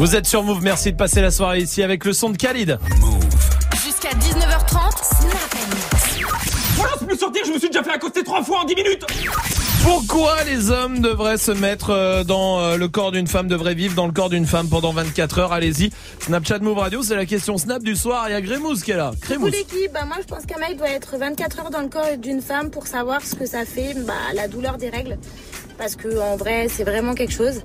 Vous 0.00 0.16
êtes 0.16 0.24
sur 0.24 0.42
Move, 0.42 0.62
merci 0.62 0.92
de 0.92 0.96
passer 0.96 1.20
la 1.20 1.30
soirée 1.30 1.58
ici 1.58 1.82
avec 1.82 2.06
le 2.06 2.14
son 2.14 2.30
de 2.30 2.38
Khalid. 2.38 2.78
Jusqu'à 3.84 4.08
19h30, 4.08 4.70
Snap 5.04 5.56
Voilà, 6.76 6.92
c'est 6.98 7.06
plus 7.06 7.18
sortir, 7.18 7.42
je 7.44 7.52
me 7.52 7.58
suis 7.58 7.68
déjà 7.68 7.82
fait 7.82 7.90
accoster 7.90 8.24
trois 8.24 8.42
fois 8.42 8.60
en 8.60 8.64
10 8.64 8.76
minutes 8.76 9.04
Pourquoi 9.82 10.42
les 10.44 10.70
hommes 10.70 11.00
devraient 11.00 11.36
se 11.36 11.52
mettre 11.52 11.90
euh, 11.90 12.24
dans 12.24 12.60
euh, 12.60 12.78
le 12.78 12.88
corps 12.88 13.12
d'une 13.12 13.26
femme, 13.26 13.46
devraient 13.46 13.74
vivre 13.74 13.94
dans 13.94 14.06
le 14.06 14.12
corps 14.12 14.30
d'une 14.30 14.46
femme 14.46 14.70
pendant 14.70 14.94
24 14.94 15.38
heures? 15.38 15.52
Allez-y. 15.52 15.90
Snapchat 16.20 16.60
Move 16.60 16.78
Radio, 16.78 17.02
c'est 17.02 17.14
la 17.14 17.26
question 17.26 17.58
Snap 17.58 17.82
du 17.82 17.94
soir. 17.94 18.24
Il 18.28 18.32
y 18.32 18.34
a 18.34 18.40
Grémouze 18.40 18.82
qui 18.82 18.92
est 18.92 18.96
là. 18.96 19.10
Grémouze. 19.20 19.50
l'équipe, 19.50 19.92
bah 19.92 20.06
moi 20.06 20.16
je 20.22 20.26
pense 20.26 20.46
qu'un 20.46 20.60
mec 20.60 20.78
doit 20.78 20.88
être 20.88 21.18
24 21.18 21.58
heures 21.60 21.70
dans 21.70 21.82
le 21.82 21.88
corps 21.88 22.16
d'une 22.16 22.40
femme 22.40 22.70
pour 22.70 22.86
savoir 22.86 23.20
ce 23.20 23.34
que 23.34 23.44
ça 23.44 23.66
fait, 23.66 23.92
bah, 24.06 24.14
la 24.32 24.48
douleur 24.48 24.78
des 24.78 24.88
règles. 24.88 25.18
parce 25.76 25.94
que 25.94 26.18
en 26.18 26.36
vrai, 26.36 26.68
c'est 26.70 26.84
vraiment 26.84 27.12
quelque 27.12 27.34
chose. 27.34 27.60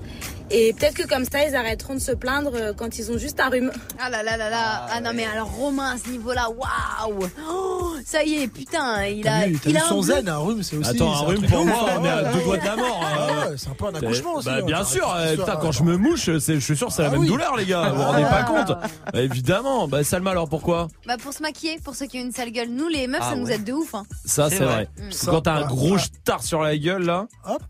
Et 0.50 0.72
peut-être 0.74 0.94
que 0.94 1.06
comme 1.08 1.24
ça, 1.24 1.44
ils 1.44 1.56
arrêteront 1.56 1.94
de 1.94 1.98
se 2.00 2.12
plaindre 2.12 2.52
euh, 2.54 2.72
quand 2.72 2.98
ils 2.98 3.10
ont 3.10 3.18
juste 3.18 3.40
un 3.40 3.48
rhume. 3.48 3.72
Ah 3.98 4.10
là 4.10 4.22
là 4.22 4.36
là 4.36 4.48
là. 4.48 4.86
Ah, 4.90 5.00
non, 5.00 5.10
mais 5.14 5.24
alors 5.24 5.50
Romain 5.50 5.94
à 5.94 5.98
ce 5.98 6.08
niveau-là, 6.10 6.48
waouh. 6.50 7.26
Oh, 7.50 7.94
ça 8.04 8.22
y 8.22 8.42
est, 8.42 8.48
putain, 8.48 9.04
il 9.06 9.26
a. 9.26 9.40
T'as 9.40 9.46
vu, 9.46 9.58
il 9.66 9.76
a 9.76 9.80
son 9.80 9.98
un 9.98 10.02
zen, 10.02 10.28
un 10.28 10.38
rhume, 10.38 10.62
c'est 10.62 10.76
aussi. 10.76 10.90
Attends, 10.90 11.12
un 11.12 11.20
rhume 11.20 11.46
pour 11.46 11.64
moi, 11.64 11.88
on 11.98 12.04
est 12.04 12.08
à 12.08 12.18
hein. 12.18 12.32
deux 12.32 12.44
doigts 12.44 12.58
de 12.58 12.64
la 12.64 12.76
mort. 12.76 13.00
Ah 13.02 13.26
hein. 13.28 13.50
ouais, 13.50 13.56
c'est 13.56 13.68
un 13.68 13.74
peu 13.74 13.86
un 13.86 13.94
accouchement 13.94 14.34
aussi. 14.36 14.46
Bah, 14.46 14.58
hein, 14.60 14.64
bien 14.64 14.84
sûr, 14.84 15.12
euh, 15.16 15.36
putain, 15.36 15.52
hein. 15.52 15.58
quand 15.60 15.72
je 15.72 15.82
me 15.82 15.96
mouche, 15.96 16.26
je 16.26 16.58
suis 16.60 16.76
sûr 16.76 16.86
que 16.88 16.92
c'est 16.92 17.02
la 17.02 17.08
Ah 17.08 17.12
même 17.12 17.20
oui. 17.22 17.26
douleur, 17.28 17.56
les 17.56 17.66
gars. 17.66 17.90
Vous 17.90 17.96
vous 17.96 18.02
rendez 18.02 18.22
pas 18.22 18.44
compte 18.44 18.68
Bah, 19.12 19.20
Évidemment. 19.20 19.88
Bah, 19.88 20.04
Salma, 20.04 20.30
alors 20.30 20.48
pourquoi? 20.48 20.88
Bah 21.06 21.16
pour 21.20 21.32
se 21.32 21.42
maquiller, 21.42 21.80
pour 21.82 21.96
ceux 21.96 22.06
qui 22.06 22.18
ont 22.18 22.22
une 22.22 22.32
sale 22.32 22.50
gueule. 22.52 22.68
Nous 22.70 22.88
les 22.88 23.08
meufs, 23.08 23.20
Ah 23.22 23.30
ça 23.30 23.36
nous 23.36 23.50
aide 23.50 23.64
de 23.64 23.72
ouf. 23.72 23.94
Hein. 23.94 24.04
Ça, 24.24 24.48
C'est 24.48 24.64
vrai. 24.64 24.88
Mm. 24.98 25.26
Quand 25.26 25.40
t'as 25.42 25.54
un 25.54 25.66
gros 25.66 25.98
star 25.98 26.42
sur 26.42 26.62
la 26.62 26.76
gueule, 26.76 27.02
là, 27.04 27.26
Hop. 27.48 27.62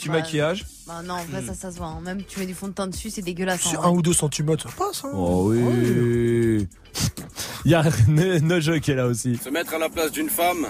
Petit 0.00 0.08
Ouais. 0.08 0.16
maquillage. 0.20 0.64
Bah 0.86 1.02
non, 1.04 1.14
en 1.14 1.24
vrai, 1.24 1.42
ça, 1.42 1.54
ça 1.54 1.70
se 1.70 1.76
voit. 1.78 1.86
hein. 1.88 2.00
Même 2.02 2.22
tu 2.24 2.40
mets 2.40 2.46
du 2.46 2.54
fond 2.54 2.68
de 2.68 2.72
teint 2.72 2.86
dessus, 2.86 3.10
c'est 3.10 3.22
dégueulasse. 3.22 3.60
Sur 3.60 3.84
un 3.84 3.90
ou 3.90 4.02
deux 4.02 4.12
centimètres, 4.14 4.68
ça 4.68 4.74
passe. 4.76 5.04
Hein. 5.04 5.10
Oh 5.14 5.50
oui. 5.50 6.66
Il 7.64 7.70
y 7.70 7.74
a 7.74 7.84
Ne- 8.08 8.38
Nojo 8.40 8.80
qui 8.80 8.90
est 8.90 8.94
là 8.94 9.06
aussi. 9.06 9.36
Se 9.36 9.48
mettre 9.50 9.74
à 9.74 9.78
la 9.78 9.88
place 9.88 10.10
d'une 10.12 10.30
femme 10.30 10.66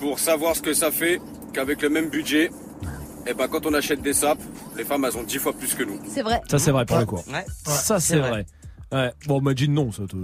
pour 0.00 0.18
savoir 0.18 0.56
ce 0.56 0.62
que 0.62 0.72
ça 0.74 0.90
fait 0.90 1.20
qu'avec 1.52 1.82
le 1.82 1.90
même 1.90 2.08
budget, 2.08 2.50
et 3.26 3.34
ben 3.34 3.48
quand 3.48 3.66
on 3.66 3.74
achète 3.74 4.00
des 4.02 4.12
sapes, 4.14 4.40
les 4.76 4.84
femmes 4.84 5.04
elles 5.04 5.16
ont 5.16 5.22
10 5.22 5.38
fois 5.38 5.52
plus 5.52 5.74
que 5.74 5.82
nous. 5.84 5.98
C'est 6.08 6.22
vrai. 6.22 6.40
Ça, 6.50 6.58
c'est 6.58 6.70
vrai 6.70 6.86
pour 6.86 6.98
le 6.98 7.04
coup. 7.06 7.16
Ouais. 7.28 7.44
Ça, 7.66 8.00
c'est 8.00 8.18
vrai. 8.18 8.46
Ouais. 8.92 9.12
Bon, 9.26 9.40
Majid, 9.40 9.68
non, 9.70 9.90
ça 9.90 10.02
te. 10.06 10.14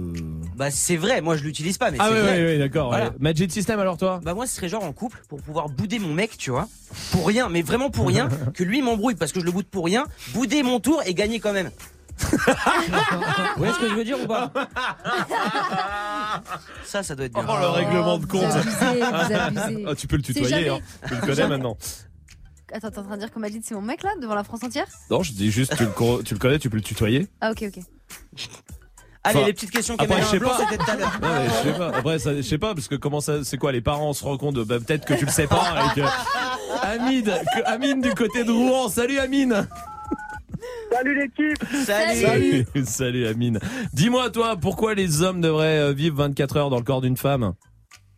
Bah 0.55 0.69
c'est 0.71 0.95
vrai, 0.97 1.21
moi 1.21 1.35
je 1.35 1.43
l'utilise 1.43 1.77
pas, 1.79 1.89
mais 1.91 1.97
Ah 1.99 2.05
c'est 2.09 2.13
oui, 2.15 2.19
vrai. 2.21 2.43
oui, 2.45 2.51
oui, 2.53 2.59
d'accord. 2.59 2.89
Voilà. 2.89 3.05
ouais. 3.05 3.11
Magic 3.19 3.51
System, 3.51 3.79
alors 3.79 3.97
toi 3.97 4.19
Bah 4.23 4.33
moi 4.35 4.45
ce 4.45 4.55
serait 4.55 4.69
genre 4.69 4.83
en 4.83 4.93
couple 4.93 5.21
pour 5.27 5.41
pouvoir 5.41 5.69
bouder 5.69 5.97
mon 5.99 6.13
mec, 6.13 6.37
tu 6.37 6.51
vois, 6.51 6.67
pour 7.11 7.25
rien, 7.27 7.49
mais 7.49 7.61
vraiment 7.63 7.89
pour 7.89 8.07
rien, 8.07 8.29
que 8.53 8.63
lui 8.63 8.81
m'embrouille 8.81 9.15
parce 9.15 9.31
que 9.31 9.39
je 9.39 9.45
le 9.45 9.51
boude 9.51 9.65
pour 9.65 9.85
rien, 9.85 10.05
bouder 10.33 10.61
mon 10.63 10.79
tour 10.79 11.01
et 11.05 11.13
gagner 11.13 11.39
quand 11.39 11.53
même. 11.53 11.71
Vous 12.21 12.27
voyez 13.57 13.73
ce 13.73 13.79
que 13.79 13.89
je 13.89 13.93
veux 13.95 14.03
dire 14.03 14.17
ou 14.21 14.27
pas 14.27 14.51
Ça, 16.83 17.01
ça 17.01 17.15
doit 17.15 17.25
être 17.25 17.33
bien. 17.33 17.45
Oh, 17.47 17.55
le 17.61 17.67
règlement 17.69 18.17
de 18.17 18.25
compte. 18.25 18.43
Vous 18.43 18.57
abusez, 18.57 18.99
vous 18.99 19.33
abusez. 19.33 19.85
Ah, 19.87 19.95
tu 19.95 20.07
peux 20.07 20.17
le 20.17 20.23
C'est 20.23 20.33
tutoyer, 20.33 20.65
jamais- 20.65 20.69
hein. 20.69 20.79
Tu 21.07 21.15
le 21.15 21.21
connais 21.21 21.47
maintenant. 21.47 21.77
Attends, 22.71 22.91
t'es 22.91 22.99
en 22.99 23.03
train 23.03 23.15
de 23.15 23.21
dire 23.21 23.31
qu'on 23.31 23.39
m'a 23.39 23.49
dit 23.49 23.59
que 23.59 23.65
c'est 23.65 23.73
mon 23.75 23.81
mec 23.81 24.03
là, 24.03 24.11
devant 24.21 24.35
la 24.35 24.43
France 24.43 24.63
entière 24.63 24.85
Non, 25.09 25.23
je 25.23 25.33
dis 25.33 25.49
juste, 25.51 25.75
tu 25.75 25.83
le, 25.83 26.23
tu 26.23 26.33
le 26.33 26.39
connais, 26.39 26.59
tu 26.59 26.69
peux 26.69 26.77
le 26.77 26.83
tutoyer. 26.83 27.27
Ah 27.41 27.51
ok, 27.51 27.63
ok. 27.67 27.83
Allez, 29.23 29.37
Enfin, 29.37 29.47
les 29.47 29.53
petites 29.53 29.71
questions 29.71 29.95
Après, 29.95 30.07
caméra 30.07 30.25
je 30.25 30.31
sais 30.31 30.39
blanc, 30.39 30.49
pas. 30.49 30.57
c'était 30.59 30.77
tout 30.77 30.89
à 30.91 30.95
l'heure. 30.95 31.19
Ouais, 31.21 31.29
mais 31.29 31.49
je 31.49 31.69
sais 31.71 31.77
pas. 31.77 31.87
Après, 31.97 32.19
ça, 32.19 32.35
je 32.35 32.41
sais 32.41 32.57
pas, 32.57 32.73
parce 32.73 32.87
que 32.87 32.95
comment 32.95 33.19
ça, 33.21 33.43
c'est 33.43 33.57
quoi, 33.57 33.71
les 33.73 33.81
parents 33.81 34.13
se 34.13 34.23
rendent 34.23 34.39
compte, 34.39 34.55
de- 34.55 34.63
bah, 34.63 34.79
peut-être 34.79 35.05
que 35.05 35.13
tu 35.13 35.25
le 35.25 35.31
sais 35.31 35.45
pas, 35.47 35.91
et 35.91 35.99
que, 35.99 36.05
Amine, 36.83 37.25
que- 37.25 37.65
Amine 37.65 38.01
du 38.01 38.11
côté 38.13 38.43
de 38.45 38.51
Rouen. 38.51 38.87
Salut 38.87 39.19
Amine. 39.19 39.67
Salut 40.91 41.15
l'équipe 41.19 41.85
Salut. 41.85 42.65
Salut 42.85 43.27
Amine. 43.27 43.59
Dis-moi 43.93 44.29
toi, 44.29 44.55
pourquoi 44.57 44.93
les 44.95 45.21
hommes 45.21 45.41
devraient 45.41 45.79
euh, 45.79 45.93
vivre 45.93 46.15
24 46.17 46.57
heures 46.57 46.69
dans 46.69 46.77
le 46.77 46.83
corps 46.83 47.01
d'une 47.01 47.17
femme? 47.17 47.53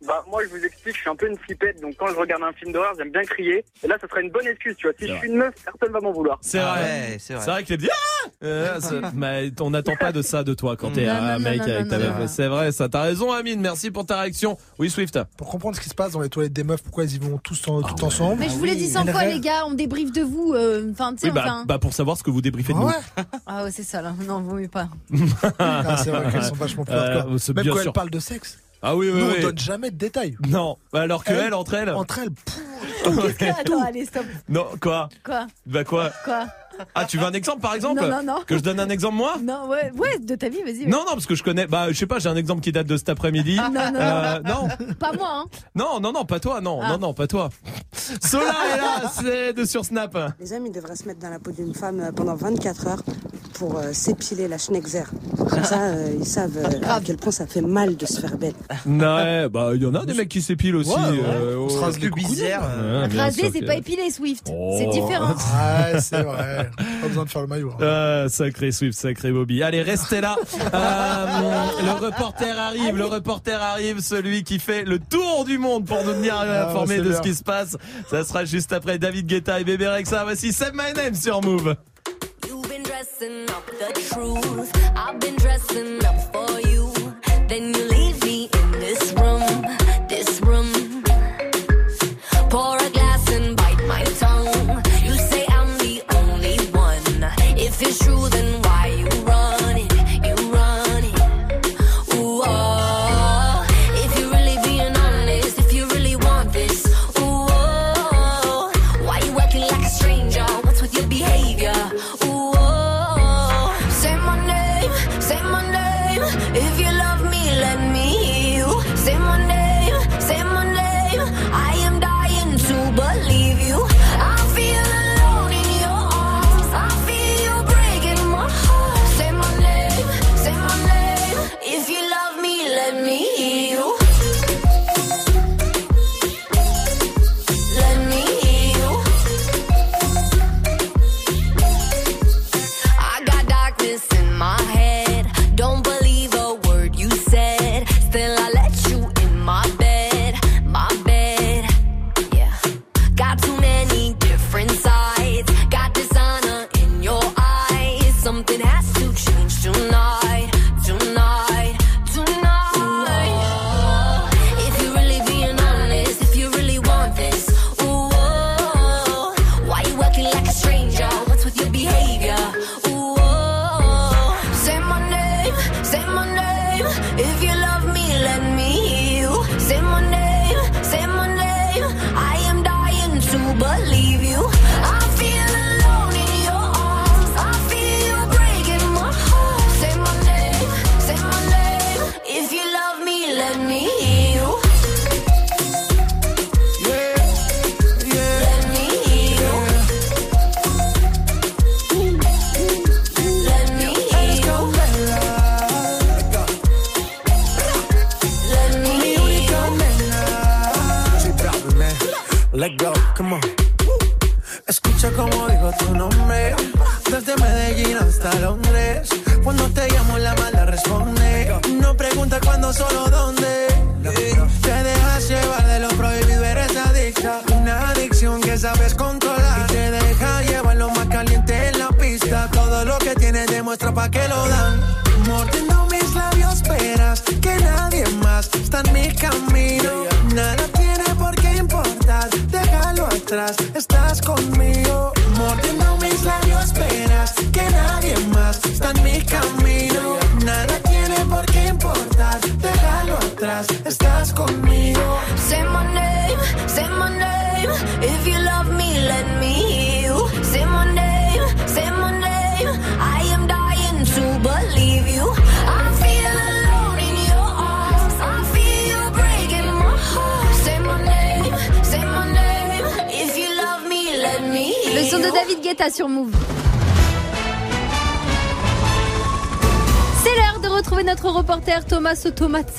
Bah 0.06 0.24
moi 0.30 0.42
je 0.44 0.48
vous 0.48 0.64
explique, 0.64 0.96
je 0.96 1.00
suis 1.00 1.10
un 1.10 1.14
peu 1.16 1.28
une 1.28 1.38
flippette, 1.38 1.80
donc 1.80 1.94
quand 1.98 2.08
je 2.08 2.14
regarde 2.16 2.42
un 2.42 2.52
film 2.52 2.72
d'horreur, 2.72 2.92
j'aime 2.98 3.10
bien 3.10 3.22
crier. 3.22 3.64
Et 3.84 3.86
là, 3.86 3.96
ça 4.00 4.08
serait 4.08 4.22
une 4.22 4.30
bonne 4.30 4.46
excuse, 4.46 4.74
tu 4.76 4.86
vois. 4.86 4.94
Si 4.98 5.06
je 5.06 5.14
suis 5.14 5.28
une 5.28 5.36
meuf, 5.36 5.54
personne 5.64 5.92
va 5.92 6.00
m'en 6.00 6.12
vouloir. 6.12 6.38
C'est 6.40 6.58
Ah 6.58 6.74
vrai. 6.74 6.82
ouais, 6.82 7.16
c'est 7.20 7.34
vrai. 7.34 7.44
C'est 7.44 7.50
vrai 7.50 7.62
que 7.64 7.68
les 7.70 7.76
dit 7.76 7.88
ah 7.90 8.28
Euh, 8.44 8.78
mais 9.14 9.50
on 9.60 9.70
n'attend 9.70 9.94
pas 9.96 10.10
de 10.12 10.22
ça 10.22 10.42
de 10.44 10.54
toi 10.54 10.76
quand 10.76 10.90
t'es 10.92 11.06
Non, 11.06 11.12
un 11.12 11.38
non, 11.38 11.44
mec 11.44 11.58
non, 11.58 11.64
avec 11.64 11.84
non, 11.84 11.90
ta 11.90 11.98
non, 11.98 12.18
meuf. 12.18 12.30
C'est 12.30 12.48
vrai, 12.48 12.72
ça. 12.72 12.88
T'as 12.88 13.02
raison, 13.02 13.30
Amine. 13.32 13.60
Merci 13.60 13.90
pour 13.90 14.04
ta 14.06 14.20
réaction. 14.20 14.58
Oui, 14.78 14.90
Swift. 14.90 15.18
Pour 15.36 15.48
comprendre 15.48 15.76
ce 15.76 15.80
qui 15.80 15.88
se 15.88 15.94
passe 15.94 16.12
dans 16.12 16.20
les 16.20 16.28
toilettes 16.28 16.52
des 16.52 16.64
meufs, 16.64 16.82
pourquoi 16.82 17.04
ils 17.04 17.14
y 17.14 17.18
vont 17.18 17.38
tous 17.38 17.66
en- 17.68 17.82
tout 17.82 18.04
ensemble. 18.04 18.40
Mais 18.40 18.48
je 18.48 18.54
vous 18.54 18.64
l'ai 18.64 18.74
dit 18.76 18.88
100 18.88 19.04
Mais 19.04 19.12
fois 19.12 19.24
le 19.24 19.30
les 19.32 19.40
gars, 19.40 19.64
on 19.66 19.74
débriefe 19.74 20.12
de 20.12 20.22
vous. 20.22 20.52
euh, 20.54 20.90
Enfin, 20.92 21.12
tu 21.14 21.20
sais, 21.20 21.26
Oui, 21.28 21.32
bah, 21.34 21.42
enfin. 21.44 21.64
bah, 21.66 21.78
pour 21.78 21.92
savoir 21.92 22.16
ce 22.16 22.22
que 22.24 22.30
vous 22.30 22.40
débriefez 22.42 22.72
de 22.72 22.78
Ah 22.78 22.82
nous. 22.82 22.88
ouais 22.88 23.24
Ah 23.46 23.64
ouais, 23.64 23.70
c'est 23.70 23.82
ça 23.84 24.02
là. 24.02 24.14
Non, 24.26 24.40
vaut 24.40 24.56
mieux 24.56 24.68
pas. 24.68 24.88
Ah, 25.58 25.96
c'est 26.02 26.10
vrai 26.10 26.30
qu'elles 26.32 26.42
sont 26.44 26.54
vachement 26.54 26.84
plus 26.84 26.94
Euh, 27.02 27.18
hardcore. 27.18 27.34
c'est 27.38 27.54
Même 27.54 27.62
bien 27.64 27.72
quand 27.72 27.78
sûr. 27.78 27.86
elles 27.88 27.92
parlent 27.92 28.10
de 28.10 28.18
sexe. 28.18 28.58
Ah 28.82 28.96
oui, 28.96 29.10
oui, 29.12 29.20
Nous, 29.20 29.26
oui. 29.30 29.34
on 29.38 29.42
donne 29.42 29.58
jamais 29.58 29.90
de 29.90 29.96
détails. 29.96 30.36
Non. 30.48 30.76
Alors 30.92 31.22
que 31.24 31.30
Elle- 31.32 31.44
elle, 31.46 31.54
entre 31.54 31.74
elles. 31.74 31.90
Entre 31.90 32.18
elles, 32.18 32.30
pff, 32.32 32.58
Qu'est-ce 33.04 33.34
que 33.38 33.44
Attends, 33.60 33.82
allez, 33.82 34.04
stop. 34.04 34.24
Non, 34.48 34.66
quoi 34.80 35.08
Quoi 35.24 35.46
Bah 35.66 35.84
quoi 35.84 36.10
Quoi 36.24 36.46
Ah, 36.94 37.04
tu 37.04 37.16
veux 37.18 37.24
un 37.24 37.32
exemple 37.32 37.60
par 37.60 37.74
exemple 37.74 38.02
Non, 38.02 38.08
non, 38.08 38.22
non. 38.22 38.40
Que 38.46 38.56
je 38.56 38.62
donne 38.62 38.78
un 38.80 38.88
exemple 38.88 39.14
moi 39.16 39.34
Non, 39.42 39.68
ouais, 39.68 39.90
ouais, 39.96 40.18
de 40.18 40.34
ta 40.34 40.48
vie, 40.48 40.62
vas-y. 40.62 40.86
Non, 40.86 40.98
non, 40.98 41.12
parce 41.12 41.26
que 41.26 41.34
je 41.34 41.42
connais. 41.42 41.66
Bah, 41.66 41.86
je 41.90 41.94
sais 41.96 42.06
pas, 42.06 42.18
j'ai 42.18 42.28
un 42.28 42.36
exemple 42.36 42.60
qui 42.60 42.72
date 42.72 42.86
de 42.86 42.96
cet 42.96 43.08
après-midi. 43.08 43.56
Non, 43.56 43.70
non, 43.70 43.92
Euh, 44.00 44.40
non, 44.44 44.68
Pas 44.98 45.12
moi, 45.12 45.28
hein. 45.32 45.44
non, 45.74 46.00
non, 46.00 46.12
non, 46.12 46.24
pas 46.24 46.40
toi, 46.40 46.60
non, 46.60 46.80
Ah. 46.82 46.88
non, 46.90 46.98
non, 46.98 47.14
pas 47.14 47.26
toi. 47.26 47.48
Solar 48.20 48.54
est 48.74 48.76
là, 48.76 49.10
c'est 49.12 49.52
de 49.52 49.64
sur 49.64 49.84
Snap. 49.84 50.16
Les 50.40 50.52
hommes, 50.52 50.66
ils 50.66 50.72
devraient 50.72 50.96
se 50.96 51.06
mettre 51.06 51.20
dans 51.20 51.30
la 51.30 51.38
peau 51.38 51.50
d'une 51.52 51.74
femme 51.74 52.00
euh, 52.00 52.12
pendant 52.12 52.34
24 52.34 52.86
heures 52.88 53.02
pour 53.54 53.78
euh, 53.78 53.92
s'épiler 53.92 54.48
la 54.48 54.58
schneckzer. 54.58 55.04
Comme 55.36 55.64
ça, 55.64 55.80
euh, 55.82 56.14
ils 56.18 56.26
savent 56.26 56.56
euh, 56.58 56.80
à 56.88 57.00
quel 57.00 57.16
point 57.16 57.32
ça 57.32 57.46
fait 57.46 57.60
mal 57.60 57.96
de 57.96 58.06
se 58.06 58.20
faire 58.20 58.36
belle. 58.36 58.54
Ouais, 58.86 59.48
bah, 59.48 59.70
il 59.74 59.82
y 59.82 59.86
en 59.86 59.94
a 59.94 60.04
des 60.04 60.14
mecs 60.14 60.28
qui 60.28 60.42
s'épilent 60.42 60.76
aussi. 60.76 60.90
Ouais, 60.90 60.96
ouais. 60.96 61.18
euh, 61.24 61.56
On 61.58 61.68
se 61.68 61.76
au- 61.76 61.80
rase 61.80 61.98
Raser, 63.16 63.50
c'est 63.52 63.64
pas 63.66 63.74
épilé, 63.76 64.10
Swift. 64.10 64.48
Oh. 64.52 64.76
C'est 64.78 64.86
différent. 64.86 65.28
Ouais, 65.34 66.00
c'est 66.00 66.22
vrai. 66.22 66.61
Pas 67.02 67.08
besoin 67.08 67.24
de 67.24 67.30
faire 67.30 67.42
le 67.42 67.46
maillot. 67.48 67.72
hein. 67.80 68.24
Ah, 68.24 68.28
sacré 68.28 68.72
Swift, 68.72 68.98
sacré 68.98 69.32
Bobby. 69.32 69.62
Allez, 69.62 69.82
restez 69.82 70.20
là. 70.20 70.36
Euh, 70.74 71.26
le 71.84 72.06
reporter 72.06 72.58
arrive, 72.58 72.96
le 72.96 73.04
reporter 73.06 73.60
arrive, 73.60 74.00
celui 74.00 74.42
qui 74.44 74.58
fait 74.58 74.84
le 74.84 74.98
tour 74.98 75.44
du 75.44 75.58
monde 75.58 75.86
pour 75.86 76.02
nous 76.04 76.12
tenir 76.12 76.34
Ah, 76.38 76.68
informés 76.68 76.96
c'est 76.96 77.02
de 77.02 77.08
bien. 77.08 77.16
ce 77.16 77.22
qui 77.22 77.34
se 77.34 77.42
passe. 77.42 77.76
Ça 78.10 78.24
sera 78.24 78.44
juste 78.44 78.72
après 78.72 78.98
David 78.98 79.26
Guetta 79.26 79.60
et 79.60 79.64
Bébé 79.64 79.88
Rexa. 79.88 80.24
Voici 80.24 80.52
Save 80.52 80.72
My 80.74 80.92
Name 80.94 81.14
sur 81.14 81.40
Move. 81.42 81.76
You've 82.48 82.68
been 82.68 82.82
dressing 82.82 83.44
up 83.48 83.64
the 83.78 83.92
truth. 84.10 84.72
I've 84.96 85.18
been 85.20 85.36
dressing 85.36 85.98
up 86.04 86.32
for 86.32 86.60
you. 86.68 86.90
Then 87.48 87.72
you 87.74 87.88
leave 87.90 88.01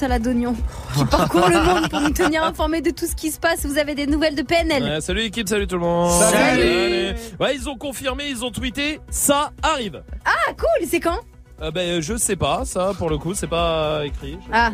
Salade 0.03 0.21
d'oignon 0.23 0.53
qui 0.97 1.05
parcourt 1.05 1.47
le 1.47 1.63
monde 1.63 1.89
pour 1.89 2.01
nous 2.01 2.09
tenir 2.09 2.43
informés 2.43 2.81
de 2.81 2.89
tout 2.91 3.05
ce 3.07 3.15
qui 3.15 3.31
se 3.31 3.39
passe. 3.39 3.65
Vous 3.65 3.77
avez 3.77 3.95
des 3.95 4.05
nouvelles 4.05 4.35
de 4.35 4.41
PNL 4.41 4.83
Ouais, 4.83 4.99
salut 4.99 5.21
l'équipe, 5.21 5.47
salut 5.47 5.65
tout 5.65 5.75
le 5.77 5.81
monde. 5.81 6.11
Salut. 6.11 7.15
Ouais, 7.39 7.55
ils 7.55 7.69
ont 7.69 7.77
confirmé, 7.77 8.25
ils 8.27 8.43
ont 8.43 8.51
tweeté, 8.51 8.99
ça 9.09 9.51
arrive. 9.61 10.03
Ah 10.25 10.51
cool, 10.57 10.87
c'est 10.89 10.99
quand 10.99 11.19
Euh, 11.61 11.71
ben, 11.71 12.01
je 12.01 12.17
sais 12.17 12.35
pas, 12.35 12.63
ça 12.65 12.91
pour 12.97 13.09
le 13.09 13.17
coup, 13.17 13.33
c'est 13.33 13.47
pas 13.47 14.01
écrit. 14.05 14.33
Je- 14.45 14.49
Ah, 14.51 14.71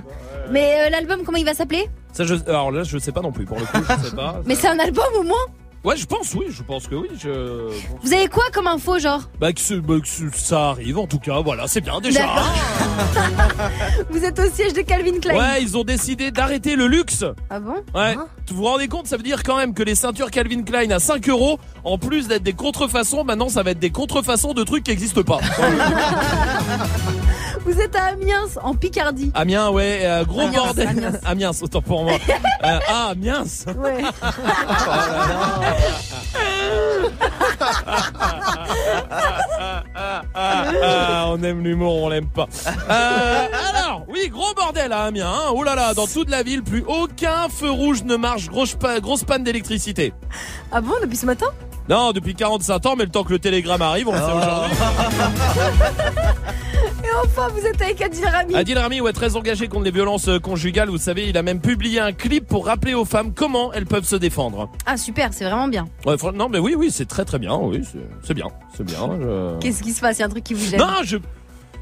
mais 0.49 0.87
euh, 0.87 0.89
l'album 0.89 1.21
comment 1.23 1.37
il 1.37 1.45
va 1.45 1.53
s'appeler 1.53 1.87
Ça, 2.11 2.23
je... 2.23 2.33
Alors 2.47 2.71
là, 2.71 2.81
je 2.81 2.97
sais 2.97 3.11
pas 3.11 3.21
non 3.21 3.31
plus, 3.31 3.45
pour 3.45 3.59
le 3.59 3.65
coup, 3.67 3.77
je 3.87 4.07
sais 4.09 4.15
pas. 4.15 4.41
Mais 4.47 4.55
c'est 4.55 4.67
un 4.69 4.79
album 4.79 5.05
au 5.19 5.21
moins 5.23 5.45
Ouais, 5.85 5.95
je 5.95 6.05
pense, 6.05 6.33
oui, 6.33 6.47
je 6.49 6.61
pense 6.61 6.87
que 6.87 6.95
oui. 6.95 7.07
Je... 7.17 7.69
Vous 8.03 8.13
avez 8.13 8.27
quoi 8.27 8.43
comme 8.53 8.67
info 8.67 8.99
genre? 8.99 9.21
Bah, 9.39 9.53
que, 9.53 9.61
ce- 9.61 9.75
bah, 9.75 9.95
que 10.01 10.07
ça 10.37 10.71
arrive, 10.71 10.97
en 10.99 11.07
tout 11.07 11.19
cas, 11.19 11.39
voilà, 11.39 11.67
c'est 11.69 11.79
bien 11.79 12.01
déjà. 12.01 12.27
Vous 14.09 14.23
êtes 14.25 14.37
au 14.39 14.49
siège 14.51 14.73
de 14.73 14.81
Calvin 14.81 15.19
Klein 15.21 15.37
Ouais, 15.37 15.61
ils 15.61 15.77
ont 15.77 15.85
décidé 15.85 16.31
d'arrêter 16.31 16.75
le 16.75 16.87
luxe. 16.87 17.23
Ah 17.49 17.61
bon? 17.61 17.75
Ouais. 17.95 18.15
Vous 18.49 18.55
vous 18.57 18.63
rendez 18.65 18.89
compte, 18.89 19.07
ça 19.07 19.15
veut 19.15 19.23
dire 19.23 19.41
quand 19.43 19.55
même 19.55 19.73
que 19.73 19.83
les 19.83 19.95
ceintures 19.95 20.31
Calvin 20.31 20.63
Klein 20.63 20.89
à 20.91 20.99
5 20.99 21.29
euros, 21.29 21.59
en 21.85 21.97
plus 21.97 22.27
d'être 22.27 22.43
des 22.43 22.53
contrefaçons, 22.53 23.23
maintenant 23.23 23.47
ça 23.47 23.63
va 23.63 23.71
être 23.71 23.79
des 23.79 23.91
contrefaçons 23.91 24.53
de 24.53 24.63
trucs 24.63 24.83
qui 24.83 24.91
n'existent 24.91 25.23
pas. 25.23 25.39
Vous 27.65 27.79
êtes 27.79 27.95
à 27.95 28.05
Amiens 28.05 28.45
en 28.63 28.73
Picardie 28.73 29.31
Amiens, 29.35 29.69
ouais, 29.69 29.99
euh, 30.03 30.23
gros 30.25 30.41
Amiens, 30.41 30.51
bordel. 30.63 30.87
Amiens. 30.87 31.11
Amiens, 31.25 31.51
autant 31.61 31.81
pour 31.81 32.03
moi. 32.03 32.13
Euh, 32.69 32.79
ah, 32.87 33.07
Amiens. 33.11 33.43
Ouais. 33.77 34.03
Ah, 40.41 41.25
on 41.27 41.43
aime 41.43 41.63
l'humour, 41.63 42.03
on 42.03 42.09
l'aime 42.09 42.27
pas. 42.27 42.47
Euh, 42.67 43.47
alors, 43.73 44.05
oui, 44.07 44.29
gros 44.29 44.53
bordel 44.53 44.91
à 44.93 45.03
Amiens. 45.03 45.27
Hein. 45.27 45.51
Oh 45.53 45.63
là 45.63 45.75
là, 45.75 45.93
dans 45.93 46.07
toute 46.07 46.29
la 46.29 46.43
ville, 46.43 46.63
plus 46.63 46.83
aucun 46.87 47.49
feu 47.49 47.69
rouge 47.69 48.03
ne 48.03 48.15
marche. 48.15 48.47
Grosse, 48.47 48.77
grosse 49.01 49.23
panne 49.23 49.43
d'électricité. 49.43 50.13
Ah 50.71 50.81
bon 50.81 50.93
depuis 51.01 51.17
ce 51.17 51.25
matin? 51.25 51.47
Non, 51.89 52.11
depuis 52.11 52.35
45 52.35 52.85
ans, 52.85 52.95
mais 52.95 53.05
le 53.05 53.09
temps 53.09 53.23
que 53.23 53.33
le 53.33 53.39
télégramme 53.39 53.81
arrive, 53.81 54.07
on 54.07 54.13
le 54.13 54.19
sait 54.19 54.31
aujourd'hui. 54.31 54.77
Enfin 57.25 57.47
vous 57.49 57.65
êtes 57.65 57.81
avec 57.81 58.01
Adil 58.01 58.25
Rami 58.25 58.55
Adil 58.55 58.77
Rami, 58.77 59.01
ouais, 59.01 59.13
très 59.13 59.35
engagé 59.35 59.67
contre 59.67 59.85
les 59.85 59.91
violences 59.91 60.27
euh, 60.27 60.39
conjugales. 60.39 60.89
Vous 60.89 60.97
savez, 60.97 61.27
il 61.27 61.37
a 61.37 61.43
même 61.43 61.59
publié 61.59 61.99
un 61.99 62.13
clip 62.13 62.47
pour 62.47 62.65
rappeler 62.65 62.93
aux 62.93 63.05
femmes 63.05 63.33
comment 63.33 63.71
elles 63.73 63.85
peuvent 63.85 64.05
se 64.05 64.15
défendre. 64.15 64.69
Ah 64.85 64.97
super, 64.97 65.29
c'est 65.33 65.45
vraiment 65.45 65.67
bien. 65.67 65.87
Ouais, 66.05 66.15
non, 66.33 66.49
mais 66.49 66.59
oui, 66.59 66.75
oui, 66.77 66.89
c'est 66.91 67.07
très 67.07 67.25
très 67.25 67.39
bien. 67.39 67.55
Oui, 67.55 67.81
c'est- 68.23 68.33
bien, 68.33 68.47
c'est 68.75 68.83
bien. 68.83 69.09
je- 69.19 69.59
Qu'est-ce 69.59 69.81
qui 69.83 69.93
se 69.93 70.01
passe? 70.01 70.17
Il 70.17 70.21
y 70.21 70.23
a 70.23 70.27
un 70.27 70.29
truc 70.29 70.43
qui 70.43 70.53
vous 70.53 70.65
gêne? 70.69 70.79
Non, 70.79 71.03
je 71.03 71.17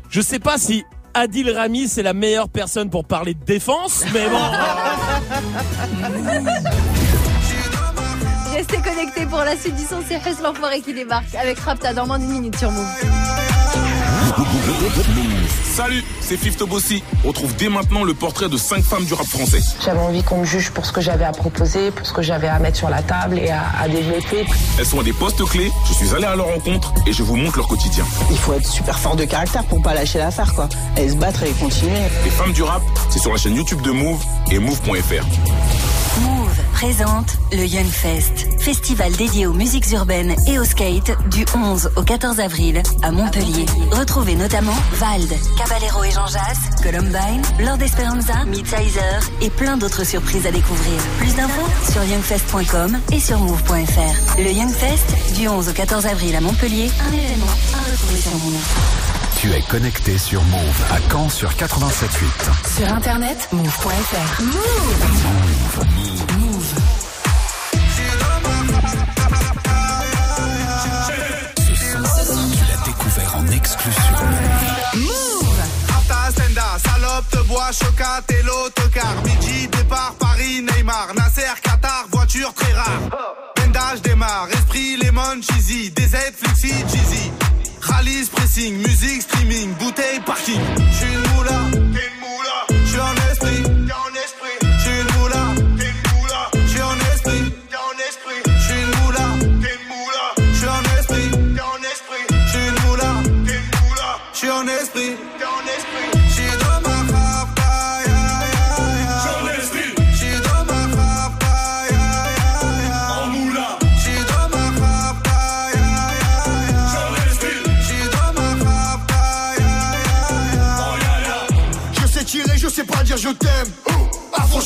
je 0.10 0.22
sais 0.22 0.40
pas 0.40 0.58
si 0.58 0.84
Adil 1.14 1.50
Rami 1.52 1.88
c'est 1.88 2.04
la 2.04 2.14
meilleure 2.14 2.50
personne 2.50 2.90
pour 2.90 3.06
parler 3.06 3.34
de 3.34 3.44
défense, 3.44 4.04
mais 4.14 4.28
bon. 4.30 4.38
Restez 8.54 8.78
connectés 8.78 9.26
pour 9.28 9.40
la 9.40 9.56
suite 9.56 9.76
du 9.76 9.84
son, 9.84 9.98
c'est 10.08 10.20
l'enfoiré 10.42 10.82
qui 10.82 10.94
débarque 10.94 11.36
avec 11.36 11.60
Rapta 11.60 11.94
dans 11.94 12.08
moins 12.08 12.18
d'une 12.20 12.30
minute 12.32 12.58
sur 12.58 12.72
Move. 12.72 12.86
Salut, 15.64 16.04
c'est 16.22 16.38
Fifth 16.38 16.64
Bossi. 16.64 17.04
Retrouve 17.24 17.56
dès 17.56 17.70
maintenant 17.70 18.04
le 18.04 18.14
portrait 18.14 18.50
de 18.50 18.58
5 18.58 18.84
femmes 18.84 19.06
du 19.06 19.14
rap 19.14 19.26
français. 19.26 19.60
J'avais 19.84 20.00
envie 20.00 20.24
qu'on 20.24 20.40
me 20.40 20.46
juge 20.46 20.72
pour 20.72 20.86
ce 20.86 20.92
que 20.92 21.02
j'avais 21.02 21.24
à 21.26 21.32
proposer, 21.32 21.92
pour 21.92 22.06
ce 22.06 22.14
que 22.14 22.22
j'avais 22.22 22.48
à 22.48 22.60
mettre 22.60 22.78
sur 22.78 22.90
la 22.90 23.02
table 23.02 23.40
et 23.40 23.50
à, 23.50 23.64
à 23.80 23.88
développer. 23.88 24.46
Elles 24.80 24.86
sont 24.86 25.00
à 25.00 25.04
des 25.04 25.14
postes 25.14 25.44
clés, 25.46 25.72
je 25.88 25.94
suis 25.94 26.14
allé 26.16 26.26
à 26.26 26.36
leur 26.36 26.48
rencontre 26.48 26.94
et 27.06 27.14
je 27.14 27.24
vous 27.24 27.36
montre 27.36 27.58
leur 27.58 27.68
quotidien. 27.68 28.06
Il 28.32 28.38
faut 28.38 28.54
être 28.54 28.68
super 28.68 28.98
fort 29.00 29.16
de 29.16 29.26
caractère 29.26 29.64
pour 29.66 29.82
pas 29.82 29.94
lâcher 29.94 30.20
l'affaire, 30.20 30.54
quoi. 30.54 30.68
Et 30.98 31.10
se 31.10 31.16
battre 31.16 31.44
et 31.44 31.52
continuer. 31.52 32.00
Les 32.24 32.32
femmes 32.32 32.54
du 32.54 32.64
rap, 32.64 32.82
c'est 33.10 33.20
sur 33.20 33.32
la 33.32 33.38
chaîne 33.38 33.56
YouTube 33.56 33.82
de 33.82 33.92
Move 33.92 34.24
et 34.52 34.60
Move.fr. 34.60 35.26
Move 36.78 36.96
présente 36.96 37.38
le 37.52 37.66
Young 37.66 37.90
Fest, 37.90 38.48
festival 38.60 39.12
dédié 39.14 39.48
aux 39.48 39.54
musiques 39.54 39.92
urbaines 39.92 40.36
et 40.48 40.60
au 40.60 40.64
skate 40.64 41.12
du 41.30 41.46
11 41.56 41.92
au 41.96 42.04
14 42.04 42.40
avril 42.40 42.82
à 43.02 43.12
Montpellier. 43.12 43.66
Retrouvez 43.92 44.36
notamment 44.36 44.76
Vald, 44.94 45.34
Caballero 45.58 46.04
et 46.04 46.12
Jean 46.12 46.28
Jass, 46.28 46.82
Columbine, 46.84 47.42
Lord 47.60 47.82
Esperanza, 47.82 48.46
Midsizer 48.46 49.20
et 49.42 49.50
plein 49.50 49.78
d'autres 49.78 50.04
surprises 50.04 50.46
à 50.46 50.52
découvrir. 50.52 51.00
Plus 51.20 51.36
d'infos 51.36 51.68
sur 51.92 52.04
youngfest.com 52.04 53.00
et 53.12 53.20
sur 53.20 53.40
move.fr. 53.40 54.40
Le 54.40 54.52
Young 54.52 54.72
Fest 54.72 55.36
du 55.36 55.48
11 55.48 55.70
au 55.70 55.74
14 55.74 56.06
avril 56.06 56.36
à 56.36 56.42
Montpellier, 56.42 56.90
un 57.08 57.14
événement 57.14 57.46
à 57.74 57.92
retrouver 57.92 58.22
sur 58.22 58.32
Move. 58.34 59.08
Tu 59.40 59.54
es 59.54 59.62
connecté 59.62 60.18
sur 60.18 60.44
Move 60.46 60.84
à 60.92 60.98
Caen 61.12 61.30
sur 61.30 61.52
87.8. 61.52 62.78
Sur 62.78 62.92
internet, 62.92 63.48
move.fr. 63.52 64.42
Ce 64.42 65.47
bois, 77.48 77.72
chocat 77.72 78.24
et 78.30 78.44
l'autocar. 78.44 79.16
Midi, 79.24 79.68
départ, 79.68 80.16
Paris, 80.20 80.62
Neymar. 80.62 81.14
Nasser, 81.16 81.60
Qatar, 81.64 82.06
voiture 82.12 82.54
très 82.54 82.74
rare. 82.74 83.00
Bendage 83.56 84.02
démarre, 84.02 84.48
esprit, 84.52 84.98
lemon, 84.98 85.42
cheesy. 85.42 85.90
DZ, 85.92 86.34
flexi, 86.36 86.70
cheesy. 86.92 87.32
Rallye, 87.82 88.26
pressing, 88.32 88.78
musique, 88.78 89.22
streaming, 89.22 89.74
bouteille, 89.76 90.20
parking. 90.26 90.62
J'suis. 90.92 92.17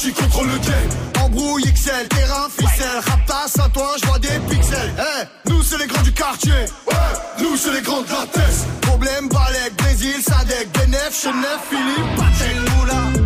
Affranchi 0.01 0.13
contre 0.13 0.43
le 0.43 0.57
game. 0.57 1.23
Embrouille 1.23 1.63
XL, 1.63 2.07
terrain, 2.09 2.47
ficelle. 2.49 3.01
Rapta, 3.05 3.47
Saint-Ouen, 3.47 3.91
je 4.01 4.07
vois 4.07 4.19
des 4.19 4.39
pixels. 4.49 4.91
Eh, 4.97 5.49
nous 5.49 5.61
c'est 5.61 5.77
les 5.77 5.85
grands 5.85 6.01
du 6.01 6.11
quartier. 6.11 6.51
Ouais, 6.87 6.95
nous 7.39 7.55
c'est 7.55 7.73
les 7.73 7.81
grands 7.81 8.01
de 8.01 8.07
la. 8.07 8.65
Problème, 8.81 9.29
Balek, 9.29 9.75
Brésil, 9.77 10.15
Sadek, 10.21 10.71
Benef, 10.73 11.21
Chenef, 11.21 11.59
Philippe, 11.69 12.75
moula. 12.77 13.20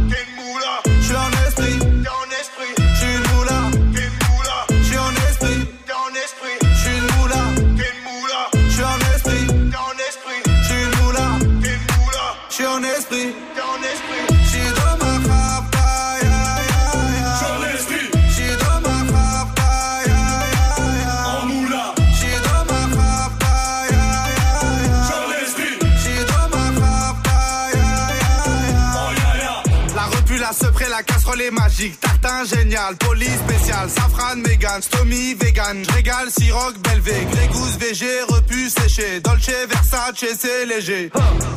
Génial, 32.45 32.95
police 32.97 33.38
spécial, 33.47 33.89
safran, 33.89 34.38
mégan, 34.38 34.81
stomy, 34.81 35.35
vegan, 35.35 35.84
régale, 35.93 36.30
siroc, 36.31 36.76
belvé, 36.80 37.26
grégousse, 37.31 37.77
VG, 37.77 38.06
repu, 38.27 38.69
séché, 38.69 39.19
dolce, 39.22 39.52
versace, 39.69 40.26
c'est 40.39 40.65
léger. 40.65 41.11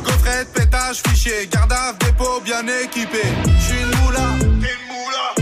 Gaufrette, 0.05 0.51
pétage, 0.53 1.01
fichier, 1.07 1.47
garde 1.51 1.73
dépôt 1.99 2.39
bien 2.43 2.63
équipé. 2.83 3.21
J'suis 3.59 3.81
une 3.81 3.99
moula, 3.99 4.27
t'es 4.39 4.45
une 4.45 4.87
moula, 4.91 5.33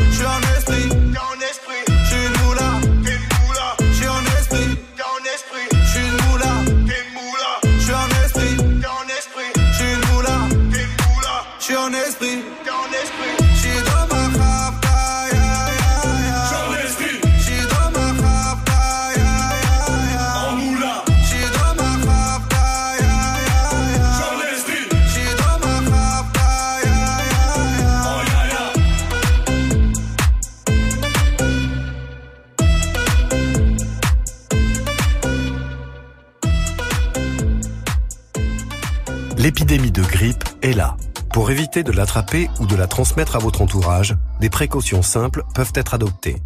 L'épidémie 39.48 39.94
de 39.94 40.02
grippe 40.02 40.44
est 40.62 40.74
là. 40.74 40.98
Pour 41.32 41.50
éviter 41.52 41.82
de 41.82 41.94
l'attraper 41.94 42.50
ou 42.60 42.66
de 42.66 42.76
la 42.76 42.86
transmettre 42.86 43.38
à 43.38 43.40
votre 43.40 43.62
entourage, 43.62 44.14
des 44.42 44.50
précautions 44.50 45.02
simples 45.02 45.46
peuvent 45.56 45.72
être 45.74 45.94
adoptées. 45.94 46.42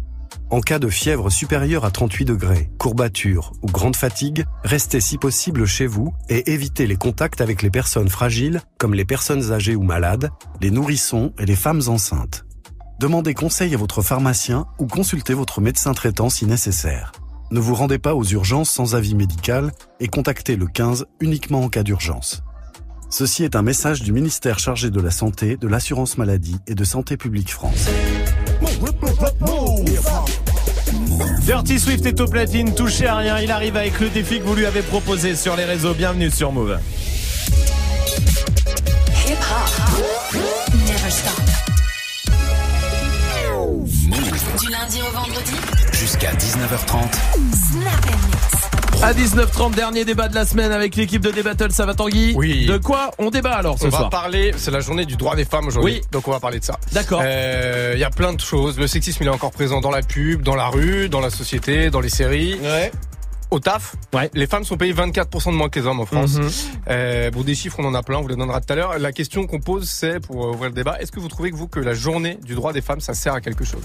En 0.50 0.60
cas 0.60 0.78
de 0.78 0.88
fièvre 0.88 1.28
supérieure 1.28 1.84
à 1.84 1.90
38 1.90 2.26
degrés, 2.26 2.70
courbature 2.78 3.54
ou 3.60 3.66
grande 3.66 3.96
fatigue, 3.96 4.44
restez 4.62 5.00
si 5.00 5.18
possible 5.18 5.66
chez 5.66 5.88
vous 5.88 6.14
et 6.28 6.52
évitez 6.52 6.86
les 6.86 6.94
contacts 6.94 7.40
avec 7.40 7.62
les 7.62 7.70
personnes 7.70 8.08
fragiles 8.08 8.60
comme 8.78 8.94
les 8.94 9.04
personnes 9.04 9.50
âgées 9.50 9.74
ou 9.74 9.82
malades, 9.82 10.30
les 10.60 10.70
nourrissons 10.70 11.32
et 11.40 11.44
les 11.44 11.56
femmes 11.56 11.82
enceintes. 11.88 12.44
Demandez 13.00 13.34
conseil 13.34 13.74
à 13.74 13.78
votre 13.78 14.02
pharmacien 14.02 14.66
ou 14.78 14.86
consultez 14.86 15.34
votre 15.34 15.60
médecin 15.60 15.92
traitant 15.92 16.30
si 16.30 16.46
nécessaire. 16.46 17.10
Ne 17.50 17.58
vous 17.58 17.74
rendez 17.74 17.98
pas 17.98 18.14
aux 18.14 18.24
urgences 18.24 18.70
sans 18.70 18.94
avis 18.94 19.16
médical 19.16 19.72
et 19.98 20.06
contactez 20.06 20.54
le 20.54 20.68
15 20.68 21.06
uniquement 21.18 21.62
en 21.64 21.68
cas 21.68 21.82
d'urgence. 21.82 22.44
Ceci 23.12 23.44
est 23.44 23.56
un 23.56 23.62
message 23.62 24.00
du 24.00 24.10
ministère 24.10 24.58
chargé 24.58 24.88
de 24.88 24.98
la 24.98 25.10
Santé, 25.10 25.58
de 25.58 25.68
l'Assurance 25.68 26.16
Maladie 26.16 26.56
et 26.66 26.74
de 26.74 26.82
Santé 26.82 27.18
Publique 27.18 27.52
France. 27.52 27.90
Dirty 31.42 31.78
Swift 31.78 32.06
est 32.06 32.18
au 32.22 32.26
platine, 32.26 32.74
touché 32.74 33.06
à 33.06 33.16
rien. 33.16 33.38
Il 33.38 33.50
arrive 33.50 33.76
avec 33.76 34.00
le 34.00 34.08
défi 34.08 34.38
que 34.38 34.44
vous 34.44 34.54
lui 34.54 34.64
avez 34.64 34.80
proposé 34.80 35.36
sur 35.36 35.56
les 35.56 35.66
réseaux. 35.66 35.92
Bienvenue 35.92 36.30
sur 36.30 36.52
Move. 36.52 36.78
Hip 39.26 39.36
hop. 39.36 40.40
Never 40.72 41.10
stop. 41.10 41.42
Du 44.58 44.70
lundi 44.70 45.00
au 45.02 45.14
vendredi. 45.14 45.52
Jusqu'à 45.92 46.32
19h30. 46.32 47.12
Snap 47.72 48.06
and 48.06 48.26
mix. 48.26 48.51
À 49.02 49.12
19h30, 49.14 49.74
dernier 49.74 50.04
débat 50.04 50.28
de 50.28 50.34
la 50.36 50.46
semaine 50.46 50.70
avec 50.70 50.94
l'équipe 50.94 51.20
de 51.22 51.32
Débattle, 51.32 51.72
ça 51.72 51.84
va 51.86 51.94
Tanguy 51.94 52.34
Oui. 52.36 52.66
De 52.66 52.78
quoi 52.78 53.10
on 53.18 53.30
débat 53.30 53.54
alors 53.54 53.76
ce 53.78 53.86
on 53.86 53.90
soir 53.90 54.02
va 54.04 54.08
parler, 54.10 54.52
c'est 54.56 54.70
la 54.70 54.78
journée 54.78 55.04
du 55.06 55.16
droit 55.16 55.34
des 55.34 55.44
femmes 55.44 55.66
aujourd'hui, 55.66 55.94
Oui. 55.94 56.02
donc 56.12 56.28
on 56.28 56.30
va 56.30 56.38
parler 56.38 56.60
de 56.60 56.64
ça. 56.64 56.78
D'accord. 56.92 57.20
Euh, 57.24 57.92
Il 57.96 58.00
y 58.00 58.04
a 58.04 58.10
plein 58.10 58.32
de 58.32 58.40
choses. 58.40 58.78
Le 58.78 58.86
sexisme, 58.86 59.24
il 59.24 59.26
est 59.26 59.30
encore 59.30 59.50
présent 59.50 59.80
dans 59.80 59.90
la 59.90 60.02
pub, 60.02 60.42
dans 60.42 60.54
la 60.54 60.68
rue, 60.68 61.08
dans 61.08 61.20
la 61.20 61.30
société, 61.30 61.90
dans 61.90 62.00
les 62.00 62.08
séries. 62.10 62.58
Au 63.50 63.58
taf, 63.58 63.96
les 64.34 64.46
femmes 64.46 64.64
sont 64.64 64.76
payées 64.78 64.94
24% 64.94 65.50
de 65.50 65.56
moins 65.56 65.68
que 65.68 65.80
les 65.80 65.86
hommes 65.86 66.00
en 66.00 66.06
France. 66.06 66.36
Mhm. 66.36 66.50
Euh, 66.88 67.30
bon, 67.32 67.42
des 67.42 67.54
chiffres, 67.56 67.76
on 67.80 67.84
en 67.84 67.94
a 67.94 68.02
plein, 68.02 68.18
on 68.18 68.22
vous 68.22 68.28
les 68.28 68.36
donnera 68.36 68.60
tout 68.60 68.72
à 68.72 68.76
l'heure. 68.76 68.98
La 68.98 69.12
question 69.12 69.46
qu'on 69.46 69.60
pose, 69.60 69.90
c'est, 69.90 70.20
pour 70.20 70.44
euh, 70.46 70.50
ouvrir 70.52 70.70
le 70.70 70.74
débat, 70.74 70.96
est-ce 71.00 71.10
que 71.12 71.20
vous 71.20 71.28
trouvez 71.28 71.50
que 71.50 71.56
vous, 71.56 71.66
que 71.68 71.80
la 71.80 71.92
journée 71.92 72.38
du 72.44 72.54
droit 72.54 72.72
des 72.72 72.80
femmes, 72.80 73.00
ça 73.00 73.12
sert 73.14 73.34
à 73.34 73.40
quelque 73.42 73.64
chose? 73.64 73.82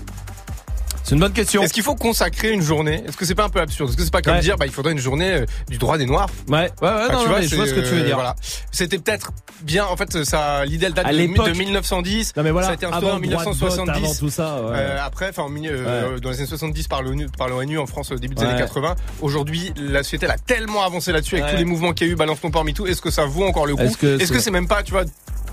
C'est 1.08 1.16
une 1.16 1.22
bonne 1.22 1.32
question. 1.32 1.64
Est-ce 1.64 1.72
qu'il 1.72 1.84
faut 1.84 1.96
consacrer 1.96 2.52
une 2.52 2.62
journée? 2.62 3.02
Est-ce 3.08 3.16
que 3.16 3.24
c'est 3.24 3.34
pas 3.34 3.46
un 3.46 3.50
peu 3.50 3.62
absurde? 3.62 3.90
Est-ce 3.90 3.98
que 3.98 4.04
c'est 4.04 4.12
pas 4.12 4.22
comme 4.22 4.34
Ouais. 4.34 4.42
dire, 4.42 4.58
bah, 4.58 4.66
il 4.66 4.74
faudrait 4.74 4.92
une 4.92 5.00
journée 5.00 5.36
euh, 5.36 5.46
du 5.70 5.78
droit 5.78 5.98
des 5.98 6.06
noirs? 6.06 6.28
Ouais, 6.50 6.58
ouais, 6.58 6.66
ouais, 6.66 6.70
Enfin, 6.82 7.00
non, 7.00 7.08
tu 7.08 7.14
non, 7.16 7.30
vois, 7.30 7.40
mais 7.40 7.48
je 7.48 7.56
vois 7.56 7.66
ce 7.66 7.74
que 7.74 7.80
tu 7.80 7.96
veux 7.96 8.02
euh, 8.02 8.06
dire. 8.06 8.16
Voilà. 8.16 8.36
C'était 8.74 8.98
peut-être 8.98 9.32
bien. 9.62 9.86
En 9.86 9.96
fait, 9.96 10.26
ça, 10.26 10.66
l'idée 10.66 10.88
elle 10.88 10.94
date 10.94 11.06
À 11.06 11.14
de, 11.14 11.18
de 11.18 11.58
1910. 11.58 12.34
Non, 12.36 12.44
mais 12.44 12.52
voilà, 12.52 12.68
ça 12.68 12.72
a 12.72 12.76
été 12.76 12.86
instauré 12.88 13.14
en 13.14 13.20
le 13.20 13.26
droit 13.26 13.40
de 13.46 13.50
vote, 13.52 13.54
1970. 13.54 14.04
avant 14.04 14.16
tout 14.16 14.30
ça, 14.30 14.62
ouais. 14.62 14.72
Euh, 14.74 14.98
après, 15.02 15.30
enfin, 15.30 15.48
euh, 15.50 16.20
dans 16.20 16.30
les 16.30 16.40
années 16.40 16.46
70 16.46 16.90
par 16.90 17.02
l'ONU, 17.02 17.28
par 17.38 17.48
l'ONU 17.48 17.80
en 17.80 17.88
France 17.88 18.12
au 18.12 18.16
début 18.16 18.36
des 18.36 18.44
années 18.44 18.60
80. 18.60 18.96
Aujourd'hui, 19.22 19.72
la 19.78 20.04
société 20.04 20.26
elle 20.26 20.34
a 20.34 20.38
tellement 20.38 20.84
avancé 20.84 21.14
là-dessus 21.14 21.38
avec 21.38 21.52
tous 21.52 21.58
les 21.58 21.64
mouvements 21.64 21.94
qu'il 21.94 22.08
y 22.08 22.10
a 22.10 22.14
eu, 22.14 22.18
balance 22.18 22.42
ton 22.42 22.52
porc, 22.52 22.66
tout. 22.76 22.86
Est-ce 22.86 23.02
que 23.02 23.12
ça 23.12 23.24
vaut 23.24 23.46
encore 23.46 23.66
le 23.66 23.78
coup? 23.78 23.84
Est-ce 23.84 24.32
que 24.34 24.40
c'est 24.40 24.52
même 24.52 24.68
pas, 24.68 24.84
tu 24.84 24.92
vois, 24.92 25.06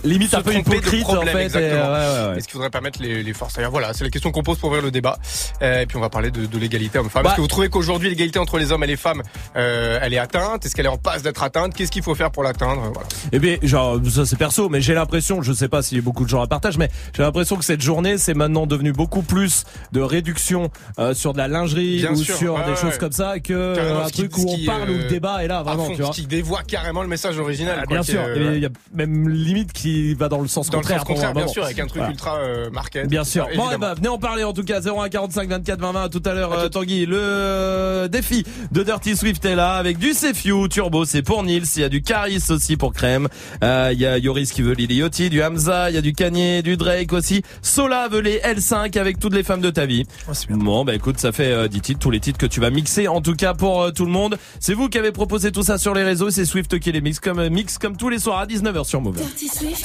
Limite 0.05 0.35
un 0.35 0.43
peu 0.43 0.55
hypocrite, 0.55 1.09
en 1.09 1.23
fait, 1.23 1.45
exactement. 1.45 1.93
ouais. 1.93 2.37
Est-ce 2.39 2.45
qu'il 2.47 2.53
faudrait 2.53 2.71
pas 2.71 2.81
mettre 2.81 3.01
les, 3.03 3.23
les 3.23 3.33
forces 3.33 3.55
D'ailleurs, 3.55 3.71
Voilà, 3.71 3.93
c'est 3.95 4.05
la 4.05 4.11
question 4.11 4.31
qu'on 4.33 4.43
pose 4.43 4.59
pour 4.59 4.69
ouvrir 4.69 4.83
le 4.83 4.91
débat. 4.91 5.19
Euh, 5.63 5.81
et 5.81 5.87
puis 5.87 5.97
on 5.97 6.01
va 6.01 6.11
parler 6.11 6.31
de, 6.31 6.47
de 6.47 6.59
l'égalité 6.59 6.99
homme-femme. 6.99 7.23
Bah- 7.23 7.31
Est-ce 7.31 7.37
que 7.37 7.41
vous 7.41 7.47
trouvez 7.49 7.69
qu'aujourd'hui 7.69 8.09
l'égalité 8.11 8.39
entre 8.39 8.59
les 8.59 8.71
hommes 8.73 8.85
et 8.85 8.87
les 8.87 8.97
femmes, 8.97 9.23
euh, 9.57 9.99
elle 10.03 10.13
est 10.15 10.19
atteinte? 10.19 10.65
Est-ce 10.67 10.75
qu'elle 10.75 10.87
est 10.87 10.91
en 10.91 10.99
passe 10.99 11.23
d'être 11.23 11.43
atteinte? 11.43 11.75
Qu'est-ce 11.75 11.91
qu'il 11.91 12.03
faut 12.03 12.15
faire 12.15 12.31
pour 12.31 12.43
l'atteindre? 12.43 12.83
Voilà. 12.93 13.09
Eh 13.33 13.39
bien, 13.39 13.57
genre, 13.63 13.99
ça 14.11 14.27
c'est 14.27 14.37
perso, 14.37 14.69
mais 14.69 14.81
j'ai 14.81 14.95
l'impression, 14.95 15.43
je 15.43 15.53
sais 15.53 15.69
pas 15.69 15.83
si 15.83 16.01
beaucoup 16.01 16.25
de 16.25 16.29
gens 16.29 16.41
la 16.41 16.47
partagent, 16.47 16.79
mais 16.79 16.91
j'ai 17.17 17.23
l'impression 17.23 17.57
que 17.57 17.65
cette 17.65 17.81
journée, 17.83 18.19
c'est 18.19 18.35
maintenant 18.35 18.67
devenu 18.67 18.93
beaucoup 18.93 19.23
plus 19.23 19.65
de 19.93 20.01
réduction 20.01 20.71
euh, 20.99 21.15
sur 21.15 21.33
de 21.33 21.39
la 21.39 21.49
lingerie 21.49 21.99
Bien 21.99 22.13
ou 22.13 22.17
sûr, 22.17 22.37
sur 22.37 22.59
des 22.65 22.71
ouais. 22.73 22.77
choses 22.77 22.99
comme 22.99 23.13
ça 23.13 23.39
que 23.41 23.75
Carrément, 23.75 24.01
euh, 24.01 24.05
un 24.05 24.11
qui- 24.11 24.29
truc 24.29 24.39
où 24.39 24.47
on 24.49 24.65
parle, 24.67 24.91
où 24.91 24.95
le 24.95 25.05
euh, 25.05 25.09
débat 25.09 25.43
est 25.45 25.49
là, 25.49 25.63
vraiment, 25.63 25.85
fond, 25.87 25.95
tu 25.97 26.03
vois. 26.03 26.13
Ce 26.13 26.21
qui 26.21 26.27
dévoie 26.27 26.63
carrément 26.63 27.03
le 27.03 27.09
message 27.09 27.39
original. 27.39 27.79
Ah, 27.83 27.87
bien 27.87 28.03
sûr, 28.03 28.21
euh, 28.21 28.53
il 28.57 28.63
y 28.63 28.67
a 28.67 28.71
même 28.93 29.29
limite 29.29 29.73
qui 29.73 29.94
va 30.17 30.29
dans 30.29 30.41
le 30.41 30.49
sens 30.49 30.69
dans 30.71 30.79
le 30.79 30.83
contraire. 30.83 31.05
sens 31.07 31.35
bien 31.35 31.47
sûr, 31.49 31.65
avec 31.65 31.79
un 31.79 31.87
truc 31.87 31.97
Voilà. 31.99 32.11
ultra 32.13 32.37
euh, 32.39 32.71
market. 32.71 33.09
Bien 33.09 33.25
sûr. 33.25 33.47
Bon, 33.57 33.65
eh 33.75 33.79
ben, 33.79 33.95
venez 33.95 34.09
en 34.09 34.19
parler 34.19 34.45
en 34.45 34.53
tout 34.53 34.65
cas. 34.65 34.81
01 34.81 35.09
45 35.09 35.49
24 35.49 35.81
20 35.81 35.93
20 35.93 36.03
à 36.05 36.09
tout 36.09 36.23
à 36.25 36.35
l'heure, 36.35 36.53
euh, 36.53 36.69
Tanguy. 36.69 37.07
Le 37.07 38.09
défi 38.11 38.45
de 38.73 38.83
Dirty 38.83 39.17
Swift 39.17 39.45
est 39.45 39.55
là 39.55 39.75
avec 39.75 39.99
du 39.99 40.13
Sefiu 40.13 40.69
Turbo, 40.69 41.05
c'est 41.05 41.23
pour 41.23 41.43
Nils. 41.43 41.65
Il 41.77 41.81
y 41.83 41.85
a 41.85 41.89
du 41.89 42.03
Caris 42.03 42.43
aussi 42.51 42.77
pour 42.77 42.93
Crème. 42.93 43.29
Euh, 43.63 43.91
Il 43.93 44.01
y 44.01 44.07
a 44.07 44.19
Yoris 44.19 44.53
qui 44.53 44.63
veut 44.63 44.75
Lily 44.75 44.97
Yachty, 44.97 45.31
du 45.31 45.43
Hamza, 45.43 45.91
il 45.91 45.95
y 45.95 45.99
a 45.99 46.03
du 46.03 46.13
Kanye, 46.13 46.63
du 46.63 46.77
Drake 46.77 47.13
aussi. 47.13 47.43
Sola 47.63 48.09
veut 48.09 48.21
les 48.21 48.39
L5 48.41 48.99
avec 48.99 49.19
toutes 49.19 49.35
les 49.35 49.43
femmes 49.43 49.61
de 49.61 49.71
ta 49.71 49.87
vie. 49.87 50.05
bon, 50.51 50.85
bah 50.85 50.95
écoute, 50.95 51.19
ça 51.19 51.33
fait 51.33 51.53
euh, 51.53 51.69
10 51.69 51.81
titres, 51.81 52.01
tous 52.01 52.11
les 52.11 52.21
titres 52.21 52.39
que 52.39 52.47
tu 52.47 52.61
vas 52.61 52.71
mixer 52.71 53.09
en 53.09 53.21
tout 53.21 53.35
cas 53.35 53.55
pour 53.55 53.83
euh, 53.83 53.91
tout 53.91 54.05
le 54.05 54.11
monde. 54.11 54.37
C'est 54.61 54.75
vous 54.75 54.89
qui 54.89 54.99
avez 54.99 55.13
proposé 55.13 55.53
tout 55.53 55.63
ça 55.63 55.79
sur 55.79 55.95
les 55.95 56.03
réseaux. 56.03 56.31
C'est 56.31 56.45
Swift 56.45 56.79
qui 56.79 56.93
les 56.93 57.01
mixe 57.01 57.21
comme 57.21 57.39
euh, 57.39 57.51
mix 57.51 57.79
comme 57.79 57.97
tous 57.97 58.09
les 58.09 58.19
soirs 58.19 58.39
à 58.39 58.47
19h 58.47 58.85
sur 58.85 59.01
Move. 59.01 59.17
Dirty 59.17 59.49
Swift. 59.49 59.84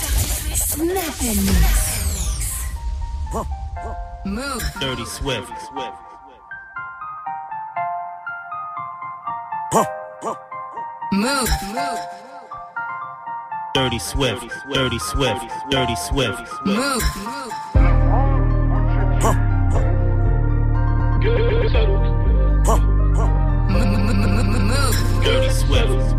Move. 4.26 4.64
Dirty 4.80 5.06
Swift. 5.06 5.52
Move. 5.74 5.94
Move. 11.12 11.50
Dirty 13.74 14.00
Swift. 14.00 14.46
Dirty 14.72 15.00
Swift. 15.00 15.52
Dirty 15.70 15.96
Swift. 15.96 16.66
Move. 16.66 17.04
Dirty 25.24 25.50
Swift. 25.50 26.19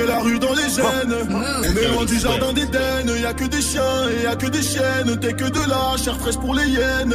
J'ai 0.00 0.06
la 0.06 0.18
rue 0.20 0.38
dans 0.38 0.54
les 0.54 0.68
gènes. 0.68 1.14
On 1.30 1.76
est 1.76 1.88
loin 1.88 2.04
du 2.04 2.18
jardin 2.18 2.52
d'Éden. 2.52 3.20
Y 3.20 3.26
a 3.26 3.34
que 3.34 3.44
des 3.44 3.60
chiens 3.60 3.82
et 4.10 4.24
y 4.24 4.26
a 4.26 4.36
que 4.36 4.46
des 4.46 4.62
chiennes. 4.62 5.18
T'es 5.20 5.32
que 5.32 5.44
de 5.44 5.60
la 5.68 5.96
chair 6.02 6.16
fraîche 6.18 6.36
pour 6.36 6.54
les 6.54 6.68
hyènes. 6.68 7.14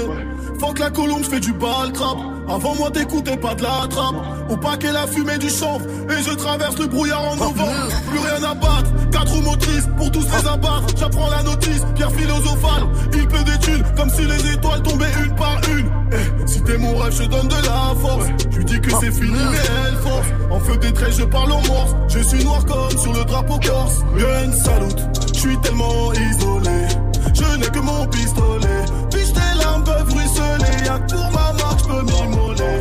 Faut 0.59 0.73
que 0.73 0.79
la 0.79 0.89
colombe, 0.89 1.23
j'fais 1.23 1.39
du 1.39 1.53
bal 1.53 1.91
trap. 1.93 2.17
Avant 2.47 2.75
moi, 2.75 2.91
t'écoutais 2.91 3.37
pas 3.37 3.55
de 3.55 3.63
la 3.63 3.87
trappe. 3.89 4.15
Au 4.49 4.57
paquet, 4.57 4.91
la 4.91 5.07
fumée 5.07 5.37
du 5.37 5.49
chanvre. 5.49 5.85
Et 6.09 6.21
je 6.23 6.31
traverse 6.35 6.77
le 6.77 6.87
brouillard 6.87 7.23
en 7.23 7.35
novembre. 7.35 7.87
Plus 8.09 8.19
rien 8.19 8.49
à 8.49 8.53
battre. 8.53 8.91
Quatre 9.11 9.31
roues 9.31 9.41
motrices 9.41 9.87
pour 9.97 10.11
tous 10.11 10.23
les 10.23 10.47
abattre. 10.47 10.85
J'apprends 10.97 11.29
la 11.29 11.43
notice, 11.43 11.81
pierre 11.95 12.11
philosophale. 12.11 12.83
Il 13.13 13.27
pleut 13.27 13.43
des 13.43 13.57
thunes 13.59 13.83
comme 13.97 14.09
si 14.09 14.21
les 14.21 14.53
étoiles 14.53 14.83
tombaient 14.83 15.13
une 15.25 15.35
par 15.35 15.59
une. 15.75 15.89
Eh, 16.11 16.47
si 16.47 16.61
t'es 16.61 16.77
mon 16.77 16.95
rêve, 16.97 17.13
je 17.17 17.23
donne 17.23 17.47
de 17.47 17.55
la 17.55 17.95
force. 17.99 18.25
Je 18.51 18.61
dis 18.61 18.79
que 18.79 18.91
c'est 18.99 19.11
fini, 19.11 19.39
mais 19.51 19.57
elle 19.87 19.95
force. 19.97 20.27
En 20.51 20.59
feu 20.59 20.77
des 20.77 20.93
traits, 20.93 21.13
je 21.17 21.23
parle 21.23 21.51
en 21.51 21.61
morse. 21.67 21.95
Je 22.07 22.19
suis 22.19 22.43
noir 22.43 22.63
comme 22.65 22.74
sur 22.97 23.13
le 23.13 23.23
drapeau 23.25 23.59
corse. 23.59 23.99
Mieux 24.13 24.43
une 24.43 24.53
salute, 24.53 24.99
je 25.33 25.39
suis 25.39 25.57
tellement 25.59 26.13
isolé. 26.13 26.87
Je 27.33 27.57
n'ai 27.57 27.67
que 27.67 27.79
mon 27.79 28.05
pistolet. 28.07 28.85
Puis 29.11 29.33
tes 29.33 29.59
larmes 29.59 29.83
peuvent 29.83 30.13
ruisseler. 30.13 30.85
Y'a 30.85 30.99
pour 30.99 31.31
ma 31.31 31.53
marque, 31.53 31.79
je 31.79 31.85
peux 31.85 32.01
m'immoler. 32.01 32.79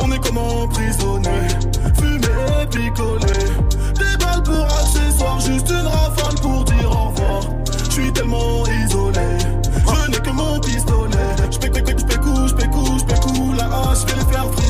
On 0.00 0.12
est 0.12 0.18
comme 0.26 0.38
emprisonné, 0.38 1.48
fumé 1.98 2.28
et 2.62 2.66
picolé. 2.66 3.38
Des 3.94 4.16
balles 4.24 4.42
pour 4.42 4.64
accessoires, 4.64 5.40
juste 5.40 5.70
une 5.70 5.86
rafale 5.86 6.34
pour 6.42 6.64
dire 6.64 6.90
au 6.90 7.08
revoir. 7.08 7.42
Je 7.88 7.92
suis 7.92 8.12
tellement 8.12 8.66
isolé, 8.66 9.38
je 9.72 10.10
n'ai 10.10 10.18
que 10.18 10.30
mon 10.30 10.60
pistolet. 10.60 11.36
Je 11.50 11.58
pécou, 11.58 11.78
je 11.86 12.04
pécou, 12.04 12.48
je 12.48 12.54
pécou, 12.54 12.98
je 12.98 13.04
pécou 13.04 13.52
la 13.56 13.64
hache, 13.64 14.00
je 14.00 14.06
vais 14.06 14.20
les 14.20 14.32
faire 14.32 14.52
frire. 14.52 14.63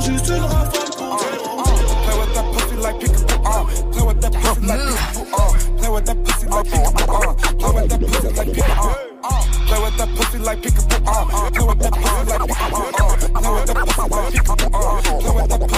juste 0.00 0.28
une 0.28 0.42
rafale 0.42 0.90
pour 0.96 1.16
Play 1.16 2.14
with 2.18 2.32
that 2.34 2.44
pussy 2.52 2.76
like 2.76 2.98
peekaboo, 3.00 3.38
uh. 3.46 3.64
Play 3.92 4.02
with 4.06 4.20
that 4.20 4.32
pussy 4.32 4.66
like 4.66 4.80
uh. 4.80 5.52
Play 5.78 5.90
with 5.90 6.04
that 6.06 6.16
pussy 6.24 6.46
like 6.46 6.66
peekaboo, 6.66 7.16
uh. 7.16 7.34
Play 7.58 7.70
with 7.74 7.88
that 7.88 8.00
pussy 8.00 8.28
like 8.36 8.50
peekaboo, 8.52 8.94
uh. 9.24 9.42
Play 9.66 9.78
with 9.80 9.96
that 9.96 10.10
pussy 10.16 10.38
like 10.38 10.60
peekaboo, 10.62 11.06
uh. 11.06 11.24
Play 11.50 11.64
with 11.66 11.78
that 11.78 11.92
pussy 11.92 12.24
like 12.26 12.42
peekaboo, 12.46 12.86
uh. 12.86 13.30
Play 13.36 13.52
with 13.52 13.66
that 13.66 13.84
pussy 13.86 14.02
like 14.02 14.30
peekaboo, 14.36 14.70
uh. 14.74 15.00
Play 15.20 15.32
with 15.36 15.56
that 15.56 15.68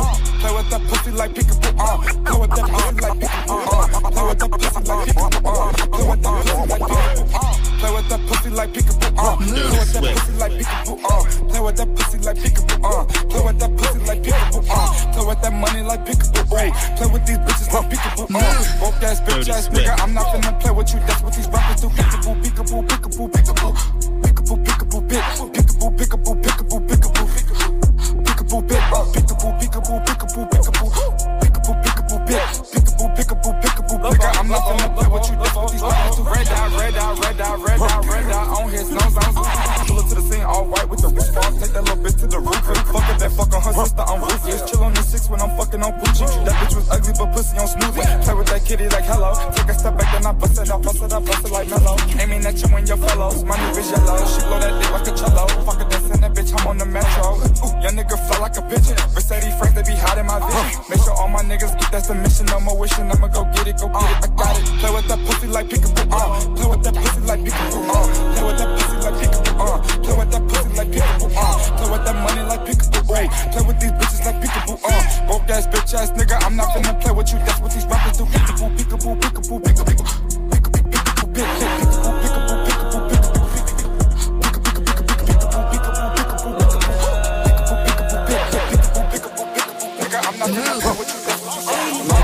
pussy 0.00 0.30
like 0.30 0.32
peekaboo, 0.40 0.40
uh. 0.40 0.40
Play 0.40 0.50
with 0.50 0.68
that 0.68 0.82
pussy 0.82 1.10
like 1.10 1.30
uh. 1.30 1.46
Play 1.70 2.36
with 2.36 2.50
that 2.50 2.66
pussy 2.70 2.92
like 3.00 3.16
peekaboo, 3.20 3.56
uh. 3.70 3.88
Play 4.10 4.24
with 4.26 4.38
that 4.38 4.50
pussy 4.50 4.80
like 4.88 5.04
peekaboo, 5.06 5.44
uh. 5.46 5.72
Play 5.90 6.06
with 6.08 6.22
that 6.22 6.32
pussy 6.40 6.68
like 6.70 6.94
uh. 7.34 7.59
Play 7.80 7.92
with 7.96 8.08
that 8.10 8.20
pussy 8.28 8.50
like 8.50 8.72
peekaboo, 8.74 9.16
uh. 9.16 9.36
That 9.40 10.04
pussy 10.14 10.32
like 10.36 10.52
pick 10.52 10.68
a 10.68 10.84
boo 10.84 11.00
uh 11.00 11.24
play 11.48 11.60
with 11.60 13.58
that 13.58 13.72
pussy 13.76 13.98
like 14.04 14.20
peekaboo, 14.20 14.68
uh. 14.68 15.12
Play 15.12 15.24
with 15.24 15.40
that 15.40 15.52
money 15.52 15.82
like 15.82 16.04
peekaboo, 16.04 16.44
uh. 16.44 16.96
Play 16.96 17.06
with 17.08 17.24
these 17.26 17.38
bitches 17.38 17.72
like 17.72 17.88
peekaboo, 17.88 18.26
uh. 18.36 18.78
Broke 18.80 19.02
ass 19.02 19.20
bitch 19.22 19.48
ass 19.48 19.68
nigga, 19.68 19.98
I'm 20.02 20.12
not 20.12 20.26
finna 20.26 20.60
play 20.60 20.72
with 20.72 20.92
you. 20.92 21.00
That's 21.08 21.22
what 21.22 21.32
these 21.32 21.48
rappers 21.48 21.80
do. 21.80 21.88
Peekaboo, 21.88 22.34
peekaboo, 22.42 22.82
peekaboo, 22.86 23.28
peekaboo. 23.32 23.72
Peekaboo, 24.20 24.56
peekaboo, 24.64 25.00
pick. 25.08 25.24
Peekaboo, 25.56 25.90
peekaboo, 25.96 26.34
peekaboo, 26.36 26.80
peekaboo. 26.84 27.26
Peekaboo, 28.24 28.60
pick. 28.68 28.82
Peekaboo, 29.14 29.52
peekaboo, 29.56 30.00
peekaboo, 30.04 30.44
peekaboo. 30.52 30.90
Peekaboo, 31.40 31.74
peekaboo, 31.80 32.18
pick. 32.28 32.44
Peekaboo, 32.72 33.08
peekaboo, 33.16 33.52
peekaboo, 33.62 33.96
nigga, 34.04 34.28
I'm 34.38 34.48
not 34.48 34.60
finna 34.68 34.88
play 34.94 35.08
with 35.08 35.30
you. 35.30 35.39
Red 36.40 36.48
dot, 36.48 36.72
red 36.80 36.94
dot, 36.94 37.18
red 37.22 37.36
dot, 37.36 37.58
red 37.60 37.78
dot, 37.78 38.06
red 38.06 38.28
dot 38.30 38.48
on 38.62 38.70
his 38.70 38.90
nose. 38.90 39.79
To 40.10 40.16
the 40.18 40.22
scene 40.26 40.42
all 40.42 40.66
white 40.66 40.88
with 40.90 41.02
the 41.02 41.08
roof 41.08 41.36
off. 41.38 41.54
Take 41.54 41.70
that 41.70 41.86
little 41.86 42.02
bitch 42.02 42.18
to 42.18 42.26
the 42.26 42.40
roof. 42.42 42.58
Fuck 42.90 43.06
it, 43.14 43.18
that 43.22 43.30
fuck 43.30 43.54
on 43.54 43.62
her 43.62 43.74
sister. 43.78 44.02
I'm 44.02 44.18
ruthless. 44.18 44.66
Chill 44.66 44.82
on 44.82 44.92
the 44.92 45.02
six 45.06 45.30
when 45.30 45.40
I'm 45.40 45.54
fucking 45.54 45.82
on 45.86 45.92
Gucci. 46.02 46.26
That 46.42 46.54
bitch 46.58 46.74
was 46.74 46.90
ugly, 46.90 47.14
but 47.14 47.30
pussy 47.30 47.54
on 47.62 47.70
smoothie. 47.70 48.02
Play 48.26 48.34
with 48.34 48.50
that 48.50 48.62
kitty 48.66 48.90
like 48.90 49.06
hello. 49.06 49.30
Take 49.54 49.70
a 49.70 49.74
step 49.78 49.94
back, 49.94 50.10
then 50.10 50.26
I 50.26 50.32
bust 50.34 50.58
it, 50.58 50.66
I 50.66 50.78
bust 50.82 50.98
it, 50.98 51.12
I 51.14 51.20
bust 51.22 51.46
it 51.46 51.52
like 51.54 51.68
mellow. 51.70 51.94
Aiming 52.18 52.42
at 52.42 52.58
you 52.58 52.68
and 52.74 52.88
your 52.90 52.98
fellows. 52.98 53.44
My 53.46 53.54
new 53.54 53.70
bitch 53.70 53.86
yellow. 53.94 54.18
She 54.26 54.40
blow 54.50 54.58
that 54.58 54.74
dick 54.82 54.90
like 54.90 55.06
a 55.06 55.14
cello. 55.14 55.46
Fuck 55.62 55.78
in 55.78 56.20
that 56.26 56.32
bitch. 56.34 56.50
I'm 56.58 56.66
on 56.66 56.78
the 56.78 56.86
metro. 56.86 57.38
Ooh, 57.38 57.72
young 57.82 57.94
nigga 57.94 58.16
fly 58.26 58.38
like 58.42 58.56
a 58.58 58.62
pigeon. 58.62 58.96
Mercedes 59.14 59.54
friends, 59.56 59.74
they 59.74 59.86
be 59.86 59.94
hot 59.94 60.18
in 60.18 60.26
my 60.26 60.42
vision. 60.42 60.90
Make 60.90 61.00
sure 61.06 61.14
all 61.14 61.28
my 61.28 61.42
niggas 61.46 61.72
get 61.78 61.90
that 61.92 62.04
submission. 62.04 62.44
mission. 62.44 62.46
No 62.46 62.60
more 62.60 62.78
wishing. 62.78 63.06
I'ma 63.10 63.28
go 63.28 63.44
get 63.54 63.66
it, 63.66 63.78
go 63.78 63.88
get 63.88 64.10
it. 64.10 64.26
I 64.26 64.28
got 64.34 64.58
it. 64.58 64.64
Play 64.82 64.90
with 64.90 65.06
that 65.08 65.20
pussy 65.26 65.46
like 65.46 65.66
peekaboo. 65.70 66.10
Uh. 66.10 66.56
Play 66.56 66.66
with 66.66 66.82
that 66.82 66.94
pussy 66.94 67.20
like 67.22 67.40
peekaboo. 67.40 67.80
Uh. 67.86 68.34
Play 68.34 68.44
with 68.46 68.58
that 68.58 68.70
pussy 68.74 68.96
like 69.06 69.14
peekaboo. 69.22 69.39
Uh. 69.60 69.78
Play 70.02 70.16
with 70.16 70.30
that 70.32 70.42
pussy 70.48 70.68
like 70.76 70.88
peekaboo. 70.88 71.28
Uh. 71.36 71.76
Play 71.76 71.90
with 71.92 72.04
that 72.06 72.16
money 72.24 72.42
like 72.48 72.64
peekaboo. 72.64 73.00
Uh. 73.12 73.28
Play 73.52 73.64
with 73.66 73.78
these 73.80 73.92
bitches 73.92 74.24
like 74.24 74.40
peekaboo. 74.40 74.80
Uh. 74.82 75.26
Broke 75.26 75.50
ass 75.50 75.66
bitch 75.66 75.94
ass 75.94 76.10
nigga. 76.12 76.42
I'm 76.42 76.56
not 76.56 76.68
finna 76.68 76.98
play 77.00 77.12
with 77.12 77.32
you. 77.32 77.38
That's 77.40 77.60
what 77.60 77.72
these 77.72 77.86
rappers 77.86 78.16
do. 78.16 78.24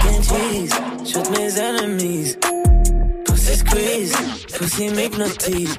And 0.08 0.24
cheese, 0.24 0.72
shoot 1.04 1.30
mes 1.30 1.58
ennemis. 1.58 2.55
Pussy 3.76 4.08
squeeze, 4.08 4.46
pussy 4.56 4.88
m'hypnotise. 4.88 5.76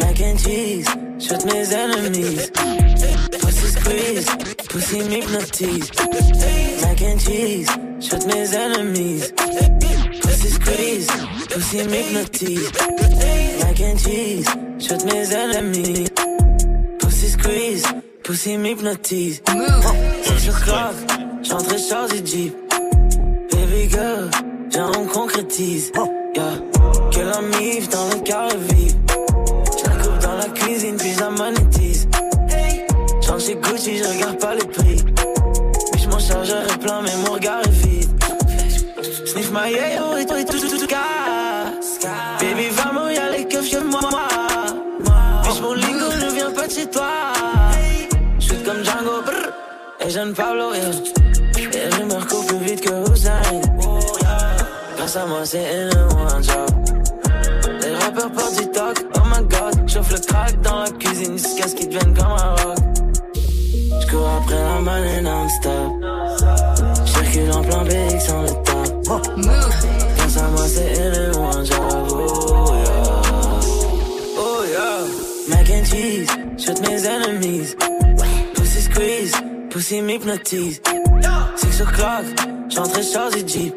Mac 0.00 0.20
and 0.20 0.36
cheese, 0.36 0.88
shoot 1.20 1.44
mes 1.44 1.72
ennemis. 1.72 2.50
Pussy 3.40 3.68
squeeze, 3.68 4.26
pussy 4.68 4.98
m'hypnotise. 4.98 5.90
Mac 6.82 7.02
and 7.02 7.20
cheese, 7.20 7.70
shoot 8.00 8.26
mes 8.26 8.52
ennemis. 8.52 9.32
Pussy 10.22 10.48
squeeze, 10.48 11.06
pussy 11.50 11.84
m'hypnotise. 11.86 12.72
Mac 13.60 13.80
and 13.80 14.00
cheese, 14.00 14.48
shoot 14.80 15.04
mes 15.04 15.32
ennemis. 15.32 16.10
Pussy 16.98 17.28
squeeze, 17.28 17.86
pussy 18.24 18.56
m'hypnotise. 18.56 19.40
C'est 20.24 20.38
sur 20.40 20.60
clock, 20.62 20.96
j'entre 21.42 21.78
chargé 21.78 22.26
Jeep. 22.26 22.56
Baby 23.52 23.88
girl, 23.88 24.30
viens 24.68 24.90
on 24.98 25.06
concrétise. 25.06 25.92
Yeah. 26.34 26.83
Que 27.14 27.20
la 27.20 27.40
mif 27.40 27.88
dans 27.90 28.08
le 28.08 28.20
carré 28.24 28.56
vide. 28.56 28.96
J'la 29.78 29.90
coupe 30.02 30.18
dans 30.18 30.36
la 30.36 30.48
cuisine 30.48 30.96
puis 30.96 31.12
j'la 31.16 31.30
monétise. 31.30 32.08
J'entre 33.20 33.40
chez 33.40 33.54
Gucci, 33.54 33.98
je 33.98 34.04
regarde 34.04 34.38
pas 34.40 34.54
les 34.56 34.66
prix. 34.66 34.96
Puis 35.92 36.06
mon 36.10 36.18
chargeur 36.18 36.64
est 36.64 36.78
plein 36.78 37.02
mais 37.02 37.16
mon 37.24 37.34
regard 37.34 37.60
est 37.60 37.70
vide. 37.70 38.10
Sniff 39.26 39.52
my 39.52 39.70
yayo 39.70 40.16
et 40.18 40.26
tout 40.26 40.34
et 40.34 40.44
tout 40.44 40.58
tout 40.58 40.76
tout 40.76 40.86
cas. 40.88 41.70
Baby 42.40 42.68
vamos 42.72 43.08
y'a 43.10 43.30
les 43.30 43.46
keufs 43.46 43.70
chez 43.70 43.80
moi. 43.80 44.00
Puis 45.44 45.60
mon 45.60 45.74
lingo 45.74 46.06
ne 46.20 46.34
vient 46.34 46.50
pas 46.50 46.66
de 46.66 46.72
chez 46.72 46.86
toi. 46.90 47.12
J'suis 48.40 48.60
comme 48.64 48.82
Django, 48.82 49.22
brr. 49.24 49.52
Et 50.04 50.10
jeune 50.10 50.34
Pablo, 50.34 50.74
yeah. 50.74 50.90
Et 51.58 51.90
je 51.92 52.02
me 52.02 52.46
plus 52.48 52.58
vite 52.58 52.80
que 52.80 53.12
Hussein. 53.12 53.40
Grâce 54.96 55.16
à 55.16 55.26
moi, 55.26 55.44
c'est 55.44 55.62
une 55.62 55.96
one 55.96 56.42
job. 56.42 56.73
Portent 58.32 58.58
du 58.58 58.66
talk, 58.70 59.04
oh 59.16 59.20
my 59.26 59.46
god. 59.48 59.88
Chauffe 59.88 60.10
le 60.12 60.18
crack 60.18 60.60
dans 60.62 60.80
la 60.80 60.90
cuisine 60.90 61.36
jusqu'à 61.36 61.68
ce 61.68 61.74
qu'ils 61.74 61.88
deviennent 61.88 62.14
comme 62.14 62.32
un 62.32 62.54
rock. 62.54 62.78
J'cours 64.00 64.28
après 64.40 64.62
la 64.62 64.80
money 64.80 65.20
non-stop. 65.20 65.92
J'circule 67.04 67.52
en 67.52 67.62
plein 67.62 67.84
BX 67.84 68.20
sans 68.20 68.42
le 68.42 68.48
top. 68.48 69.22
Grâce 70.16 70.36
à 70.38 70.48
moi, 70.48 70.66
c'est 70.66 70.94
une 70.94 71.36
one 71.36 71.66
job. 71.66 72.08
Oh 72.10 72.72
yeah. 72.72 73.20
Oh 74.38 74.64
yeah. 74.72 75.54
Mac 75.54 75.70
and 75.70 75.84
cheese, 75.84 76.28
shoot 76.56 76.80
mes 76.80 77.06
enemies. 77.06 77.76
Pussy 78.54 78.80
squeeze, 78.80 79.34
pussy 79.70 80.00
m'hypnotise. 80.00 80.80
C'est 81.56 81.72
sur 81.72 81.92
clock, 81.92 82.24
j'entre 82.70 83.02
chargé 83.02 83.46
Jeep. 83.46 83.74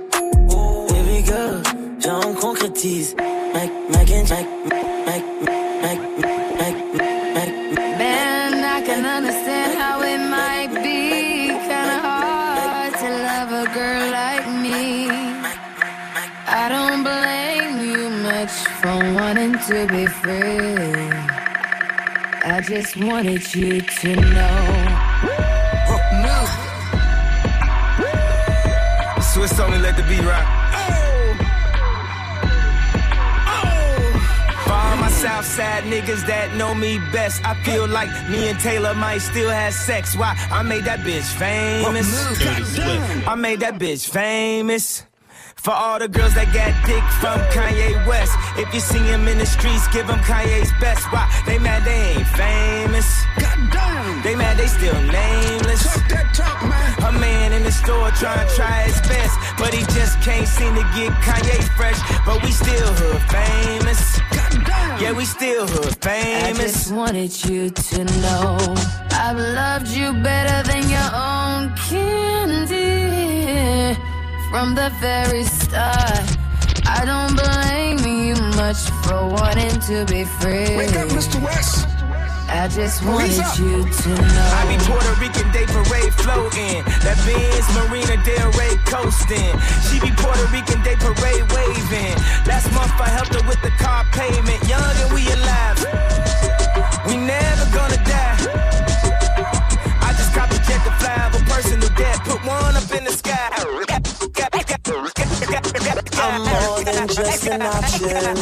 Baby 0.89 1.25
girl, 1.25 1.61
viens 1.99 2.19
on 2.25 2.33
concrétise. 2.33 3.15
Mac, 3.89 4.07
Mac 4.07 4.09
and 4.09 4.29
Mac, 4.29 4.47
Mac, 5.05 5.23
Mac, 5.81 5.99
Mac, 6.59 6.75
Mac, 7.35 7.49
Man, 7.99 8.63
I 8.63 8.81
can 8.81 9.05
understand 9.05 9.77
how 9.77 10.01
it 10.01 10.21
might 10.37 10.71
be 10.83 11.47
kinda 11.69 11.99
hard 12.07 12.93
to 13.01 13.09
love 13.29 13.51
a 13.63 13.65
girl 13.73 14.11
like 14.11 14.47
me. 14.65 15.09
I 16.47 16.69
don't 16.69 17.03
blame 17.03 17.75
you 17.89 18.09
much 18.09 18.55
for 18.81 18.97
wanting 19.19 19.53
to 19.67 19.87
be 19.87 20.05
free. 20.05 21.11
I 22.43 22.61
just 22.61 22.97
wanted 22.97 23.43
you 23.55 23.81
to 23.81 24.15
know. 24.15 24.87
Swiss 29.33 29.59
only 29.59 29.77
let 29.77 29.95
the 29.95 30.03
beat 30.03 30.23
rock. 30.23 30.56
Southside 35.37 35.83
niggas 35.83 36.25
that 36.25 36.55
know 36.55 36.73
me 36.73 36.97
best, 37.13 37.45
I 37.45 37.53
feel 37.61 37.87
like 37.87 38.09
me 38.27 38.49
and 38.49 38.59
Taylor 38.59 38.95
might 38.95 39.19
still 39.19 39.51
have 39.51 39.71
sex. 39.71 40.15
Why? 40.15 40.35
I 40.49 40.63
made 40.63 40.85
that 40.85 41.01
bitch 41.01 41.29
famous. 41.37 42.07
I 43.27 43.35
made 43.35 43.59
that 43.59 43.75
bitch 43.75 44.09
famous. 44.09 45.03
For 45.67 45.75
all 45.75 45.99
the 45.99 46.07
girls 46.07 46.33
that 46.35 46.47
got 46.55 46.71
dick 46.87 47.03
from 47.19 47.43
Kanye 47.51 47.99
West. 48.07 48.31
If 48.55 48.73
you 48.73 48.79
see 48.79 49.03
him 49.03 49.27
in 49.27 49.37
the 49.37 49.45
streets, 49.45 49.85
give 49.91 50.07
him 50.07 50.19
Kanye's 50.23 50.71
best. 50.79 51.03
Why? 51.11 51.27
They 51.45 51.59
mad 51.59 51.83
they 51.83 52.15
ain't 52.15 52.27
famous. 52.39 53.03
They 54.23 54.33
mad 54.39 54.55
they 54.55 54.67
still 54.67 54.95
nameless. 54.95 55.83
A 57.03 57.11
man 57.11 57.51
in 57.51 57.63
the 57.63 57.71
store 57.73 58.11
trying 58.11 58.47
to 58.47 58.55
try 58.55 58.87
his 58.87 58.95
best. 59.11 59.35
But 59.59 59.73
he 59.73 59.83
just 59.91 60.15
can't 60.21 60.47
seem 60.47 60.73
to 60.73 60.87
get 60.95 61.11
Kanye 61.19 61.59
fresh. 61.75 61.99
But 62.25 62.41
we 62.43 62.51
still 62.51 62.87
hood 62.87 63.19
famous. 63.27 64.23
Yeah, 65.03 65.11
we 65.11 65.25
still 65.25 65.67
hood 65.67 65.97
famous. 65.99 66.23
I 66.23 66.53
famous. 66.55 66.71
just 66.71 66.93
wanted 66.93 67.43
you 67.43 67.71
to 67.71 68.05
know 68.23 68.55
I've 69.11 69.35
loved 69.35 69.89
you 69.89 70.13
better 70.23 70.63
than 70.63 70.87
your 70.87 71.11
own 71.11 71.75
candy 71.75 72.36
from 74.49 74.75
the 74.75 74.89
very 74.99 75.43
start. 75.43 76.23
I 76.87 77.03
don't 77.03 77.35
blame 77.35 77.99
you 78.07 78.35
much 78.55 78.89
for 79.03 79.27
wanting 79.27 79.79
to 79.91 80.05
be 80.05 80.23
free. 80.39 80.75
Wake 80.77 80.95
up, 80.95 81.09
Mr. 81.09 81.41
West. 81.43 81.87
I 82.49 82.69
just 82.69 83.03
wanted 83.03 83.35
you 83.59 83.83
to 83.83 84.09
know. 84.09 84.55
I 84.55 84.63
be. 84.71 84.79
Puerto 84.87 85.13
Rican 85.19 85.51
Day 85.51 85.65
Parade 85.67 86.13
floating. 86.15 86.79
That 87.03 87.19
Benz 87.27 87.67
Marina 87.75 88.15
Del 88.23 88.51
Rey 88.55 88.79
coasting. 88.87 89.51
She 89.83 89.99
be 89.99 90.15
Puerto 90.15 90.47
Rican 90.47 90.81
Day 90.81 90.95
Parade 90.95 91.43
waving. 91.51 92.15
Last 92.47 92.71
month 92.71 92.95
I 93.03 93.09
helped 93.11 93.35
her 93.35 93.43
with 93.47 93.61
the 93.61 93.71
car 93.75 94.05
payment. 94.15 94.63
Young 94.63 94.95
and 95.03 95.11
we 95.11 95.27
alive. 95.27 95.79
We 97.03 97.17
never 97.19 97.67
gonna 97.75 97.99
die. 98.07 98.39
I 99.99 100.15
just 100.15 100.31
a 100.31 100.59
jet 100.63 100.79
to 100.87 100.91
fly 101.03 101.27
of 101.27 101.35
a 101.35 101.43
personal 101.51 101.89
debt. 101.99 102.23
Put 102.23 102.39
one 102.47 102.75
up 102.75 102.89
in 102.95 103.03
the 103.03 103.11
sky. 103.11 103.86
More 106.37 106.83
than 106.83 107.07
just 107.07 107.47
an 107.47 107.63
option. 107.63 108.35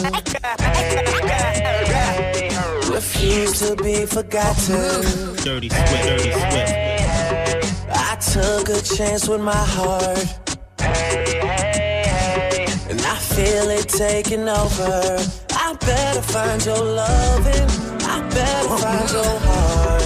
Refuse 2.92 3.60
to 3.60 3.76
be 3.82 4.06
forgotten. 4.06 5.02
Dirty 5.38 5.70
Swift, 5.70 6.04
Dirty 6.04 6.32
Swift. 6.32 6.74
I 7.92 8.18
took 8.34 8.68
a 8.68 8.82
chance 8.82 9.30
with 9.30 9.40
my 9.40 9.54
heart. 9.56 10.26
And 12.90 13.00
I 13.02 13.18
feel 13.18 13.70
it 13.70 13.88
taking 13.88 14.50
over. 14.50 15.18
I 15.52 15.74
better 15.80 16.22
find 16.22 16.66
your 16.66 16.84
loving. 16.84 17.70
I 18.04 18.20
better 18.30 18.78
find 18.78 19.10
your 19.10 19.40
heart. 19.48 20.04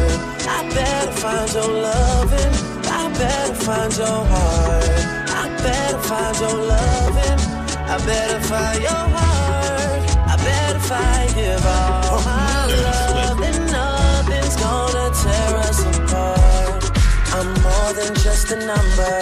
I 0.48 0.70
better 0.70 1.12
find 1.14 1.54
your 1.54 1.70
loving. 1.82 2.54
I 2.86 3.10
better 3.18 3.56
find 3.56 3.98
your 3.98 4.26
heart. 4.34 4.90
I 5.30 5.48
better 5.64 5.98
find 6.00 6.40
your 6.40 6.56
loving. 6.68 7.59
I 7.92 7.98
better 8.06 8.40
find 8.42 8.84
your 8.84 8.92
heart. 8.92 10.04
I 10.28 10.36
better 10.38 10.80
find 10.80 11.34
give 11.34 11.66
all 11.66 12.22
my 12.22 12.66
love. 12.86 13.42
And 13.42 13.72
nothing's 13.72 14.56
gonna 14.58 15.10
tear 15.22 15.58
us 15.68 15.80
apart. 15.98 16.84
I'm 17.34 17.50
more 17.64 17.94
than 17.94 18.14
just 18.14 18.52
a 18.52 18.58
number. 18.58 19.16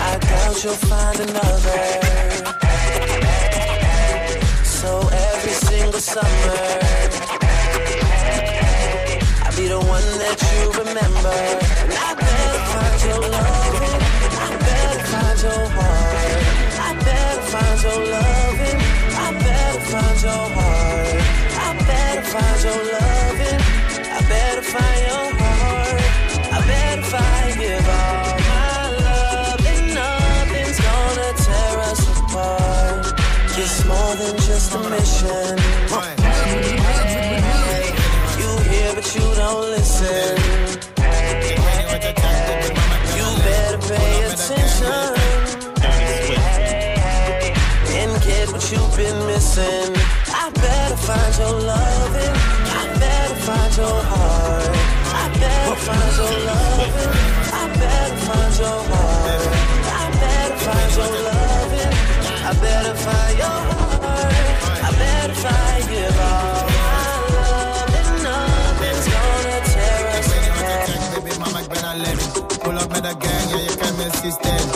I 0.00 0.18
doubt 0.18 0.64
you'll 0.64 0.80
find 0.88 1.20
another. 1.20 1.80
So 4.64 4.90
every 5.12 5.56
single 5.68 6.00
summer, 6.00 6.56
I'll 9.44 9.56
be 9.56 9.68
the 9.68 9.80
one 9.96 10.08
that 10.22 10.38
you 10.48 10.72
remember. 10.80 11.36
And 11.84 11.92
I 11.92 12.14
better 12.14 12.60
find 12.72 13.02
your 13.04 13.20
loving. 13.30 13.65
I 15.48 15.52
better 15.52 15.62
find 15.62 15.62
your 15.62 15.68
heart. 15.76 16.46
I 16.82 16.92
better 17.06 17.40
find 17.52 17.82
your 17.82 18.00
loving. 18.14 18.78
I 19.14 19.30
better 19.46 19.80
find 19.80 20.22
your 20.22 20.46
heart. 20.56 21.18
I 21.54 21.70
better 21.86 22.22
find 22.32 22.64
your 22.66 22.82
loving. 22.94 23.60
I 24.10 24.20
better 24.28 24.62
find 24.62 25.00
your 25.06 25.28
heart. 25.38 26.02
I 26.52 26.66
better 26.66 27.02
find 27.02 27.60
give 27.60 27.88
all 27.88 28.38
my 28.50 28.90
love. 29.06 29.60
And 29.66 29.94
nothing's 29.94 30.80
gonna 30.80 31.30
tear 31.44 31.78
us 31.90 32.02
apart. 32.18 33.06
It's 33.56 33.84
more 33.86 34.14
than 34.16 34.36
just 34.48 34.74
a 34.74 34.78
mission. 34.90 35.58
You 38.40 38.50
hear 38.70 38.94
but 38.94 39.14
you 39.14 39.34
don't 39.36 39.60
listen. 39.70 40.35
Been 48.96 49.26
missing. 49.26 49.92
I 50.32 50.50
better 50.54 50.96
find 50.96 51.36
your 51.36 51.52
loving. 51.60 52.34
I 52.80 52.82
better 52.98 53.36
find 53.46 53.76
your 53.76 54.00
heart. 54.10 54.72
I 55.12 55.28
better 55.36 55.76
find 55.86 56.12
your 56.16 56.32
loving. 56.48 57.12
I 57.52 57.64
better 57.76 58.16
find 58.26 58.54
your 58.56 58.80
heart. 58.90 59.42
I 60.00 60.04
better 60.22 60.56
find 60.64 60.90
your 60.96 61.12
loving. 61.28 61.92
I 62.48 62.52
better 62.64 62.94
find 63.04 63.34
your 63.42 63.60
heart. 63.68 64.32
I 64.82 64.90
better 65.02 65.34
find 65.44 65.84
you 65.92 66.08
all 66.28 66.64
my 66.80 67.04
love. 67.36 67.92
And 68.00 68.10
nothing's 68.24 69.06
gonna 69.12 69.58
tear 69.72 70.02
us 70.18 70.30
apart. 70.40 70.88
Pull 72.62 72.78
up 72.78 72.88
met 72.92 73.02
de 73.02 73.14
gang, 73.18 73.50
ja 73.50 73.56
je 73.56 73.74
kent 73.76 73.96
mijn 73.96 74.12
systeem. 74.12 74.64
Wij 74.70 74.75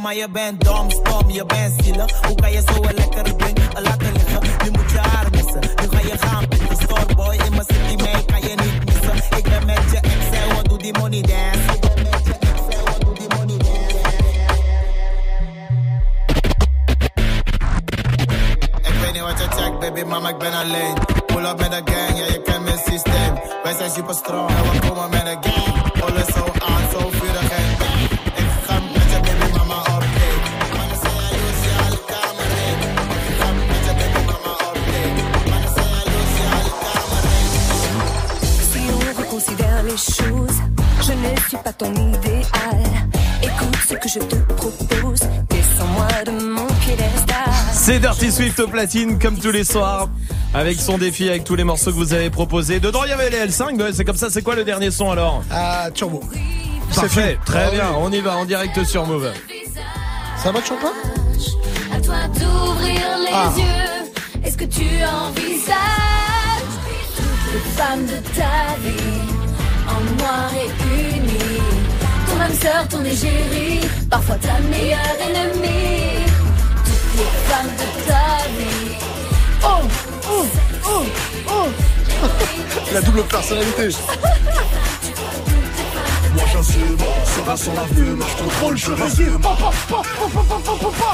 maar 0.00 0.14
je 0.14 0.28
bent 0.30 0.64
dom, 0.64 0.90
stom, 0.90 1.30
je 1.30 1.46
bent 1.46 1.84
zielig. 1.84 2.26
Hoe 2.26 2.34
kan 2.34 2.52
je 2.52 2.62
zo 2.66 2.82
een 2.82 2.94
lekkere 2.94 3.36
ding 3.36 3.58
laten 3.82 4.12
liggen? 4.12 4.40
Nu 4.64 4.70
moet 4.70 4.90
je 4.90 4.98
haar 4.98 5.26
missen, 5.30 5.60
nu 5.60 5.88
ga 5.90 5.98
je 5.98 6.18
gaan 6.18 6.44
de 6.48 6.76
storeboy 6.82 7.34
in 7.34 7.50
mijn 7.50 7.66
city 7.66 8.02
mee, 8.02 8.24
kan 8.24 8.40
je 8.40 8.54
niet 8.56 8.84
missen. 8.84 9.36
Ik 9.38 9.42
ben 9.42 9.66
met 9.66 9.90
je 9.90 9.96
ex 10.00 10.38
en 10.48 10.54
wat 10.54 10.64
doe 10.68 10.78
die 10.78 10.98
money 10.98 11.20
dance? 11.20 11.76
Weet 19.00 19.12
niet 19.12 19.22
wat 19.22 19.38
je 19.38 19.46
checkt, 19.56 19.78
baby, 19.78 20.02
mama, 20.02 20.28
ik 20.28 20.38
ben 20.38 20.52
alleen. 20.52 20.94
Pull 21.26 21.44
up 21.44 21.58
met 21.58 21.70
de 21.70 21.92
gang, 21.92 22.18
ja, 22.18 22.24
je 22.24 22.42
kent 22.42 22.64
mijn 22.64 22.78
systeem. 22.86 23.34
Wij 23.62 23.74
zijn 23.74 23.90
super 23.90 24.14
strong 24.14 24.50
en 24.50 24.70
we 24.70 24.88
komen 24.88 25.10
met 25.10 25.24
de 25.24 25.50
gang. 25.50 26.02
Alles 26.02 26.26
zo 26.26 26.44
aan, 26.58 26.90
zo 26.92 27.10
suis 41.48 41.56
pas 41.58 41.72
ton 41.72 41.92
idéal. 41.92 42.44
Écoute 43.42 43.76
ce 43.88 43.94
que 43.94 44.08
je 44.08 44.18
te 44.18 44.34
propose, 44.54 45.20
descends-moi 45.50 46.08
de 46.26 46.30
mon 46.44 46.66
piédestal. 46.84 47.36
C'est 47.72 48.00
Dirty 48.00 48.30
Swift 48.32 48.58
au 48.60 48.68
platine 48.68 49.18
comme 49.18 49.38
tous 49.38 49.50
les 49.52 49.64
soirs 49.64 50.08
avec 50.54 50.78
son 50.80 50.98
défi 50.98 51.28
avec 51.28 51.44
tous 51.44 51.54
les 51.54 51.64
morceaux 51.64 51.90
que 51.90 51.96
vous 51.96 52.12
avez 52.12 52.30
proposés. 52.30 52.80
Dedans 52.80 53.04
il 53.04 53.10
y 53.10 53.12
avait 53.12 53.30
les 53.30 53.46
L5, 53.46 53.76
bah, 53.76 53.84
c'est 53.92 54.04
comme 54.04 54.16
ça, 54.16 54.28
c'est 54.30 54.42
quoi 54.42 54.54
le 54.56 54.64
dernier 54.64 54.90
son 54.90 55.10
alors 55.10 55.42
Ah, 55.50 55.88
Turbo. 55.94 56.20
Parfait, 56.94 57.38
très 57.44 57.64
Ah, 57.66 57.70
bien, 57.70 57.84
oui. 57.90 57.96
on 58.00 58.12
y 58.12 58.20
va 58.20 58.36
en 58.36 58.44
direct 58.44 58.82
sur 58.84 59.06
Move. 59.06 59.30
Ça 60.42 60.50
va, 60.52 60.60
Champa 60.64 60.88
À 61.94 62.00
toi 62.00 62.14
d'ouvrir 62.34 63.00
les 63.24 63.32
Ah. 63.32 63.52
yeux. 63.56 64.42
Est-ce 64.44 64.56
que 64.56 64.64
tu 64.64 64.84
envisages 65.04 65.76
toutes 67.16 67.52
les 67.52 67.60
femmes 67.76 68.06
de 68.06 68.18
ta 68.34 68.76
vie 68.82 69.20
en 69.86 70.00
noir 70.16 70.50
et 70.54 70.70
âme 72.48 72.54
sœur, 72.54 72.88
ton 72.88 73.04
égérie, 73.04 73.80
parfois 74.10 74.36
ta 74.36 74.58
meilleure 74.60 74.98
ennemie. 75.20 76.24
Toutes 76.84 77.16
les 77.16 77.24
femmes 77.48 77.72
de 77.76 77.86
ta 78.06 78.48
vie. 78.56 78.96
Oh, 79.64 79.82
oh, 80.30 80.46
oh, 80.86 81.04
oh. 81.48 81.68
La 82.92 83.00
double 83.00 83.22
personnalité. 83.24 83.88
Moi 86.34 86.44
j'assume, 86.52 86.98
sera 87.36 87.56
sans 87.56 87.74
la 87.74 87.86
fume, 87.86 88.22
je 88.22 88.42
contrôle, 88.42 88.76
je 88.76 88.92
résume. 88.92 89.40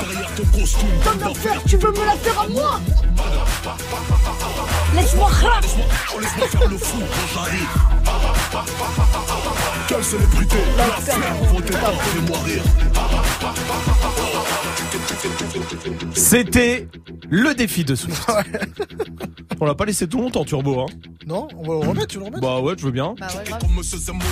Derrière 0.09 0.35
ton 0.35 0.59
costume, 0.59 0.89
comme 1.05 1.19
d'enfer, 1.19 1.61
tu 1.67 1.77
veux 1.77 1.91
me 1.91 2.05
la 2.05 2.17
faire 2.17 2.41
à 2.41 2.47
moi 2.49 2.81
Laisse-moi 4.95 5.27
rap 5.29 5.65
laisse-moi 6.21 6.49
faire 6.49 6.69
le 6.69 6.79
fou 6.79 6.99
quand 6.99 7.35
j'arrive. 7.35 7.69
Quelle 9.89 10.05
célébrité, 10.05 10.57
la 10.77 10.85
ferme, 10.85 11.23
vos 11.53 11.61
départ, 11.61 11.93
fais-moi 11.93 12.39
rire. 12.45 12.63
C'était 16.15 16.89
le 17.29 17.55
défi 17.55 17.85
de 17.85 17.95
Swift. 17.95 18.27
On 19.61 19.67
l'a 19.67 19.75
pas 19.75 19.85
laissé 19.85 20.09
tout 20.09 20.21
longtemps 20.21 20.45
Turbo 20.45 20.81
hein. 20.81 20.87
Non, 21.27 21.49
on 21.57 21.63
va 21.63 21.69
le 21.85 21.89
remettre, 21.91 22.09
tu 22.09 22.19
le 22.19 22.25
remets 22.25 22.41
Bah 22.41 22.61
ouais, 22.61 22.75
je 22.77 22.85
veux 22.85 22.91
bien. 22.91 23.15
Comme 23.61 23.75
Monsieur 23.77 23.97
Zemmour, 23.99 24.23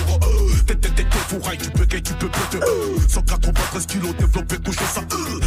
t'es 0.67 0.75
t'es 0.75 0.89
t'es 0.89 1.03
t'es 1.03 1.17
fourraille, 1.27 1.57
tu 1.57 1.69
peux 1.71 1.85
gay, 1.85 2.01
tu 2.01 2.13
peux 2.13 2.27
péter. 2.27 2.63
193 3.07 3.85
kilos 3.87 4.15
développé, 4.17 4.57
couché 4.57 4.83
ça. 4.85 5.01
euh, 5.01 5.39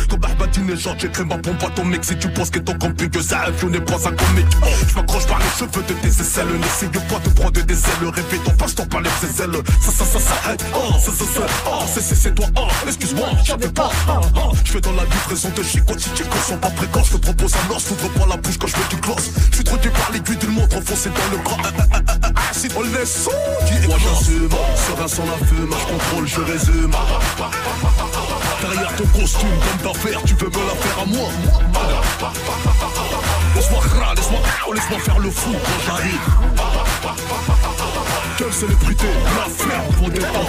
Comme 0.57 0.65
Ahmadinejad, 0.65 0.99
j'écris 0.99 1.25
ma 1.25 1.37
pompe 1.37 1.63
à 1.65 1.71
ton 1.71 1.85
mec. 1.85 2.05
Si 2.05 2.17
tu 2.17 2.29
penses 2.29 2.51
que 2.51 2.59
ton 2.59 2.73
camping, 2.79 3.11
que 3.11 3.21
ça 3.21 3.41
avionnait, 3.41 3.81
prends 3.81 3.99
ça 3.99 4.11
comique. 4.11 4.47
Je 4.89 4.95
m'accroche 4.95 5.27
par 5.27 5.39
les 5.39 5.45
cheveux 5.59 5.85
de 5.87 5.93
tes 5.93 6.09
aisselles. 6.09 6.47
N'essaye 6.59 6.89
pas 6.89 7.19
de 7.19 7.29
prendre 7.35 7.51
des 7.51 7.75
ailes. 7.75 8.09
Rêver 8.09 8.39
ton 8.45 8.53
passe-temps 8.53 8.87
par 8.87 9.01
les 9.03 9.11
ailes. 9.11 9.63
Ça, 9.83 9.93
ça, 9.93 10.05
ça, 10.05 10.19
ça, 10.19 10.51
hey, 10.51 10.57
oh, 10.75 10.93
ça, 10.99 11.13
ça, 11.13 11.25
ça, 11.25 11.47
oh, 11.67 11.83
c'est, 11.93 12.01
c'est, 12.01 12.15
c'est 12.15 12.35
toi, 12.35 12.47
oh, 12.57 12.69
excuse-moi, 12.87 13.29
j'avais 13.45 13.69
pas, 13.69 13.91
oh, 14.09 14.13
oh. 14.37 14.53
Je 14.65 14.73
fais 14.73 14.81
dans 14.81 14.93
la 14.93 15.05
livraison 15.05 15.51
de 15.55 15.63
chicots, 15.63 15.99
si 15.99 16.09
tes 16.11 16.25
sont 16.25 16.57
pas 16.57 16.71
précoces. 16.71 17.09
Je 17.09 17.13
te 17.13 17.19
propose 17.19 17.53
un 17.55 17.75
os, 17.75 17.85
s'ouvre 17.85 18.09
pas 18.09 18.27
la 18.27 18.37
bouche 18.37 18.59
quand 18.59 18.67
je 18.67 18.77
mets 18.77 18.89
du 18.89 18.97
gloss. 18.97 19.31
Je 19.51 19.57
suis 19.57 19.65
trop 19.65 19.77
par 19.77 20.11
l'aiguille 20.13 20.37
d'une 20.37 20.53
montre 20.53 20.79
enfoncée 20.79 21.11
dans 21.11 21.37
le. 21.37 21.43
Ah, 21.47 21.57
ah, 21.65 21.85
ah, 21.93 22.01
ah, 22.23 22.31
ah, 22.35 22.41
Si 22.53 22.69
on 22.77 22.83
laisse 22.83 23.25
son 23.25 23.31
qui 23.67 23.87
Moi 23.87 23.97
j'assume, 23.99 24.49
serein 24.49 25.09
sans 25.09 25.25
la 25.27 25.47
fume, 25.47 25.71
je 25.71 25.93
contrôle, 25.93 26.27
je 26.27 26.41
résume. 26.41 26.93
Derrière 28.69 28.97
ton 28.97 29.07
costume, 29.07 29.49
comme 29.49 29.93
d'affaires, 29.93 30.21
tu 30.25 30.35
veux 30.35 30.49
me 30.49 30.67
la 30.67 30.75
faire 30.75 30.99
à 31.01 31.07
moi. 31.07 31.29
Laisse-moi 33.55 33.81
cra, 33.81 34.15
laisse-moi 34.15 34.41
laisse-moi 34.75 34.99
faire 34.99 35.19
le 35.21 35.31
fou 35.31 35.53
quand 35.53 35.87
j'arrive. 35.87 36.21
La 38.39 38.45
pour 39.97 40.11
détendre. 40.11 40.47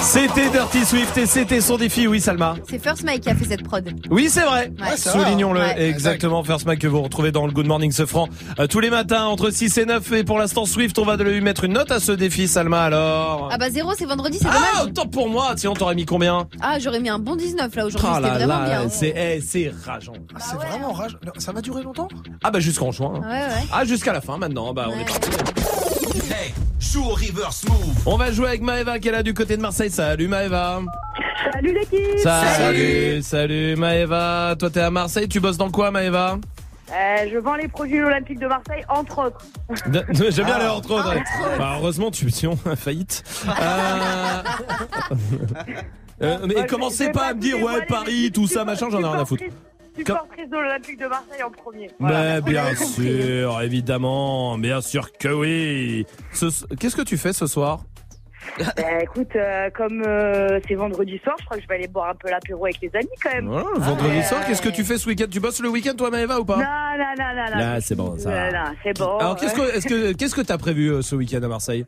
C'était 0.00 0.50
Dirty 0.50 0.84
Swift 0.84 1.16
et 1.16 1.26
c'était 1.26 1.60
son 1.60 1.76
défi, 1.76 2.08
oui 2.08 2.20
Salma. 2.20 2.56
C'est 2.68 2.82
First 2.82 3.04
Mike 3.04 3.20
qui 3.22 3.30
a 3.30 3.36
fait 3.36 3.44
cette 3.44 3.62
prod. 3.62 3.88
Oui, 4.10 4.28
c'est 4.28 4.40
vrai. 4.40 4.72
Ouais. 4.80 4.96
Soulignons-le. 4.96 5.60
Ouais. 5.60 5.80
Exactement, 5.88 6.42
First 6.42 6.66
Mike 6.66 6.80
que 6.80 6.88
vous 6.88 7.02
retrouvez 7.02 7.30
dans 7.30 7.46
le 7.46 7.52
Good 7.52 7.68
Morning 7.68 7.92
Sofran 7.92 8.26
euh, 8.58 8.66
tous 8.66 8.80
les 8.80 8.90
matins 8.90 9.26
entre 9.26 9.50
6 9.50 9.78
et 9.78 9.84
9. 9.84 10.10
Et 10.12 10.24
pour 10.24 10.38
l'instant, 10.38 10.64
Swift, 10.66 10.98
on 10.98 11.04
va 11.04 11.16
lui 11.16 11.40
mettre 11.40 11.62
une 11.64 11.74
note 11.74 11.92
à 11.92 12.00
ce 12.00 12.10
défi, 12.10 12.48
Salma, 12.48 12.82
alors. 12.82 13.48
Ah 13.52 13.58
bah 13.58 13.70
zéro, 13.70 13.92
c'est 13.96 14.06
vendredi, 14.06 14.38
c'est 14.40 14.48
Ah, 14.50 14.54
dommage. 14.54 14.90
autant 14.90 15.06
pour 15.06 15.28
moi. 15.28 15.52
Tiens, 15.56 15.72
t'aurais 15.74 15.94
mis 15.94 16.04
combien? 16.04 16.48
Ah, 16.60 16.80
j'aurais 16.80 17.00
mis 17.00 17.10
un 17.10 17.20
bon 17.20 17.36
19 17.36 17.76
là 17.76 17.86
aujourd'hui, 17.86 18.08
Ah 18.12 18.16
c'était 18.16 18.44
vraiment 18.44 18.58
là, 18.60 18.64
bien. 18.80 18.88
c'est 18.88 19.14
eh, 19.16 19.40
c'est 19.40 19.72
rageant. 19.86 20.14
C'est 20.40 20.56
vraiment 20.56 20.92
rage. 20.92 21.16
Ça 21.38 21.52
va 21.52 21.60
durer 21.60 21.82
longtemps? 21.84 22.08
Ah 22.42 22.50
bah 22.50 22.58
jusqu'en 22.58 22.90
juin. 22.90 23.20
Ouais, 23.20 23.28
ouais. 23.28 23.66
Ah 23.72 23.84
jusqu'à 23.84 24.12
la 24.12 24.20
fin 24.20 24.36
maintenant. 24.36 24.72
Bah 24.74 24.88
on 24.92 24.98
est 24.98 25.04
parti. 25.04 25.30
Hey, 26.30 26.52
joue 26.80 27.04
au 27.04 27.14
reverse 27.14 27.64
move. 27.68 27.94
On 28.06 28.16
va 28.16 28.30
jouer 28.32 28.48
avec 28.48 28.62
Maëva 28.62 28.98
qui 28.98 29.08
est 29.08 29.12
là 29.12 29.22
du 29.22 29.34
côté 29.34 29.56
de 29.56 29.62
Marseille. 29.62 29.90
Salut 29.90 30.28
Maëva. 30.28 30.80
Salut 31.52 31.72
l'équipe 31.74 32.18
Salut, 32.22 33.22
salut 33.22 33.76
Maëva. 33.76 34.54
Toi 34.58 34.70
t'es 34.70 34.80
à 34.80 34.90
Marseille, 34.90 35.28
tu 35.28 35.40
bosses 35.40 35.56
dans 35.56 35.70
quoi 35.70 35.90
Maëva? 35.90 36.38
Euh, 36.90 37.26
Je 37.32 37.38
vends 37.38 37.54
les 37.56 37.68
produits 37.68 38.02
olympiques 38.02 38.38
de 38.40 38.46
Marseille, 38.46 38.82
entre 38.88 39.26
autres. 39.26 39.44
J'aime 39.92 40.46
bien 40.46 40.56
Ah, 40.58 40.62
les 40.62 40.68
entre 40.68 40.90
autres. 40.92 41.10
ouais. 41.14 41.20
entre 41.20 41.40
autres. 41.46 41.58
Bah, 41.58 41.74
heureusement, 41.78 42.10
tu 42.10 42.30
sinon 42.30 42.56
faillite. 42.76 43.22
Euh... 43.46 44.42
euh, 46.22 46.38
mais 46.46 46.66
commencez 46.66 47.06
pas 47.10 47.20
pas 47.20 47.26
à 47.28 47.34
me 47.34 47.40
dire 47.40 47.62
ouais 47.62 47.84
Paris, 47.86 48.30
tout 48.32 48.46
ça 48.46 48.64
machin, 48.64 48.88
j'en 48.90 49.00
ai 49.00 49.04
rien 49.06 49.20
à 49.20 49.24
foutre. 49.24 49.44
Supportrice 50.06 50.48
de 50.50 50.56
l'Olympique 50.56 50.98
de 51.00 51.06
Marseille 51.06 51.42
en 51.42 51.50
premier. 51.50 51.90
Mais 52.00 52.40
bien 52.40 52.74
sûr, 52.74 53.60
évidemment, 53.62 54.56
bien 54.58 54.80
sûr 54.80 55.12
que 55.12 55.28
oui. 55.28 56.06
Ce- 56.32 56.66
Qu'est-ce 56.76 56.96
que 56.96 57.02
tu 57.02 57.16
fais 57.16 57.32
ce 57.32 57.46
soir 57.46 57.80
Bah, 58.58 59.02
écoute, 59.02 59.28
euh, 59.36 59.68
comme 59.76 60.02
euh, 60.06 60.58
c'est 60.66 60.74
vendredi 60.74 61.20
soir, 61.22 61.36
je 61.38 61.44
crois 61.44 61.56
que 61.58 61.62
je 61.62 61.68
vais 61.68 61.74
aller 61.74 61.88
boire 61.88 62.08
un 62.10 62.14
peu 62.14 62.30
l'apéro 62.30 62.64
avec 62.64 62.80
les 62.80 62.90
amis 62.94 63.08
quand 63.22 63.34
même. 63.34 63.48
Vendredi 63.48 64.22
soir, 64.22 64.44
qu'est-ce 64.46 64.62
que 64.62 64.70
tu 64.70 64.84
fais 64.84 64.96
ce 64.96 65.06
week-end? 65.08 65.26
Tu 65.30 65.38
bosses 65.40 65.60
le 65.60 65.68
week-end 65.68 65.94
toi 65.96 66.10
Maëva 66.10 66.40
ou 66.40 66.44
pas? 66.44 66.56
Non, 66.56 66.62
non, 66.62 67.14
non, 67.18 67.34
non, 67.36 67.50
non. 67.52 67.58
Là, 67.58 67.80
c'est 67.80 67.94
bon, 67.94 68.16
ça. 68.18 68.30
C'est 68.82 68.98
bon. 68.98 69.18
Alors 69.18 69.36
qu'est-ce 69.36 69.54
que 69.54 69.76
est-ce 69.76 69.86
que 69.86 70.12
qu'est-ce 70.12 70.34
que 70.34 70.40
t'as 70.40 70.58
prévu 70.58 70.88
euh, 70.92 71.02
ce 71.02 71.14
week-end 71.14 71.42
à 71.42 71.48
Marseille? 71.48 71.84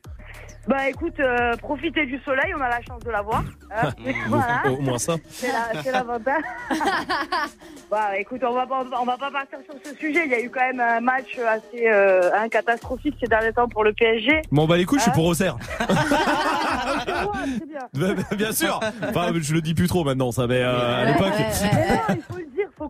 Bah 0.68 0.88
écoute, 0.88 1.18
euh, 1.20 1.56
profitez 1.56 2.06
du 2.06 2.18
soleil, 2.20 2.52
on 2.56 2.60
a 2.60 2.68
la 2.68 2.80
chance 2.82 3.02
de 3.02 3.10
l'avoir. 3.10 3.42
hein. 3.74 3.90
voilà. 4.28 4.62
Au 4.70 4.80
moins 4.80 4.98
ça. 4.98 5.16
C'est 5.28 5.48
la- 5.48 5.82
c'est 5.82 5.90
l'avantage. 5.90 6.42
bah 7.90 8.18
écoute, 8.18 8.42
on 8.46 8.52
va, 8.52 8.66
pas, 8.66 8.84
on 9.00 9.04
va 9.04 9.16
pas 9.16 9.30
partir 9.30 9.58
sur 9.64 9.74
ce 9.84 9.96
sujet. 9.98 10.22
Il 10.26 10.30
y 10.30 10.34
a 10.34 10.40
eu 10.40 10.50
quand 10.50 10.60
même 10.60 10.80
un 10.80 11.00
match 11.00 11.38
assez 11.38 11.86
euh, 11.88 12.30
hein, 12.34 12.48
catastrophique 12.48 13.16
ces 13.20 13.26
derniers 13.26 13.52
temps 13.52 13.68
pour 13.68 13.84
le 13.84 13.92
PSG. 13.92 14.42
Bon 14.52 14.66
bah 14.66 14.76
les 14.76 14.84
couilles, 14.84 14.98
je 14.98 15.04
suis 15.04 15.10
Hein 15.10 15.14
pour 15.14 15.26
Auxerre. 15.26 15.56
C'est 15.80 17.66
bien. 17.66 17.80
Bah, 17.94 18.14
bah, 18.14 18.36
Bien 18.36 18.52
sûr. 18.52 18.80
Enfin, 19.08 19.32
je 19.34 19.54
le 19.54 19.60
dis 19.60 19.74
plus 19.74 19.88
trop 19.88 20.04
maintenant, 20.04 20.30
ça. 20.30 20.46
Mais 20.46 20.60
euh, 20.62 21.02
à 21.02 21.04
l'époque. 21.06 21.32
Mais 21.62 21.88
non, 22.16 22.16
il 22.38 22.39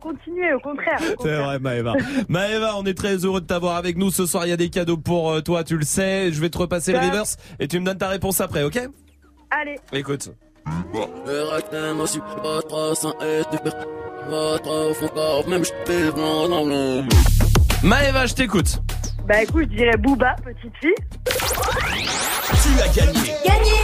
continuer, 0.00 0.52
au 0.54 0.60
contraire. 0.60 0.98
C'est 1.22 1.36
vrai, 1.36 1.58
Maëva. 1.58 1.94
Maëva, 2.28 2.76
on 2.76 2.84
est 2.84 2.94
très 2.96 3.16
heureux 3.24 3.40
de 3.40 3.46
t'avoir 3.46 3.76
avec 3.76 3.96
nous. 3.96 4.10
Ce 4.10 4.26
soir, 4.26 4.46
il 4.46 4.50
y 4.50 4.52
a 4.52 4.56
des 4.56 4.70
cadeaux 4.70 4.96
pour 4.96 5.30
euh, 5.30 5.40
toi, 5.40 5.62
tu 5.64 5.76
le 5.76 5.84
sais. 5.84 6.32
Je 6.32 6.40
vais 6.40 6.50
te 6.50 6.58
repasser 6.58 6.92
le 6.92 6.98
Bah. 6.98 7.06
reverse 7.08 7.36
et 7.58 7.68
tu 7.68 7.78
me 7.80 7.84
donnes 7.86 7.98
ta 7.98 8.08
réponse 8.08 8.40
après, 8.40 8.62
ok? 8.64 8.78
Allez. 9.50 9.76
Écoute. 9.92 10.30
Maëva, 17.82 18.26
je 18.26 18.34
t'écoute. 18.34 18.78
Bah 19.26 19.42
écoute, 19.42 19.68
je 19.70 19.76
dirais 19.76 19.96
Booba, 19.96 20.34
petite 20.44 20.72
fille. 20.80 20.94
Tu 21.24 22.80
as 22.82 22.88
gagné. 22.94 23.32
Gagné 23.44 23.78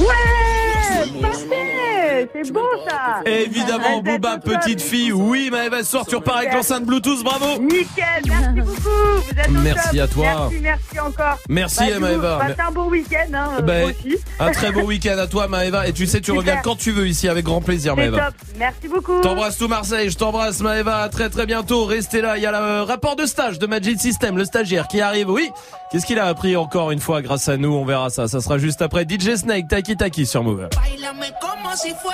Ouais 0.00 1.20
Parfait 1.22 1.63
C'est 2.32 2.52
beau 2.52 2.60
ça 2.88 3.20
Évidemment, 3.26 4.00
Booba, 4.02 4.38
petite 4.38 4.80
fille. 4.80 5.12
Oui, 5.12 5.48
Maëva, 5.50 5.78
ce 5.82 5.90
soir, 5.90 6.06
tu 6.06 6.16
repars 6.16 6.38
avec 6.38 6.52
l'enceinte 6.52 6.84
Bluetooth, 6.84 7.22
bravo. 7.24 7.58
Nickel, 7.60 8.22
merci 8.26 8.60
beaucoup 8.60 8.88
Vous 8.88 9.30
êtes 9.40 9.50
Merci 9.50 10.00
à 10.00 10.06
toi. 10.08 10.24
Merci, 10.50 10.58
merci 10.62 11.00
encore 11.00 11.38
Merci, 11.48 11.90
Bah, 11.90 11.98
Maëva. 12.00 12.38
Passez 12.40 12.60
un 12.68 12.72
bon 12.72 12.88
week-end, 12.88 13.34
hein, 13.34 13.48
euh, 13.58 13.62
Ben, 13.62 13.80
moi 13.82 13.90
aussi. 13.90 14.16
un 14.40 14.50
très 14.52 14.72
beau 14.72 14.82
week-end 14.82 15.18
à 15.18 15.26
toi, 15.26 15.48
Maëva. 15.48 15.86
Et 15.88 15.92
tu 15.92 16.06
sais, 16.06 16.18
tu 16.20 16.26
Super. 16.26 16.36
reviens 16.38 16.56
quand 16.62 16.76
tu 16.76 16.90
veux 16.92 17.06
ici 17.08 17.28
avec 17.28 17.44
grand 17.44 17.60
plaisir, 17.60 17.96
Maëva. 17.96 18.26
top, 18.26 18.34
merci 18.58 18.88
beaucoup 18.88 19.20
T'embrasse 19.20 19.58
tout 19.58 19.68
Marseille, 19.68 20.10
je 20.10 20.16
t'embrasse 20.16 20.60
Maëva, 20.60 20.98
à 21.02 21.08
très 21.08 21.28
très 21.30 21.46
bientôt, 21.46 21.84
restez 21.84 22.20
là, 22.20 22.36
il 22.36 22.42
y 22.42 22.46
a 22.46 22.52
le 22.52 22.82
rapport 22.82 23.16
de 23.16 23.26
stage 23.26 23.58
de 23.58 23.66
Magic 23.66 24.00
System, 24.00 24.36
le 24.36 24.44
stagiaire 24.44 24.86
qui 24.88 25.00
arrive, 25.00 25.30
oui, 25.30 25.50
qu'est-ce 25.90 26.06
qu'il 26.06 26.18
a 26.18 26.26
appris 26.26 26.56
encore 26.56 26.90
une 26.90 27.00
fois 27.00 27.22
grâce 27.22 27.48
à 27.48 27.56
nous, 27.56 27.72
on 27.72 27.84
verra 27.84 28.10
ça, 28.10 28.28
ça 28.28 28.40
sera 28.40 28.58
juste 28.58 28.82
après 28.82 29.04
DJ 29.08 29.36
Snake, 29.36 29.68
Taki 29.68 29.96
Taki 29.96 30.26
sur 30.26 30.42
Move. 30.42 30.68
Bailame 30.70 31.24
como 31.40 31.74
si 31.76 31.88
fuera 32.00 32.13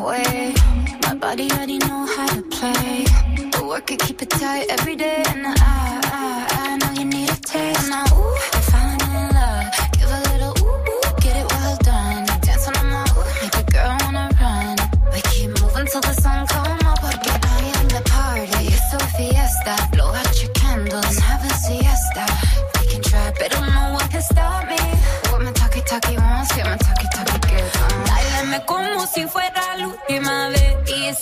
Way. 0.00 0.54
My 1.02 1.14
body 1.14 1.50
already 1.50 1.78
know 1.78 2.06
how 2.06 2.26
to 2.28 2.42
play. 2.42 3.04
The 3.52 3.64
work 3.64 3.90
it, 3.90 4.00
keep 4.00 4.22
it 4.22 4.30
tight 4.30 4.66
every 4.70 4.96
day. 4.96 5.22
And 5.28 5.46
I, 5.46 5.52
I, 5.58 6.46
I 6.62 6.76
know 6.76 6.92
you 7.00 7.04
need 7.04 7.30
a 7.30 7.36
taste. 7.36 7.84
And 7.84 7.94
I, 7.94 8.04
ooh, 8.14 8.59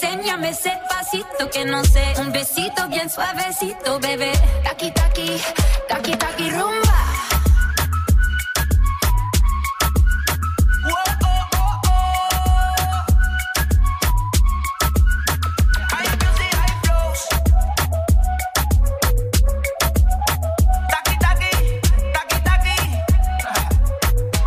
Enséñame 0.01 0.51
ese 0.51 0.71
pasito 0.89 1.51
que 1.51 1.65
no 1.65 1.83
sé. 1.85 2.15
Un 2.21 2.31
besito 2.31 2.89
bien 2.89 3.11
suavecito, 3.11 3.99
bebé. 3.99 4.31
Taki, 4.63 4.93
taki, 4.93 5.41
taki, 5.89 6.13
taki, 6.13 6.51
rumba. 6.51 6.95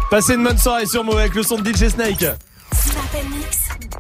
Passez 0.10 0.36
une 0.36 0.44
bonne 0.44 0.58
soirée 0.58 0.86
sur 0.86 1.04
Move 1.04 1.20
avec 1.20 1.36
le 1.36 1.44
son 1.44 1.58
de 1.58 1.70
DJ 1.70 1.90
Snake. 1.90 2.26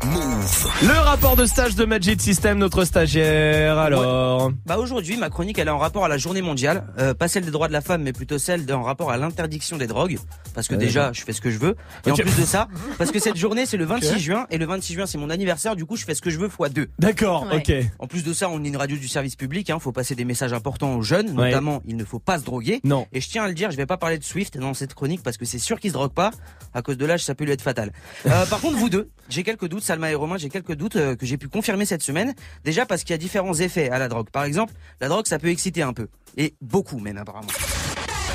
Le 0.01 0.99
rapport 1.03 1.35
de 1.35 1.45
stage 1.45 1.75
de 1.75 1.83
Magic 1.85 2.21
System, 2.21 2.57
notre 2.57 2.85
stagiaire, 2.85 3.77
alors. 3.77 4.51
Bah 4.65 4.77
aujourd'hui, 4.77 5.17
ma 5.17 5.29
chronique 5.29 5.59
elle 5.59 5.67
est 5.67 5.71
en 5.71 5.77
rapport 5.77 6.05
à 6.05 6.07
la 6.07 6.17
journée 6.17 6.41
mondiale, 6.41 6.85
euh, 6.97 7.13
pas 7.13 7.27
celle 7.27 7.43
des 7.43 7.51
droits 7.51 7.67
de 7.67 7.73
la 7.73 7.81
femme, 7.81 8.01
mais 8.01 8.13
plutôt 8.13 8.37
celle 8.37 8.71
en 8.73 8.83
rapport 8.83 9.11
à 9.11 9.17
l'interdiction 9.17 9.77
des 9.77 9.87
drogues, 9.87 10.17
parce 10.55 10.67
que 10.67 10.73
Ouais. 10.75 10.79
déjà 10.79 11.11
je 11.13 11.21
fais 11.21 11.33
ce 11.33 11.41
que 11.41 11.51
je 11.51 11.57
veux, 11.59 11.75
et 12.05 12.11
en 12.11 12.15
plus 12.15 12.35
de 12.39 12.45
ça, 12.45 12.67
parce 12.97 13.11
que 13.11 13.19
cette 13.19 13.35
journée 13.35 13.65
c'est 13.65 13.77
le 13.77 13.83
26 13.85 14.11
Ok. 14.13 14.17
juin, 14.19 14.47
et 14.49 14.57
le 14.57 14.65
26 14.65 14.93
juin 14.93 15.05
c'est 15.05 15.17
mon 15.17 15.29
anniversaire, 15.29 15.75
du 15.75 15.85
coup 15.85 15.97
je 15.97 16.05
fais 16.05 16.15
ce 16.15 16.21
que 16.21 16.29
je 16.29 16.39
veux 16.39 16.49
fois 16.49 16.69
deux. 16.69 16.87
D'accord, 16.97 17.45
Ouais. 17.51 17.57
ok. 17.57 17.73
En 17.99 18.07
plus 18.07 18.23
de 18.23 18.33
ça, 18.33 18.49
on 18.49 18.63
est 18.63 18.67
une 18.67 18.77
radio 18.77 18.95
du 18.97 19.07
service 19.09 19.35
public, 19.35 19.69
hein, 19.69 19.77
faut 19.79 19.91
passer 19.91 20.15
des 20.15 20.25
messages 20.25 20.53
importants 20.53 20.95
aux 20.95 21.01
jeunes, 21.03 21.37
Ouais. 21.37 21.47
notamment 21.49 21.81
il 21.85 21.97
ne 21.97 22.05
faut 22.05 22.19
pas 22.19 22.39
se 22.39 22.43
droguer. 22.45 22.79
Non. 22.85 23.07
Et 23.11 23.19
je 23.21 23.29
tiens 23.29 23.43
à 23.43 23.47
le 23.49 23.53
dire, 23.53 23.71
je 23.71 23.77
vais 23.77 23.85
pas 23.85 23.97
parler 23.97 24.17
de 24.17 24.23
Swift 24.23 24.57
dans 24.57 24.73
cette 24.73 24.93
chronique 24.93 25.21
parce 25.21 25.37
que 25.37 25.45
c'est 25.45 25.59
sûr 25.59 25.79
qu'il 25.79 25.89
se 25.91 25.93
drogue 25.95 26.13
pas, 26.13 26.31
à 26.73 26.81
cause 26.81 26.97
de 26.97 27.05
l'âge 27.05 27.23
ça 27.23 27.35
peut 27.35 27.43
lui 27.43 27.51
être 27.51 27.61
fatal. 27.61 27.91
Euh, 28.25 28.45
par 28.45 28.61
contre 28.61 28.77
vous 28.77 28.89
deux, 28.89 29.09
j'ai 29.29 29.43
quelques 29.43 29.67
doutes, 29.67 29.80
Salma 29.83 30.11
et 30.11 30.15
Romain, 30.15 30.37
j'ai 30.37 30.49
quelques 30.49 30.75
doutes 30.75 30.95
euh, 30.95 31.15
que 31.15 31.25
j'ai 31.25 31.37
pu 31.37 31.47
confirmer 31.47 31.85
cette 31.85 32.03
semaine. 32.03 32.33
Déjà 32.63 32.85
parce 32.85 33.03
qu'il 33.03 33.11
y 33.11 33.15
a 33.15 33.17
différents 33.17 33.53
effets 33.53 33.89
à 33.89 33.99
la 33.99 34.07
drogue. 34.07 34.29
Par 34.29 34.43
exemple, 34.43 34.73
la 34.99 35.07
drogue 35.07 35.27
ça 35.27 35.39
peut 35.39 35.49
exciter 35.49 35.81
un 35.81 35.93
peu. 35.93 36.07
Et 36.37 36.55
beaucoup 36.61 36.99
même 36.99 37.17
apparemment. 37.17 37.47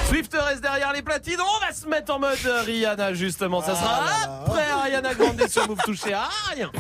Swift 0.09 0.37
reste 0.39 0.63
derrière 0.63 0.93
les 0.93 1.03
platines. 1.03 1.41
On 1.41 1.67
va 1.67 1.73
se 1.73 1.87
mettre 1.89 2.15
en 2.15 2.21
mode 2.21 2.39
euh, 2.47 2.63
Rihanna, 2.63 3.13
justement. 3.13 3.61
Ça 3.61 3.75
sera 3.75 4.45
après 4.45 4.71
Ariana 4.71 5.15
Grande 5.15 5.49
sur 5.49 5.67
Move 5.69 5.81
touché 5.85 6.13
à 6.13 6.29
rien. 6.55 6.71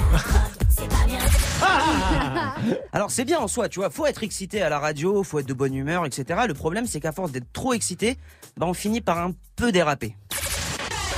Alors 2.93 3.11
c'est 3.11 3.25
bien 3.25 3.39
en 3.39 3.49
soi, 3.49 3.69
tu 3.69 3.81
vois, 3.81 3.91
faut 3.91 4.07
être 4.07 4.23
excité 4.23 4.62
à 4.62 4.69
la 4.69 4.78
radio, 4.78 5.23
faut 5.23 5.39
être 5.39 5.47
de 5.47 5.55
bonne 5.55 5.75
humeur, 5.75 6.07
etc. 6.07 6.41
Le 6.47 6.55
problème 6.55 6.86
c'est 6.86 7.01
qu'à 7.01 7.12
force 7.12 7.33
d'être 7.33 7.51
trop 7.53 7.73
excité, 7.73 8.19
bah 8.57 8.67
on 8.67 8.75
finit 8.75 9.01
par 9.01 9.19
un 9.19 9.33
peu 9.57 9.73
déraper. 9.73 10.17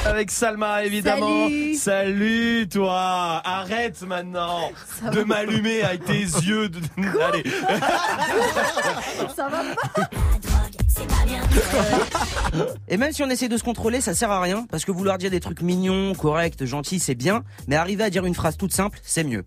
Avec 0.04 0.30
Salma, 0.30 0.84
évidemment. 0.84 1.44
Salut. 1.44 1.74
Salut, 1.74 2.68
toi. 2.70 3.42
Arrête 3.44 4.02
maintenant 4.02 4.70
Ça 5.00 5.10
de 5.10 5.22
m'allumer 5.22 5.82
avec 5.82 6.04
tes 6.04 6.20
yeux. 6.42 6.68
De... 6.68 6.78
Allez. 7.22 7.44
Ça 9.36 9.48
va 9.48 9.62
pas 9.94 10.08
Et 12.88 12.96
même 12.96 13.12
si 13.12 13.22
on 13.22 13.30
essaie 13.30 13.48
de 13.48 13.56
se 13.56 13.64
contrôler, 13.64 14.00
ça 14.00 14.14
sert 14.14 14.30
à 14.30 14.40
rien, 14.40 14.66
parce 14.70 14.84
que 14.84 14.92
vouloir 14.92 15.18
dire 15.18 15.30
des 15.30 15.40
trucs 15.40 15.62
mignons, 15.62 16.14
corrects, 16.14 16.64
gentils, 16.64 17.00
c'est 17.00 17.14
bien, 17.14 17.42
mais 17.66 17.76
arriver 17.76 18.04
à 18.04 18.10
dire 18.10 18.24
une 18.24 18.34
phrase 18.34 18.56
toute 18.56 18.72
simple, 18.72 18.98
c'est 19.02 19.24
mieux. 19.24 19.44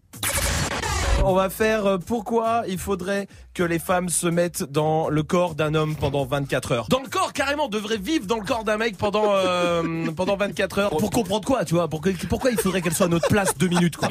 On 1.24 1.34
va 1.36 1.50
faire 1.50 1.86
euh, 1.86 1.98
pourquoi 1.98 2.64
il 2.68 2.78
faudrait 2.78 3.28
que 3.54 3.64
les 3.64 3.80
femmes 3.80 4.10
se 4.10 4.28
mettent 4.28 4.64
dans 4.64 5.10
le 5.10 5.24
corps 5.24 5.56
d'un 5.56 5.76
homme 5.76 5.96
pendant 5.96 6.26
24 6.26 6.72
heures. 6.72 6.88
Dans 6.90 7.02
le 7.02 7.08
corps, 7.08 7.32
carrément, 7.34 7.68
devrait 7.68 7.98
vivre 7.98 8.26
dans 8.26 8.38
le 8.38 8.46
corps 8.46 8.64
d'un 8.64 8.78
mec 8.78 8.98
pendant 8.98 9.26
euh, 9.36 10.12
pendant 10.16 10.36
24 10.36 10.80
heures. 10.80 10.90
Pour 10.90 11.12
comprendre 11.12 11.46
quoi, 11.46 11.64
tu 11.64 11.76
vois 11.76 11.88
Pourquoi, 11.88 12.12
pourquoi 12.28 12.52
il 12.52 12.60
faudrait 12.60 12.82
qu'elle 12.82 12.94
soit 12.94 13.06
à 13.06 13.10
notre 13.10 13.28
place 13.28 13.56
deux 13.58 13.68
minutes, 13.68 13.98
quoi 13.98 14.10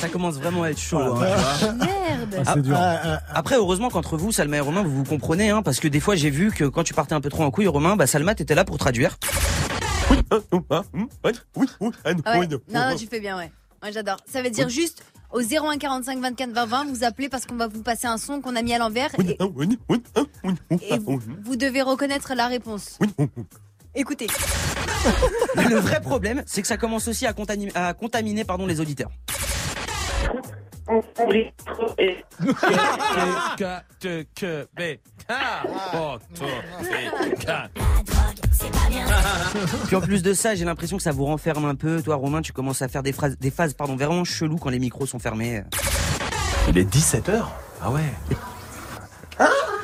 Ça 0.00 0.08
commence 0.08 0.36
vraiment 0.36 0.62
à 0.62 0.70
être 0.70 0.80
chaud. 0.80 0.98
hein, 0.98 1.08
vois. 1.10 1.72
Merde. 1.72 2.42
Ah, 2.46 3.00
ah, 3.04 3.20
Après, 3.34 3.56
heureusement 3.56 3.90
qu'entre 3.90 4.16
vous, 4.16 4.32
Salma 4.32 4.56
et 4.56 4.60
Romain, 4.60 4.82
vous 4.82 4.90
vous 4.90 5.04
comprenez, 5.04 5.50
hein, 5.50 5.62
parce 5.62 5.80
que 5.80 5.88
des 5.88 6.00
fois, 6.00 6.14
j'ai 6.16 6.30
vu 6.30 6.50
que 6.50 6.64
quand 6.64 6.82
tu 6.82 6.94
partais 6.94 7.14
un 7.14 7.20
peu 7.20 7.28
trop 7.28 7.44
en 7.44 7.50
couille, 7.50 7.68
Romain, 7.68 7.96
bah, 7.96 8.06
Salma, 8.06 8.34
t'étais 8.34 8.54
là 8.54 8.64
pour 8.64 8.78
traduire. 8.78 9.18
Ah 12.74 12.90
non, 12.90 12.96
tu 12.96 13.06
fais 13.06 13.20
bien, 13.20 13.36
ouais. 13.36 13.50
Moi, 13.82 13.90
j'adore. 13.92 14.16
Ça 14.26 14.40
veut 14.42 14.50
dire 14.50 14.68
juste 14.68 15.04
au 15.32 15.40
01 15.40 15.78
45 15.78 16.20
24 16.20 16.50
20 16.50 16.66
20, 16.66 16.84
vous 16.86 17.04
appelez 17.04 17.28
parce 17.28 17.46
qu'on 17.46 17.56
va 17.56 17.66
vous 17.68 17.82
passer 17.82 18.06
un 18.06 18.18
son 18.18 18.40
qu'on 18.40 18.56
a 18.56 18.62
mis 18.62 18.74
à 18.74 18.78
l'envers 18.78 19.10
et, 19.28 19.36
et 20.90 20.98
vous, 20.98 21.20
vous 21.44 21.56
devez 21.56 21.82
reconnaître 21.82 22.34
la 22.34 22.46
réponse. 22.46 22.98
Écoutez. 23.94 24.26
Mais 25.56 25.64
le 25.68 25.76
vrai 25.76 26.00
problème, 26.00 26.42
c'est 26.46 26.60
que 26.62 26.68
ça 26.68 26.76
commence 26.76 27.08
aussi 27.08 27.26
à, 27.26 27.32
contami- 27.32 27.72
à 27.74 27.94
contaminer 27.94 28.44
pardon, 28.44 28.66
les 28.66 28.80
auditeurs. 28.80 29.10
K, 35.28 35.30
T, 35.32 35.34
K, 35.34 35.36
B, 35.62 35.68
K, 35.88 35.96
O, 35.96 36.18
T, 36.82 37.10
T, 37.20 37.46
K. 37.46 37.48
Puis 39.86 39.96
en 39.96 40.00
plus 40.00 40.22
de 40.22 40.32
ça, 40.34 40.54
j'ai 40.54 40.64
l'impression 40.64 40.96
que 40.96 41.02
ça 41.02 41.10
vous 41.12 41.24
renferme 41.24 41.64
un 41.64 41.74
peu. 41.74 42.00
Toi, 42.02 42.14
Romain, 42.16 42.42
tu 42.42 42.52
commences 42.52 42.82
à 42.82 42.88
faire 42.88 43.02
des, 43.02 43.12
phrases, 43.12 43.36
des 43.38 43.50
phases 43.50 43.74
pardon, 43.74 43.96
vraiment 43.96 44.24
cheloues 44.24 44.58
quand 44.58 44.70
les 44.70 44.78
micros 44.78 45.06
sont 45.06 45.18
fermés. 45.18 45.64
Il 46.68 46.78
est 46.78 46.84
17h 46.84 47.44
Ah 47.82 47.90
ouais 47.90 48.12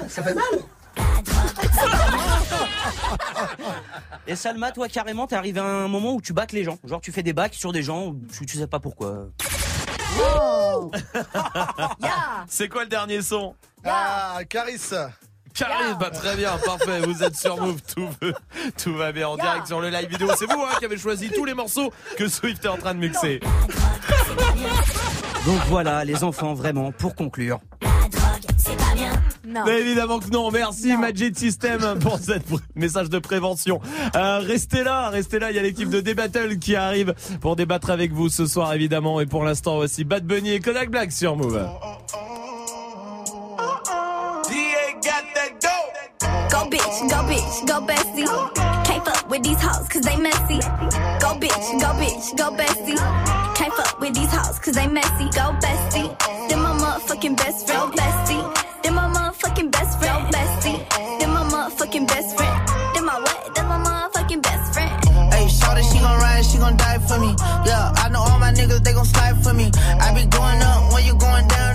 Ça 0.09 0.23
fait 0.23 0.35
mal 0.35 0.45
Et 4.27 4.37
Salma, 4.37 4.71
toi, 4.71 4.89
carrément, 4.89 5.27
t'es 5.27 5.35
arrivé 5.35 5.59
à 5.61 5.65
un 5.65 5.89
moment 5.89 6.15
où 6.15 6.21
tu 6.21 6.33
bacs 6.33 6.53
les 6.53 6.63
gens. 6.65 6.79
Genre, 6.85 7.01
tu 7.01 7.11
fais 7.11 7.25
des 7.25 7.33
bacs 7.33 7.55
sur 7.55 7.73
des 7.73 7.83
gens, 7.83 8.15
tu, 8.33 8.47
tu 8.47 8.59
sais 8.59 8.69
pas 8.69 8.79
pourquoi. 8.79 9.27
C'est 12.47 12.69
quoi 12.69 12.85
le 12.85 12.89
dernier 12.89 13.23
son? 13.23 13.55
Ah, 13.85 14.39
Caris. 14.49 14.79
Caris, 15.55 15.95
bah 16.01 16.11
très 16.11 16.37
bien, 16.37 16.51
parfait. 16.65 17.01
Vous 17.01 17.23
êtes 17.23 17.37
sur 17.37 17.57
Move, 17.59 17.81
tout, 17.95 18.09
tout 18.83 18.95
va 18.95 19.13
bien 19.13 19.29
en 19.29 19.37
direct 19.37 19.67
sur 19.67 19.81
le 19.81 19.89
live 19.91 20.09
vidéo. 20.09 20.29
C'est 20.39 20.47
vous 20.47 20.61
hein, 20.63 20.75
qui 20.79 20.85
avez 20.85 20.99
choisi 20.99 21.31
tous 21.31 21.45
les 21.45 21.55
morceaux 21.55 21.93
que 22.17 22.29
Swift 22.29 22.65
est 22.65 22.69
en 22.69 22.77
train 22.79 22.95
de 22.95 23.01
mixer. 23.01 23.41
Donc 25.47 25.59
voilà, 25.69 26.05
les 26.05 26.25
enfants, 26.25 26.55
vraiment, 26.55 26.93
pour 26.93 27.15
conclure. 27.15 27.59
Non. 29.47 29.61
Mais 29.67 29.81
évidemment 29.81 30.19
que 30.19 30.31
non. 30.31 30.51
Merci 30.51 30.97
Magic 30.97 31.37
System 31.39 31.99
pour 32.01 32.17
pr- 32.19 32.61
message 32.75 33.11
de 33.11 33.19
prévention. 33.19 33.81
Euh, 34.17 34.39
restez 34.39 34.83
là, 34.83 35.11
restez 35.11 35.39
là. 35.39 35.51
Il 35.51 35.57
y 35.57 35.59
a 35.59 35.63
l'équipe 35.63 35.91
de 35.91 36.01
D-Battle 36.01 36.59
qui 36.59 36.75
arrive 36.75 37.15
pour 37.41 37.57
débattre 37.57 37.91
avec 37.91 38.13
vous 38.13 38.31
ce 38.31 38.47
soir 38.47 38.73
évidemment. 38.73 39.21
Et 39.21 39.27
pour 39.27 39.45
l'instant 39.45 39.77
aussi 39.79 40.05
Bad 40.05 40.25
Bunny 40.25 40.53
et 40.53 40.61
Kodak 40.61 40.91
Black 40.91 41.13
sur 41.13 41.37
Move. 41.37 41.69
Go 46.63 46.69
bitch, 46.71 47.11
go 47.11 47.17
bitch, 47.27 47.67
go 47.67 47.81
bestie. 47.81 48.85
Can't 48.85 49.05
fuck 49.05 49.29
with 49.29 49.43
these 49.43 49.61
hoes 49.61 49.89
cause 49.89 50.03
they 50.03 50.17
messy. 50.17 50.61
Go 51.19 51.35
bitch, 51.35 51.81
go 51.81 51.91
bitch, 51.99 52.37
go 52.37 52.55
bestie. 52.55 53.57
Can't 53.57 53.75
fuck 53.75 53.99
with 53.99 54.15
these 54.15 54.31
hoes 54.31 54.61
cause 54.61 54.75
they 54.77 54.87
messy. 54.87 55.25
Go 55.35 55.51
bestie. 55.59 56.17
Then 56.49 56.61
my 56.61 56.73
motherfucking 56.73 57.37
best 57.37 57.67
friend, 57.67 57.93
bestie. 57.93 58.83
Then 58.85 58.95
my 58.95 59.09
motherfucking 59.09 59.73
best 59.73 59.99
friend, 59.99 60.33
bestie. 60.33 61.19
Then 61.19 61.31
my 61.31 61.43
motherfucking 61.43 62.07
best 62.07 62.37
friend. 62.37 62.69
Then 62.95 63.07
my 63.07 63.19
what? 63.19 63.55
Then 63.57 63.67
my 63.67 63.79
motherfucking 63.79 64.43
best 64.43 64.73
friend. 64.73 65.05
Hey, 65.35 65.49
shorty, 65.49 65.83
she 65.83 65.99
gon' 65.99 66.21
ride, 66.21 66.45
she 66.45 66.59
gon' 66.59 66.77
die 66.77 66.99
for 66.99 67.19
me. 67.19 67.35
Yeah, 67.67 67.93
I 67.97 68.09
know 68.09 68.21
all 68.21 68.39
my 68.39 68.53
niggas, 68.53 68.85
they 68.85 68.93
gon' 68.93 69.05
slide 69.05 69.43
for 69.43 69.53
me. 69.53 69.73
I 69.99 70.15
be 70.15 70.27
going 70.27 70.63
up 70.63 70.93
when 70.93 71.05
you 71.05 71.17
going 71.17 71.49
down 71.49 71.72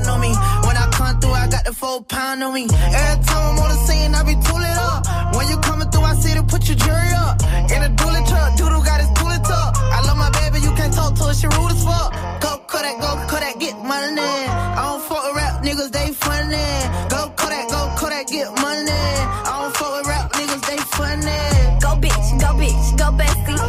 through, 1.27 1.35
I 1.35 1.47
got 1.47 1.65
the 1.65 1.73
full 1.73 2.01
pound 2.03 2.43
on 2.43 2.53
me. 2.53 2.63
Every 2.63 3.23
time 3.25 3.43
I'm 3.51 3.59
on 3.59 3.69
the 3.69 3.79
scene, 3.85 4.15
I 4.15 4.23
be 4.23 4.35
tooling 4.47 4.77
up. 4.89 5.35
When 5.35 5.47
you 5.49 5.57
coming 5.57 5.89
through, 5.89 6.07
I 6.11 6.15
see 6.15 6.33
to 6.33 6.43
put 6.43 6.67
your 6.67 6.77
jury 6.77 7.11
up. 7.15 7.41
In 7.73 7.83
a 7.83 7.89
dually 7.99 8.23
truck, 8.27 8.57
Doodle 8.57 8.83
got 8.83 8.99
his 9.01 9.11
tooling 9.17 9.43
tuck. 9.43 9.75
I 9.77 9.99
love 10.07 10.17
my 10.17 10.31
baby, 10.39 10.59
you 10.65 10.71
can't 10.75 10.93
talk 10.93 11.15
to 11.15 11.23
her, 11.25 11.33
she 11.33 11.47
rude 11.47 11.71
as 11.71 11.83
fuck. 11.83 12.11
Go 12.41 12.51
Kodak, 12.71 12.99
go 13.01 13.11
Kodak, 13.27 13.59
get 13.59 13.75
money. 13.77 14.21
I 14.21 14.81
don't 14.87 15.03
fuck 15.07 15.23
with 15.25 15.35
rap 15.35 15.63
niggas, 15.63 15.91
they 15.91 16.07
funny. 16.13 16.67
Go 17.11 17.19
Kodak, 17.35 17.69
go 17.69 17.81
Kodak, 17.99 18.27
get 18.27 18.49
money. 18.61 18.91
I 18.91 19.51
don't 19.59 19.75
fuck 19.75 19.91
with 19.97 20.07
rap 20.07 20.31
niggas, 20.33 20.63
they 20.69 20.79
funny. 20.95 21.39
Go 21.83 21.91
bitch, 22.03 22.27
go 22.43 22.49
bitch, 22.61 22.85
go 23.01 23.07
bestie. 23.19 23.59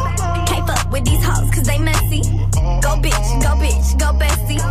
Can't 0.46 0.66
fuck 0.66 0.92
with 0.92 1.04
these 1.04 1.24
hoes 1.24 1.50
cause 1.54 1.66
they 1.66 1.78
messy. 1.78 2.22
Go 2.84 2.92
bitch, 3.04 3.28
go 3.42 3.52
bitch, 3.62 3.88
go 3.98 4.08
bestie. 4.22 4.62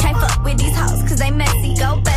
Can't 0.00 0.16
fuck 0.16 0.44
with 0.44 0.58
these 0.58 0.76
hoes 0.76 1.02
cause 1.08 1.18
they 1.18 1.30
messy. 1.30 1.74
Go 1.76 2.00
bestie. 2.00 2.09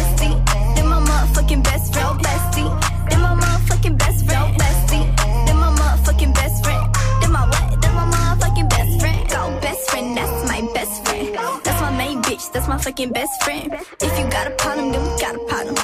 Bestie. 2.22 2.70
Then 3.10 3.22
my 3.22 3.36
motherfucking 3.36 3.98
best 3.98 4.26
friend, 4.26 4.56
bestie. 4.60 5.06
Then 5.46 5.58
my 5.58 5.72
motherfucking 5.80 6.34
best 6.34 6.64
friend. 6.64 6.84
Then 7.22 7.32
my 7.32 7.46
what? 7.48 7.82
Then 7.82 7.94
my 7.96 8.06
motherfucking 8.06 8.70
best 8.70 9.00
friend. 9.00 9.30
Go 9.30 9.60
best 9.62 9.90
friend, 9.90 10.18
that's 10.18 10.50
my 10.50 10.62
best 10.74 11.06
friend. 11.06 11.36
That's 11.64 11.82
my 11.82 11.92
main 11.98 12.22
bitch, 12.22 12.52
that's 12.52 12.68
my 12.68 12.78
fucking 12.78 13.12
best 13.12 13.44
friend. 13.44 13.74
If 14.02 14.20
you 14.20 14.30
got 14.30 14.48
a 14.48 14.52
problem, 14.52 14.92
then 14.92 15.02
we 15.04 15.20
got 15.20 15.36
a 15.36 15.44
problem. 15.46 15.76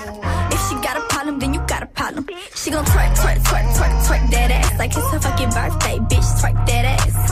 If 0.52 0.60
she 0.68 0.76
got 0.76 0.98
a 0.98 1.02
problem, 1.10 1.40
then 1.40 1.54
you 1.54 1.62
got 1.68 1.84
a 1.84 1.88
problem. 1.88 2.28
She 2.56 2.72
gon' 2.72 2.86
twerk, 2.86 3.16
twerk, 3.16 3.40
twerk, 3.48 3.66
twerk, 3.78 3.94
twerk 4.06 4.30
that 4.32 4.52
ass 4.52 4.80
like 4.80 4.92
it's 4.96 5.12
her 5.12 5.20
fucking 5.20 5.50
birthday, 5.50 5.98
bitch. 6.10 6.30
Twerk 6.42 6.66
that 6.68 6.86
ass. 6.86 7.32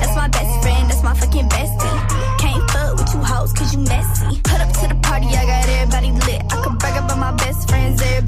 That's 0.00 0.16
my 0.16 0.28
best 0.28 0.62
friend, 0.62 0.90
that's 0.90 1.02
my 1.02 1.14
fucking 1.14 1.48
bestie. 1.48 2.38
Can't 2.38 2.70
fuck 2.70 2.96
with 2.98 3.14
you 3.14 3.20
hoes 3.20 3.52
cause 3.52 3.72
you 3.74 3.80
messy. 3.80 4.40
Put 4.42 4.60
up 4.60 4.72
to 4.80 4.88
the 4.88 4.98
party, 5.02 5.26
I 5.28 5.44
got 5.46 5.68
everybody 5.68 6.10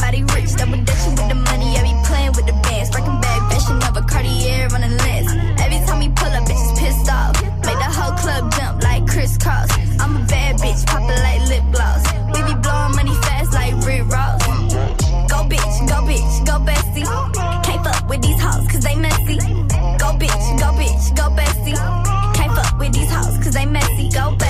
body 0.08 0.24
rich, 0.32 0.54
double 0.56 0.80
dutching 0.88 1.14
with 1.16 1.28
the 1.28 1.34
money. 1.34 1.76
I 1.76 1.82
be 1.84 1.92
playing 2.08 2.32
with 2.32 2.46
the 2.46 2.56
bands, 2.64 2.88
breaking 2.90 3.20
bag, 3.20 3.40
fashion 3.52 3.76
of 3.84 3.94
a 3.94 4.02
Cartier 4.08 4.64
on 4.72 4.80
the 4.80 4.92
lens. 5.04 5.30
Every 5.60 5.80
time 5.84 6.00
we 6.00 6.08
pull 6.08 6.32
up, 6.32 6.44
bitches 6.48 6.72
pissed 6.80 7.08
off. 7.12 7.36
Make 7.66 7.76
the 7.76 7.92
whole 7.98 8.16
club 8.16 8.50
jump 8.56 8.82
like 8.82 9.06
crisscross. 9.06 9.68
I'm 10.00 10.16
a 10.16 10.24
bad 10.24 10.56
bitch, 10.64 10.80
poppin' 10.86 11.20
like 11.26 11.42
lip 11.52 11.64
gloss. 11.74 12.02
We 12.32 12.40
be 12.48 12.54
blowing 12.64 12.94
money 12.96 13.16
fast 13.26 13.52
like 13.52 13.74
Rick 13.84 14.08
Ross. 14.08 14.40
Go 15.28 15.38
bitch, 15.52 15.76
go 15.92 15.98
bitch, 16.08 16.32
go 16.48 16.56
bestie. 16.68 17.04
Can't 17.66 17.84
fuck 17.84 18.08
with 18.08 18.22
these 18.22 18.40
hoes, 18.40 18.64
cause 18.72 18.84
they 18.88 18.96
messy. 18.96 19.36
Go 20.00 20.08
bitch, 20.16 20.46
go 20.62 20.68
bitch, 20.80 21.04
go 21.20 21.26
bestie. 21.36 21.76
Can't 22.34 22.52
fuck 22.56 22.78
with 22.80 22.92
these 22.94 23.10
hoes, 23.12 23.36
cause 23.44 23.52
they 23.52 23.66
messy. 23.66 24.08
Go 24.08 24.32
bestie. 24.40 24.47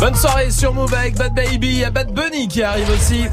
Bonne 0.00 0.14
soirée 0.14 0.50
sur 0.50 0.72
Move 0.72 0.94
avec 0.94 1.14
Bad 1.14 1.34
Baby. 1.34 1.68
Il 1.68 1.78
y 1.80 1.84
a 1.84 1.90
Bad 1.90 2.10
Bunny 2.14 2.48
qui 2.48 2.62
arrive 2.62 2.88
aussi. 2.88 3.26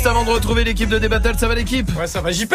Juste 0.00 0.08
avant 0.08 0.24
de 0.24 0.30
retrouver 0.30 0.64
l'équipe 0.64 0.88
de 0.88 0.98
D-Battle, 0.98 1.34
ça 1.38 1.46
va 1.46 1.54
l'équipe 1.54 1.86
Ouais, 1.94 2.06
ça 2.06 2.22
va 2.22 2.32
JP 2.32 2.54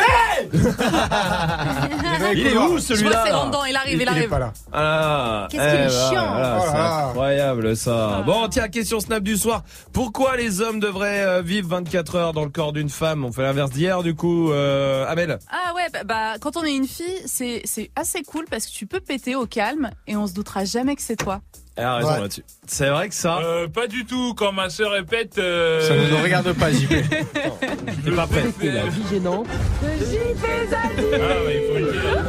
Il 2.33 2.47
est 2.47 2.57
où 2.57 2.79
celui-là 2.79 3.23
c'est 3.23 3.69
il 3.69 3.75
arrive, 3.75 3.93
il, 3.93 4.01
Il 4.01 4.01
est 4.01 4.07
arrive. 4.07 4.29
pas 4.29 4.39
là. 4.39 4.53
Ah, 4.73 5.47
Qu'est-ce 5.51 5.63
qu'il 5.63 5.79
est 5.79 5.85
bah, 5.85 6.09
chiant. 6.09 6.33
voilà, 6.33 6.57
Oh 6.57 6.63
c'est 6.71 7.03
incroyable 7.03 7.77
ça. 7.77 8.23
Bon, 8.25 8.47
tiens, 8.47 8.67
question 8.67 8.99
snap 8.99 9.21
du 9.21 9.37
soir. 9.37 9.63
Pourquoi 9.93 10.37
les 10.37 10.59
hommes 10.61 10.79
devraient 10.79 11.23
euh, 11.23 11.43
vivre 11.43 11.69
24 11.69 12.15
heures 12.15 12.33
dans 12.33 12.45
le 12.45 12.49
corps 12.49 12.73
d'une 12.73 12.89
femme? 12.89 13.23
On 13.23 13.31
fait 13.31 13.43
l'inverse 13.43 13.69
d'hier, 13.69 14.01
du 14.01 14.15
coup. 14.15 14.51
Euh, 14.51 15.05
Amel 15.07 15.37
Ah 15.51 15.75
ouais, 15.75 15.85
bah, 15.93 16.03
bah, 16.03 16.33
quand 16.41 16.57
on 16.57 16.63
est 16.63 16.75
une 16.75 16.87
fille, 16.87 17.21
c'est 17.27 17.61
c'est 17.65 17.91
assez 17.95 18.23
cool 18.23 18.45
parce 18.49 18.65
que 18.65 18.71
tu 18.71 18.87
peux 18.87 19.01
péter 19.01 19.35
au 19.35 19.45
calme 19.45 19.91
et 20.07 20.15
on 20.15 20.25
se 20.25 20.33
doutera 20.33 20.65
jamais 20.65 20.95
que 20.95 21.03
c'est 21.03 21.15
toi. 21.15 21.41
Elle 21.77 21.83
a 21.85 21.95
raison 21.95 22.13
Ouais. 22.13 22.21
là-dessus. 22.21 22.43
C'est 22.67 22.89
vrai 22.89 23.09
que 23.09 23.15
ça. 23.15 23.39
Euh, 23.39 23.67
pas 23.67 23.87
du 23.87 24.05
tout. 24.05 24.33
Quand 24.33 24.51
ma 24.53 24.69
sœur 24.69 24.91
répète. 24.91 25.37
euh, 25.37 25.81
Ça 25.87 25.93
ne 25.95 26.07
nous 26.09 26.23
regarde 26.23 26.53
pas, 26.53 26.71
JP. 26.71 26.87
T'es 28.05 28.11
pas 28.11 28.27
prêt. 28.27 28.45
La 28.61 28.85
vie 28.85 29.03
gênante. 29.11 29.47
Ah 29.83 29.87
ouais, 29.87 31.61
il 31.61 31.73
faut 31.73 31.85
le 31.85 31.91
dire. 31.91 32.25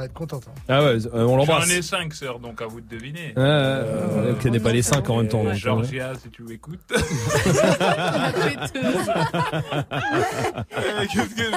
Elle 0.00 0.06
va 0.06 0.06
être 0.06 0.12
contente. 0.14 0.44
hein. 0.48 0.52
Ah 0.68 0.82
ouais, 0.82 1.06
euh, 1.06 1.24
on 1.26 1.36
l'embrasse. 1.36 1.68
J'en 1.68 1.74
ai 1.74 1.82
cinq 1.82 2.14
sœurs, 2.14 2.38
donc 2.38 2.62
à 2.62 2.66
vous 2.66 2.80
de 2.80 2.88
deviner. 2.88 3.34
Ouais, 3.36 4.34
connais 4.42 4.58
pas 4.60 4.72
les 4.72 4.80
5 4.80 5.08
en 5.10 5.18
même 5.18 5.28
temps. 5.28 5.44
donc, 5.44 5.52
Georgia, 5.54 6.12
si 6.22 6.30
tu 6.30 6.42
m'écoutes. 6.42 6.80
Qu'est-ce 11.12 11.34
que 11.34 11.42
je 11.42 11.50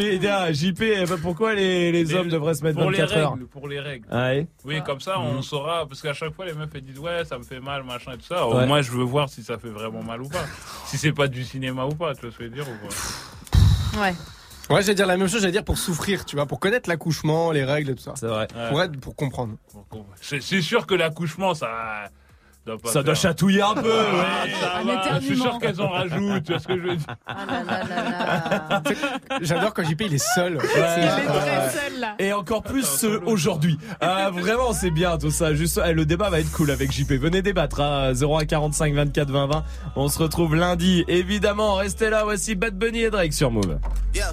vais 0.00 0.18
dire 0.18 0.20
JP, 0.20 0.26
ah, 0.30 0.52
JP, 0.52 0.80
eh 0.82 1.04
ben, 1.06 1.18
pourquoi 1.20 1.54
les, 1.54 1.92
les 1.92 2.14
hommes 2.14 2.28
devraient 2.28 2.54
se 2.54 2.64
mettre 2.64 2.78
pour 2.78 2.90
les 2.90 2.98
24 3.00 3.16
heures 3.18 3.32
règles, 3.32 3.46
pour 3.46 3.68
les 3.68 3.80
règles. 3.80 4.06
Ah 4.10 4.28
ouais 4.28 4.46
Oui, 4.64 4.82
comme 4.84 5.00
ça, 5.00 5.18
on 5.20 5.34
Mhm. 5.34 5.42
saura. 5.42 5.86
Parce 5.86 6.00
qu'à 6.02 6.12
chaque 6.14 6.34
fois, 6.34 6.46
les 6.46 6.52
meufs 6.54 6.68
elles 6.74 6.82
disent 6.82 6.98
ouais, 6.98 7.24
ça 7.24 7.38
me 7.38 7.44
fait 7.44 7.60
mal, 7.60 7.82
machin 7.84 8.12
et 8.12 8.16
tout 8.16 8.26
ça. 8.26 8.46
Au 8.46 8.56
Ouais. 8.56 8.66
moins, 8.66 8.82
je 8.82 8.90
veux 8.90 9.04
voir 9.04 9.28
si 9.28 9.42
ça 9.42 9.58
fait 9.58 9.68
vraiment 9.68 10.02
mal 10.02 10.22
ou 10.22 10.28
pas. 10.28 10.44
si 10.86 10.96
c'est 10.98 11.12
pas 11.12 11.28
du 11.28 11.44
cinéma 11.44 11.84
ou 11.84 11.94
pas, 11.94 12.14
tu 12.14 12.22
vois 12.22 12.30
ce 12.32 12.38
que 12.38 12.44
je 12.44 12.48
veux 12.48 12.54
dire 12.54 12.66
ou 12.68 12.86
pas. 12.86 14.00
Ouais. 14.02 14.14
Ouais, 14.70 14.82
j'allais 14.82 14.94
dire 14.94 15.06
la 15.06 15.16
même 15.16 15.28
chose, 15.28 15.40
j'allais 15.40 15.52
dire 15.52 15.64
pour 15.64 15.78
souffrir, 15.78 16.24
tu 16.24 16.36
vois, 16.36 16.46
pour 16.46 16.60
connaître 16.60 16.88
l'accouchement, 16.88 17.50
les 17.50 17.64
règles 17.64 17.90
et 17.90 17.94
tout 17.94 18.02
ça. 18.02 18.14
C'est 18.16 18.26
vrai. 18.28 18.46
Pour 18.70 18.82
être, 18.82 18.98
pour 19.00 19.16
comprendre. 19.16 19.54
C'est 20.20 20.40
sûr 20.60 20.86
que 20.86 20.94
l'accouchement, 20.94 21.54
ça. 21.54 21.68
doit 22.66 22.78
pas 22.78 22.90
Ça 22.92 23.02
doit 23.02 23.14
chatouiller 23.14 23.62
un 23.62 23.74
peu, 23.74 23.92
Ah, 23.92 24.44
ouais. 24.44 24.50
ça 24.60 24.76
Un 24.78 24.84
va, 24.84 25.18
Je 25.20 25.24
suis 25.26 25.36
sûr 25.40 25.58
qu'elles 25.58 25.80
en 25.80 25.88
rajoutent, 25.88 26.44
tu 26.44 26.52
vois 26.52 26.60
ce 26.60 26.68
que 26.68 26.76
je 26.76 26.82
veux 26.82 26.96
dire. 26.96 27.06
Ah 27.26 28.82
J'adore 29.40 29.74
quand 29.74 29.82
JP 29.82 30.02
il 30.02 30.14
est 30.14 30.18
seul. 30.34 30.56
Ouais. 30.56 30.62
très 30.62 31.70
seul 31.70 31.98
là. 32.00 32.14
Et 32.18 32.32
encore 32.32 32.62
plus 32.62 33.04
aujourd'hui. 33.26 33.78
Ah, 34.00 34.30
vraiment, 34.30 34.72
c'est 34.72 34.90
bien 34.90 35.16
tout 35.18 35.30
ça. 35.30 35.54
Juste, 35.54 35.80
eh, 35.84 35.92
le 35.94 36.04
débat 36.04 36.30
va 36.30 36.38
être 36.40 36.52
cool 36.52 36.70
avec 36.70 36.92
JP. 36.92 37.12
Venez 37.14 37.42
débattre. 37.42 37.80
Hein. 37.80 38.12
0145 38.14 38.94
24 38.94 39.30
20 39.30 39.46
20. 39.46 39.64
On 39.96 40.08
se 40.08 40.18
retrouve 40.18 40.54
lundi. 40.54 41.04
Évidemment, 41.08 41.74
restez 41.74 42.10
là. 42.10 42.22
Voici 42.24 42.54
Bad 42.54 42.76
Bunny 42.76 43.00
et 43.02 43.10
Drake 43.10 43.32
sur 43.32 43.50
Move. 43.50 43.78
Yeah. 44.14 44.32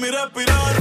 mi 0.00 0.08
respirar. 0.10 0.74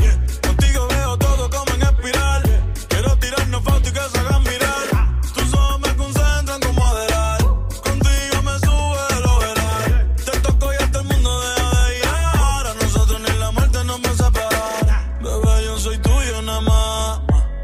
Contigo 0.48 0.88
veo 0.88 1.18
todo 1.18 1.50
como 1.50 1.74
en 1.76 1.82
espiral. 1.82 2.44
Quiero 2.88 3.18
tirarnos 3.18 3.64
fotos 3.64 3.90
y 3.90 3.92
que 3.92 4.00
se 4.00 4.20
hagan 4.20 4.44
mirar. 4.44 5.22
Tus 5.34 5.54
ojos 5.54 5.80
me 5.82 5.96
concentran 5.96 6.62
como 6.62 6.86
adelar. 6.86 7.40
Contigo 7.88 8.38
me 8.48 8.60
sube 8.66 9.02
el 9.18 9.26
overall. 9.26 10.16
Te 10.26 10.40
toco 10.40 10.74
y 10.74 10.76
hasta 10.84 11.00
el 11.00 11.06
mundo 11.06 11.42
deja 11.42 11.84
de 11.84 11.96
llegar. 11.96 12.68
A 12.68 12.74
nosotros 12.82 13.20
ni 13.22 13.40
la 13.40 13.52
muerte 13.52 13.84
nos 13.84 14.00
va 14.00 14.10
a 14.10 14.16
separar. 14.16 15.22
Bebé, 15.22 15.66
yo 15.66 15.78
soy 15.80 15.98
tuyo 15.98 16.42
nada 16.42 16.62
más. 16.62 17.20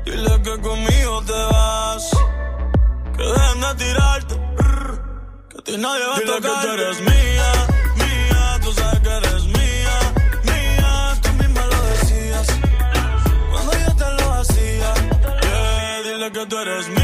Dile 0.06 0.42
que 0.42 0.62
conmigo 0.62 1.24
te 1.26 1.34
vas. 1.54 2.10
Que 3.16 3.24
dejen 3.24 3.62
de 3.62 3.76
tirarte. 3.84 4.36
Que 5.50 5.58
a 5.58 5.62
ti 5.64 5.78
nadie 5.78 6.06
va 6.06 6.18
a 6.18 6.22
tocar. 6.22 6.42
que 6.42 6.68
tú 6.68 6.74
eres 6.74 7.00
mía, 7.02 7.15
eres 16.66 16.95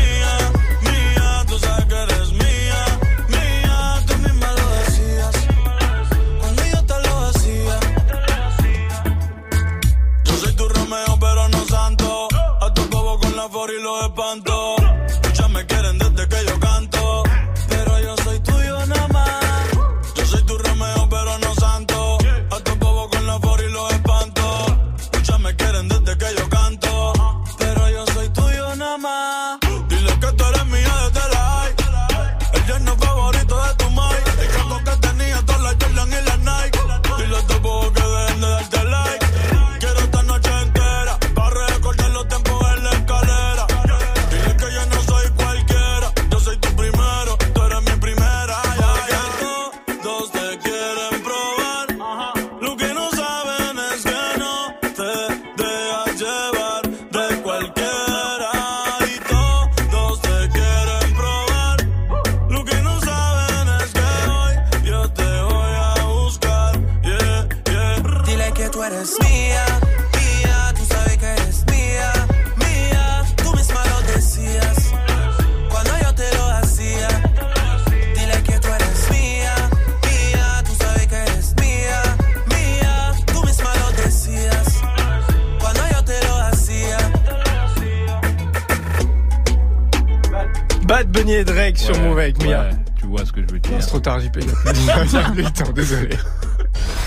désolé. 95.70 96.18